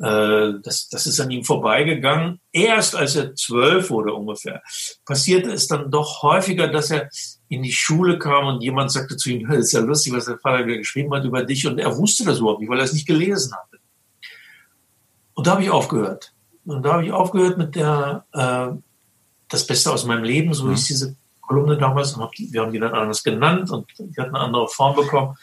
Äh, 0.00 0.60
das, 0.62 0.88
das 0.88 1.06
ist 1.06 1.18
an 1.18 1.30
ihm 1.30 1.44
vorbeigegangen. 1.44 2.40
Erst 2.52 2.94
als 2.94 3.16
er 3.16 3.34
zwölf 3.34 3.90
wurde 3.90 4.14
ungefähr, 4.14 4.62
passierte 5.04 5.50
es 5.50 5.66
dann 5.66 5.90
doch 5.90 6.22
häufiger, 6.22 6.68
dass 6.68 6.90
er 6.90 7.08
in 7.48 7.62
die 7.62 7.72
Schule 7.72 8.18
kam 8.18 8.46
und 8.46 8.62
jemand 8.62 8.92
sagte 8.92 9.16
zu 9.16 9.30
ihm, 9.30 9.48
das 9.48 9.58
ist 9.58 9.72
ja 9.72 9.80
lustig, 9.80 10.12
was 10.12 10.26
der 10.26 10.38
Vater 10.38 10.64
geschrieben 10.64 11.12
hat 11.14 11.24
über 11.24 11.42
dich 11.42 11.66
und 11.66 11.78
er 11.78 11.96
wusste 11.96 12.24
das 12.24 12.38
überhaupt 12.38 12.60
nicht, 12.60 12.68
weil 12.68 12.78
er 12.78 12.84
es 12.84 12.92
nicht 12.92 13.08
gelesen 13.08 13.52
hatte. 13.54 13.78
Und 15.34 15.46
da 15.46 15.52
habe 15.52 15.62
ich 15.62 15.70
aufgehört. 15.70 16.32
Und 16.68 16.82
da 16.82 16.94
habe 16.94 17.06
ich 17.06 17.12
aufgehört 17.12 17.56
mit 17.56 17.74
der 17.76 18.26
äh, 18.32 18.76
Das 19.48 19.66
Beste 19.66 19.90
aus 19.90 20.04
meinem 20.04 20.24
Leben, 20.24 20.52
so 20.52 20.66
mhm. 20.66 20.74
ist 20.74 20.90
diese 20.90 21.16
Kolumne 21.40 21.78
damals 21.78 22.12
und 22.12 22.22
hab 22.22 22.32
die, 22.32 22.52
wir 22.52 22.60
haben 22.60 22.72
die 22.72 22.78
dann 22.78 22.92
anders 22.92 23.22
genannt 23.24 23.70
und 23.70 23.86
die 23.98 24.20
hat 24.20 24.28
eine 24.28 24.38
andere 24.38 24.68
Form 24.68 24.94
bekommen. 24.94 25.34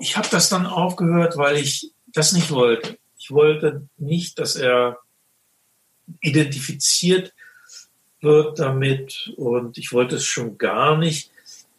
Ich 0.00 0.16
habe 0.16 0.26
das 0.30 0.48
dann 0.48 0.64
aufgehört, 0.64 1.36
weil 1.36 1.56
ich 1.56 1.92
das 2.06 2.32
nicht 2.32 2.50
wollte. 2.50 2.96
Ich 3.18 3.30
wollte 3.30 3.88
nicht, 3.98 4.38
dass 4.38 4.56
er 4.56 4.96
identifiziert 6.22 7.34
wird 8.22 8.58
damit 8.58 9.34
und 9.36 9.76
ich 9.76 9.92
wollte 9.92 10.16
es 10.16 10.24
schon 10.24 10.56
gar 10.56 10.96
nicht, 10.96 11.30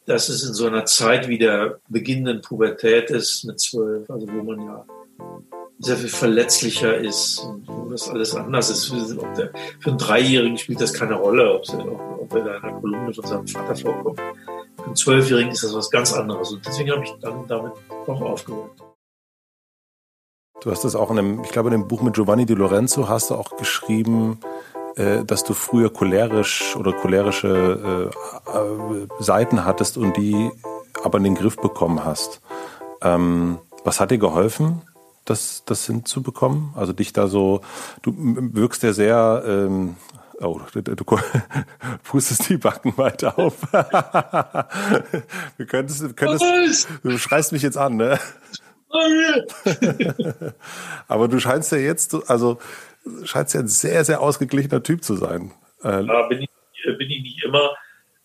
dass 0.06 0.30
es 0.30 0.44
in 0.44 0.54
so 0.54 0.68
einer 0.68 0.86
Zeit 0.86 1.28
wie 1.28 1.40
der 1.40 1.80
beginnenden 1.90 2.44
Pubertät 2.44 3.10
ist 3.10 3.46
mit 3.46 3.60
zwölf, 3.60 4.08
also 4.12 4.28
wo 4.28 4.44
man 4.44 4.62
ja 4.62 4.86
sehr 5.80 5.98
viel 5.98 6.10
verletzlicher 6.10 6.98
ist 6.98 7.40
und 7.40 7.92
das 7.92 8.10
alles 8.10 8.36
anders 8.36 8.70
ist. 8.70 8.92
Der, 9.38 9.52
für 9.80 9.90
einen 9.90 9.98
Dreijährigen 9.98 10.58
spielt 10.58 10.82
das 10.82 10.94
keine 10.94 11.16
Rolle, 11.16 11.54
ob, 11.54 11.64
ob 12.20 12.34
er 12.34 12.44
da 12.44 12.58
in 12.58 12.64
einer 12.64 12.80
Kolumne 12.80 13.14
von 13.14 13.26
seinem 13.26 13.48
Vater 13.48 13.76
vorkommt. 13.76 14.20
Für 14.78 14.86
einen 14.86 14.96
Zwölfjährigen 14.96 15.52
ist 15.52 15.64
das 15.64 15.76
was 15.76 15.90
ganz 15.90 16.14
anderes 16.14 16.52
und 16.52 16.66
deswegen 16.66 16.92
habe 16.92 17.04
ich 17.04 17.14
dann 17.22 17.48
damit 17.48 17.74
auch 18.08 18.22
aufgehört. 18.22 18.72
Du 20.62 20.72
hast 20.72 20.84
das 20.84 20.96
auch 20.96 21.12
in 21.12 21.20
einem, 21.20 21.44
ich 21.44 21.52
glaube, 21.52 21.70
in 21.70 21.74
dem 21.74 21.88
Buch 21.88 22.02
mit 22.02 22.16
Giovanni 22.16 22.46
Di 22.46 22.56
Lorenzo 22.56 23.08
hast 23.08 23.30
du 23.30 23.36
auch 23.36 23.58
geschrieben, 23.58 24.40
äh, 24.96 25.24
dass 25.24 25.44
du 25.44 25.54
früher 25.54 25.94
cholerisch 25.94 26.76
oder 26.76 26.94
cholerische 26.94 28.12
äh, 28.12 29.24
Seiten 29.24 29.66
hattest 29.66 29.98
und 29.98 30.18
die 30.18 30.52
aber 31.04 31.20
in 31.20 31.26
den 31.26 31.36
Griff 31.36 31.58
bekommen 31.58 32.04
hast. 32.04 32.42
Ähm, 33.02 33.60
was 33.84 34.00
hat 34.00 34.10
dir 34.10 34.18
geholfen, 34.18 34.82
das, 35.30 35.64
das 35.66 35.86
hinzubekommen? 35.86 36.74
Also 36.76 36.94
dich 36.94 37.14
da 37.14 37.28
so, 37.28 37.62
du 38.02 38.14
wirkst 38.18 38.84
ja 38.84 38.94
sehr, 38.94 39.44
ähm, 39.46 39.98
oh, 40.40 40.60
du, 40.74 40.82
du 40.82 41.04
pustest 42.04 42.50
die 42.50 42.58
Backen 42.58 42.98
weiter 42.98 43.38
auf. 43.38 43.56
du 45.58 45.66
könntest, 45.66 46.18
könntest, 46.18 46.88
du 47.04 47.18
schreist 47.18 47.52
mich 47.52 47.62
jetzt 47.62 47.78
an, 47.78 47.98
ne? 47.98 48.20
aber 51.08 51.28
du 51.28 51.40
scheinst 51.40 51.72
ja 51.72 51.78
jetzt, 51.78 52.16
also 52.30 52.58
scheinst 53.24 53.54
ja 53.54 53.60
ein 53.60 53.68
sehr, 53.68 54.06
sehr 54.06 54.22
ausgeglichener 54.22 54.82
Typ 54.82 55.04
zu 55.04 55.16
sein. 55.16 55.52
Äh, 55.84 56.04
ja, 56.04 56.28
bin 56.28 56.42
ich, 56.42 56.50
bin 56.98 57.12
ich 57.12 57.22
nicht 57.22 57.44
immer. 57.44 57.72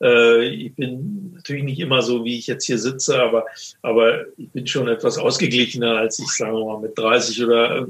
Äh, 0.02 0.46
ich 0.48 0.74
bin 0.74 1.32
natürlich 1.34 1.64
nicht 1.64 1.80
immer 1.80 2.02
so, 2.02 2.24
wie 2.24 2.38
ich 2.38 2.46
jetzt 2.46 2.66
hier 2.66 2.78
sitze, 2.78 3.22
aber, 3.22 3.46
aber 3.82 4.26
ich 4.36 4.50
bin 4.50 4.66
schon 4.66 4.88
etwas 4.88 5.18
ausgeglichener, 5.18 5.96
als 5.96 6.18
ich, 6.18 6.28
sagen 6.28 6.54
wir 6.54 6.64
mal, 6.66 6.80
mit 6.80 6.98
30 6.98 7.44
oder 7.44 7.86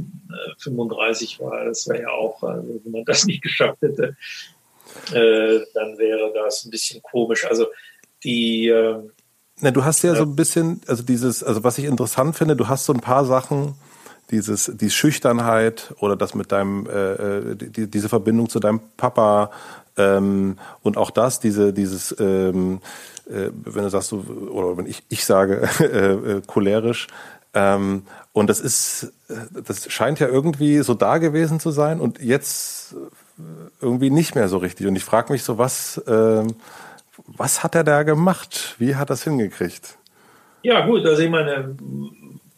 35 0.59 1.37
äh, 1.41 1.45
war. 1.45 1.65
Das 1.65 1.89
wäre 1.89 2.03
ja 2.03 2.09
auch, 2.11 2.43
also, 2.43 2.81
wenn 2.85 2.93
man 2.93 3.05
das 3.05 3.25
nicht 3.27 3.43
geschafft 3.43 3.79
hätte, 3.81 4.17
dann 5.11 5.97
wäre 5.97 6.33
das 6.35 6.67
ein 6.67 6.71
bisschen 6.71 7.01
komisch. 7.01 7.47
Also 7.47 7.67
die, 8.25 8.71
na, 9.63 9.71
du 9.71 9.85
hast 9.85 10.03
ja, 10.03 10.13
ja 10.13 10.19
so 10.19 10.25
ein 10.25 10.37
bisschen, 10.37 10.81
also 10.87 11.03
dieses, 11.03 11.43
also 11.43 11.65
was 11.65 11.79
ich 11.79 11.85
interessant 11.85 12.37
finde, 12.37 12.57
du 12.57 12.69
hast 12.69 12.85
so 12.85 12.93
ein 12.93 13.01
paar 13.01 13.25
Sachen, 13.25 13.75
dieses, 14.33 14.73
die 14.75 14.91
Schüchternheit 14.91 15.95
oder 16.01 16.17
das 16.17 16.35
mit 16.35 16.51
deinem, 16.51 16.87
äh, 16.87 17.13
äh, 17.13 17.57
die, 17.57 17.89
diese 17.89 18.09
Verbindung 18.09 18.49
zu 18.49 18.59
deinem 18.59 18.81
Papa 18.97 19.51
ähm, 19.97 20.59
und 20.83 20.97
auch 20.97 21.11
das, 21.11 21.41
diese, 21.41 21.73
dieses, 21.73 22.15
ähm, 22.19 22.81
äh, 23.27 23.51
wenn 23.65 23.85
du 23.85 23.91
sagst, 23.91 24.09
so, 24.09 24.25
oder 24.51 24.77
wenn 24.77 24.87
ich, 24.87 25.03
ich 25.09 25.25
sage, 25.25 25.69
äh, 25.81 26.37
äh, 26.37 26.43
cholerisch, 26.47 27.09
ähm, 27.55 28.05
und 28.33 28.49
das 28.49 28.61
ist, 28.61 29.13
das 29.53 29.91
scheint 29.93 30.21
ja 30.21 30.27
irgendwie 30.27 30.79
so 30.79 30.95
da 30.95 31.19
gewesen 31.19 31.61
zu 31.61 31.71
sein 31.71 32.01
und 32.01 32.19
jetzt 32.21 32.95
irgendwie 33.81 34.11
nicht 34.11 34.35
mehr 34.35 34.49
so 34.49 34.57
richtig. 34.57 34.87
Und 34.87 34.97
ich 34.97 35.05
frage 35.05 35.33
mich 35.33 35.43
so, 35.43 35.59
was, 35.59 35.99
äh, 35.99 36.45
was 37.27 37.63
hat 37.63 37.75
er 37.75 37.85
da 37.85 38.05
gemacht? 38.05 38.75
Wie 38.79 38.97
hat 38.97 39.11
das 39.11 39.25
hingekriegt? 39.25 39.99
Ja, 40.63 40.87
gut, 40.87 41.05
also 41.05 41.21
ich 41.21 41.31
meine, 41.31 41.77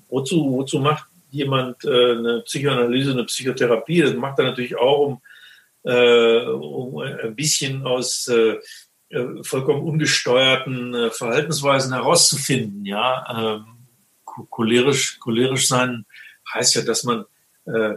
wozu, 0.09 0.53
wozu 0.53 0.79
macht 0.79 1.07
jemand 1.31 1.85
äh, 1.85 2.13
eine 2.13 2.43
Psychoanalyse, 2.45 3.13
eine 3.13 3.25
Psychotherapie. 3.25 4.03
Das 4.03 4.15
macht 4.15 4.39
er 4.39 4.45
natürlich 4.45 4.77
auch, 4.77 5.07
um, 5.07 5.21
äh, 5.85 6.47
um 6.47 6.99
ein 6.99 7.35
bisschen 7.35 7.87
aus 7.87 8.29
äh, 8.29 8.59
äh 9.11 9.43
vollkommen 9.43 9.83
ungesteuerten 9.83 10.95
äh, 10.95 11.11
Verhaltensweisen 11.11 11.93
herauszufinden. 11.93 12.85
Ja, 12.85 13.57
ähm, 13.57 13.67
cholerisch, 14.25 15.19
cholerisch 15.21 15.69
sein 15.69 16.07
heißt 16.53 16.75
ja, 16.77 16.83
dass 16.83 17.05
man, 17.05 17.25
äh, 17.67 17.95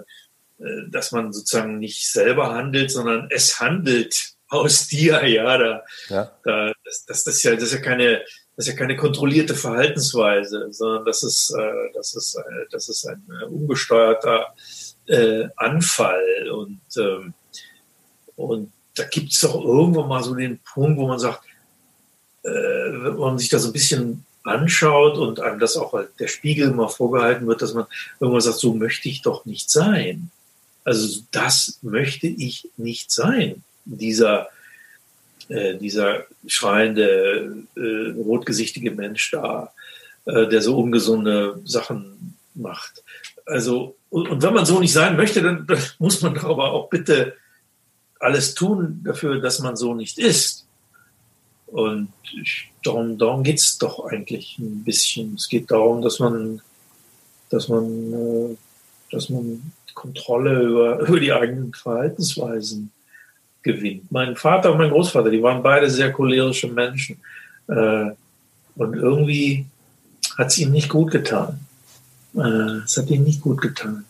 dass 0.90 1.12
man 1.12 1.34
sozusagen 1.34 1.80
nicht 1.80 2.08
selber 2.12 2.54
handelt, 2.54 2.92
sondern 2.92 3.28
es 3.30 3.60
handelt 3.60 4.34
aus 4.50 4.88
dir. 4.88 5.28
Ja, 5.28 5.58
da, 5.58 5.84
ja. 6.10 6.32
da 6.44 6.74
das, 6.84 7.06
das, 7.06 7.24
das, 7.24 7.36
ist 7.36 7.44
ja, 7.44 7.56
das 7.56 7.64
ist 7.64 7.74
ja 7.74 7.82
keine 7.82 8.24
das 8.58 8.66
ist 8.66 8.74
ja 8.74 8.80
keine 8.80 8.96
kontrollierte 8.96 9.54
Verhaltensweise, 9.54 10.70
sondern 10.72 11.06
das 11.06 11.22
ist, 11.22 11.56
äh, 11.56 11.92
das 11.94 12.16
ist, 12.16 12.36
äh, 12.36 12.66
das 12.72 12.90
ist 12.90 13.08
ein 13.08 13.24
äh, 13.40 13.46
ungesteuerter 13.46 14.48
äh, 15.06 15.48
Anfall. 15.56 16.50
Und, 16.50 16.82
ähm, 16.98 17.36
und 18.38 18.72
da 18.96 19.04
gibt 19.04 19.34
es 19.34 19.42
doch 19.42 19.62
irgendwann 19.62 20.08
mal 20.08 20.24
so 20.24 20.34
den 20.34 20.60
Punkt, 20.60 20.98
wo 20.98 21.08
man 21.08 21.20
sagt, 21.20 21.42
äh, 22.44 22.50
wenn 22.50 23.18
man 23.18 23.38
sich 23.38 23.50
da 23.50 23.60
so 23.60 23.70
ein 23.70 23.74
bisschen 23.74 24.26
anschaut 24.44 25.18
und 25.18 25.42
einem 25.42 25.60
das 25.60 25.76
auch 25.76 26.00
der 26.20 26.28
Spiegel 26.28 26.72
mal 26.72 26.88
vorgehalten 26.88 27.46
wird, 27.48 27.62
dass 27.62 27.74
man 27.74 27.86
irgendwann 28.20 28.42
sagt, 28.42 28.60
so 28.60 28.74
möchte 28.74 29.10
ich 29.10 29.22
doch 29.22 29.46
nicht 29.46 29.70
sein. 29.70 30.32
Also 30.86 31.22
das 31.32 31.80
möchte 31.82 32.28
ich 32.28 32.70
nicht 32.78 33.12
sein, 33.12 33.64
dieser 33.84 34.48
äh, 35.50 35.76
dieser 35.78 36.26
schreiende, 36.46 37.64
äh, 37.76 38.12
rotgesichtige 38.18 38.92
Mensch 38.92 39.32
da, 39.32 39.72
äh, 40.26 40.48
der 40.48 40.62
so 40.62 40.78
ungesunde 40.78 41.62
Sachen 41.64 42.36
macht. 42.54 43.02
Also, 43.46 43.96
und, 44.10 44.28
und 44.28 44.44
wenn 44.44 44.54
man 44.54 44.66
so 44.66 44.80
nicht 44.80 44.92
sein 44.92 45.16
möchte, 45.16 45.42
dann, 45.42 45.66
dann 45.66 45.80
muss 46.00 46.22
man 46.22 46.38
aber 46.40 46.72
auch 46.72 46.90
bitte 46.90 47.36
alles 48.20 48.54
tun 48.54 49.02
dafür, 49.04 49.40
dass 49.40 49.60
man 49.60 49.76
so 49.76 49.94
nicht 49.94 50.18
ist. 50.18 50.66
Und 51.68 52.10
darum, 52.84 53.18
darum 53.18 53.44
geht 53.44 53.60
es 53.60 53.78
doch 53.78 54.06
eigentlich 54.06 54.58
ein 54.58 54.84
bisschen. 54.84 55.36
Es 55.36 55.50
geht 55.50 55.70
darum, 55.70 56.02
dass 56.02 56.20
man, 56.20 56.62
dass 57.50 57.68
man, 57.68 58.14
äh, 58.14 58.56
dass 59.12 59.30
man 59.30 59.74
Kontrolle 59.94 60.62
über, 60.62 61.00
über 61.08 61.20
die 61.20 61.34
eigenen 61.34 61.74
Verhaltensweisen 61.74 62.92
gewinnt. 63.64 64.10
Mein 64.12 64.36
Vater 64.36 64.72
und 64.72 64.78
mein 64.78 64.92
Großvater, 64.92 65.30
die 65.30 65.44
waren 65.44 65.62
beide 65.62 65.90
sehr 65.90 66.12
cholerische 66.14 66.68
Menschen. 66.70 67.18
Äh, 67.68 68.12
und 68.76 68.94
irgendwie 68.96 69.66
hat 70.38 70.48
es 70.48 70.58
ihnen 70.60 70.72
nicht 70.72 70.90
gut 70.90 71.12
getan. 71.12 71.60
Äh, 72.36 72.84
es 72.86 72.96
hat 72.96 73.10
ihnen 73.10 73.26
nicht 73.26 73.42
gut 73.42 73.62
getan. 73.62 74.06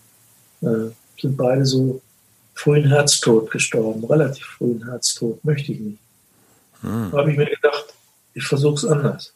Sind 0.60 1.38
beide 1.38 1.66
so 1.66 2.02
frühen 2.58 2.88
Herztod 2.88 3.52
gestorben, 3.52 4.04
relativ 4.06 4.46
frühen 4.46 4.84
Herztod, 4.90 5.44
möchte 5.46 5.72
ich 5.72 5.80
nicht. 5.80 6.00
Hm. 6.82 7.10
Da 7.12 7.20
habe 7.20 7.32
ich 7.32 7.38
mir 7.38 7.46
gedacht, 7.46 7.94
ich 8.34 8.46
versuche 8.46 8.76
es 8.76 8.86
anders. 8.86 9.34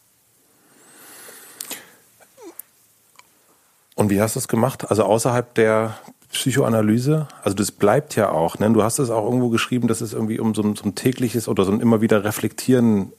Und 3.94 4.10
wie 4.10 4.20
hast 4.20 4.34
du 4.34 4.40
es 4.40 4.48
gemacht? 4.48 4.90
Also 4.90 5.04
außerhalb 5.04 5.54
der 5.54 5.98
Psychoanalyse, 6.32 7.28
also 7.42 7.54
das 7.56 7.70
bleibt 7.70 8.16
ja 8.16 8.30
auch, 8.30 8.58
ne? 8.58 8.72
du 8.72 8.82
hast 8.82 8.98
es 8.98 9.10
auch 9.10 9.24
irgendwo 9.24 9.50
geschrieben, 9.50 9.86
dass 9.86 10.00
es 10.00 10.14
irgendwie 10.14 10.40
um 10.40 10.54
so 10.54 10.62
ein, 10.62 10.74
so 10.74 10.84
ein 10.84 10.94
tägliches 10.94 11.46
oder 11.46 11.64
so 11.64 11.72
ein 11.72 11.80
immer 11.80 12.00
wieder 12.00 12.24
Reflektieren 12.24 13.12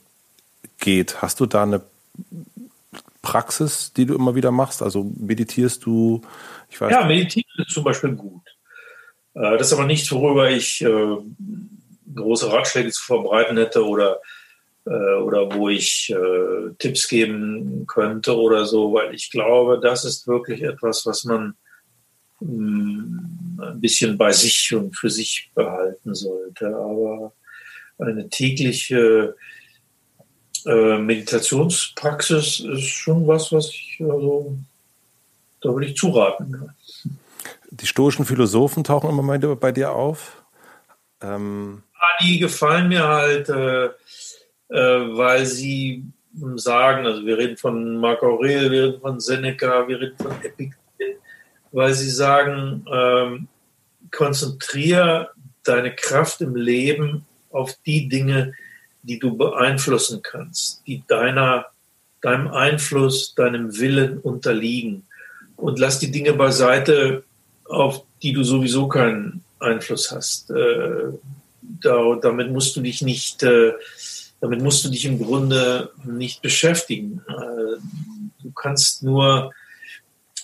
geht. 0.79 1.21
Hast 1.21 1.39
du 1.39 1.45
da 1.45 1.63
eine 1.63 1.81
Praxis, 3.21 3.93
die 3.93 4.05
du 4.05 4.15
immer 4.15 4.35
wieder 4.35 4.51
machst? 4.51 4.81
Also 4.81 5.09
meditierst 5.17 5.85
du? 5.85 6.21
Ich 6.69 6.81
weiß 6.81 6.91
ja, 6.91 7.05
meditieren 7.05 7.47
ist 7.57 7.71
zum 7.71 7.83
Beispiel 7.85 8.11
gut. 8.13 8.41
Äh, 9.35 9.57
das 9.57 9.67
ist 9.67 9.73
aber 9.73 9.85
nichts, 9.85 10.11
worüber 10.11 10.49
ich 10.49 10.81
äh, 10.81 11.17
große 12.15 12.51
Ratschläge 12.51 12.91
zu 12.91 13.03
verbreiten 13.03 13.57
hätte 13.57 13.85
oder, 13.85 14.21
äh, 14.85 15.15
oder 15.21 15.53
wo 15.53 15.69
ich 15.69 16.13
Tipps 16.77 17.07
geben 17.07 17.85
könnte 17.87 18.37
oder 18.37 18.65
so, 18.65 18.93
weil 18.93 19.13
ich 19.13 19.31
glaube, 19.31 19.79
das 19.79 20.05
ist 20.05 20.27
wirklich 20.27 20.61
etwas, 20.61 21.05
was 21.05 21.23
man 21.23 21.55
ein 22.41 23.79
bisschen 23.79 24.17
bei 24.17 24.31
sich 24.33 24.73
und 24.75 24.97
für 24.97 25.09
sich 25.09 25.49
behalten 25.55 26.13
sollte. 26.13 26.67
Aber 26.67 27.33
eine 27.97 28.27
tägliche 28.27 29.35
Meditationspraxis 30.65 32.59
ist 32.59 32.83
schon 32.83 33.25
was, 33.27 33.51
was 33.51 33.69
ich, 33.69 33.97
also, 34.01 34.57
da 35.61 35.69
würde 35.69 35.87
ich 35.87 35.95
zuraten. 35.95 36.69
Die 37.73 37.87
stoischen 37.87 38.25
Philosophen 38.25 38.83
tauchen 38.83 39.09
immer 39.09 39.23
mal 39.23 39.39
bei 39.39 39.71
dir 39.71 39.93
auf. 39.93 40.43
Ähm 41.21 41.81
die 42.21 42.37
gefallen 42.37 42.87
mir 42.87 43.07
halt, 43.07 43.49
äh, 43.49 43.85
äh, 43.85 45.17
weil 45.17 45.45
sie 45.47 46.03
sagen, 46.55 47.07
also 47.07 47.25
wir 47.25 47.37
reden 47.37 47.57
von 47.57 47.97
Marc 47.97 48.21
Aurel, 48.21 48.69
wir 48.69 48.83
reden 48.83 49.01
von 49.01 49.19
Seneca, 49.19 49.87
wir 49.87 49.99
reden 49.99 50.17
von 50.17 50.31
Epictetus, 50.43 50.77
weil 51.71 51.93
sie 51.93 52.11
sagen, 52.11 52.85
ähm, 52.91 53.47
konzentriere 54.11 55.31
deine 55.63 55.95
Kraft 55.95 56.41
im 56.41 56.55
Leben 56.55 57.25
auf 57.49 57.73
die 57.87 58.07
Dinge, 58.07 58.53
die 59.01 59.17
du 59.17 59.35
beeinflussen 59.35 60.21
kannst, 60.21 60.85
die 60.85 61.03
deiner, 61.07 61.65
deinem 62.21 62.49
Einfluss, 62.49 63.33
deinem 63.33 63.79
Willen 63.79 64.19
unterliegen. 64.19 65.07
Und 65.55 65.79
lass 65.79 65.97
die 65.97 66.11
Dinge 66.11 66.33
beiseite, 66.33 67.23
auf 67.65 68.03
die 68.21 68.33
du 68.33 68.43
sowieso 68.43 68.87
keinen 68.87 69.43
Einfluss 69.59 70.11
hast. 70.11 70.49
Äh, 70.51 71.13
da, 71.61 72.15
damit 72.21 72.51
musst 72.51 72.75
du 72.75 72.81
dich 72.81 73.01
nicht, 73.01 73.43
äh, 73.43 73.73
damit 74.41 74.61
musst 74.61 74.83
du 74.85 74.89
dich 74.89 75.05
im 75.05 75.19
Grunde 75.19 75.91
nicht 76.05 76.41
beschäftigen. 76.41 77.21
Äh, 77.27 77.79
du 78.41 78.51
kannst 78.53 79.03
nur 79.03 79.53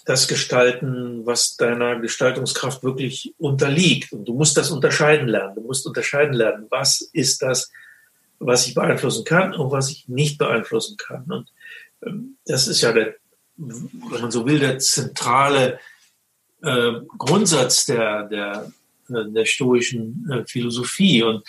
das 0.06 0.28
gestalten, 0.28 1.26
was 1.26 1.56
deiner 1.56 2.00
Gestaltungskraft 2.00 2.84
wirklich 2.84 3.36
unterliegt. 3.38 4.12
Und 4.12 4.26
du 4.26 4.34
musst 4.34 4.58
das 4.58 4.72
unterscheiden 4.72 5.28
lernen. 5.28 5.56
Du 5.56 5.62
musst 5.62 5.86
unterscheiden 5.86 6.34
lernen, 6.34 6.66
was 6.70 7.02
ist 7.14 7.44
das, 7.44 7.70
was 8.40 8.66
ich 8.66 8.74
beeinflussen 8.74 9.24
kann 9.24 9.54
und 9.54 9.72
was 9.72 9.92
ich 9.92 10.08
nicht 10.08 10.38
beeinflussen 10.38 10.98
kann. 10.98 11.26
Und 11.26 11.52
ähm, 12.04 12.38
das 12.46 12.68
ist 12.68 12.82
ja 12.82 12.92
der, 12.92 13.16
wenn 13.58 14.22
man 14.22 14.32
so 14.32 14.48
will, 14.48 14.60
der 14.60 14.80
zentrale 14.80 15.80
äh, 16.62 16.94
Grundsatz 17.18 17.86
der, 17.86 18.24
der, 18.24 18.72
äh, 19.10 19.32
der 19.32 19.46
stoischen 19.46 20.30
äh, 20.32 20.44
Philosophie. 20.46 21.24
Und, 21.24 21.44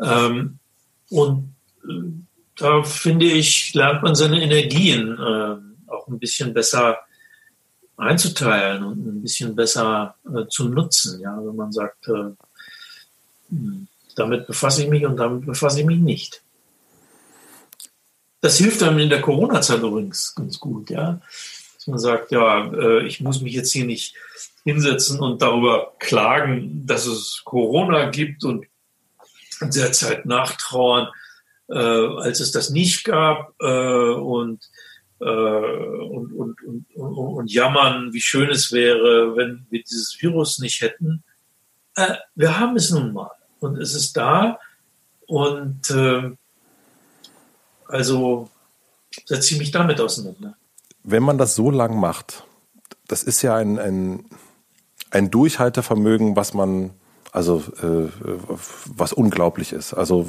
ähm, 0.00 0.58
und 1.10 1.54
da 2.56 2.82
finde 2.82 3.26
ich, 3.26 3.72
lernt 3.74 4.02
man 4.02 4.14
seine 4.14 4.42
Energien 4.42 5.18
auch 5.18 6.06
ein 6.08 6.18
bisschen 6.18 6.52
besser 6.52 6.98
einzuteilen 7.96 8.84
und 8.84 9.06
ein 9.06 9.22
bisschen 9.22 9.56
besser 9.56 10.14
zu 10.50 10.68
nutzen. 10.68 11.20
Ja, 11.22 11.38
wenn 11.38 11.56
man 11.56 11.72
sagt, 11.72 12.06
hm, 12.06 13.88
damit 14.14 14.46
befasse 14.46 14.82
ich 14.82 14.90
mich 14.90 15.06
und 15.06 15.16
damit 15.16 15.46
befasse 15.46 15.80
ich 15.80 15.86
mich 15.86 16.00
nicht. 16.00 16.42
Das 18.42 18.58
hilft 18.58 18.82
einem 18.82 18.98
in 18.98 19.08
der 19.08 19.22
Corona-Zeit 19.22 19.80
übrigens 19.80 20.34
ganz 20.34 20.60
gut, 20.60 20.90
ja. 20.90 21.20
Man 21.90 21.98
sagt, 21.98 22.32
ja, 22.32 22.72
äh, 22.72 23.06
ich 23.06 23.20
muss 23.20 23.40
mich 23.40 23.54
jetzt 23.54 23.72
hier 23.72 23.84
nicht 23.84 24.14
hinsetzen 24.64 25.20
und 25.20 25.42
darüber 25.42 25.94
klagen, 25.98 26.86
dass 26.86 27.06
es 27.06 27.42
Corona 27.44 28.10
gibt 28.10 28.44
und 28.44 28.66
derzeit 29.60 30.26
nachtrauern, 30.26 31.08
äh, 31.68 31.74
als 31.74 32.40
es 32.40 32.52
das 32.52 32.70
nicht 32.70 33.04
gab 33.04 33.54
äh, 33.60 34.12
und 34.14 34.68
äh, 35.20 35.24
und, 35.24 36.32
und, 36.32 36.62
und, 36.62 36.86
und, 36.94 37.52
jammern, 37.52 38.12
wie 38.12 38.22
schön 38.22 38.48
es 38.48 38.72
wäre, 38.72 39.36
wenn 39.36 39.66
wir 39.68 39.82
dieses 39.82 40.16
Virus 40.20 40.58
nicht 40.60 40.80
hätten. 40.80 41.22
Äh, 41.94 42.14
wir 42.34 42.58
haben 42.58 42.76
es 42.76 42.90
nun 42.90 43.12
mal 43.12 43.30
und 43.60 43.76
es 43.76 43.94
ist 43.94 44.16
da 44.16 44.58
und 45.26 45.90
äh, 45.90 46.30
also 47.86 48.48
setze 49.26 49.54
ich 49.54 49.58
mich 49.60 49.70
damit 49.70 50.00
auseinander. 50.00 50.56
Wenn 51.02 51.22
man 51.22 51.38
das 51.38 51.54
so 51.54 51.70
lang 51.70 51.98
macht, 51.98 52.44
das 53.08 53.22
ist 53.22 53.42
ja 53.42 53.56
ein, 53.56 53.78
ein, 53.78 54.24
ein 55.10 55.30
Durchhaltevermögen, 55.30 56.36
was 56.36 56.54
man 56.54 56.90
also 57.32 57.62
äh, 57.80 58.08
was 58.86 59.12
unglaublich 59.12 59.72
ist. 59.72 59.94
Also 59.94 60.26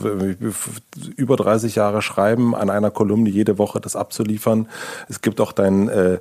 über 1.16 1.36
30 1.36 1.76
Jahre 1.76 2.02
schreiben, 2.02 2.56
an 2.56 2.70
einer 2.70 2.92
Kolumne 2.92 3.30
jede 3.30 3.58
Woche 3.58 3.82
das 3.82 3.96
abzuliefern. 3.96 4.70
Es 5.10 5.22
gibt 5.22 5.42
auch 5.42 5.52
dein 5.52 5.90
äh, 5.90 6.20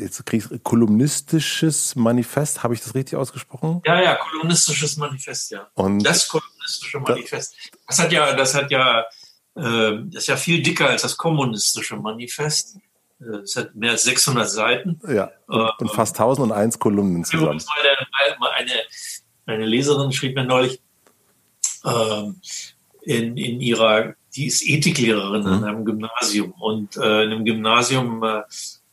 jetzt 0.00 0.24
kolumnistisches 0.62 1.96
Manifest, 1.96 2.62
habe 2.62 2.74
ich 2.74 2.80
das 2.80 2.94
richtig 2.94 3.16
ausgesprochen? 3.16 3.82
Ja, 3.84 4.00
ja, 4.00 4.14
kolumnistisches 4.16 4.96
Manifest, 4.96 5.50
ja. 5.50 5.68
Und 5.74 6.04
das 6.04 6.28
kolumnistische 6.28 7.00
Manifest. 7.00 7.54
Das 7.86 7.98
hat 7.98 8.12
ja, 8.12 8.34
das 8.34 8.54
hat 8.54 8.70
ja, 8.70 9.00
äh, 9.56 9.98
das 10.04 10.22
ist 10.22 10.26
ja 10.28 10.36
viel 10.36 10.62
dicker 10.62 10.88
als 10.88 11.02
das 11.02 11.16
kommunistische 11.16 11.96
Manifest. 11.96 12.76
Äh, 13.20 13.38
es 13.38 13.56
hat 13.56 13.74
mehr 13.74 13.92
als 13.92 14.04
600 14.04 14.48
Seiten. 14.48 15.00
Ja, 15.06 15.30
und, 15.46 15.60
äh, 15.60 15.70
und 15.78 15.90
fast 15.90 16.18
1001 16.18 16.78
Kolumnen 16.78 17.24
zusammen. 17.24 17.62
Eine, 18.56 18.72
eine 19.46 19.66
Leserin 19.66 20.12
schrieb 20.12 20.34
mir 20.34 20.44
neulich 20.44 20.80
ähm, 21.84 22.40
in, 23.02 23.36
in 23.36 23.60
ihrer, 23.60 24.14
die 24.34 24.46
ist 24.46 24.66
Ethiklehrerin 24.66 25.42
mhm. 25.42 25.52
in 25.54 25.64
einem 25.64 25.84
Gymnasium 25.84 26.52
und 26.52 26.96
äh, 26.96 27.24
in 27.24 27.32
einem 27.32 27.44
Gymnasium 27.44 28.22
äh, 28.22 28.42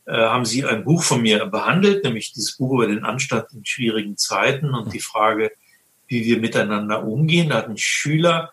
äh, 0.06 0.26
haben 0.26 0.44
sie 0.44 0.64
ein 0.64 0.84
Buch 0.84 1.02
von 1.02 1.20
mir 1.20 1.44
behandelt, 1.46 2.04
nämlich 2.04 2.32
dieses 2.32 2.56
Buch 2.56 2.72
über 2.72 2.86
den 2.86 3.04
Anstand 3.04 3.52
in 3.52 3.64
schwierigen 3.64 4.16
Zeiten 4.16 4.74
und 4.74 4.92
die 4.92 5.00
Frage, 5.00 5.52
wie 6.06 6.24
wir 6.24 6.38
miteinander 6.38 7.04
umgehen. 7.04 7.50
Da 7.50 7.56
hat 7.56 7.68
ein 7.68 7.76
Schüler 7.76 8.52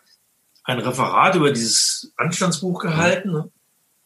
ein 0.66 0.80
Referat 0.80 1.36
über 1.36 1.52
dieses 1.52 2.12
Anstandsbuch 2.18 2.82
gehalten 2.82 3.32
mhm. 3.32 3.52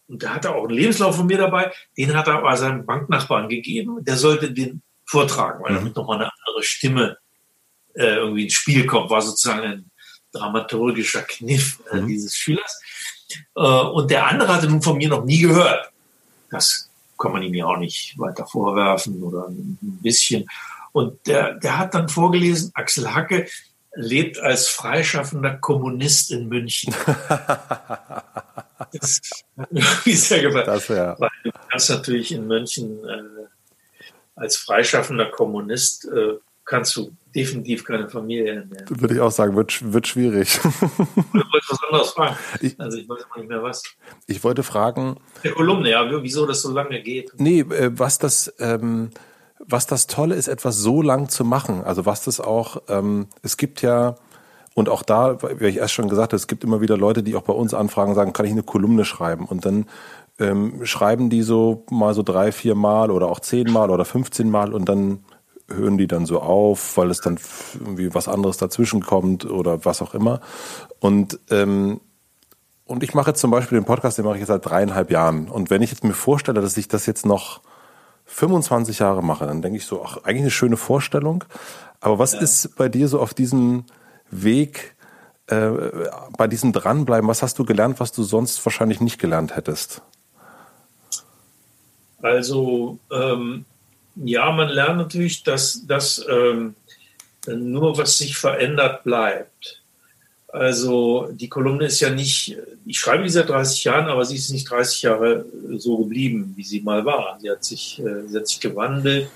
Und 0.09 0.23
da 0.23 0.35
hat 0.35 0.45
er 0.45 0.55
auch 0.55 0.67
einen 0.67 0.77
Lebenslauf 0.77 1.15
von 1.15 1.27
mir 1.27 1.37
dabei, 1.37 1.71
den 1.97 2.15
hat 2.15 2.27
er 2.27 2.37
aber 2.37 2.57
seinem 2.57 2.85
Banknachbarn 2.85 3.47
gegeben. 3.47 4.03
Der 4.03 4.17
sollte 4.17 4.51
den 4.51 4.81
vortragen, 5.05 5.63
weil 5.63 5.73
mhm. 5.73 5.75
damit 5.77 5.95
nochmal 5.95 6.17
eine 6.17 6.31
andere 6.45 6.63
Stimme 6.63 7.17
äh, 7.93 8.15
irgendwie 8.15 8.43
ins 8.43 8.53
Spiel 8.53 8.85
kommt, 8.85 9.09
war 9.09 9.21
sozusagen 9.21 9.61
ein 9.61 9.91
dramaturgischer 10.31 11.21
Kniff 11.21 11.79
äh, 11.91 11.97
mhm. 11.97 12.07
dieses 12.07 12.35
Schülers. 12.35 12.81
Äh, 13.55 13.61
und 13.61 14.09
der 14.09 14.27
andere 14.27 14.53
hatte 14.53 14.67
nun 14.67 14.81
von 14.81 14.97
mir 14.97 15.09
noch 15.09 15.23
nie 15.23 15.39
gehört. 15.41 15.91
Das 16.49 16.89
kann 17.17 17.31
man 17.31 17.43
ihm 17.43 17.53
ja 17.53 17.65
auch 17.65 17.77
nicht 17.77 18.17
weiter 18.17 18.47
vorwerfen 18.47 19.21
oder 19.21 19.47
ein 19.47 19.77
bisschen. 20.01 20.47
Und 20.91 21.27
der, 21.27 21.53
der 21.55 21.77
hat 21.77 21.93
dann 21.93 22.09
vorgelesen, 22.09 22.71
Axel 22.73 23.13
Hacke 23.13 23.47
lebt 23.93 24.39
als 24.39 24.69
freischaffender 24.69 25.57
Kommunist 25.57 26.31
in 26.31 26.47
München. 26.47 26.95
das 28.99 29.21
hat 29.57 29.71
mir 29.71 29.79
irgendwie 29.81 30.13
sehr 30.13 30.41
gefallen. 30.41 30.65
Das, 30.65 30.87
ja. 30.87 31.19
Weil 31.19 31.29
du 31.43 31.51
kannst 31.69 31.89
natürlich 31.89 32.31
in 32.31 32.47
München 32.47 33.03
äh, 33.05 33.21
als 34.35 34.57
freischaffender 34.57 35.25
Kommunist 35.25 36.05
äh, 36.05 36.37
kannst 36.69 36.95
du 36.95 37.11
definitiv 37.35 37.83
keine 37.83 38.07
Familie 38.09 38.53
ernähren. 38.53 38.85
Würde 38.89 39.15
ich 39.15 39.19
auch 39.19 39.31
sagen, 39.31 39.55
wird, 39.55 39.91
wird 39.91 40.07
schwierig. 40.07 40.59
Ich 41.33 41.53
wollte 41.53 41.67
was 41.69 41.79
anderes 41.89 42.09
fragen. 42.11 42.37
Ich, 42.61 42.79
also 42.79 42.97
ich 42.97 43.09
weiß 43.09 43.25
nicht 43.37 43.49
mehr 43.49 43.63
was. 43.63 43.83
Ich 44.27 44.43
wollte 44.43 44.63
fragen. 44.63 45.17
Der 45.43 45.51
Kolumne, 45.51 45.89
ja, 45.89 46.07
wieso 46.21 46.45
das 46.45 46.61
so 46.61 46.71
lange 46.71 47.01
geht. 47.01 47.31
Nee, 47.37 47.61
äh, 47.61 47.91
was 47.93 48.19
das, 48.19 48.53
ähm, 48.59 49.09
was 49.59 49.87
das 49.87 50.07
Tolle 50.07 50.35
ist, 50.35 50.47
etwas 50.47 50.77
so 50.77 51.01
lang 51.01 51.29
zu 51.29 51.43
machen. 51.43 51.83
Also 51.83 52.05
was 52.05 52.23
das 52.23 52.39
auch, 52.39 52.83
ähm, 52.87 53.27
es 53.41 53.57
gibt 53.57 53.81
ja, 53.81 54.15
und 54.79 54.87
auch 54.87 55.03
da, 55.03 55.37
wie 55.59 55.67
ich 55.67 55.77
erst 55.77 55.93
schon 55.93 56.07
gesagt 56.07 56.31
habe, 56.31 56.37
es 56.37 56.47
gibt 56.47 56.63
immer 56.63 56.79
wieder 56.79 56.95
Leute, 56.95 57.21
die 57.21 57.35
auch 57.35 57.41
bei 57.41 57.51
uns 57.51 57.73
anfragen, 57.73 58.15
sagen, 58.15 58.31
kann 58.31 58.45
ich 58.45 58.53
eine 58.53 58.63
Kolumne 58.63 59.03
schreiben? 59.03 59.45
Und 59.45 59.65
dann 59.65 59.87
ähm, 60.39 60.85
schreiben 60.85 61.29
die 61.29 61.41
so 61.41 61.83
mal 61.89 62.13
so 62.13 62.23
drei, 62.23 62.53
vier 62.53 62.75
Mal 62.75 63.11
oder 63.11 63.27
auch 63.27 63.41
zehn 63.41 63.69
Mal 63.69 63.89
oder 63.89 64.05
15 64.05 64.49
Mal 64.49 64.73
und 64.73 64.87
dann 64.87 65.25
hören 65.67 65.97
die 65.97 66.07
dann 66.07 66.25
so 66.25 66.39
auf, 66.39 66.95
weil 66.95 67.11
es 67.11 67.19
dann 67.19 67.37
irgendwie 67.77 68.13
was 68.13 68.29
anderes 68.29 68.55
dazwischen 68.55 69.01
kommt 69.01 69.45
oder 69.45 69.83
was 69.83 70.01
auch 70.01 70.13
immer. 70.13 70.39
Und 70.99 71.39
ähm, 71.51 71.99
und 72.85 73.03
ich 73.03 73.13
mache 73.13 73.31
jetzt 73.31 73.41
zum 73.41 73.51
Beispiel 73.51 73.77
den 73.77 73.85
Podcast, 73.85 74.17
den 74.17 74.25
mache 74.25 74.35
ich 74.35 74.39
jetzt 74.39 74.47
seit 74.47 74.65
dreieinhalb 74.65 75.11
Jahren. 75.11 75.47
Und 75.49 75.69
wenn 75.69 75.83
ich 75.83 75.91
jetzt 75.91 76.03
mir 76.03 76.13
vorstelle, 76.13 76.59
dass 76.61 76.75
ich 76.75 76.87
das 76.87 77.05
jetzt 77.05 77.25
noch 77.25 77.61
25 78.25 78.97
Jahre 78.97 79.21
mache, 79.21 79.45
dann 79.45 79.61
denke 79.61 79.77
ich 79.77 79.85
so, 79.85 80.03
ach, 80.03 80.23
eigentlich 80.23 80.41
eine 80.41 80.51
schöne 80.51 80.77
Vorstellung. 80.77 81.43
Aber 81.99 82.17
was 82.17 82.33
ja. 82.33 82.39
ist 82.39 82.75
bei 82.77 82.89
dir 82.89 83.07
so 83.07 83.19
auf 83.19 83.35
diesem 83.35 83.83
Weg, 84.31 84.95
äh, 85.47 85.71
bei 86.37 86.47
diesem 86.47 86.73
Dranbleiben, 86.73 87.27
was 87.27 87.41
hast 87.41 87.57
du 87.59 87.65
gelernt, 87.65 87.99
was 87.99 88.11
du 88.11 88.23
sonst 88.23 88.63
wahrscheinlich 88.65 89.01
nicht 89.01 89.19
gelernt 89.19 89.55
hättest? 89.55 90.01
Also 92.21 92.99
ähm, 93.11 93.65
ja, 94.15 94.51
man 94.51 94.69
lernt 94.69 94.97
natürlich, 94.97 95.43
dass, 95.43 95.85
dass 95.87 96.25
ähm, 96.29 96.75
nur 97.47 97.97
was 97.97 98.17
sich 98.17 98.37
verändert 98.37 99.03
bleibt. 99.03 99.81
Also 100.51 101.29
die 101.31 101.47
Kolumne 101.47 101.85
ist 101.85 101.99
ja 101.99 102.09
nicht, 102.09 102.57
ich 102.85 102.99
schreibe 102.99 103.23
die 103.23 103.29
seit 103.29 103.49
30 103.49 103.83
Jahren, 103.83 104.07
aber 104.07 104.25
sie 104.25 104.35
ist 104.35 104.49
nicht 104.49 104.69
30 104.69 105.03
Jahre 105.03 105.45
so 105.77 105.97
geblieben, 105.99 106.53
wie 106.55 106.63
sie 106.63 106.81
mal 106.81 107.05
war. 107.05 107.37
Sie 107.39 107.49
hat 107.49 107.63
sich, 107.63 107.99
äh, 107.99 108.27
sie 108.27 108.37
hat 108.37 108.47
sich 108.47 108.59
gewandelt, 108.59 109.29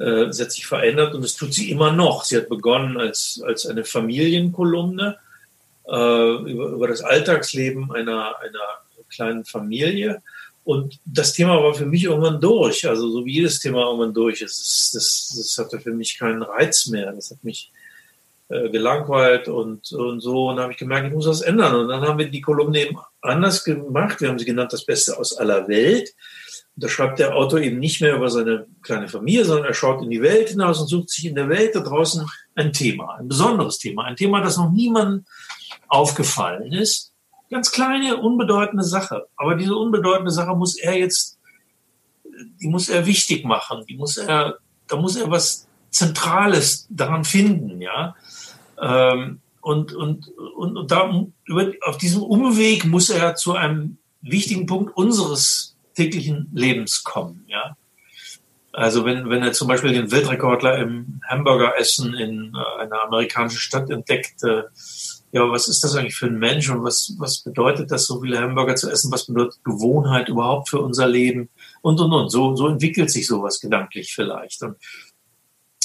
äh, 0.00 0.32
sie 0.32 0.42
hat 0.42 0.52
sich 0.52 0.66
verändert 0.66 1.14
und 1.14 1.22
das 1.22 1.36
tut 1.36 1.54
sie 1.54 1.70
immer 1.70 1.92
noch. 1.92 2.24
Sie 2.24 2.36
hat 2.36 2.48
begonnen 2.48 2.96
als, 2.96 3.40
als 3.46 3.66
eine 3.66 3.84
Familienkolumne 3.84 5.18
äh, 5.86 6.50
über, 6.50 6.68
über 6.68 6.88
das 6.88 7.02
Alltagsleben 7.02 7.92
einer, 7.92 8.38
einer 8.40 8.80
kleinen 9.08 9.44
Familie 9.44 10.22
und 10.64 11.00
das 11.04 11.32
Thema 11.32 11.62
war 11.62 11.74
für 11.74 11.86
mich 11.86 12.04
irgendwann 12.04 12.40
durch. 12.40 12.86
Also 12.86 13.10
so 13.10 13.24
wie 13.24 13.34
jedes 13.34 13.58
Thema 13.58 13.86
irgendwann 13.86 14.14
durch 14.14 14.40
ist. 14.40 14.60
Das, 14.60 14.90
das, 14.92 15.34
das 15.36 15.58
hatte 15.58 15.80
für 15.80 15.92
mich 15.92 16.18
keinen 16.18 16.42
Reiz 16.42 16.86
mehr. 16.86 17.12
Das 17.12 17.30
hat 17.30 17.42
mich 17.42 17.72
gelangweilt 18.70 19.48
und, 19.48 19.92
und 19.92 20.20
so. 20.20 20.48
Und 20.48 20.56
dann 20.56 20.64
habe 20.64 20.72
ich 20.72 20.78
gemerkt, 20.78 21.06
ich 21.06 21.14
muss 21.14 21.26
was 21.26 21.40
ändern. 21.40 21.74
Und 21.74 21.88
dann 21.88 22.02
haben 22.02 22.18
wir 22.18 22.30
die 22.30 22.40
Kolumne 22.40 22.80
eben 22.80 22.98
anders 23.20 23.64
gemacht. 23.64 24.20
Wir 24.20 24.28
haben 24.28 24.38
sie 24.38 24.44
genannt, 24.44 24.72
das 24.72 24.84
Beste 24.84 25.18
aus 25.18 25.36
aller 25.36 25.68
Welt. 25.68 26.14
Und 26.76 26.84
da 26.84 26.88
schreibt 26.88 27.18
der 27.18 27.34
Autor 27.34 27.60
eben 27.60 27.78
nicht 27.78 28.00
mehr 28.00 28.16
über 28.16 28.28
seine 28.28 28.66
kleine 28.82 29.08
Familie, 29.08 29.44
sondern 29.44 29.66
er 29.66 29.74
schaut 29.74 30.02
in 30.02 30.10
die 30.10 30.22
Welt 30.22 30.50
hinaus 30.50 30.80
und 30.80 30.88
sucht 30.88 31.10
sich 31.10 31.26
in 31.26 31.34
der 31.34 31.48
Welt 31.48 31.74
da 31.74 31.80
draußen 31.80 32.26
ein 32.54 32.72
Thema, 32.72 33.16
ein 33.16 33.28
besonderes 33.28 33.78
Thema, 33.78 34.04
ein 34.04 34.16
Thema, 34.16 34.40
das 34.40 34.56
noch 34.56 34.70
niemandem 34.70 35.24
aufgefallen 35.88 36.72
ist 36.72 37.10
ganz 37.50 37.72
kleine, 37.72 38.16
unbedeutende 38.16 38.84
Sache. 38.84 39.26
Aber 39.36 39.56
diese 39.56 39.74
unbedeutende 39.74 40.30
Sache 40.30 40.54
muss 40.56 40.78
er 40.78 40.96
jetzt, 40.96 41.38
die 42.60 42.68
muss 42.68 42.88
er 42.88 43.06
wichtig 43.06 43.44
machen. 43.44 43.84
Die 43.88 43.96
muss 43.96 44.16
er, 44.16 44.58
da 44.86 44.96
muss 44.96 45.16
er 45.16 45.30
was 45.30 45.66
Zentrales 45.90 46.86
daran 46.88 47.24
finden, 47.24 47.80
ja. 47.80 48.14
Ähm, 48.80 49.40
und, 49.60 49.92
und, 49.92 50.28
und, 50.56 50.76
und 50.76 50.90
da, 50.90 51.26
über, 51.46 51.72
auf 51.82 51.98
diesem 51.98 52.22
Umweg 52.22 52.84
muss 52.86 53.10
er 53.10 53.34
zu 53.34 53.54
einem 53.54 53.98
wichtigen 54.22 54.66
Punkt 54.66 54.96
unseres 54.96 55.76
täglichen 55.94 56.48
Lebens 56.52 57.02
kommen, 57.04 57.44
ja. 57.48 57.76
Also 58.72 59.04
wenn, 59.04 59.28
wenn 59.28 59.42
er 59.42 59.52
zum 59.52 59.66
Beispiel 59.66 59.92
den 59.92 60.12
Weltrekordler 60.12 60.78
im 60.78 61.20
Hamburgeressen 61.28 62.14
in 62.14 62.54
äh, 62.54 62.82
einer 62.82 63.02
amerikanischen 63.02 63.58
Stadt 63.58 63.90
entdeckt, 63.90 64.44
äh, 64.44 64.62
ja, 65.32 65.48
was 65.50 65.68
ist 65.68 65.82
das 65.84 65.94
eigentlich 65.94 66.16
für 66.16 66.26
ein 66.26 66.38
Mensch 66.38 66.70
und 66.70 66.82
was, 66.82 67.14
was 67.18 67.40
bedeutet 67.40 67.90
das, 67.90 68.06
so 68.06 68.20
viele 68.20 68.40
Hamburger 68.40 68.74
zu 68.76 68.90
essen? 68.90 69.12
Was 69.12 69.26
bedeutet 69.26 69.62
Gewohnheit 69.64 70.28
überhaupt 70.28 70.68
für 70.68 70.80
unser 70.80 71.06
Leben? 71.06 71.48
Und, 71.82 72.00
und, 72.00 72.12
und. 72.12 72.30
So, 72.30 72.56
so 72.56 72.66
entwickelt 72.68 73.10
sich 73.10 73.26
sowas 73.26 73.60
gedanklich 73.60 74.12
vielleicht. 74.12 74.62
Und 74.62 74.76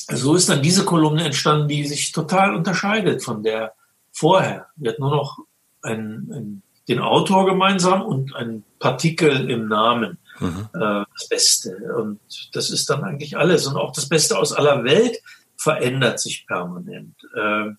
so 0.08 0.36
ist 0.36 0.50
dann 0.50 0.62
diese 0.62 0.86
Kolumne 0.86 1.24
entstanden, 1.24 1.68
die 1.68 1.86
sich 1.86 2.12
total 2.12 2.56
unterscheidet 2.56 3.24
von 3.24 3.44
der 3.44 3.74
vorher. 4.12 4.68
Wir 4.76 4.92
hatten 4.92 5.02
nur 5.02 5.16
noch 5.16 5.40
einen, 5.82 6.32
einen, 6.32 6.64
den 6.88 7.00
Autor 7.00 7.46
gemeinsam 7.46 8.02
und 8.02 8.36
ein 8.36 8.64
Partikel 8.80 9.50
im 9.50 9.68
Namen. 9.68 10.18
Mhm. 10.40 10.70
Äh, 10.74 11.04
das 11.14 11.28
Beste. 11.30 11.76
Und 11.98 12.20
das 12.54 12.70
ist 12.70 12.90
dann 12.90 13.04
eigentlich 13.04 13.38
alles. 13.38 13.66
Und 13.68 13.78
auch 13.78 13.94
das 13.94 14.08
Beste 14.08 14.38
aus 14.38 14.54
aller 14.54 14.84
Welt 14.84 15.18
verändert 15.58 16.20
sich 16.20 16.46
permanent. 16.46 17.16
Äh, 17.36 17.72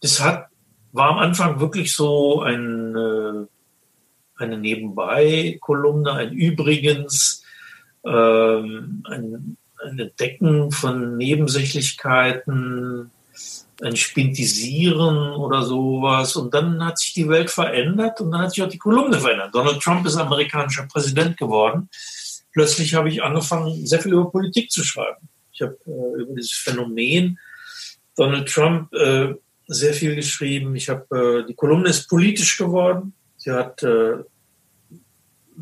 das 0.00 0.22
hat 0.22 0.46
war 0.96 1.10
am 1.10 1.18
Anfang 1.18 1.60
wirklich 1.60 1.94
so 1.94 2.40
ein, 2.40 2.96
äh, 2.96 3.46
eine 4.42 4.58
Nebenbei-Kolumne, 4.58 6.12
ein 6.12 6.32
Übrigens, 6.32 7.44
ähm, 8.04 9.02
ein, 9.06 9.58
ein 9.86 9.98
Entdecken 9.98 10.70
von 10.70 11.16
Nebensächlichkeiten, 11.16 13.10
ein 13.82 13.96
Spintisieren 13.96 15.34
oder 15.34 15.62
sowas. 15.62 16.36
Und 16.36 16.54
dann 16.54 16.84
hat 16.84 16.98
sich 16.98 17.12
die 17.14 17.28
Welt 17.28 17.50
verändert 17.50 18.20
und 18.20 18.30
dann 18.30 18.42
hat 18.42 18.52
sich 18.52 18.62
auch 18.62 18.68
die 18.68 18.78
Kolumne 18.78 19.18
verändert. 19.18 19.54
Donald 19.54 19.80
Trump 19.80 20.06
ist 20.06 20.16
amerikanischer 20.16 20.86
Präsident 20.86 21.36
geworden. 21.36 21.88
Plötzlich 22.52 22.94
habe 22.94 23.10
ich 23.10 23.22
angefangen, 23.22 23.86
sehr 23.86 24.00
viel 24.00 24.12
über 24.12 24.30
Politik 24.30 24.70
zu 24.70 24.82
schreiben. 24.82 25.28
Ich 25.52 25.60
habe 25.62 25.76
äh, 25.86 26.22
über 26.22 26.34
dieses 26.34 26.52
Phänomen 26.52 27.38
Donald 28.16 28.48
Trump 28.48 28.92
äh, 28.94 29.34
sehr 29.66 29.92
viel 29.92 30.14
geschrieben. 30.14 30.74
Ich 30.74 30.88
habe 30.88 31.42
äh, 31.44 31.46
die 31.46 31.54
Kolumne 31.54 31.90
ist 31.90 32.08
politisch 32.08 32.56
geworden. 32.56 33.12
Sie 33.36 33.50
hat 33.50 33.82
äh, 33.82 34.14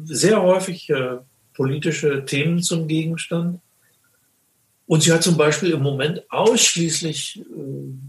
sehr 0.05 0.40
häufig 0.42 0.88
äh, 0.90 1.18
politische 1.55 2.24
Themen 2.24 2.62
zum 2.62 2.86
Gegenstand. 2.86 3.60
Und 4.86 5.02
sie 5.02 5.12
hat 5.12 5.23
zum 5.23 5.36
Beispiel 5.36 5.70
im 5.70 5.82
Moment 5.82 6.23
ausschließlich 6.31 7.40
äh, 7.40 7.44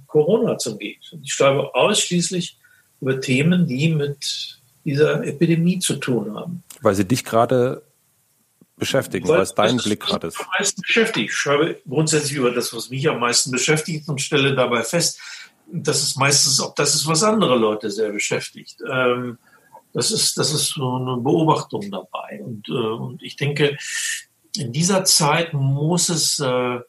Corona 0.08 0.58
zum 0.58 0.78
Gegenstand. 0.78 1.24
Ich 1.24 1.34
schreibe 1.34 1.74
ausschließlich 1.74 2.58
über 3.02 3.20
Themen, 3.22 3.68
die 3.68 3.90
mit 3.90 4.60
dieser 4.84 5.24
Epidemie 5.24 5.80
zu 5.80 5.96
tun 5.96 6.36
haben. 6.36 6.64
Weil 6.82 6.96
sie 6.96 7.06
dich 7.06 7.24
gerade 7.24 7.82
beschäftigen, 8.78 9.28
weil, 9.28 9.42
es 9.42 9.54
deinen 9.54 9.78
Blick 9.78 10.02
gerade 10.02 10.28
ist. 10.28 10.40
Am 10.40 10.48
meisten 10.60 10.82
beschäftigt. 10.82 11.30
Ich 11.30 11.36
schreibe 11.36 11.80
grundsätzlich 11.88 12.38
über 12.38 12.52
das, 12.52 12.74
was 12.74 12.90
mich 12.90 13.08
am 13.10 13.20
meisten 13.20 13.52
beschäftigt 13.52 14.08
und 14.10 14.22
stelle 14.22 14.54
dabei 14.54 14.84
fest, 14.84 15.20
das 15.68 16.04
ist 16.04 16.18
meistens 16.18 16.60
auch 16.60 16.76
das 16.76 16.94
ist, 16.94 17.08
was 17.08 17.24
andere 17.24 17.58
Leute 17.58 17.90
sehr 17.90 18.12
beschäftigt. 18.12 18.78
Ähm, 18.88 19.38
das 19.94 20.12
ist, 20.12 20.38
das 20.38 20.54
ist 20.54 20.68
so 20.68 20.96
eine 20.96 21.18
Beobachtung 21.18 21.90
dabei. 21.90 22.42
Und, 22.44 22.68
äh, 22.70 22.74
und 22.74 23.24
ich 23.24 23.36
denke, 23.36 23.78
in 24.58 24.72
dieser 24.72 25.04
Zeit 25.06 25.54
muss 25.54 26.10
es, 26.10 26.40
äh, 26.40 26.80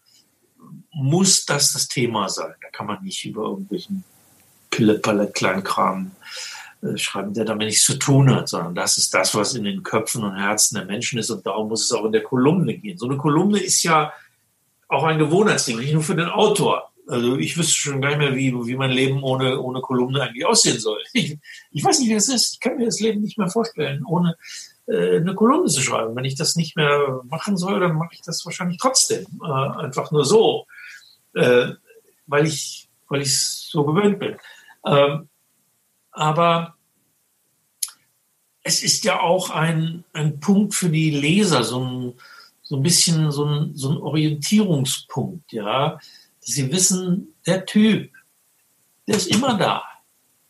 muss 0.93 1.47
das 1.47 1.73
das 1.73 1.89
Thema 1.89 2.29
sein. 2.29 2.55
Da 2.63 2.69
kann 2.71 2.87
man 2.87 3.03
nicht 3.03 3.25
über 3.25 3.43
irgendwelchen 3.43 4.05
Pille-Palle, 4.71 5.31
Kleinkram 5.31 6.13
äh, 6.83 6.97
schreiben, 6.97 7.35
der 7.35 7.45
damit 7.45 7.69
nichts 7.69 7.85
zu 7.85 7.99
tun 7.99 8.35
hat, 8.35 8.49
sondern 8.49 8.75
das 8.75 8.99
ist 8.99 9.13
das, 9.15 9.35
was 9.35 9.55
in 9.55 9.65
den 9.65 9.83
Köpfen 9.83 10.23
und 10.25 10.37
Herzen 10.37 10.77
der 10.77 10.85
Menschen 10.85 11.19
ist. 11.19 11.31
Und 11.31 11.47
darum 11.47 11.69
muss 11.69 11.85
es 11.85 11.93
auch 11.93 12.05
in 12.05 12.13
der 12.13 12.23
Kolumne 12.23 12.77
gehen. 12.77 12.99
So 12.99 13.07
eine 13.07 13.17
Kolumne 13.17 13.59
ist 13.59 13.83
ja 13.83 14.13
auch 14.89 15.05
ein 15.05 15.19
Gewohnheitsding, 15.19 15.79
nicht 15.79 15.93
nur 15.93 16.03
für 16.03 16.17
den 16.17 16.29
Autor. 16.29 16.91
Also 17.09 17.37
ich 17.37 17.57
wüsste 17.57 17.75
schon 17.75 18.01
gar 18.01 18.11
nicht 18.11 18.19
mehr, 18.19 18.35
wie, 18.35 18.53
wie 18.53 18.77
mein 18.77 18.91
Leben 18.91 19.23
ohne, 19.23 19.61
ohne 19.61 19.81
Kolumne 19.81 20.23
eigentlich 20.23 20.45
aussehen 20.45 20.79
soll. 20.79 21.03
Ich, 21.13 21.39
ich 21.71 21.85
weiß 21.85 22.01
nicht, 22.01 22.09
wie 22.09 22.15
es 22.15 22.29
ist. 22.29 22.55
Ich 22.55 22.61
kann 22.61 22.77
mir 22.77 22.87
das 22.87 23.01
Leben 23.01 23.23
nicht 23.23 23.39
mehr 23.39 23.49
vorstellen, 23.49 24.05
ohne 24.05 24.37
eine 24.93 25.35
Kolumne 25.35 25.69
zu 25.69 25.81
schreiben. 25.81 26.15
Wenn 26.15 26.25
ich 26.25 26.37
das 26.37 26.57
nicht 26.57 26.77
mehr 26.77 27.21
machen 27.25 27.57
soll, 27.57 27.81
dann 27.81 27.97
mache 27.97 28.15
ich 28.15 28.23
das 28.23 28.45
wahrscheinlich 28.45 28.79
trotzdem. 28.79 29.27
Äh, 29.43 29.79
einfach 29.85 30.11
nur 30.11 30.25
so. 30.25 30.67
Äh, 31.35 31.73
weil 32.27 32.47
ich 32.47 32.89
weil 33.09 33.25
so 33.25 33.85
gewöhnt 33.85 34.19
bin. 34.19 34.37
Ähm, 34.85 35.29
aber 36.11 36.75
es 38.63 38.83
ist 38.83 39.05
ja 39.05 39.21
auch 39.21 39.51
ein, 39.51 40.05
ein 40.13 40.41
Punkt 40.41 40.75
für 40.75 40.89
die 40.89 41.11
Leser, 41.11 41.63
so 41.63 41.85
ein, 41.85 42.15
so 42.63 42.77
ein 42.77 42.83
bisschen 42.83 43.31
so 43.31 43.45
ein, 43.45 43.77
so 43.77 43.91
ein 43.91 43.99
Orientierungspunkt, 43.99 45.53
ja 45.53 45.99
Sie 46.49 46.71
wissen, 46.71 47.35
der 47.45 47.67
Typ, 47.67 48.13
der 49.09 49.17
ist 49.17 49.27
immer 49.27 49.59
da. 49.59 49.83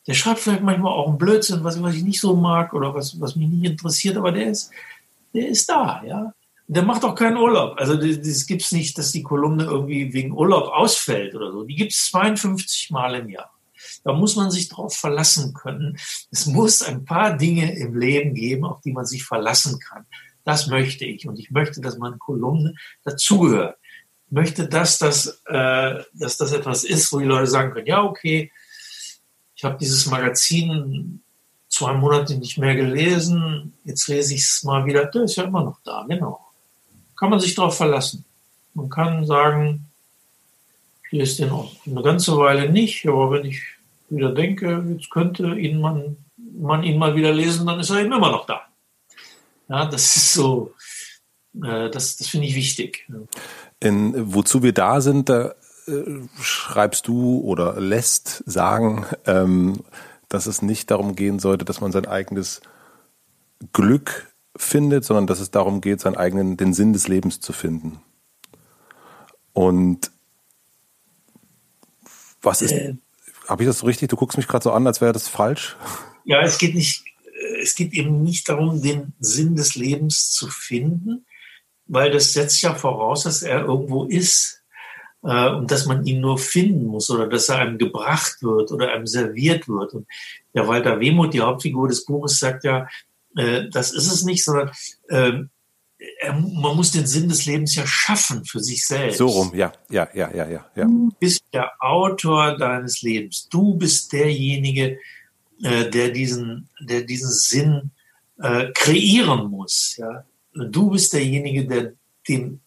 Der 0.06 0.14
schreibt 0.14 0.40
vielleicht 0.40 0.62
manchmal 0.62 0.92
auch 0.92 1.08
einen 1.08 1.18
Blödsinn, 1.18 1.64
was, 1.64 1.82
was 1.82 1.94
ich 1.94 2.02
nicht 2.02 2.20
so 2.20 2.36
mag 2.36 2.72
oder 2.72 2.94
was, 2.94 3.20
was 3.20 3.36
mich 3.36 3.48
nicht 3.48 3.70
interessiert, 3.70 4.16
aber 4.16 4.32
der 4.32 4.50
ist, 4.50 4.70
der 5.34 5.48
ist 5.48 5.68
da, 5.68 6.02
ja. 6.06 6.32
Der 6.68 6.82
macht 6.82 7.04
auch 7.04 7.14
keinen 7.14 7.36
Urlaub. 7.36 7.78
Also 7.78 7.96
das 7.96 8.46
gibt's 8.46 8.72
nicht, 8.72 8.98
dass 8.98 9.12
die 9.12 9.22
Kolumne 9.22 9.64
irgendwie 9.64 10.12
wegen 10.12 10.32
Urlaub 10.32 10.68
ausfällt 10.72 11.34
oder 11.36 11.52
so. 11.52 11.62
Die 11.62 11.76
gibt's 11.76 12.10
52 12.10 12.90
Mal 12.90 13.14
im 13.14 13.28
Jahr. 13.28 13.52
Da 14.02 14.12
muss 14.12 14.34
man 14.34 14.50
sich 14.50 14.68
drauf 14.68 14.96
verlassen 14.96 15.54
können. 15.54 15.96
Es 16.32 16.46
muss 16.46 16.82
ein 16.82 17.04
paar 17.04 17.36
Dinge 17.36 17.76
im 17.78 17.96
Leben 17.96 18.34
geben, 18.34 18.64
auf 18.64 18.80
die 18.80 18.92
man 18.92 19.06
sich 19.06 19.22
verlassen 19.24 19.78
kann. 19.78 20.06
Das 20.44 20.66
möchte 20.66 21.04
ich. 21.04 21.28
Und 21.28 21.38
ich 21.38 21.52
möchte, 21.52 21.80
dass 21.80 21.98
meine 21.98 22.18
Kolumne 22.18 22.74
dazugehört 23.04 23.76
möchte, 24.28 24.68
dass 24.68 24.98
das, 24.98 25.42
äh, 25.46 26.02
dass 26.12 26.36
das 26.36 26.52
etwas 26.52 26.84
ist, 26.84 27.12
wo 27.12 27.18
die 27.18 27.26
Leute 27.26 27.46
sagen 27.46 27.72
können, 27.72 27.86
ja, 27.86 28.02
okay, 28.02 28.50
ich 29.56 29.64
habe 29.64 29.78
dieses 29.78 30.06
Magazin 30.06 31.22
zwei 31.68 31.94
Monate 31.94 32.36
nicht 32.36 32.58
mehr 32.58 32.76
gelesen, 32.76 33.72
jetzt 33.84 34.06
lese 34.06 34.34
ich 34.34 34.42
es 34.42 34.62
mal 34.62 34.84
wieder, 34.84 35.06
der 35.06 35.22
ist 35.22 35.36
ja 35.36 35.44
immer 35.44 35.64
noch 35.64 35.78
da, 35.82 36.04
genau. 36.08 36.40
Kann 37.18 37.30
man 37.30 37.40
sich 37.40 37.54
darauf 37.54 37.76
verlassen. 37.76 38.24
Man 38.74 38.90
kann 38.90 39.24
sagen, 39.24 39.86
ich 41.04 41.12
lese 41.12 41.42
den 41.42 41.52
auch 41.52 41.72
eine 41.86 42.02
ganze 42.02 42.36
Weile 42.36 42.70
nicht, 42.70 43.06
aber 43.06 43.30
wenn 43.32 43.46
ich 43.46 43.62
wieder 44.10 44.32
denke, 44.32 44.84
jetzt 44.88 45.10
könnte 45.10 45.58
ihn 45.58 45.80
man, 45.80 46.16
man 46.36 46.82
ihn 46.82 46.98
mal 46.98 47.16
wieder 47.16 47.32
lesen, 47.32 47.66
dann 47.66 47.80
ist 47.80 47.90
er 47.90 48.00
eben 48.00 48.12
immer 48.12 48.30
noch 48.30 48.46
da. 48.46 48.60
Ja, 49.68 49.86
das 49.86 50.16
ist 50.16 50.34
so, 50.34 50.74
äh, 51.54 51.90
das, 51.90 52.16
das 52.16 52.28
finde 52.28 52.46
ich 52.46 52.54
wichtig. 52.54 53.08
In 53.80 54.34
Wozu 54.34 54.62
wir 54.62 54.72
da 54.72 55.00
sind, 55.00 55.28
da 55.28 55.54
schreibst 56.40 57.06
du 57.06 57.40
oder 57.40 57.80
lässt 57.80 58.42
sagen, 58.46 59.06
ähm, 59.24 59.84
dass 60.28 60.46
es 60.46 60.62
nicht 60.62 60.90
darum 60.90 61.14
gehen 61.14 61.38
sollte, 61.38 61.64
dass 61.64 61.80
man 61.80 61.92
sein 61.92 62.06
eigenes 62.06 62.60
Glück 63.72 64.32
findet, 64.56 65.04
sondern 65.04 65.26
dass 65.26 65.40
es 65.40 65.50
darum 65.50 65.80
geht, 65.80 66.00
seinen 66.00 66.16
eigenen, 66.16 66.56
den 66.56 66.74
Sinn 66.74 66.92
des 66.92 67.08
Lebens 67.08 67.40
zu 67.40 67.52
finden. 67.52 68.00
Und 69.52 70.10
was 72.42 72.62
ist, 72.62 72.72
äh, 72.72 72.94
habe 73.48 73.62
ich 73.62 73.68
das 73.68 73.78
so 73.78 73.86
richtig? 73.86 74.08
Du 74.08 74.16
guckst 74.16 74.36
mich 74.36 74.48
gerade 74.48 74.64
so 74.64 74.72
an, 74.72 74.86
als 74.86 75.00
wäre 75.00 75.12
das 75.12 75.28
falsch. 75.28 75.76
Ja, 76.24 76.42
es 76.42 76.58
geht 76.58 76.74
nicht, 76.74 77.04
es 77.62 77.74
geht 77.74 77.92
eben 77.92 78.22
nicht 78.22 78.48
darum, 78.48 78.82
den 78.82 79.12
Sinn 79.20 79.54
des 79.54 79.76
Lebens 79.76 80.32
zu 80.32 80.48
finden, 80.48 81.26
weil 81.86 82.10
das 82.10 82.32
setzt 82.32 82.60
ja 82.62 82.74
voraus, 82.74 83.22
dass 83.22 83.42
er 83.42 83.64
irgendwo 83.64 84.04
ist 84.04 84.64
äh, 85.26 85.50
und 85.50 85.70
dass 85.70 85.86
man 85.86 86.04
ihn 86.06 86.20
nur 86.20 86.38
finden 86.38 86.86
muss 86.86 87.10
oder 87.10 87.26
dass 87.26 87.48
er 87.48 87.58
einem 87.58 87.78
gebracht 87.78 88.42
wird 88.42 88.70
oder 88.70 88.92
einem 88.92 89.06
serviert 89.06 89.68
wird. 89.68 89.94
Und 89.94 90.06
der 90.54 90.68
Walter 90.68 91.00
Wehmuth, 91.00 91.34
die 91.34 91.40
Hauptfigur 91.40 91.88
des 91.88 92.04
Buches, 92.04 92.38
sagt 92.38 92.64
ja, 92.64 92.86
äh, 93.36 93.68
das 93.70 93.92
ist 93.92 94.10
es 94.10 94.22
nicht, 94.24 94.44
sondern 94.44 94.70
äh, 95.08 95.32
er, 96.20 96.32
man 96.34 96.76
muss 96.76 96.92
den 96.92 97.06
Sinn 97.06 97.28
des 97.28 97.46
Lebens 97.46 97.74
ja 97.74 97.86
schaffen 97.86 98.44
für 98.44 98.60
sich 98.60 98.84
selbst. 98.84 99.18
So 99.18 99.26
rum, 99.26 99.52
ja, 99.54 99.72
ja, 99.90 100.08
ja, 100.14 100.30
ja, 100.34 100.48
ja. 100.48 100.66
ja. 100.74 100.84
Du 100.84 101.10
bist 101.18 101.42
der 101.52 101.72
Autor 101.80 102.56
deines 102.56 103.02
Lebens. 103.02 103.48
Du 103.50 103.74
bist 103.74 104.12
derjenige, 104.12 104.98
äh, 105.62 105.90
der 105.90 106.10
diesen, 106.10 106.68
der 106.80 107.02
diesen 107.02 107.30
Sinn 107.30 107.90
äh, 108.38 108.70
kreieren 108.74 109.50
muss. 109.50 109.96
Ja, 109.96 110.24
du 110.54 110.90
bist 110.90 111.12
derjenige, 111.12 111.66
der 111.66 111.92
dem 112.28 112.60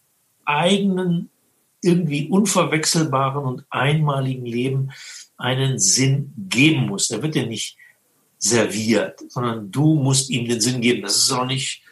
eigenen, 0.44 1.30
irgendwie 1.82 2.28
unverwechselbaren 2.28 3.44
und 3.44 3.64
einmaligen 3.70 4.46
Leben 4.46 4.90
einen 5.36 5.78
Sinn 5.78 6.32
geben 6.36 6.86
muss. 6.86 7.08
Der 7.08 7.22
wird 7.22 7.34
dir 7.34 7.46
nicht 7.46 7.76
serviert, 8.38 9.20
sondern 9.28 9.70
du 9.70 9.94
musst 9.94 10.30
ihm 10.30 10.48
den 10.48 10.60
Sinn 10.60 10.80
geben. 10.80 11.02
Das 11.02 11.16
ist 11.16 11.32
auch 11.32 11.46
nicht 11.46 11.82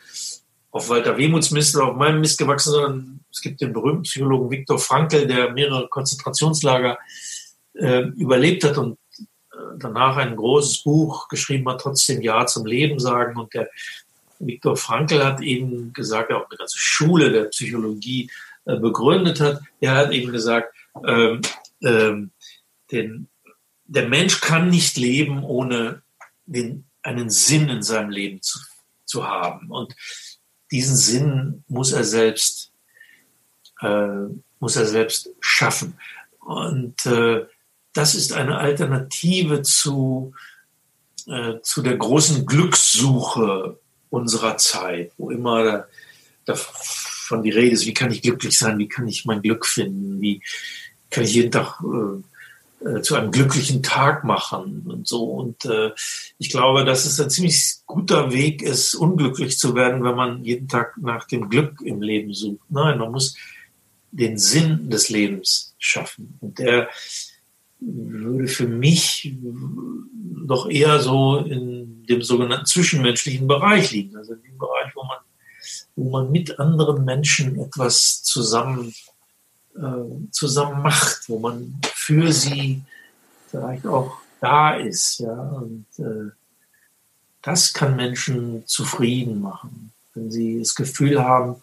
auf 0.71 0.89
Walter 0.89 1.17
Wehmuts 1.17 1.51
Mist 1.51 1.77
oder 1.77 1.89
auf 1.89 1.97
meinem 1.97 2.21
Mist 2.21 2.39
gewachsen, 2.39 2.73
sondern 2.73 3.21
es 3.31 3.41
gibt 3.41 3.61
den 3.61 3.73
berühmten 3.73 4.03
Psychologen 4.03 4.51
Viktor 4.51 4.79
Frankl, 4.79 5.27
der 5.27 5.53
mehrere 5.53 5.89
Konzentrationslager 5.89 6.99
äh, 7.75 8.03
überlebt 8.17 8.65
hat 8.65 8.79
und 8.79 8.99
äh, 9.19 9.57
danach 9.79 10.17
ein 10.17 10.37
großes 10.37 10.83
Buch 10.83 11.29
geschrieben 11.29 11.69
hat, 11.69 11.81
trotzdem 11.81 12.23
Ja 12.23 12.47
zum 12.47 12.67
Leben 12.67 12.99
sagen. 12.99 13.39
Und 13.39 13.53
der 13.55 13.69
Viktor 14.39 14.77
Frankl 14.77 15.25
hat 15.25 15.41
eben 15.41 15.93
gesagt, 15.93 16.33
auch 16.33 16.49
eine 16.49 16.59
ganze 16.59 16.79
Schule 16.79 17.31
der 17.31 17.45
Psychologie 17.45 18.31
begründet 18.77 19.41
hat. 19.41 19.63
Er 19.81 19.95
hat 19.95 20.13
eben 20.13 20.33
gesagt, 20.33 20.75
ähm, 21.07 21.41
ähm, 21.83 22.31
den, 22.91 23.29
der 23.85 24.09
Mensch 24.09 24.41
kann 24.41 24.69
nicht 24.69 24.97
leben, 24.97 25.43
ohne 25.45 26.03
den, 26.47 26.85
einen 27.03 27.31
Sinn 27.31 27.69
in 27.69 27.83
seinem 27.83 28.11
Leben 28.11 28.43
zu, 28.43 28.59
zu 29.05 29.27
haben. 29.27 29.71
Und 29.71 29.95
diesen 30.71 30.97
Sinn 30.97 31.65
muss 31.69 31.93
er 31.93 32.05
selbst, 32.05 32.73
äh, 33.81 34.27
muss 34.61 34.77
er 34.77 34.87
selbst 34.87 35.31
schaffen. 35.41 35.99
Und 36.41 37.07
äh, 37.07 37.47
das 37.93 38.15
ist 38.15 38.33
eine 38.33 38.59
Alternative 38.59 39.63
zu, 39.63 40.35
äh, 41.27 41.61
zu 41.63 41.83
der 41.83 41.97
großen 41.97 42.47
Glückssuche 42.47 43.79
unserer 44.11 44.57
Zeit, 44.57 45.13
wo 45.17 45.31
immer 45.31 45.87
davon 46.49 47.43
die 47.43 47.51
Rede 47.51 47.73
ist, 47.73 47.87
wie 47.87 47.95
kann 47.95 48.11
ich 48.11 48.23
glücklich 48.23 48.59
sein, 48.59 48.79
wie 48.79 48.89
kann 48.89 49.07
ich 49.07 49.25
mein 49.25 49.43
Glück 49.43 49.67
finden, 49.67 50.21
wie 50.21 50.43
kann 51.11 51.25
ich 51.25 51.35
jeden 51.35 51.51
Tag 51.51 51.81
äh, 51.83 52.23
äh, 52.81 53.03
zu 53.03 53.17
einem 53.17 53.33
glücklichen 53.33 53.83
Tag 53.83 54.23
machen 54.23 54.85
und 54.87 55.09
so. 55.09 55.25
Und 55.25 55.65
äh, 55.65 55.91
ich 56.39 56.51
glaube, 56.51 56.85
dass 56.85 57.07
es 57.07 57.21
ein 57.21 57.29
ziemlich 57.29 57.79
guter 57.87 58.33
Weg 58.33 58.63
ist, 58.63 58.95
unglücklich 58.95 59.59
zu 59.59 59.75
werden, 59.75 60.05
wenn 60.05 60.15
man 60.15 60.45
jeden 60.45 60.69
Tag 60.69 60.97
nach 60.99 61.25
dem 61.27 61.49
Glück 61.49 61.81
im 61.83 62.03
Leben 62.03 62.33
sucht. 62.33 62.63
Nein, 62.69 62.99
man 62.99 63.11
muss 63.11 63.37
den 64.13 64.39
Sinn 64.39 64.91
des 64.91 65.09
Lebens 65.09 65.75
schaffen. 65.79 66.39
Und 66.41 66.61
der 66.61 66.89
würde 67.81 68.49
für 68.49 68.69
mich 68.69 69.35
doch 70.47 70.71
eher 70.71 71.01
so 71.01 71.39
in 71.39 72.07
dem 72.07 72.23
sogenannten 72.23 72.67
zwischenmenschlichen 72.67 73.49
Bereich 73.49 73.91
liegen. 73.91 74.17
Also 74.17 74.35
in 74.35 74.43
dem 74.43 74.59
Bereich, 74.59 74.95
wo 74.95 75.03
man, 75.03 75.19
wo 75.97 76.11
man 76.11 76.31
mit 76.31 76.59
anderen 76.59 77.05
Menschen 77.05 77.59
etwas 77.61 78.23
zusammen, 78.23 78.95
äh, 79.77 80.31
zusammen 80.31 80.83
macht, 80.83 81.29
wo 81.29 81.39
man 81.39 81.81
für 81.95 82.33
sie 82.33 82.83
vielleicht 83.51 83.87
auch 83.87 84.19
da 84.41 84.75
ist. 84.75 85.21
Ja? 85.21 85.33
Und 85.33 85.87
äh, 85.99 86.31
das 87.43 87.73
kann 87.73 87.97
Menschen 87.97 88.67
zufrieden 88.67 89.41
machen, 89.41 89.93
wenn 90.15 90.31
sie 90.31 90.59
das 90.59 90.75
Gefühl 90.75 91.23
haben, 91.23 91.63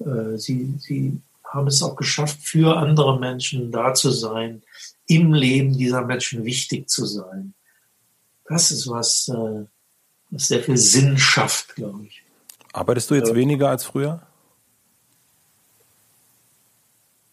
äh, 0.00 0.36
sie, 0.36 0.74
sie 0.78 1.20
haben 1.44 1.66
es 1.66 1.82
auch 1.82 1.96
geschafft, 1.96 2.38
für 2.42 2.76
andere 2.76 3.18
Menschen 3.18 3.70
da 3.70 3.94
zu 3.94 4.10
sein, 4.10 4.62
im 5.06 5.34
Leben 5.34 5.76
dieser 5.76 6.02
Menschen 6.02 6.44
wichtig 6.44 6.88
zu 6.88 7.04
sein. 7.04 7.54
Das 8.46 8.70
ist 8.70 8.88
was, 8.88 9.28
äh, 9.28 9.64
was 10.30 10.48
sehr 10.48 10.62
viel 10.62 10.76
Sinn 10.76 11.18
schafft, 11.18 11.74
glaube 11.74 12.06
ich. 12.06 12.21
Arbeitest 12.72 13.10
du 13.10 13.14
jetzt 13.14 13.28
ja. 13.28 13.34
weniger 13.34 13.68
als 13.68 13.84
früher? 13.84 14.20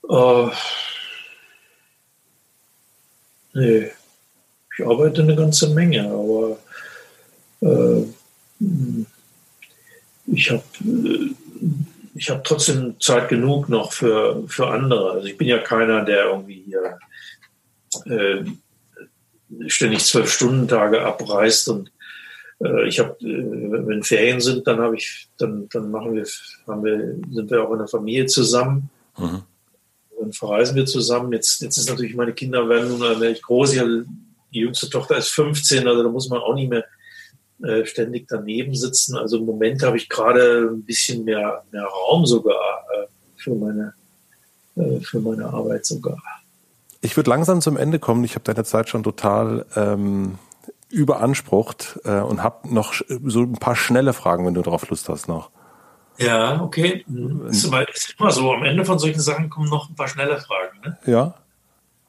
Äh, 0.10 0.48
nee, 3.54 3.92
ich 4.78 4.86
arbeite 4.86 5.22
eine 5.22 5.36
ganze 5.36 5.70
Menge, 5.70 6.10
aber 6.10 6.58
äh, 7.62 8.04
ich 10.26 10.52
habe 10.52 10.64
ich 12.16 12.30
hab 12.30 12.44
trotzdem 12.44 13.00
Zeit 13.00 13.30
genug 13.30 13.70
noch 13.70 13.94
für, 13.94 14.44
für 14.48 14.68
andere. 14.68 15.12
Also 15.12 15.28
ich 15.28 15.38
bin 15.38 15.48
ja 15.48 15.60
keiner, 15.60 16.04
der 16.04 16.26
irgendwie 16.26 16.64
hier 16.66 17.00
äh, 18.06 18.44
ständig 19.70 20.06
zwölf 20.06 20.32
Stunden 20.32 20.68
Tage 20.68 21.02
abreißt 21.02 21.70
und 21.70 21.88
äh, 21.88 21.92
ich 22.88 23.00
habe, 23.00 23.12
äh, 23.22 23.88
wenn 23.88 24.04
Ferien 24.04 24.42
sind, 24.42 24.68
dann 24.68 24.80
habe 24.80 24.96
ich, 24.96 25.30
dann, 25.38 25.70
dann 25.70 25.92
machen 25.92 26.14
wir, 26.14 26.26
haben 26.68 26.84
wir, 26.84 27.16
sind 27.32 27.50
wir 27.50 27.64
auch 27.64 27.72
in 27.72 27.80
der 27.80 27.88
Familie 27.88 28.26
zusammen. 28.26 28.90
Mhm. 29.18 29.44
Dann 30.20 30.34
verreisen 30.34 30.76
wir 30.76 30.86
zusammen. 30.86 31.32
Jetzt, 31.32 31.62
jetzt 31.62 31.78
ist 31.78 31.90
natürlich, 31.90 32.16
meine 32.16 32.34
Kinder 32.34 32.68
werden 32.68 32.90
nun 32.90 33.04
allmählich 33.04 33.42
groß. 33.42 33.72
Die 33.72 34.60
jüngste 34.60 34.90
Tochter 34.90 35.18
ist 35.18 35.30
15, 35.30 35.88
also 35.88 36.04
da 36.04 36.10
muss 36.10 36.30
man 36.30 36.40
auch 36.40 36.56
nicht 36.56 36.70
mehr 36.70 36.84
äh, 37.64 37.86
ständig 37.86 38.28
daneben 38.28 38.76
sitzen. 38.76 39.16
Also 39.16 39.38
im 39.38 39.46
Moment 39.46 39.82
habe 39.84 39.96
ich 39.96 40.10
gerade 40.10 40.70
ein 40.70 40.84
bisschen 40.84 41.24
mehr, 41.24 41.64
mehr 41.72 41.86
Raum 41.86 42.26
sogar 42.26 42.84
äh, 42.94 43.08
für 43.38 43.56
meine, 43.56 43.94
äh, 44.76 45.00
für 45.00 45.20
meine 45.20 45.46
Arbeit 45.46 45.86
sogar. 45.86 46.18
Ich 47.02 47.16
würde 47.16 47.30
langsam 47.30 47.62
zum 47.62 47.78
Ende 47.78 48.00
kommen. 48.00 48.26
Ich 48.26 48.36
habe 48.36 48.44
deine 48.44 48.66
Zeit 48.66 48.90
schon 48.90 49.04
total 49.04 49.66
ähm, 49.78 50.38
überansprucht 50.90 52.00
äh, 52.04 52.20
und 52.20 52.44
habe 52.44 52.74
noch 52.74 52.94
so 53.08 53.42
ein 53.42 53.54
paar 53.54 53.76
schnelle 53.76 54.14
Fragen, 54.14 54.46
wenn 54.46 54.54
du 54.54 54.62
darauf 54.62 54.90
Lust 54.90 55.10
hast 55.10 55.28
noch. 55.28 55.52
Ja, 56.18 56.62
okay. 56.62 57.06
Ist 57.48 57.66
immer, 57.66 57.88
ist 57.88 58.16
immer 58.20 58.32
so. 58.32 58.52
Am 58.52 58.64
Ende 58.64 58.84
von 58.84 59.00
solchen 59.00 59.22
Sachen 59.22 59.50
kommen 59.50 59.70
noch 59.70 59.90
ein 59.90 59.96
paar 59.96 60.08
schnelle 60.08 60.38
Fragen. 60.38 60.80
Ne? 60.84 60.98
Ja. 61.06 61.36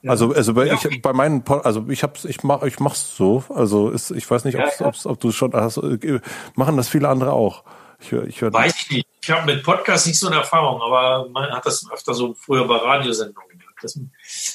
Ja. 0.02 0.12
Also, 0.12 0.32
also 0.32 0.54
bei, 0.54 0.66
ja, 0.66 0.74
okay. 0.74 0.88
ich, 0.92 1.02
bei 1.02 1.12
meinen, 1.12 1.44
also 1.46 1.86
ich 1.88 2.02
hab's, 2.02 2.24
ich 2.24 2.42
mach, 2.42 2.62
ich 2.62 2.80
mach's 2.80 3.16
so. 3.16 3.44
Also 3.50 3.90
ist, 3.90 4.10
ich 4.10 4.28
weiß 4.28 4.44
nicht, 4.44 4.54
ja, 4.54 4.66
ja. 4.78 4.92
ob 5.04 5.20
du 5.20 5.30
schon 5.30 5.52
hast. 5.52 5.76
Äh, 5.76 6.20
machen 6.54 6.76
das 6.76 6.88
viele 6.88 7.08
andere 7.08 7.32
auch. 7.32 7.64
Ich, 8.00 8.12
ich 8.12 8.40
hör, 8.40 8.52
weiß 8.52 8.74
ich 8.76 8.90
nicht. 8.90 9.08
Ich 9.22 9.30
habe 9.30 9.54
mit 9.54 9.62
Podcasts 9.62 10.06
nicht 10.06 10.18
so 10.18 10.28
eine 10.28 10.36
Erfahrung, 10.36 10.80
aber 10.80 11.28
man 11.28 11.50
hat 11.52 11.66
das 11.66 11.86
öfter 11.92 12.14
so 12.14 12.32
früher 12.32 12.66
bei 12.66 12.76
Radiosendungen 12.76 13.50
gemacht, 13.50 13.76
dass 13.82 13.96
man 13.96 14.10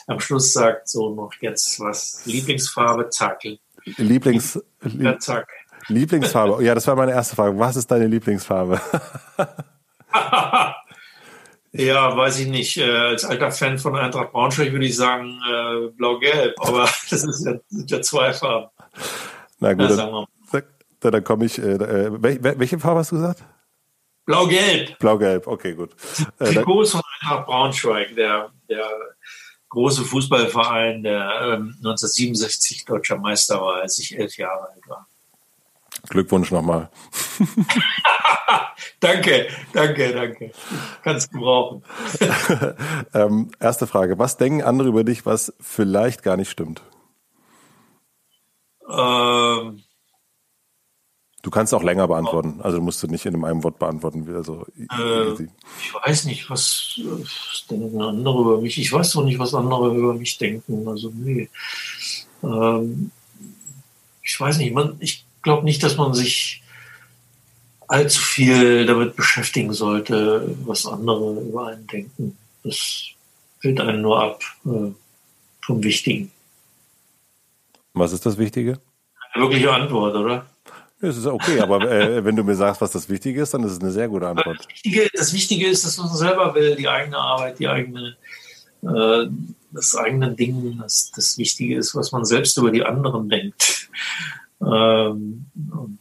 am 0.07 0.19
Schluss 0.19 0.51
sagt 0.51 0.89
so 0.89 1.13
noch 1.13 1.31
jetzt 1.39 1.79
was 1.79 2.21
Lieblingsfarbe, 2.25 3.09
zack. 3.09 3.43
Lieblings, 3.97 4.61
ja, 4.83 5.17
zack. 5.19 5.47
Lieblingsfarbe. 5.87 6.63
Ja, 6.63 6.73
das 6.73 6.87
war 6.87 6.95
meine 6.95 7.11
erste 7.11 7.35
Frage. 7.35 7.57
Was 7.59 7.75
ist 7.75 7.89
deine 7.91 8.07
Lieblingsfarbe? 8.07 8.81
Ja, 11.77 12.15
weiß 12.15 12.39
ich 12.39 12.47
nicht. 12.47 12.77
Äh, 12.77 12.89
als 12.89 13.25
alter 13.25 13.51
Fan 13.51 13.77
von 13.77 13.97
Eintracht 13.97 14.31
Braunschweig 14.31 14.71
würde 14.71 14.85
ich 14.85 14.95
sagen 14.95 15.41
äh, 15.45 15.87
blau-gelb, 15.89 16.55
aber 16.59 16.83
das 17.09 17.23
ist 17.23 17.45
ja, 17.45 17.55
sind 17.67 17.91
ja 17.91 18.01
zwei 18.01 18.31
Farben. 18.31 18.69
Na 19.59 19.73
gut, 19.73 19.89
ja, 19.89 19.95
dann, 19.97 20.25
dann, 20.51 21.11
dann 21.11 21.23
komme 21.23 21.45
ich. 21.45 21.59
Äh, 21.59 21.73
äh 21.73 22.11
welche 22.57 22.79
Farbe 22.79 22.99
hast 22.99 23.11
du 23.11 23.17
gesagt? 23.17 23.43
Blau-gelb. 24.25 24.97
Blau-gelb, 24.99 25.47
okay, 25.47 25.73
gut. 25.73 25.91
Äh, 26.39 26.53
Trikots 26.53 26.91
von 26.91 27.01
Eintracht 27.19 27.45
Braunschweig, 27.45 28.15
der, 28.15 28.51
der 28.69 28.89
große 29.75 30.03
Fußballverein, 30.03 31.03
der 31.03 31.29
ähm, 31.41 31.75
1967 31.77 32.85
deutscher 32.85 33.17
Meister 33.17 33.61
war, 33.61 33.81
als 33.81 33.99
ich 33.99 34.17
elf 34.17 34.37
Jahre 34.37 34.69
alt 34.73 34.87
war. 34.87 35.07
Glückwunsch 36.09 36.51
nochmal. 36.51 36.89
danke, 38.99 39.47
danke, 39.73 40.13
danke. 40.13 40.51
Kannst 41.03 41.31
gebrauchen. 41.31 41.83
ähm, 43.13 43.51
erste 43.59 43.87
Frage. 43.87 44.17
Was 44.17 44.37
denken 44.37 44.63
andere 44.63 44.87
über 44.89 45.03
dich, 45.03 45.25
was 45.25 45.53
vielleicht 45.59 46.23
gar 46.23 46.37
nicht 46.37 46.49
stimmt? 46.49 46.81
Ähm, 48.89 49.83
du 51.45 51.51
kannst 51.51 51.75
auch 51.75 51.83
länger 51.83 52.07
beantworten. 52.07 52.59
Also 52.63 52.81
musst 52.81 53.03
du 53.03 53.07
nicht 53.07 53.23
in 53.27 53.45
einem 53.45 53.63
Wort 53.63 53.77
beantworten. 53.77 54.27
Also, 54.35 54.65
äh, 54.77 55.43
ich 55.79 55.93
weiß 55.93 56.25
nicht, 56.25 56.49
was, 56.49 56.99
was, 57.03 57.67
denken 57.69 58.01
andere 58.01 58.41
über 58.41 58.61
mich. 58.61 58.79
Ich 58.79 58.91
weiß 58.91 59.11
doch 59.11 59.23
nicht, 59.23 59.37
was 59.37 59.53
andere 59.53 59.95
über 59.95 60.15
mich 60.15 60.39
denken. 60.39 60.87
Also 60.87 61.11
nee. 61.13 61.47
Ähm, 62.41 63.11
ich 64.23 64.39
weiß 64.39 64.57
nicht. 64.57 64.73
Man, 64.73 64.95
ich 64.99 65.23
glaube 65.43 65.65
nicht, 65.65 65.83
dass 65.83 65.97
man 65.97 66.15
sich 66.15 66.63
allzu 67.87 68.21
viel 68.21 68.87
damit 68.87 69.15
beschäftigen 69.15 69.71
sollte, 69.71 70.55
was 70.65 70.87
andere 70.87 71.41
über 71.41 71.67
einen 71.67 71.85
denken. 71.85 72.35
Das 72.63 73.03
hält 73.61 73.79
einen 73.79 74.01
nur 74.01 74.19
ab 74.19 74.41
äh, 74.65 74.91
vom 75.61 75.83
Wichtigen. 75.83 76.31
Was 77.93 78.13
ist 78.13 78.25
das 78.25 78.39
Wichtige? 78.39 78.79
Eine 79.31 79.43
wirkliche 79.43 79.71
Antwort, 79.71 80.15
oder? 80.15 80.47
Das 81.07 81.17
ist 81.17 81.25
okay, 81.25 81.59
aber 81.59 81.89
äh, 81.89 82.23
wenn 82.23 82.35
du 82.35 82.43
mir 82.43 82.55
sagst, 82.55 82.81
was 82.81 82.91
das 82.91 83.09
Wichtige 83.09 83.41
ist, 83.41 83.53
dann 83.53 83.63
ist 83.63 83.73
es 83.73 83.81
eine 83.81 83.91
sehr 83.91 84.07
gute 84.07 84.27
Antwort. 84.27 84.59
Das 84.59 84.67
Wichtige, 84.67 85.09
das 85.13 85.33
Wichtige 85.33 85.67
ist, 85.67 85.85
dass 85.85 85.97
man 85.97 86.09
selber 86.15 86.53
will, 86.55 86.75
die 86.75 86.87
eigene 86.87 87.17
Arbeit, 87.17 87.59
die 87.59 87.67
eigene, 87.67 88.15
äh, 88.83 89.27
das 89.71 89.95
eigene 89.95 90.33
Ding. 90.33 90.77
Das, 90.81 91.11
das 91.15 91.37
Wichtige 91.37 91.77
ist, 91.77 91.95
was 91.95 92.11
man 92.11 92.25
selbst 92.25 92.57
über 92.57 92.71
die 92.71 92.83
anderen 92.83 93.29
denkt. 93.29 93.89
Ähm, 94.61 95.45
und 95.55 95.99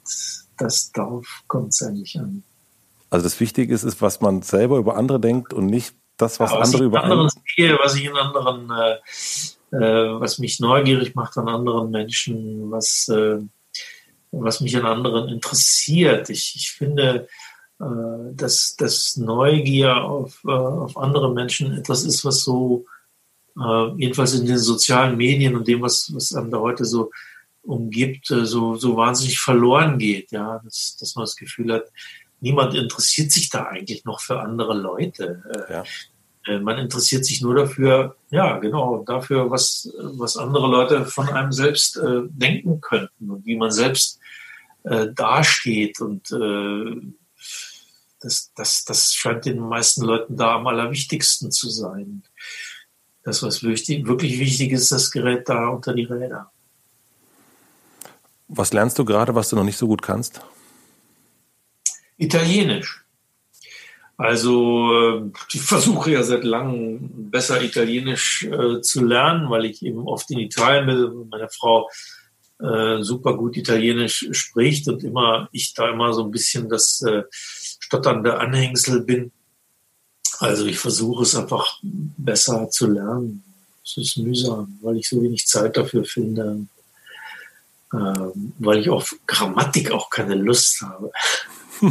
das 0.57 0.93
darauf 0.93 1.27
kommt 1.47 1.71
es 1.71 1.83
eigentlich 1.83 2.19
an. 2.19 2.43
Also 3.11 3.25
das 3.25 3.39
Wichtige 3.41 3.73
ist, 3.73 3.85
ist, 3.85 4.01
was 4.03 4.21
man 4.21 4.43
selber 4.43 4.79
über 4.79 4.97
andere 4.97 5.21
denkt 5.21 5.53
und 5.53 5.67
nicht 5.67 5.95
das, 6.17 6.41
was 6.41 6.51
ja, 6.51 6.59
was 6.59 6.69
andere 6.69 6.85
über 6.85 7.05
anderen 7.05 7.31
sehe, 7.57 7.79
was 7.83 7.95
ich 7.97 8.05
in 8.05 8.17
anderen, 8.17 8.71
äh, 8.71 9.77
äh, 9.77 10.21
was 10.21 10.39
mich 10.39 10.61
neugierig 10.61 11.15
macht 11.15 11.37
an 11.37 11.49
anderen 11.49 11.91
Menschen, 11.91 12.71
was, 12.71 13.09
äh, 13.09 13.39
was 14.41 14.61
mich 14.61 14.77
an 14.77 14.87
anderen 14.87 15.29
interessiert. 15.29 16.31
Ich, 16.31 16.55
ich 16.57 16.71
finde, 16.73 17.29
äh, 17.81 17.85
dass, 18.33 18.77
dass 18.77 19.17
Neugier 19.17 20.03
auf, 20.03 20.43
äh, 20.47 20.51
auf 20.51 20.97
andere 20.97 21.33
Menschen 21.33 21.73
etwas 21.73 22.05
ist, 22.05 22.25
was 22.25 22.43
so, 22.43 22.87
äh, 23.59 23.89
jedenfalls 23.97 24.35
in 24.35 24.47
den 24.47 24.59
sozialen 24.59 25.17
Medien 25.17 25.57
und 25.57 25.69
dem, 25.69 25.83
was, 25.83 26.11
was 26.15 26.35
einem 26.35 26.51
da 26.51 26.59
heute 26.59 26.85
so 26.85 27.11
umgibt, 27.63 28.31
äh, 28.31 28.45
so, 28.45 28.77
so 28.77 28.97
wahnsinnig 28.97 29.39
verloren 29.39 29.99
geht. 29.99 30.33
Ja, 30.33 30.61
dass, 30.65 30.97
dass 30.99 31.15
man 31.15 31.25
das 31.25 31.37
Gefühl 31.37 31.73
hat, 31.73 31.85
niemand 32.41 32.75
interessiert 32.75 33.33
sich 33.33 33.51
da 33.51 33.65
eigentlich 33.65 34.05
noch 34.05 34.21
für 34.21 34.41
andere 34.41 34.75
Leute. 34.75 35.43
Äh, 35.69 35.73
ja. 35.73 35.85
Äh, 36.47 36.59
man 36.59 36.79
interessiert 36.79 37.25
sich 37.25 37.41
nur 37.43 37.55
dafür, 37.55 38.17
ja, 38.31 38.59
genau, 38.59 39.03
dafür, 39.05 39.51
was, 39.51 39.93
was 39.99 40.37
andere 40.37 40.69
Leute 40.69 41.07
von 41.07 41.29
einem 41.29 41.53
selbst 41.53 41.97
äh, 41.97 42.23
denken 42.29 42.81
könnten 42.81 43.31
und 43.31 43.47
wie 43.47 43.57
man 43.57 43.71
selbst 43.71 44.19
äh, 44.85 45.09
dasteht. 45.15 46.01
Und 46.01 46.31
äh, 46.33 47.13
das, 48.21 48.53
das, 48.55 48.85
das 48.85 49.15
scheint 49.15 49.45
den 49.45 49.59
meisten 49.59 50.05
Leuten 50.05 50.37
da 50.37 50.57
am 50.57 50.67
allerwichtigsten 50.67 51.51
zu 51.51 51.69
sein. 51.69 52.23
Das, 53.23 53.43
was 53.43 53.63
wichtig, 53.63 54.07
wirklich 54.07 54.39
wichtig 54.39 54.73
ist, 54.73 54.93
das 54.93 55.11
Gerät 55.11 55.49
da 55.49 55.69
unter 55.69 55.95
die 55.95 56.05
Räder. 56.05 56.51
Was 58.49 58.73
lernst 58.73 58.99
du 58.99 59.05
gerade, 59.05 59.35
was 59.35 59.49
du 59.49 59.57
noch 59.57 59.65
nicht 59.65 59.79
so 59.79 59.87
gut 59.87 60.03
kannst? 60.03 60.43
Italienisch. 62.19 63.04
Also 64.17 64.93
äh, 64.95 65.31
ich 65.53 65.61
versuche 65.61 66.13
ja 66.13 66.23
seit 66.23 66.45
langem 66.45 67.31
besser 67.31 67.63
Italienisch 67.63 68.45
äh, 68.45 68.81
zu 68.81 69.05
lernen, 69.05 69.51
weil 69.51 69.65
ich 69.65 69.83
eben 69.83 70.07
oft 70.07 70.31
in 70.31 70.39
Italien 70.39 70.87
bin. 70.87 71.29
Meine 71.31 71.49
Frau 71.49 71.91
äh, 72.61 73.03
super 73.03 73.37
gut 73.37 73.57
Italienisch 73.57 74.29
spricht 74.31 74.87
und 74.89 75.03
immer 75.03 75.49
ich 75.51 75.75
da 75.75 75.91
immer 75.91 76.13
so 76.13 76.25
ein 76.25 76.31
bisschen 76.31 76.69
das 76.69 77.03
äh, 77.03 77.25
stotternde 77.31 78.39
Anhängsel 78.39 79.03
bin. 79.03 79.33
Also 80.39 80.67
ich 80.67 80.79
versuche 80.79 81.25
es 81.25 81.35
einfach 81.35 81.81
besser 81.83 82.71
zu 82.71 82.87
lernen. 82.87 83.43
Es 83.85 83.97
ist 83.97 84.17
mühsam, 84.17 84.79
weil 84.81 84.97
ich 84.97 85.09
so 85.09 85.23
wenig 85.23 85.47
Zeit 85.47 85.77
dafür 85.77 86.05
finde, 86.05 86.67
ähm, 87.93 88.53
weil 88.59 88.79
ich 88.79 88.91
auf 88.91 89.15
Grammatik 89.27 89.91
auch 89.91 90.09
keine 90.09 90.35
Lust 90.37 90.83
habe. 90.83 91.11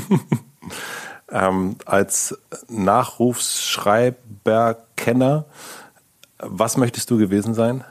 ähm, 1.33 1.75
als 1.85 2.37
Nachrufsschreiber-Kenner, 2.69 5.45
was 6.37 6.77
möchtest 6.77 7.09
du 7.09 7.17
gewesen 7.17 7.55
sein? 7.55 7.83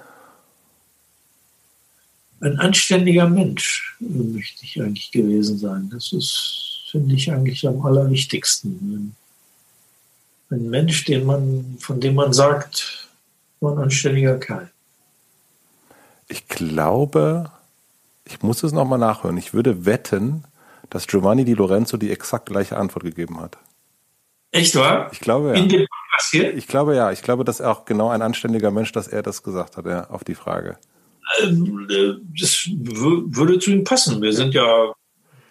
Ein 2.40 2.59
anständiger 2.59 3.28
Mensch 3.28 3.97
möchte 4.01 4.64
ich 4.64 4.81
eigentlich 4.81 5.10
gewesen 5.10 5.59
sein. 5.59 5.90
Das 5.93 6.12
ist, 6.12 6.86
finde 6.90 7.14
ich, 7.14 7.31
eigentlich 7.32 7.66
am 7.66 7.85
allerwichtigsten. 7.85 9.16
Ein 10.51 10.70
Mensch, 10.70 11.05
den 11.05 11.27
man, 11.27 11.77
von 11.81 12.01
dem 12.01 12.14
man 12.14 12.32
sagt, 12.32 13.09
war 13.60 13.73
ein 13.73 13.82
anständiger 13.82 14.39
Kerl. 14.39 14.70
Ich 16.28 16.47
glaube, 16.48 17.51
ich 18.24 18.43
muss 18.43 18.62
es 18.62 18.73
nochmal 18.73 18.98
nachhören. 18.98 19.36
Ich 19.36 19.55
würde 19.55 19.85
wetten, 19.85 20.44
dass 20.93 21.06
Giovanni 21.06 21.44
Di 21.44 21.55
Lorenzo 21.55 21.97
die 21.97 22.10
exakt 22.10 22.47
gleiche 22.47 22.77
Antwort 22.77 23.05
gegeben 23.05 23.40
hat. 23.40 23.56
Echt 24.51 24.77
wahr? 24.77 25.09
Ich 25.10 25.20
glaube 25.20 25.56
ja. 25.56 26.51
Ich 26.55 26.66
glaube 26.69 26.94
ja. 26.94 27.10
Ich 27.10 27.23
glaube, 27.23 27.44
dass 27.44 27.60
er 27.60 27.70
auch 27.70 27.86
genau 27.86 28.10
ein 28.10 28.20
anständiger 28.20 28.70
Mensch, 28.70 28.93
dass 28.93 29.09
er 29.09 29.23
das 29.23 29.43
gesagt 29.43 29.78
hat, 29.78 29.86
ja, 29.86 30.10
auf 30.10 30.23
die 30.23 30.35
Frage. 30.35 30.77
Ähm, 31.40 31.89
äh, 31.90 32.14
das 32.39 32.69
würde 32.70 33.59
zu 33.59 33.70
ihm 33.70 33.85
passen. 33.85 34.20
Wir 34.20 34.35
sind 34.35 34.52
ja 34.52 34.93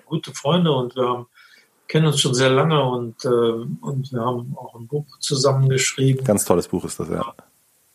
gute 0.06 0.32
Freunde 0.36 0.72
und 0.72 0.96
wir 0.96 1.08
haben, 1.08 1.28
kennen 1.88 2.06
uns 2.06 2.22
schon 2.22 2.36
sehr 2.36 2.52
lange 2.52 2.80
und, 2.84 3.26
äh, 3.26 3.30
und 3.30 4.12
wir 4.12 4.22
haben 4.22 4.56
auch 4.56 4.76
ein 4.76 4.86
Buch 4.86 5.06
zusammengeschrieben. 5.20 6.24
Ganz 6.24 6.46
tolles 6.46 6.68
Buch 6.68 6.86
ist 6.86 7.00
das, 7.00 7.10
ja. 7.10 7.34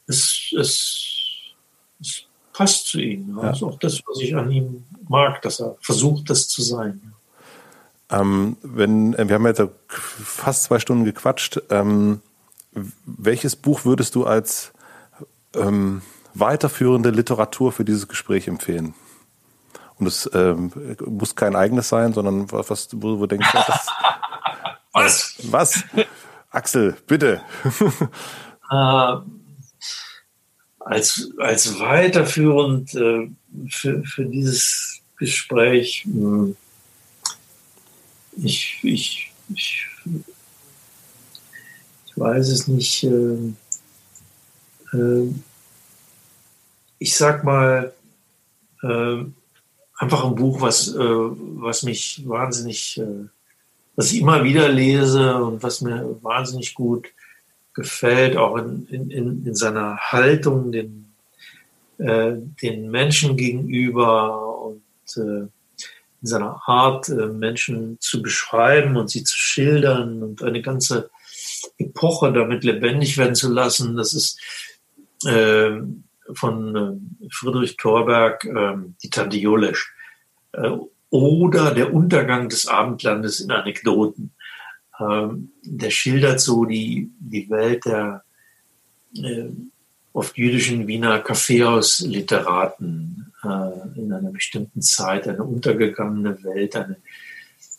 Es, 0.09 0.53
es, 0.59 1.55
es 2.01 2.25
passt 2.53 2.89
zu 2.89 2.99
ihm. 2.99 3.39
Das 3.41 3.59
ist 3.59 3.63
auch 3.63 3.79
das, 3.79 4.03
was 4.05 4.21
ich 4.21 4.35
an 4.35 4.51
ihm 4.51 4.83
mag, 5.09 5.41
dass 5.43 5.61
er 5.61 5.77
versucht, 5.81 6.29
das 6.29 6.49
zu 6.49 6.63
sein. 6.63 7.13
Ähm, 8.11 8.57
wenn, 8.63 9.15
äh, 9.15 9.29
wir 9.29 9.35
haben 9.35 9.47
jetzt 9.47 9.63
fast 9.89 10.65
zwei 10.65 10.79
Stunden 10.79 11.05
gequatscht. 11.05 11.61
Ähm, 11.71 12.21
welches 13.05 13.57
Buch 13.57 13.85
würdest 13.85 14.15
du 14.15 14.27
als 14.27 14.73
ähm, 15.55 16.03
weiterführende 16.35 17.11
Literatur 17.11 17.73
für 17.73 17.85
dieses 17.85 18.07
Gespräch 18.07 18.49
empfehlen? 18.49 18.95
Und 19.99 20.07
es 20.07 20.31
ähm, 20.35 20.71
muss 21.07 21.35
kein 21.35 21.57
eigenes 21.57 21.89
sein, 21.89 22.13
sondern 22.13 22.53
was, 22.53 22.89
wo, 22.93 23.19
wo 23.19 23.27
denkst 23.27 23.51
du, 23.51 23.59
das, 23.67 23.87
was? 24.93 25.35
Was? 25.51 25.85
Axel, 26.51 26.97
bitte. 27.07 27.41
äh, 28.71 29.17
als, 30.81 31.31
als 31.39 31.81
weiterführend 31.81 32.95
äh, 32.95 33.31
für, 33.69 34.05
für 34.05 34.27
dieses 34.27 35.01
Gespräch. 35.17 36.05
Mh, 36.07 36.21
hm, 36.21 36.57
ich, 38.37 38.79
ich, 38.83 39.33
ich, 39.55 39.87
ich 42.07 42.17
weiß 42.17 42.49
es 42.49 42.69
nicht. 42.69 43.05
Äh, 43.05 43.53
äh, 44.93 45.33
ich 46.99 47.15
sag 47.15 47.45
mal, 47.45 47.93
äh, 48.83 49.25
einfach 49.99 50.25
ein 50.25 50.35
Buch, 50.35 50.61
was, 50.61 50.95
äh, 50.95 50.99
was 50.99 51.83
mich 51.83 52.23
wahnsinnig, 52.27 52.99
äh, 52.99 53.29
was 53.97 54.13
ich 54.13 54.21
immer 54.21 54.45
wieder 54.45 54.69
lese 54.69 55.37
und 55.37 55.63
was 55.63 55.81
mir 55.81 56.19
wahnsinnig 56.23 56.75
gut 56.75 57.09
gefällt, 57.75 58.37
auch 58.37 58.57
in, 58.57 58.87
in, 58.89 59.47
in 59.47 59.55
seiner 59.55 59.99
Haltung 59.99 60.73
den, 60.73 61.13
äh, 61.99 62.33
den 62.63 62.91
Menschen 62.91 63.37
gegenüber 63.37 64.59
und 64.61 64.83
in 66.21 66.29
seiner 66.29 66.63
Art, 66.67 67.09
äh, 67.09 67.27
Menschen 67.27 67.99
zu 68.01 68.23
beschreiben 68.23 68.97
und 68.97 69.11
sie 69.11 69.25
zu 69.25 69.37
schildern 69.37 70.23
und 70.23 70.43
eine 70.43 70.63
ganze 70.63 71.11
Epoche 71.79 72.33
damit 72.33 72.65
lebendig 72.65 73.19
werden 73.19 73.35
zu 73.35 73.53
lassen. 73.53 73.97
Das 73.97 74.15
ist 74.15 74.41
äh, 75.27 75.73
von 76.33 77.19
Friedrich 77.31 77.77
Thorberg 77.77 78.45
äh, 78.45 78.75
die 79.03 79.11
Tante 79.11 79.37
Jolesch 79.37 79.93
äh, 80.53 80.71
oder 81.11 81.73
der 81.73 81.95
Untergang 81.95 82.49
des 82.49 82.67
Abendlandes 82.67 83.41
in 83.41 83.51
Anekdoten. 83.51 84.33
Ähm, 84.99 85.53
der 85.63 85.91
schildert 85.91 86.41
so 86.41 86.65
die, 86.65 87.11
die 87.21 87.49
Welt 87.51 87.85
der 87.85 88.25
äh, 89.17 89.49
oft 90.17 90.37
jüdischen 90.39 90.87
Wiener 90.87 91.19
Kaffeehausliteraten 91.19 93.35
äh, 93.45 93.99
in 93.99 94.11
einer 94.11 94.31
bestimmten 94.31 94.81
Zeit, 94.81 95.29
eine 95.29 95.45
untergegangene 95.45 96.43
Welt, 96.43 96.75
eine, 96.75 96.97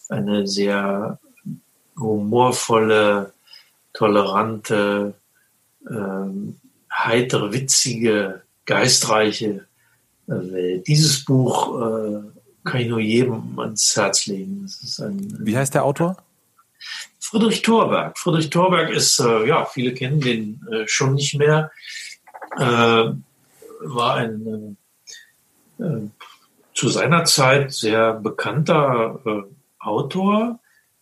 eine 0.10 0.48
sehr 0.48 1.18
humorvolle, 2.00 3.34
tolerante, 3.92 5.16
ähm, 5.90 6.60
heitere, 6.94 7.54
witzige, 7.54 8.44
geistreiche 8.66 9.66
äh, 10.28 10.32
Welt. 10.32 10.88
Dieses 10.88 11.26
Buch 11.26 11.82
äh, 11.82 12.20
kann 12.66 12.82
ich 12.82 12.88
nur 12.88 13.00
jedem 13.00 13.58
ans 13.58 13.96
Herz 13.96 14.28
legen. 14.28 14.70
Ein, 15.00 15.38
Wie 15.40 15.58
heißt 15.58 15.74
der 15.74 15.84
Autor? 15.84 16.18
Friedrich 17.20 17.64
Thorberg. 17.64 18.16
Friedrich 18.20 18.52
Thorberg 18.52 18.92
ist, 18.92 19.20
äh, 19.20 19.48
ja, 19.48 19.66
viele 19.66 19.96
kennen 19.96 20.22
den 20.22 20.62
äh, 20.72 20.88
schon 20.88 21.16
nicht 21.16 21.34
mehr 21.34 21.72
äh, 22.58 23.14
war 23.82 24.16
ein 24.16 24.78
äh, 25.80 25.84
äh, 25.84 26.10
zu 26.74 26.90
seiner 26.90 27.26
Zeit 27.26 27.72
sehr 27.74 28.14
bekannter 28.14 29.20
äh, 29.26 29.42
Autor, 29.80 30.60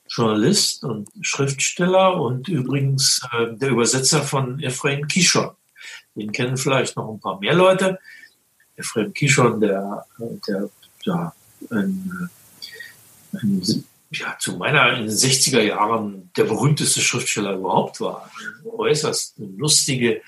Journalist 0.07 0.83
und 0.83 1.09
Schriftsteller 1.21 2.15
und 2.19 2.47
übrigens 2.47 3.21
äh, 3.33 3.53
der 3.55 3.69
Übersetzer 3.69 4.21
von 4.21 4.59
Ephraim 4.61 5.07
Kishon. 5.07 5.51
Den 6.15 6.31
kennen 6.31 6.57
vielleicht 6.57 6.95
noch 6.95 7.11
ein 7.11 7.19
paar 7.19 7.39
mehr 7.39 7.53
Leute. 7.53 7.99
Ephraim 8.77 9.13
Kishon, 9.13 9.59
der, 9.59 10.05
der 10.47 10.69
ja, 11.03 11.33
ein, 11.71 12.29
ein, 13.33 13.85
ja, 14.11 14.37
zu 14.39 14.57
meiner 14.57 14.93
in 14.97 15.07
den 15.07 15.15
60er 15.15 15.61
Jahren 15.61 16.31
der 16.37 16.45
berühmteste 16.45 17.01
Schriftsteller 17.01 17.55
überhaupt 17.55 17.99
war. 17.99 18.29
Äußerst 18.77 19.35
lustige, 19.57 20.21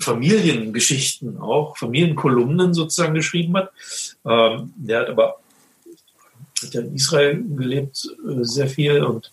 Familiengeschichten 0.00 1.38
auch, 1.38 1.76
Familienkolumnen 1.76 2.74
sozusagen 2.74 3.14
geschrieben 3.14 3.56
hat. 3.56 3.72
Ähm, 4.24 4.72
der 4.76 5.00
hat 5.00 5.08
aber 5.08 5.36
hat 6.62 6.74
ja 6.74 6.80
in 6.80 6.94
Israel 6.94 7.42
gelebt 7.56 8.08
äh, 8.28 8.44
sehr 8.44 8.68
viel 8.68 9.02
und 9.02 9.30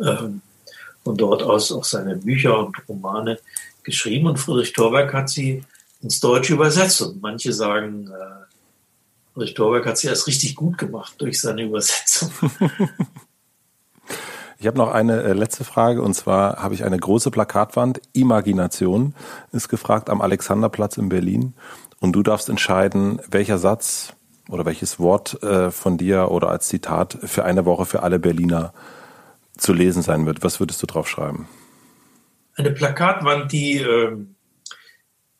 ähm, 0.00 0.40
von 1.02 1.16
dort 1.16 1.42
aus 1.42 1.70
auch 1.70 1.84
seine 1.84 2.16
Bücher 2.16 2.58
und 2.58 2.76
Romane 2.88 3.38
geschrieben 3.82 4.26
und 4.26 4.38
Friedrich 4.38 4.72
Thorberg 4.72 5.12
hat 5.12 5.28
sie 5.28 5.62
ins 6.00 6.20
Deutsche 6.20 6.54
übersetzt 6.54 7.02
und 7.02 7.20
manche 7.20 7.52
sagen, 7.52 8.10
Ulrich 9.34 9.54
Dorberg 9.54 9.86
hat 9.86 9.98
sich 9.98 10.10
erst 10.10 10.26
richtig 10.26 10.54
gut 10.54 10.78
gemacht 10.78 11.14
durch 11.18 11.40
seine 11.40 11.64
Übersetzung. 11.64 12.30
Ich 14.64 14.66
habe 14.66 14.78
noch 14.78 14.92
eine 14.92 15.22
äh, 15.22 15.34
letzte 15.34 15.62
Frage 15.62 16.00
und 16.00 16.14
zwar 16.14 16.62
habe 16.62 16.72
ich 16.72 16.84
eine 16.84 16.96
große 16.96 17.30
Plakatwand. 17.30 18.00
Imagination 18.14 19.14
ist 19.52 19.68
gefragt 19.68 20.08
am 20.08 20.22
Alexanderplatz 20.22 20.96
in 20.96 21.10
Berlin 21.10 21.52
und 22.00 22.14
du 22.14 22.22
darfst 22.22 22.48
entscheiden, 22.48 23.20
welcher 23.28 23.58
Satz 23.58 24.14
oder 24.48 24.64
welches 24.64 24.98
Wort 24.98 25.42
äh, 25.42 25.70
von 25.70 25.98
dir 25.98 26.30
oder 26.30 26.48
als 26.48 26.68
Zitat 26.68 27.18
für 27.24 27.44
eine 27.44 27.66
Woche 27.66 27.84
für 27.84 28.02
alle 28.02 28.18
Berliner 28.18 28.72
zu 29.58 29.74
lesen 29.74 30.00
sein 30.00 30.24
wird. 30.24 30.42
Was 30.42 30.60
würdest 30.60 30.82
du 30.82 30.86
drauf 30.86 31.10
schreiben? 31.10 31.46
Eine 32.56 32.70
Plakatwand, 32.70 33.52
die, 33.52 33.80
äh, 33.80 34.16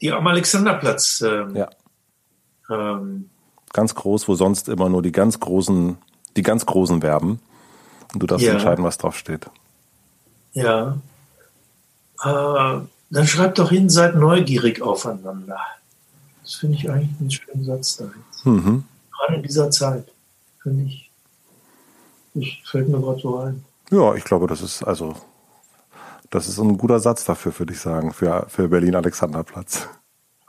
die 0.02 0.12
am 0.12 0.26
Alexanderplatz. 0.26 1.22
Äh, 1.22 1.46
ja. 1.55 1.70
Ähm, 2.68 3.30
ganz 3.72 3.94
groß, 3.94 4.28
wo 4.28 4.34
sonst 4.34 4.68
immer 4.68 4.90
nur 4.90 5.01
die 5.01 5.12
ganz 5.12 5.40
großen, 5.40 5.96
die 6.36 6.42
ganz 6.42 6.66
großen 6.66 7.02
werben. 7.02 7.40
Und 8.15 8.23
du 8.23 8.27
darfst 8.27 8.47
ja. 8.47 8.53
entscheiden, 8.53 8.85
was 8.85 8.97
drauf 8.97 9.19
steht. 9.19 9.47
Ja. 10.53 10.97
Äh, 12.23 12.81
dann 13.11 13.27
schreib 13.27 13.57
doch 13.57 13.70
hin, 13.70 13.91
seid 13.91 14.15
neugierig 14.15 14.81
aufeinander. 14.81 15.59
Das 16.43 16.55
finde 16.55 16.77
ich 16.78 16.91
eigentlich 16.91 17.20
einen 17.20 17.31
schönen 17.31 17.65
Satz 17.65 17.97
da 17.97 18.05
jetzt. 18.05 18.47
Mhm. 18.47 18.85
Gerade 19.12 19.35
in 19.36 19.43
dieser 19.43 19.70
Zeit, 19.70 20.07
finde 20.62 20.85
ich. 20.85 21.11
Das 22.35 22.49
fällt 22.65 22.89
mir 22.89 23.01
gerade 23.01 23.20
so 23.20 23.39
ein. 23.39 23.65
Ja, 23.91 24.15
ich 24.15 24.24
glaube, 24.24 24.47
das 24.47 24.61
ist 24.61 24.82
also, 24.82 25.15
das 26.31 26.49
ist 26.49 26.59
ein 26.59 26.77
guter 26.78 27.01
Satz 27.01 27.24
dafür, 27.24 27.57
würde 27.59 27.73
ich 27.73 27.81
sagen, 27.81 28.12
für, 28.12 28.47
für 28.49 28.69
Berlin-Alexanderplatz. 28.69 29.89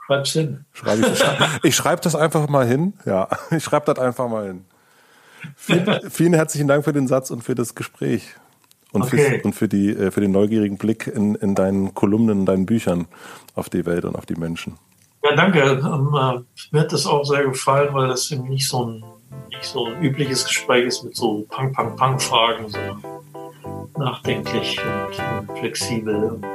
Schreib's 0.06 0.30
hin. 0.30 0.64
Schreib 0.72 0.98
ich 1.00 1.64
ich 1.64 1.76
schreibe 1.76 2.02
das 2.02 2.14
einfach 2.14 2.48
mal 2.48 2.66
hin. 2.66 2.94
Ja, 3.04 3.28
ich 3.50 3.64
schreibe 3.64 3.86
das 3.86 3.98
einfach 3.98 4.28
mal 4.28 4.46
hin. 4.46 4.64
Vielen, 5.56 6.10
vielen, 6.10 6.34
herzlichen 6.34 6.68
Dank 6.68 6.84
für 6.84 6.92
den 6.92 7.06
Satz 7.06 7.30
und 7.30 7.42
für 7.42 7.54
das 7.54 7.74
Gespräch. 7.74 8.34
Und, 8.92 9.02
okay. 9.02 9.40
und 9.44 9.54
für, 9.54 9.68
die, 9.68 9.90
äh, 9.90 10.10
für 10.10 10.20
den 10.20 10.30
neugierigen 10.30 10.78
Blick 10.78 11.06
in, 11.06 11.34
in 11.34 11.54
deinen 11.54 11.94
Kolumnen, 11.94 12.40
in 12.40 12.46
deinen 12.46 12.66
Büchern 12.66 13.06
auf 13.54 13.68
die 13.68 13.84
Welt 13.84 14.04
und 14.04 14.16
auf 14.16 14.26
die 14.26 14.36
Menschen. 14.36 14.78
Ja, 15.22 15.34
danke. 15.34 15.60
Ähm, 15.60 16.14
äh, 16.14 16.40
mir 16.70 16.80
hat 16.80 16.92
das 16.92 17.06
auch 17.06 17.24
sehr 17.24 17.44
gefallen, 17.44 17.92
weil 17.92 18.08
das 18.08 18.30
eben 18.30 18.48
nicht 18.48 18.68
so 18.68 18.86
ein, 18.86 19.04
nicht 19.50 19.64
so 19.64 19.86
ein 19.86 20.02
übliches 20.02 20.44
Gespräch 20.44 20.86
ist 20.86 21.04
mit 21.04 21.16
so 21.16 21.44
Pang-Pang-Pang-Fragen, 21.50 22.68
sondern 22.68 23.02
nachdenklich 23.98 24.78
und 24.78 25.58
flexibel 25.58 26.14
und 26.24 26.46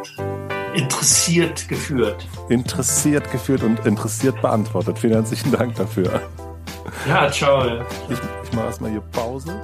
interessiert 0.73 1.67
geführt. 1.67 2.25
Interessiert 2.49 3.31
geführt 3.31 3.63
und 3.63 3.85
interessiert 3.85 4.41
beantwortet. 4.41 4.99
Vielen 4.99 5.13
herzlichen 5.13 5.51
Dank 5.51 5.75
dafür. 5.75 6.21
Ja, 7.07 7.31
ciao. 7.31 7.83
Ich, 8.09 8.17
ich 8.43 8.53
mache 8.53 8.67
erstmal 8.67 8.91
hier 8.91 9.01
Pause. 9.01 9.59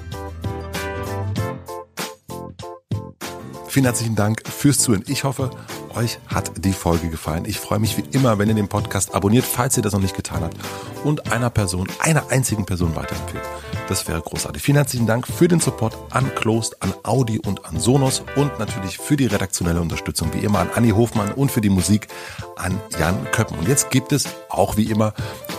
Vielen 3.68 3.86
herzlichen 3.86 4.16
Dank 4.16 4.42
fürs 4.48 4.80
Zuhören. 4.80 5.04
Ich 5.08 5.24
hoffe, 5.24 5.52
euch 5.96 6.20
hat 6.28 6.52
die 6.66 6.74
Folge 6.74 7.10
gefallen. 7.10 7.46
Ich 7.46 7.60
freue 7.60 7.78
mich 7.78 7.96
wie 7.98 8.04
immer, 8.12 8.40
wenn 8.40 8.50
ihr 8.50 8.56
den 8.56 8.68
Podcast 8.68 9.14
abonniert, 9.14 9.46
falls 9.46 9.78
ihr 9.78 9.84
das 9.84 9.94
noch 9.94 10.00
nicht 10.00 10.16
getan 10.16 10.42
habt 10.42 10.58
und 11.04 11.32
einer 11.32 11.52
Person, 11.52 11.88
einer 12.00 12.32
einzigen 12.32 12.66
Person 12.66 12.96
weiterempfehlt. 12.96 13.44
Das 13.88 14.08
wäre 14.08 14.20
großartig. 14.20 14.62
Vielen 14.62 14.78
herzlichen 14.78 15.06
Dank 15.06 15.28
für 15.28 15.48
den 15.48 15.60
Support 15.60 15.96
an 16.10 16.34
Closed, 16.34 16.82
an 16.82 16.94
Audi 17.04 17.40
und 17.40 17.66
an 17.66 17.80
Sonos 17.80 18.24
und 18.36 18.58
natürlich 18.60 18.98
für 18.98 19.16
die 19.16 19.28
redaktionelle 19.28 19.80
Unterstützung 19.80 20.34
wie 20.34 20.40
immer 20.40 20.60
an 20.60 20.70
Anni 20.74 20.90
Hofmann 20.90 21.32
und 21.34 21.52
für 21.52 21.62
die 21.62 21.70
Musik 21.70 22.08
an 22.56 22.82
Jan 23.00 23.30
Köppen. 23.32 23.60
Und 23.60 23.68
jetzt 23.68 23.92
gibt 23.92 24.12
es 24.12 24.26
auch 24.50 24.76
wie 24.76 24.90
immer 24.90 25.14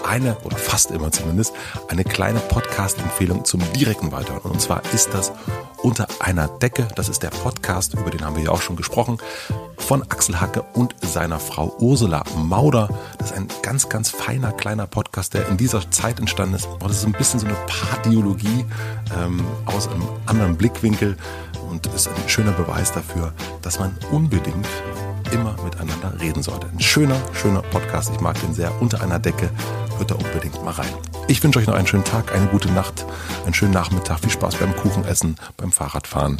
eine 0.07 0.37
oder 0.45 0.57
fast 0.57 0.91
immer 0.91 1.11
zumindest 1.11 1.53
eine 1.89 2.05
kleine 2.05 2.41
Podcast-Empfehlung 2.41 3.45
zum 3.45 3.61
direkten 3.73 4.13
Weiterhören. 4.13 4.53
Und 4.53 4.61
zwar 4.61 4.83
ist 4.93 5.15
das 5.15 5.33
unter 5.83 6.07
einer 6.21 6.49
Decke. 6.49 6.89
Das 6.97 7.09
ist 7.09 7.23
der 7.23 7.31
Podcast, 7.31 7.95
über 7.95 8.11
den 8.11 8.25
haben 8.25 8.37
wir 8.37 8.45
ja 8.45 8.51
auch 8.51 8.63
schon 8.63 8.77
gesprochen, 8.77 9.19
von 9.77 10.03
Axel 10.03 10.41
Hacke 10.41 10.63
und 10.75 10.95
seiner 11.03 11.39
Frau 11.39 11.75
Ursula 11.79 12.25
Mauder. 12.37 12.89
Das 13.19 13.31
ist 13.31 13.37
ein 13.37 13.49
ganz, 13.63 13.89
ganz 13.89 14.11
feiner 14.11 14.53
kleiner 14.53 14.87
Podcast, 14.87 15.35
der 15.35 15.49
in 15.49 15.57
dieser 15.57 15.91
Zeit 15.91 16.19
entstanden 16.19 16.57
ist. 16.57 16.69
Das 16.81 16.93
ist 16.93 17.07
ein 17.07 17.13
bisschen 17.13 17.41
so 17.41 17.47
eine 17.47 17.57
Pardiologie 17.67 18.67
ähm, 19.19 19.47
aus 19.67 19.89
einem 19.89 20.09
anderen 20.27 20.57
Blickwinkel 20.57 21.17
und 21.71 21.87
ist 21.87 22.09
ein 22.09 22.29
schöner 22.29 22.53
Beweis 22.53 22.93
dafür, 22.93 23.33
dass 23.63 23.79
man 23.79 23.97
unbedingt 24.11 24.67
immer 25.33 25.55
miteinander 25.65 26.21
reden 26.21 26.43
sollte. 26.43 26.69
Ein 26.69 26.81
schöner, 26.81 27.17
schöner 27.33 27.63
Podcast. 27.63 28.11
Ich 28.15 28.21
mag 28.21 28.41
den 28.41 28.55
sehr. 28.55 28.71
Unter 28.81 29.03
einer 29.03 29.19
Decke. 29.19 29.51
Hört 29.97 30.11
da 30.11 30.15
unbedingt 30.15 30.63
mal 30.65 30.73
rein. 30.73 30.93
Ich 31.27 31.43
wünsche 31.43 31.59
euch 31.59 31.67
noch 31.67 31.75
einen 31.75 31.87
schönen 31.87 32.05
Tag, 32.05 32.35
eine 32.35 32.47
gute 32.47 32.71
Nacht, 32.73 33.05
einen 33.45 33.55
schönen 33.55 33.73
Nachmittag. 33.73 34.21
Viel 34.21 34.31
Spaß 34.31 34.57
beim 34.57 34.75
Kuchenessen, 34.77 35.37
beim 35.57 35.73
Fahrradfahren, 35.73 36.39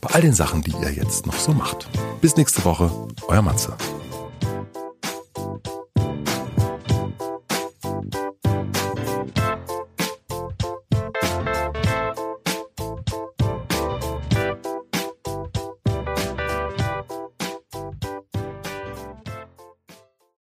bei 0.00 0.10
all 0.14 0.20
den 0.20 0.34
Sachen, 0.34 0.62
die 0.62 0.72
ihr 0.72 0.92
jetzt 0.92 1.26
noch 1.26 1.38
so 1.38 1.52
macht. 1.52 1.88
Bis 2.20 2.36
nächste 2.36 2.64
Woche. 2.64 2.90
Euer 3.28 3.42
Matze. 3.42 3.74